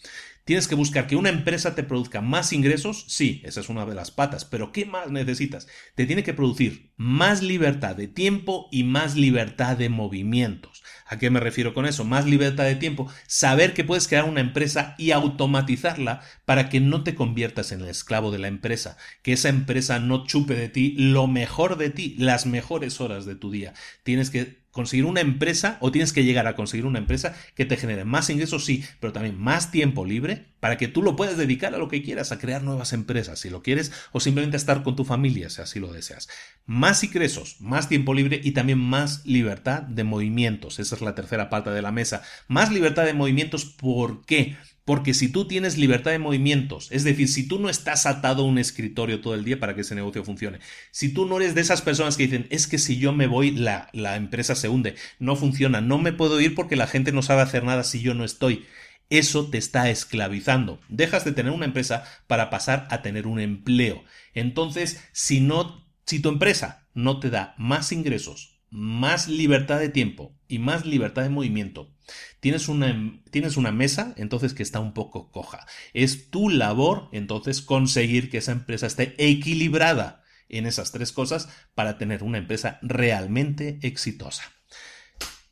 Tienes 0.45 0.67
que 0.67 0.75
buscar 0.75 1.07
que 1.07 1.15
una 1.15 1.29
empresa 1.29 1.73
te 1.73 1.81
produzca 1.81 2.21
más 2.21 2.53
ingresos, 2.53 3.03
sí, 3.07 3.41
esa 3.43 3.61
es 3.61 3.69
una 3.69 3.83
de 3.87 3.95
las 3.95 4.11
patas, 4.11 4.45
pero 4.45 4.71
¿qué 4.71 4.85
más 4.85 5.09
necesitas? 5.09 5.67
Te 5.95 6.05
tiene 6.05 6.23
que 6.23 6.35
producir 6.35 6.91
más 6.97 7.41
libertad 7.41 7.95
de 7.95 8.07
tiempo 8.07 8.69
y 8.71 8.83
más 8.83 9.15
libertad 9.15 9.75
de 9.75 9.89
movimientos. 9.89 10.83
¿A 11.05 11.19
qué 11.19 11.29
me 11.29 11.39
refiero 11.39 11.73
con 11.73 11.85
eso? 11.85 12.03
Más 12.03 12.25
libertad 12.25 12.63
de 12.63 12.75
tiempo. 12.75 13.07
Saber 13.27 13.73
que 13.73 13.83
puedes 13.83 14.07
crear 14.07 14.25
una 14.25 14.41
empresa 14.41 14.95
y 14.97 15.11
automatizarla 15.11 16.21
para 16.45 16.67
que 16.67 16.79
no 16.79 17.03
te 17.03 17.13
conviertas 17.13 17.71
en 17.71 17.81
el 17.81 17.89
esclavo 17.89 18.31
de 18.31 18.39
la 18.39 18.47
empresa. 18.47 18.97
Que 19.21 19.33
esa 19.33 19.49
empresa 19.49 19.99
no 19.99 20.25
chupe 20.25 20.55
de 20.55 20.67
ti 20.67 20.95
lo 20.97 21.27
mejor 21.27 21.77
de 21.77 21.91
ti, 21.91 22.15
las 22.17 22.47
mejores 22.47 22.99
horas 23.01 23.25
de 23.25 23.35
tu 23.35 23.51
día. 23.51 23.73
Tienes 24.03 24.31
que 24.31 24.64
conseguir 24.75 25.05
una 25.05 25.21
empresa 25.21 25.77
o 25.79 25.89
tienes 25.89 26.11
que 26.11 26.25
llegar 26.25 26.47
a 26.47 26.55
conseguir 26.57 26.85
una 26.85 26.99
empresa 26.99 27.33
que 27.55 27.63
te 27.63 27.77
genere 27.77 28.03
más 28.03 28.29
ingresos, 28.29 28.65
sí, 28.65 28.83
pero 28.99 29.13
también 29.13 29.39
más 29.39 29.71
tiempo 29.71 30.03
libre 30.03 30.47
para 30.59 30.75
que 30.77 30.89
tú 30.89 31.01
lo 31.01 31.15
puedas 31.15 31.37
dedicar 31.37 31.73
a 31.73 31.77
lo 31.77 31.87
que 31.87 32.03
quieras, 32.03 32.33
a 32.33 32.39
crear 32.39 32.61
nuevas 32.61 32.91
empresas, 32.91 33.39
si 33.39 33.49
lo 33.49 33.63
quieres, 33.63 33.93
o 34.11 34.19
simplemente 34.19 34.57
a 34.57 34.59
estar 34.59 34.83
con 34.83 34.97
tu 34.97 35.05
familia, 35.05 35.49
si 35.49 35.61
así 35.61 35.79
lo 35.79 35.93
deseas. 35.93 36.27
Más 36.65 37.05
ingresos, 37.05 37.55
más 37.61 37.87
tiempo 37.87 38.13
libre 38.13 38.41
y 38.43 38.51
también 38.51 38.79
más 38.79 39.25
libertad 39.25 39.81
de 39.83 40.03
movimientos. 40.03 40.77
Esa 40.79 40.95
es 40.95 41.01
la 41.01 41.15
tercera 41.15 41.49
parte 41.49 41.69
de 41.69 41.81
la 41.81 41.93
mesa. 41.93 42.23
Más 42.49 42.69
libertad 42.69 43.05
de 43.05 43.13
movimientos, 43.13 43.63
¿por 43.63 44.25
qué? 44.25 44.57
Porque 44.85 45.15
si 45.15 45.29
tú 45.29 45.47
tienes 45.47 45.79
libertad 45.79 46.11
de 46.11 46.19
movimientos, 46.19 46.89
es 46.91 47.03
decir, 47.03 47.27
si 47.27 47.47
tú 47.47 47.59
no 47.59 47.69
estás 47.69 48.05
atado 48.05 48.43
a 48.43 48.45
un 48.45 48.59
escritorio 48.59 49.19
todo 49.19 49.33
el 49.33 49.43
día 49.43 49.59
para 49.59 49.73
que 49.73 49.81
ese 49.81 49.95
negocio 49.95 50.23
funcione, 50.23 50.59
si 50.91 51.11
tú 51.11 51.25
no 51.25 51.37
eres 51.37 51.55
de 51.55 51.61
esas 51.61 51.81
personas 51.81 52.17
que 52.17 52.23
dicen, 52.23 52.45
es 52.51 52.67
que 52.67 52.77
si 52.77 52.97
yo 52.97 53.11
me 53.11 53.25
voy, 53.25 53.49
la, 53.49 53.89
la 53.93 54.15
empresa 54.15 54.53
se 54.53 54.69
hunde, 54.69 54.95
no 55.17 55.35
funciona, 55.35 55.81
no 55.81 55.97
me 55.97 56.13
puedo 56.13 56.39
ir 56.39 56.53
porque 56.53 56.75
la 56.75 56.85
gente 56.85 57.11
no 57.11 57.23
sabe 57.23 57.41
hacer 57.41 57.63
nada 57.63 57.83
si 57.83 58.01
yo 58.01 58.13
no 58.13 58.23
estoy. 58.23 58.65
Eso 59.09 59.49
te 59.49 59.57
está 59.57 59.89
esclavizando. 59.89 60.79
Dejas 60.87 61.25
de 61.25 61.31
tener 61.31 61.51
una 61.51 61.65
empresa 61.65 62.03
para 62.27 62.51
pasar 62.51 62.87
a 62.91 63.01
tener 63.01 63.25
un 63.25 63.39
empleo. 63.39 64.03
Entonces, 64.35 65.03
si 65.13 65.39
no, 65.39 65.83
si 66.05 66.19
tu 66.19 66.29
empresa 66.29 66.87
no 66.93 67.19
te 67.19 67.31
da 67.31 67.55
más 67.57 67.91
ingresos, 67.91 68.59
más 68.69 69.27
libertad 69.27 69.79
de 69.79 69.89
tiempo 69.89 70.35
y 70.47 70.59
más 70.59 70.85
libertad 70.85 71.23
de 71.23 71.29
movimiento, 71.29 71.94
tienes 72.39 72.67
una, 72.67 73.21
tienes 73.31 73.57
una 73.57 73.71
mesa 73.71 74.13
entonces 74.17 74.53
que 74.53 74.63
está 74.63 74.79
un 74.79 74.93
poco 74.93 75.31
coja. 75.31 75.65
Es 75.93 76.29
tu 76.29 76.49
labor 76.49 77.09
entonces 77.11 77.61
conseguir 77.61 78.29
que 78.29 78.39
esa 78.39 78.51
empresa 78.51 78.87
esté 78.87 79.15
equilibrada 79.17 80.23
en 80.49 80.65
esas 80.65 80.91
tres 80.91 81.11
cosas 81.11 81.49
para 81.73 81.97
tener 81.97 82.23
una 82.23 82.37
empresa 82.37 82.79
realmente 82.81 83.79
exitosa. 83.81 84.43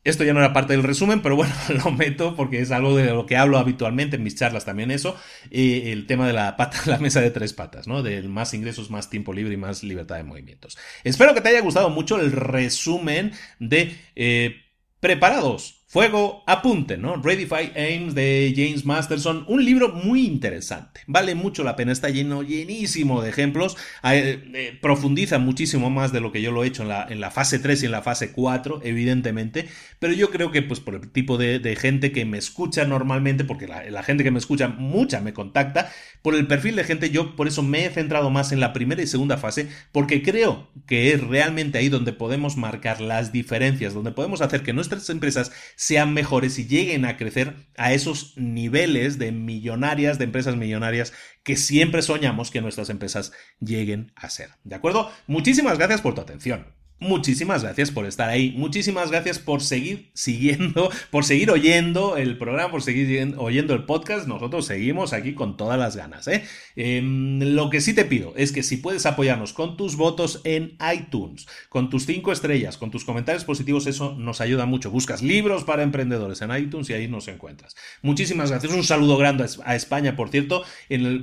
Esto 0.04 0.26
ya 0.26 0.34
no 0.34 0.40
era 0.40 0.52
parte 0.52 0.74
del 0.74 0.84
resumen, 0.84 1.22
pero 1.22 1.36
bueno, 1.36 1.54
lo 1.84 1.92
meto 1.92 2.36
porque 2.36 2.60
es 2.60 2.72
algo 2.72 2.96
de 2.96 3.06
lo 3.06 3.26
que 3.26 3.38
hablo 3.38 3.58
habitualmente 3.58 4.18
en 4.18 4.24
mis 4.24 4.36
charlas 4.36 4.66
también 4.66 4.92
eso, 4.92 5.18
eh, 5.50 5.92
el 5.94 6.08
tema 6.08 6.28
de 6.28 6.34
la 6.34 6.58
pata, 6.58 6.78
la 6.86 6.98
mesa 6.98 7.22
de 7.22 7.32
tres 7.32 7.54
patas, 7.54 7.88
¿no? 7.88 8.04
Del 8.04 8.28
más 8.28 8.54
ingresos, 8.54 8.90
más 8.90 9.10
tiempo 9.10 9.34
libre 9.34 9.54
y 9.54 9.58
más 9.58 9.84
libertad 9.84 10.18
de 10.18 10.24
movimientos. 10.24 10.78
Espero 11.04 11.34
que 11.34 11.42
te 11.42 11.50
haya 11.50 11.62
gustado 11.62 11.90
mucho 11.90 12.20
el 12.20 12.32
resumen 12.32 13.32
de 13.60 13.98
eh, 14.16 14.58
preparados 15.00 15.83
Fuego, 15.94 16.42
apunte, 16.48 16.98
¿no? 16.98 17.18
Redify 17.18 17.72
Aims 17.76 18.16
de 18.16 18.52
James 18.58 18.84
Masterson, 18.84 19.46
un 19.48 19.64
libro 19.64 19.90
muy 19.90 20.26
interesante, 20.26 21.02
vale 21.06 21.36
mucho 21.36 21.64
la 21.64 21.76
pena, 21.76 21.92
está 21.92 22.10
lleno, 22.10 22.42
llenísimo 22.42 23.22
de 23.22 23.30
ejemplos, 23.30 23.78
eh, 24.04 24.76
profundiza 24.82 25.38
muchísimo 25.38 25.92
más 25.92 26.12
de 26.12 26.20
lo 26.20 26.32
que 26.32 26.42
yo 26.42 26.52
lo 26.52 26.64
he 26.64 26.68
hecho 26.68 26.82
en 26.82 26.90
la, 26.90 27.06
en 27.08 27.22
la, 27.22 27.30
fase 27.30 27.60
3 27.60 27.84
y 27.84 27.86
en 27.86 27.92
la 27.92 28.02
fase 28.02 28.32
4, 28.32 28.82
evidentemente, 28.84 29.68
pero 30.00 30.14
yo 30.14 30.32
creo 30.32 30.50
que 30.50 30.64
pues 30.64 30.80
por 30.80 30.96
el 30.96 31.12
tipo 31.12 31.38
de, 31.38 31.78
gente 31.80 32.12
que 32.12 32.26
me 32.26 32.40
escucha 32.40 32.86
normalmente, 32.86 33.44
porque 33.44 33.68
la, 33.68 33.88
la, 33.92 34.02
gente 34.02 34.24
que 34.24 34.32
me 34.32 34.40
escucha 34.40 34.70
mucha 34.70 35.22
me 35.22 35.34
contacta, 35.34 35.92
por 36.24 36.34
el 36.34 36.48
perfil 36.48 36.76
de 36.76 36.86
gente 36.86 37.12
yo 37.12 37.36
por 37.36 37.48
eso 37.48 37.62
me 37.62 37.86
he 37.86 37.90
centrado 37.92 38.32
más 38.32 38.52
en 38.52 38.60
la 38.60 38.74
primera 38.74 39.04
y 39.04 39.06
segunda 39.06 39.38
fase, 39.38 39.68
porque 39.92 40.24
creo 40.24 40.72
que 40.88 41.14
es 41.14 41.22
realmente 41.22 41.78
ahí 41.78 41.90
donde 41.90 42.14
podemos 42.14 42.58
marcar 42.58 43.00
las 43.00 43.32
diferencias, 43.32 43.94
donde 43.94 44.12
podemos 44.12 44.42
hacer 44.42 44.64
que 44.64 44.74
nuestras 44.74 45.08
empresas 45.12 45.52
sean 45.84 46.14
mejores 46.14 46.58
y 46.60 46.66
lleguen 46.66 47.04
a 47.04 47.18
crecer 47.18 47.56
a 47.76 47.92
esos 47.92 48.38
niveles 48.38 49.20
de 49.20 49.34
millonarias, 49.34 50.18
de 50.18 50.24
empresas 50.24 50.56
millonarias 50.56 51.12
que 51.44 51.58
siempre 51.58 52.02
soñamos 52.02 52.52
que 52.52 52.62
nuestras 52.62 52.90
empresas 52.90 53.34
lleguen 53.60 54.14
a 54.16 54.30
ser. 54.30 54.52
¿De 54.64 54.76
acuerdo? 54.76 55.12
Muchísimas 55.28 55.78
gracias 55.78 56.00
por 56.00 56.16
tu 56.16 56.22
atención. 56.22 56.68
Muchísimas 57.04 57.64
gracias 57.64 57.92
por 57.92 58.06
estar 58.06 58.30
ahí. 58.30 58.54
Muchísimas 58.56 59.12
gracias 59.12 59.38
por 59.38 59.62
seguir 59.62 60.10
siguiendo, 60.14 60.90
por 61.12 61.26
seguir 61.26 61.52
oyendo 61.52 62.16
el 62.16 62.38
programa, 62.38 62.72
por 62.72 62.82
seguir 62.82 63.36
oyendo 63.38 63.74
el 63.74 63.84
podcast. 63.84 64.26
Nosotros 64.26 64.66
seguimos 64.66 65.12
aquí 65.12 65.34
con 65.34 65.58
todas 65.58 65.78
las 65.78 65.98
ganas. 65.98 66.30
¿eh? 66.30 66.46
Em, 66.78 67.42
lo 67.42 67.70
que 67.70 67.82
sí 67.82 67.94
te 67.94 68.06
pido 68.06 68.34
es 68.38 68.54
que 68.54 68.64
si 68.64 68.78
puedes 68.78 69.06
apoyarnos 69.06 69.52
con 69.52 69.76
tus 69.76 69.98
votos 69.98 70.40
en 70.46 70.78
iTunes, 70.94 71.46
con 71.68 71.90
tus 71.90 72.06
cinco 72.06 72.32
estrellas, 72.32 72.78
con 72.78 72.90
tus 72.90 73.04
comentarios 73.04 73.44
positivos, 73.44 73.86
eso 73.86 74.16
nos 74.18 74.40
ayuda 74.40 74.66
mucho. 74.66 74.90
Buscas 74.90 75.22
libros 75.22 75.66
para 75.66 75.84
emprendedores 75.84 76.42
en 76.42 76.56
iTunes 76.56 76.90
y 76.90 76.94
ahí 76.94 77.10
nos 77.10 77.28
encuentras. 77.28 77.76
Muchísimas 78.02 78.50
gracias. 78.50 78.72
Un 78.72 78.86
saludo 78.86 79.18
grande 79.18 79.46
a 79.66 79.76
España, 79.76 80.16
por 80.16 80.30
cierto, 80.30 80.64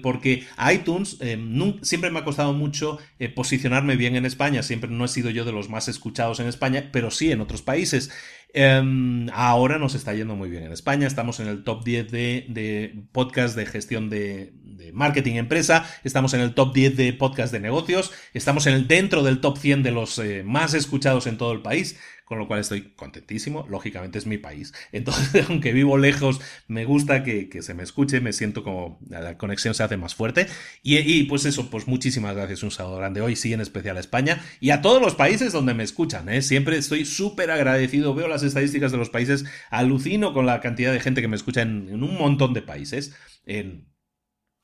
porque 0.02 0.44
iTunes 0.70 1.16
em, 1.20 1.80
siempre 1.80 2.10
me 2.10 2.18
ha 2.18 2.24
costado 2.24 2.52
mucho 2.52 2.98
eh, 3.18 3.30
posicionarme 3.30 3.96
bien 3.96 4.14
en 4.14 4.26
España. 4.26 4.62
Siempre 4.62 4.90
no 4.90 5.06
he 5.06 5.08
sido 5.08 5.30
yo 5.30 5.46
de 5.46 5.52
los 5.52 5.69
más 5.70 5.88
escuchados 5.88 6.40
en 6.40 6.48
España, 6.48 6.90
pero 6.92 7.10
sí 7.10 7.32
en 7.32 7.40
otros 7.40 7.62
países. 7.62 8.10
Em, 8.52 9.28
ahora 9.32 9.78
nos 9.78 9.94
está 9.94 10.12
yendo 10.12 10.34
muy 10.34 10.50
bien 10.50 10.64
en 10.64 10.72
España, 10.72 11.06
estamos 11.06 11.38
en 11.40 11.46
el 11.46 11.62
top 11.62 11.84
10 11.84 12.10
de, 12.10 13.04
podcast 13.12 13.56
de 13.56 13.64
gestión 13.66 14.10
de, 14.10 14.52
marketing 14.92 15.34
empresa, 15.34 15.88
estamos 16.02 16.34
en 16.34 16.40
el 16.40 16.52
top 16.52 16.74
10 16.74 16.96
de 16.96 17.12
podcast 17.12 17.52
de 17.52 17.60
negocios, 17.60 18.10
estamos 18.34 18.64
dentro 18.88 19.22
del 19.22 19.40
top 19.40 19.56
100 19.56 19.84
de 19.84 19.92
los 19.92 20.18
eh, 20.18 20.42
más 20.44 20.74
escuchados 20.74 21.28
en 21.28 21.38
todo 21.38 21.52
el 21.52 21.62
país 21.62 21.96
con 22.30 22.38
lo 22.38 22.46
cual 22.46 22.60
estoy 22.60 22.92
contentísimo. 22.94 23.66
Lógicamente 23.68 24.16
es 24.16 24.24
mi 24.24 24.38
país. 24.38 24.72
Entonces, 24.92 25.46
aunque 25.48 25.72
vivo 25.72 25.98
lejos, 25.98 26.40
me 26.68 26.84
gusta 26.84 27.24
que, 27.24 27.50
se 27.60 27.74
me 27.74 27.82
escuche, 27.82 28.20
me 28.20 28.32
siento 28.32 28.62
como 28.62 29.00
la 29.08 29.36
conexión 29.36 29.74
se 29.74 29.82
hace 29.82 29.96
más 29.96 30.14
fuerte. 30.14 30.46
Y, 30.84 31.24
pues 31.24 31.44
eso, 31.44 31.70
pues 31.70 31.88
muchísimas 31.88 32.36
gracias, 32.36 32.62
un 32.62 32.70
saludo 32.70 32.98
grande 32.98 33.20
hoy, 33.20 33.34
sí, 33.34 33.52
en 33.52 33.60
especial 33.60 33.96
a 33.96 34.00
España 34.00 34.40
y 34.60 34.70
a 34.70 34.80
todos 34.80 35.02
los 35.02 35.16
países 35.16 35.52
donde 35.52 35.74
me 35.74 35.82
escuchan. 35.82 36.28
¿eh? 36.28 36.40
Siempre 36.40 36.76
estoy 36.76 37.04
súper 37.04 37.50
agradecido, 37.50 38.14
veo 38.14 38.28
las 38.28 38.44
estadísticas 38.44 38.92
de 38.92 38.98
los 38.98 39.10
países, 39.10 39.44
alucino 39.68 40.32
con 40.32 40.46
la 40.46 40.60
cantidad 40.60 40.92
de 40.92 41.00
gente 41.00 41.22
que 41.22 41.28
me 41.28 41.34
escucha 41.34 41.62
en, 41.62 41.88
en 41.88 42.04
un 42.04 42.16
montón 42.16 42.54
de 42.54 42.62
países. 42.62 43.12
En, 43.44 43.89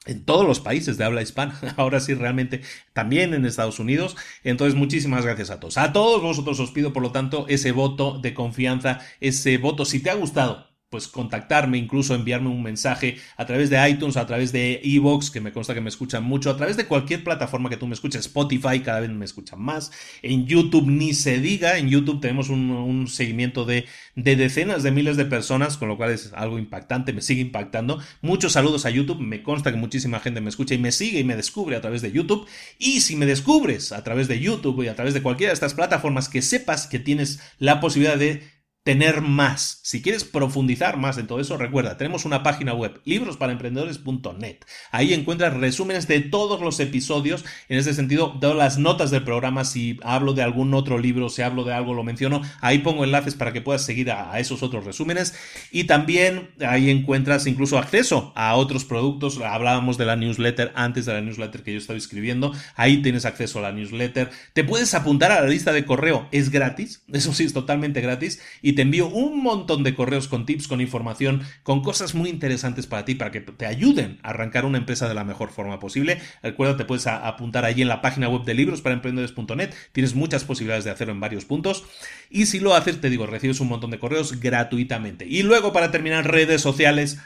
en 0.07 0.25
todos 0.25 0.47
los 0.47 0.61
países 0.61 0.97
de 0.97 1.05
habla 1.05 1.23
hispana, 1.23 1.59
ahora 1.77 2.01
sí 2.01 2.15
realmente 2.15 2.63
también 2.93 3.35
en 3.35 3.45
Estados 3.45 3.79
Unidos. 3.79 4.17
Entonces, 4.45 4.75
muchísimas 4.75 5.25
gracias 5.25 5.51
a 5.51 5.61
todos. 5.61 5.79
A 5.79 5.93
todos 5.93 6.23
vosotros 6.23 6.59
os 6.61 6.71
pido, 6.71 6.93
por 6.93 7.03
lo 7.03 7.13
tanto, 7.13 7.47
ese 7.49 7.73
voto 7.73 8.19
de 8.19 8.35
confianza, 8.35 9.01
ese 9.21 9.59
voto, 9.59 9.85
si 9.85 10.01
te 10.01 10.11
ha 10.11 10.15
gustado 10.15 10.66
pues 10.91 11.09
contactarme, 11.09 11.79
incluso 11.79 12.15
enviarme 12.15 12.49
un 12.49 12.63
mensaje 12.63 13.17
a 13.37 13.45
través 13.45 13.71
de 13.71 13.91
iTunes, 13.91 14.17
a 14.17 14.27
través 14.27 14.53
de 14.53 14.81
Evox, 14.85 15.33
que 15.33 15.41
me 15.41 15.53
consta 15.53 15.75
que 15.75 15.81
me 15.81 15.89
escuchan 15.89 16.23
mucho, 16.23 16.49
a 16.49 16.57
través 16.57 16.77
de 16.77 16.87
cualquier 16.87 17.25
plataforma 17.25 17.69
que 17.69 17.77
tú 17.77 17.89
me 17.89 17.95
escuches, 17.95 18.21
Spotify, 18.27 18.81
cada 18.81 19.01
vez 19.01 19.11
me 19.11 19.25
escuchan 19.25 19.61
más, 19.61 19.91
en 20.23 20.47
YouTube 20.47 20.87
ni 20.87 21.13
se 21.13 21.41
diga, 21.41 21.79
en 21.79 21.89
YouTube 21.89 22.21
tenemos 22.21 22.51
un, 22.51 23.07
seguimiento 23.09 23.65
de, 23.65 23.87
de, 24.15 24.37
decenas 24.37 24.83
de 24.83 24.93
miles 24.93 25.17
de 25.17 25.25
personas, 25.25 25.77
con 25.77 25.89
lo 25.89 25.97
cual 25.97 26.11
es 26.13 26.33
algo 26.35 26.59
impactante, 26.59 27.13
me 27.13 27.21
sigue 27.21 27.41
impactando. 27.41 28.01
Muchos 28.21 28.53
saludos 28.53 28.87
a 28.87 28.91
YouTube, 28.91 29.21
me 29.21 29.43
consta 29.43 29.73
que 29.73 29.79
muchísima 29.79 30.21
gente 30.21 30.41
me 30.41 30.51
escucha 30.51 30.75
y 30.75 30.79
me 30.79 30.93
sigue 30.93 31.21
y 31.21 31.25
me 31.25 31.37
descubre 31.37 31.77
a 31.77 31.81
través 31.81 32.03
de 32.03 32.13
YouTube. 32.13 32.47
Y 32.79 33.01
si 33.01 33.17
me 33.17 33.27
descubres 33.27 33.93
a 33.93 34.03
través 34.05 34.29
de 34.29 34.41
YouTube 34.41 34.83
y 34.83 34.89
a 34.89 34.95
través 34.95 35.15
de 35.15 35.23
cualquiera 35.23 35.51
de 35.51 35.55
estas 35.55 35.75
plataformas, 35.75 36.29
que 36.29 36.43
sepas 36.43 36.87
que 36.87 36.99
tienes 36.99 37.41
la 37.59 37.81
posibilidad 37.81 38.19
de 38.19 38.56
tener 38.87 39.21
más. 39.21 39.81
Si 39.83 40.01
quieres 40.01 40.23
profundizar 40.23 40.97
más 40.97 41.19
en 41.19 41.27
todo 41.27 41.41
eso, 41.41 41.57
recuerda, 41.57 41.97
tenemos 41.97 42.25
una 42.25 42.45
página 42.45 42.73
web, 42.73 43.01
librosparaemprendedores.net. 43.05 44.59
Ahí 44.93 45.13
encuentras 45.13 45.55
resúmenes 45.55 46.07
de 46.07 46.21
todos 46.21 46.61
los 46.61 46.79
episodios. 46.79 47.45
En 47.69 47.79
ese 47.79 47.95
sentido, 47.95 48.39
todas 48.41 48.57
las 48.57 48.79
notas 48.79 49.11
del 49.11 49.25
programa. 49.25 49.65
Si 49.65 49.99
hablo 50.05 50.35
de 50.35 50.45
algún 50.45 50.73
otro 50.73 51.01
libro, 51.01 51.29
si 51.31 51.43
hablo 51.43 51.65
de 51.65 51.75
algo, 51.75 51.95
lo 51.95 52.05
menciono. 52.05 52.43
Ahí 52.61 52.79
pongo 52.79 53.03
enlaces 53.03 53.35
para 53.35 53.53
que 53.53 53.61
puedas 53.61 53.85
seguir 53.85 54.09
a, 54.13 54.39
esos 54.39 54.63
otros 54.63 54.85
resúmenes. 54.85 55.35
Y 55.73 55.85
también 55.85 56.51
ahí 56.65 56.89
encuentras 56.89 57.49
incluso 57.49 57.79
acceso 57.79 58.33
a 58.37 58.55
otros 58.55 58.85
productos. 58.85 59.41
Hablábamos 59.41 59.99
de 59.99 60.05
la 60.05 60.15
newsletter 60.15 60.71
antes 60.77 61.07
de 61.07 61.15
la 61.15 61.23
newsletter 61.23 61.65
que 61.65 61.73
yo 61.73 61.79
estaba 61.79 61.99
escribiendo. 61.99 62.53
Ahí 62.77 63.03
tienes 63.03 63.25
acceso 63.25 63.59
a 63.59 63.63
la 63.63 63.73
newsletter. 63.73 64.31
Te 64.53 64.63
puedes 64.63 64.95
apuntar 64.95 65.33
a 65.33 65.41
la 65.41 65.49
lista 65.49 65.73
de 65.73 65.85
correo. 65.85 66.29
Es 66.31 66.51
gratis. 66.51 67.03
Eso 67.13 67.35
sí, 67.35 67.43
es 67.43 67.53
totalmente 67.53 68.01
gratis. 68.01 68.41
Te 68.77 68.83
envío 68.83 69.09
un 69.09 69.43
montón 69.43 69.83
de 69.83 69.95
correos 69.97 70.29
con 70.29 70.47
tips, 70.47 70.69
con 70.69 70.81
información, 70.81 71.43
con 71.65 71.83
cosas 71.83 72.15
muy 72.15 72.31
interesantes 72.31 72.87
para 72.87 73.05
ti, 73.05 73.17
para 73.17 73.33
que 73.33 73.41
te 73.41 73.67
ayuden 73.67 74.21
a 74.23 74.31
arrancar 74.31 74.65
una 74.65 74.79
empresa 74.79 75.09
de 75.09 75.15
la 75.15 75.25
mejor 75.25 75.51
forma 75.51 75.81
posible. 75.81 76.21
Recuerda, 76.43 76.77
te 76.77 76.85
puedes 76.85 77.09
apuntar 77.09 77.65
allí 77.65 77.83
en 77.83 77.89
la 77.89 78.03
página 78.03 78.29
web 78.29 78.45
de 78.45 78.55
libros 78.55 78.83
para 78.83 78.95
emprendedores.net. 78.95 79.75
Tienes 79.91 80.15
muchas 80.15 80.45
posibilidades 80.45 80.85
de 80.85 80.93
hacerlo 80.93 81.13
en 81.13 81.21
varios 81.21 81.45
puntos. 81.45 81.85
Y 82.31 82.47
si 82.47 82.61
lo 82.61 82.75
haces, 82.75 83.01
te 83.01 83.11
digo, 83.11 83.27
recibes 83.27 83.59
un 83.59 83.69
montón 83.69 83.91
de 83.91 83.99
correos 83.99 84.39
gratuitamente. 84.39 85.27
Y 85.27 85.43
luego, 85.43 85.73
para 85.73 85.91
terminar, 85.91 86.31
redes 86.31 86.63
sociales 86.63 87.19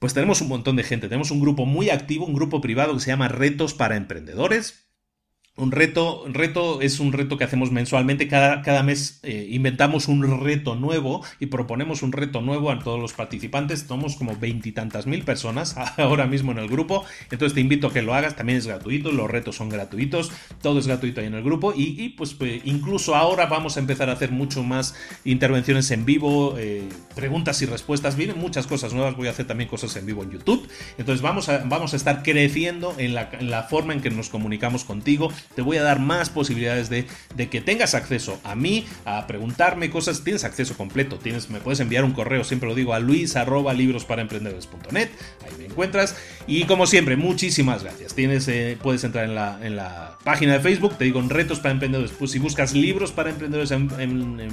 pues 0.00 0.12
tenemos 0.12 0.42
un 0.42 0.48
montón 0.48 0.76
de 0.76 0.82
gente. 0.82 1.08
Tenemos 1.08 1.30
un 1.30 1.40
grupo 1.40 1.64
muy 1.64 1.88
activo, 1.88 2.26
un 2.26 2.34
grupo 2.34 2.60
privado 2.60 2.92
que 2.92 3.00
se 3.00 3.10
llama 3.10 3.28
Retos 3.28 3.72
para 3.72 3.96
Emprendedores 3.96 4.83
Un 5.56 5.70
reto, 5.70 6.24
reto 6.26 6.80
es 6.80 6.98
un 6.98 7.12
reto 7.12 7.38
que 7.38 7.44
hacemos 7.44 7.70
mensualmente. 7.70 8.26
Cada, 8.26 8.60
cada 8.62 8.82
mes 8.82 9.20
eh, 9.22 9.46
inventamos 9.50 10.08
un 10.08 10.42
reto 10.42 10.74
nuevo 10.74 11.24
y 11.38 11.46
proponemos 11.46 12.02
un 12.02 12.10
reto 12.10 12.40
nuevo 12.40 12.72
a 12.72 12.80
todos 12.80 12.98
los 12.98 13.12
participantes. 13.12 13.84
Somos 13.86 14.16
como 14.16 14.34
veintitantas 14.36 15.06
mil 15.06 15.22
personas 15.22 15.76
ahora 15.96 16.26
mismo 16.26 16.50
en 16.50 16.58
el 16.58 16.68
grupo. 16.68 17.04
Entonces 17.30 17.54
te 17.54 17.60
invito 17.60 17.86
a 17.86 17.92
que 17.92 18.02
lo 18.02 18.14
hagas. 18.14 18.34
También 18.34 18.58
es 18.58 18.66
gratuito. 18.66 19.12
Los 19.12 19.30
retos 19.30 19.54
son 19.54 19.68
gratuitos. 19.68 20.32
Todo 20.60 20.80
es 20.80 20.88
gratuito 20.88 21.20
ahí 21.20 21.28
en 21.28 21.34
el 21.34 21.44
grupo. 21.44 21.72
Y, 21.76 22.08
pues, 22.08 22.36
incluso 22.64 23.14
ahora 23.14 23.46
vamos 23.46 23.76
a 23.76 23.80
empezar 23.80 24.10
a 24.10 24.14
hacer 24.14 24.32
mucho 24.32 24.64
más 24.64 24.96
intervenciones 25.24 25.88
en 25.92 26.04
vivo, 26.04 26.56
eh, 26.58 26.82
preguntas 27.14 27.62
y 27.62 27.66
respuestas. 27.66 28.16
Vienen 28.16 28.40
muchas 28.40 28.66
cosas 28.66 28.92
nuevas. 28.92 29.16
Voy 29.16 29.28
a 29.28 29.30
hacer 29.30 29.46
también 29.46 29.70
cosas 29.70 29.94
en 29.94 30.04
vivo 30.04 30.24
en 30.24 30.32
YouTube. 30.32 30.68
Entonces 30.98 31.22
vamos 31.22 31.48
a, 31.48 31.58
vamos 31.58 31.92
a 31.92 31.96
estar 31.96 32.24
creciendo 32.24 32.96
en 32.98 33.14
la 33.14 33.62
forma 33.70 33.92
en 33.92 34.00
que 34.00 34.10
nos 34.10 34.30
comunicamos 34.30 34.82
contigo 34.82 35.30
te 35.54 35.62
voy 35.62 35.76
a 35.76 35.82
dar 35.82 36.00
más 36.00 36.30
posibilidades 36.30 36.90
de, 36.90 37.06
que 37.48 37.60
tengas 37.60 37.94
acceso 37.94 38.40
a 38.44 38.54
mí, 38.54 38.86
a 39.04 39.26
preguntarme 39.26 39.90
cosas. 39.90 40.22
Tienes 40.24 40.44
acceso 40.44 40.76
completo, 40.76 41.18
tienes, 41.18 41.50
me 41.50 41.60
puedes 41.60 41.80
enviar 41.80 42.04
un 42.04 42.12
correo, 42.12 42.44
siempre 42.44 42.68
lo 42.68 42.74
digo, 42.74 42.94
a 42.94 42.98
luis 42.98 43.36
arroba 43.36 43.72
libros 43.72 44.04
para 44.04 44.22
emprendedores.net. 44.22 45.08
Ahí 45.44 45.52
me 45.58 45.66
encuentras. 45.66 46.16
Y 46.46 46.64
como 46.64 46.86
siempre, 46.86 47.16
muchísimas 47.16 47.82
gracias. 47.82 48.14
Tienes, 48.14 48.48
eh, 48.48 48.76
puedes 48.82 49.04
entrar 49.04 49.24
en 49.24 49.34
la, 49.34 49.58
en 49.62 49.76
la 49.76 50.18
página 50.24 50.54
de 50.54 50.60
Facebook, 50.60 50.96
te 50.98 51.04
digo 51.04 51.20
en 51.20 51.30
retos 51.30 51.60
para 51.60 51.72
emprendedores. 51.72 52.12
Pues 52.12 52.30
si 52.30 52.38
buscas 52.38 52.74
libros 52.74 53.12
para 53.12 53.30
emprendedores 53.30 53.70
en, 53.70 53.84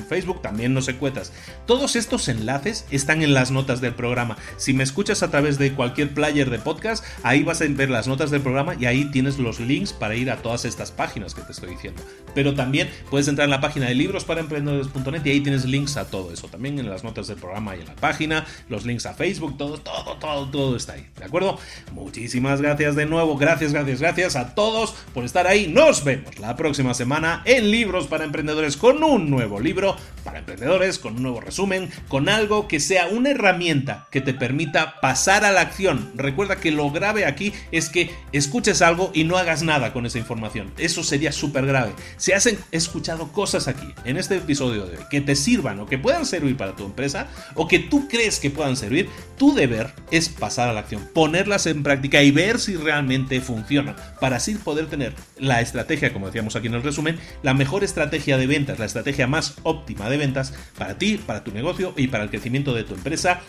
Facebook, 0.08 0.42
también 0.42 0.74
no 0.74 0.82
se 0.82 0.96
cuetas. 0.96 1.32
Todos 1.66 1.96
estos 1.96 2.28
enlaces 2.28 2.86
están 2.92 3.22
en 3.22 3.34
las 3.34 3.52
notas 3.52 3.82
del 3.82 3.94
programa. 3.94 4.38
Si 4.58 4.74
me 4.74 4.84
escuchas 4.84 5.24
a 5.24 5.32
través 5.32 5.58
de 5.58 5.74
cualquier 5.74 6.14
player 6.14 6.50
de 6.50 6.60
podcast, 6.60 7.04
ahí 7.24 7.44
vas 7.44 7.62
a 7.62 7.66
ver 7.68 7.90
las 7.90 8.08
notas 8.08 8.32
del 8.32 8.42
programa 8.42 8.76
y 8.80 8.86
ahí 8.86 9.06
tienes 9.06 9.38
los 9.38 9.60
links 9.60 9.94
para 9.94 10.16
ir 10.16 10.32
a 10.32 10.38
todas 10.38 10.66
estas 10.66 10.81
páginas 10.90 11.36
que 11.36 11.44
te 11.44 11.52
estoy 11.52 11.70
diciendo. 11.70 12.02
Pero 12.34 12.56
también 12.56 12.90
puedes 13.12 13.28
entrar 13.28 13.46
en 13.46 13.52
la 13.52 13.62
página 13.62 13.88
de 13.88 13.94
librosparaemprendedores.net 13.94 15.22
y 15.26 15.30
ahí 15.30 15.42
tienes 15.42 15.66
links 15.66 15.98
a 15.98 16.06
todo 16.06 16.34
eso. 16.34 16.48
También 16.48 16.80
en 16.80 16.90
las 16.90 17.04
notas 17.04 17.28
del 17.28 17.38
programa 17.38 17.76
y 17.76 17.82
en 17.82 17.88
la 17.88 17.96
página, 17.96 18.46
los 18.70 18.86
links 18.86 19.06
a 19.06 19.14
Facebook, 19.14 19.58
todo, 19.58 19.78
todo, 19.78 20.18
todo, 20.18 20.50
todo 20.50 20.76
está 20.76 20.94
ahí. 20.94 21.06
¿De 21.20 21.26
acuerdo? 21.26 21.60
Muchísimas 21.92 22.62
gracias 22.62 22.96
de 22.96 23.06
nuevo. 23.06 23.38
Gracias, 23.38 23.74
gracias, 23.74 24.00
gracias 24.00 24.36
a 24.36 24.56
todos 24.56 24.96
por 25.14 25.26
estar 25.26 25.46
ahí. 25.46 25.68
Nos 25.68 26.04
vemos 26.04 26.40
la 26.40 26.56
próxima 26.56 26.94
semana 26.94 27.44
en 27.46 27.70
Libros 27.70 28.08
para 28.08 28.24
Emprendedores 28.24 28.78
con 28.78 29.04
un 29.04 29.30
nuevo 29.30 29.60
libro 29.60 29.98
para 30.24 30.40
emprendedores, 30.40 31.00
con 31.00 31.16
un 31.16 31.24
nuevo 31.24 31.42
resumen, 31.42 31.90
con 32.08 32.30
algo 32.30 32.68
que 32.68 32.80
sea 32.80 33.08
una 33.08 33.32
herramienta 33.32 34.08
que 34.12 34.22
te 34.22 34.34
permita 34.34 35.00
pasar 35.02 35.46
a 35.46 35.52
la 35.52 35.62
acción. 35.62 36.12
Recuerda 36.16 36.58
que 36.58 36.72
lo 36.72 36.90
grave 36.92 37.26
aquí 37.26 37.54
es 37.72 37.90
que 37.90 38.12
escuches 38.32 38.82
algo 38.82 39.12
y 39.14 39.24
no 39.24 39.38
hagas 39.38 39.64
nada 39.64 39.94
con 39.94 40.06
esa 40.06 40.20
información. 40.20 40.71
Eso 40.78 41.04
sería 41.04 41.32
súper 41.32 41.66
grave. 41.66 41.94
Si 42.18 42.32
has 42.32 42.50
escuchado 42.72 43.32
cosas 43.32 43.68
aquí, 43.68 43.88
en 44.06 44.18
este 44.18 44.38
episodio 44.38 44.86
de 44.86 44.98
hoy, 44.98 45.04
que 45.10 45.22
te 45.22 45.36
sirvan 45.36 45.80
o 45.80 45.86
que 45.86 45.98
puedan 45.98 46.26
servir 46.26 46.58
para 46.58 46.76
tu 46.76 46.86
empresa, 46.86 47.28
o 47.56 47.68
que 47.68 47.80
tú 47.80 48.08
crees 48.08 48.40
que 48.40 48.50
puedan 48.50 48.76
servir, 48.76 49.10
tu 49.38 49.54
deber 49.54 49.94
es 50.12 50.30
pasar 50.30 50.70
a 50.70 50.74
la 50.74 50.82
acción, 50.82 51.10
ponerlas 51.14 51.66
en 51.66 51.84
práctica 51.84 52.22
y 52.24 52.32
ver 52.32 52.60
si 52.60 52.76
realmente 52.76 53.42
funcionan, 53.42 53.96
para 54.20 54.38
así 54.38 54.56
poder 54.56 54.88
tener 54.88 55.14
la 55.38 55.62
estrategia, 55.62 56.14
como 56.14 56.28
decíamos 56.28 56.56
aquí 56.56 56.68
en 56.68 56.76
el 56.76 56.84
resumen, 56.84 57.20
la 57.44 57.54
mejor 57.54 57.84
estrategia 57.84 58.38
de 58.38 58.48
ventas, 58.48 58.80
la 58.80 58.86
estrategia 58.86 59.28
más 59.28 59.56
óptima 59.64 60.10
de 60.10 60.18
ventas 60.18 60.54
para 60.78 60.98
ti, 60.98 61.18
para 61.18 61.44
tu 61.44 61.52
negocio 61.52 61.94
y 61.98 62.08
para 62.08 62.24
el 62.24 62.30
crecimiento 62.30 62.74
de 62.74 62.84
tu 62.84 62.94
empresa 62.94 63.42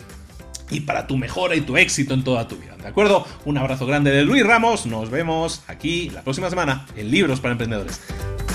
y 0.73 0.81
para 0.81 1.07
tu 1.07 1.17
mejora 1.17 1.55
y 1.55 1.61
tu 1.61 1.77
éxito 1.77 2.13
en 2.13 2.23
toda 2.23 2.47
tu 2.47 2.57
vida. 2.57 2.75
¿De 2.77 2.87
acuerdo? 2.87 3.25
Un 3.45 3.57
abrazo 3.57 3.85
grande 3.85 4.11
de 4.11 4.23
Luis 4.23 4.45
Ramos. 4.45 4.85
Nos 4.85 5.09
vemos 5.09 5.63
aquí 5.67 6.09
la 6.09 6.21
próxima 6.21 6.49
semana 6.49 6.85
en 6.95 7.11
Libros 7.11 7.39
para 7.39 7.53
Emprendedores. 7.53 8.01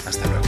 Hasta 0.06 0.26
luego. 0.26 0.47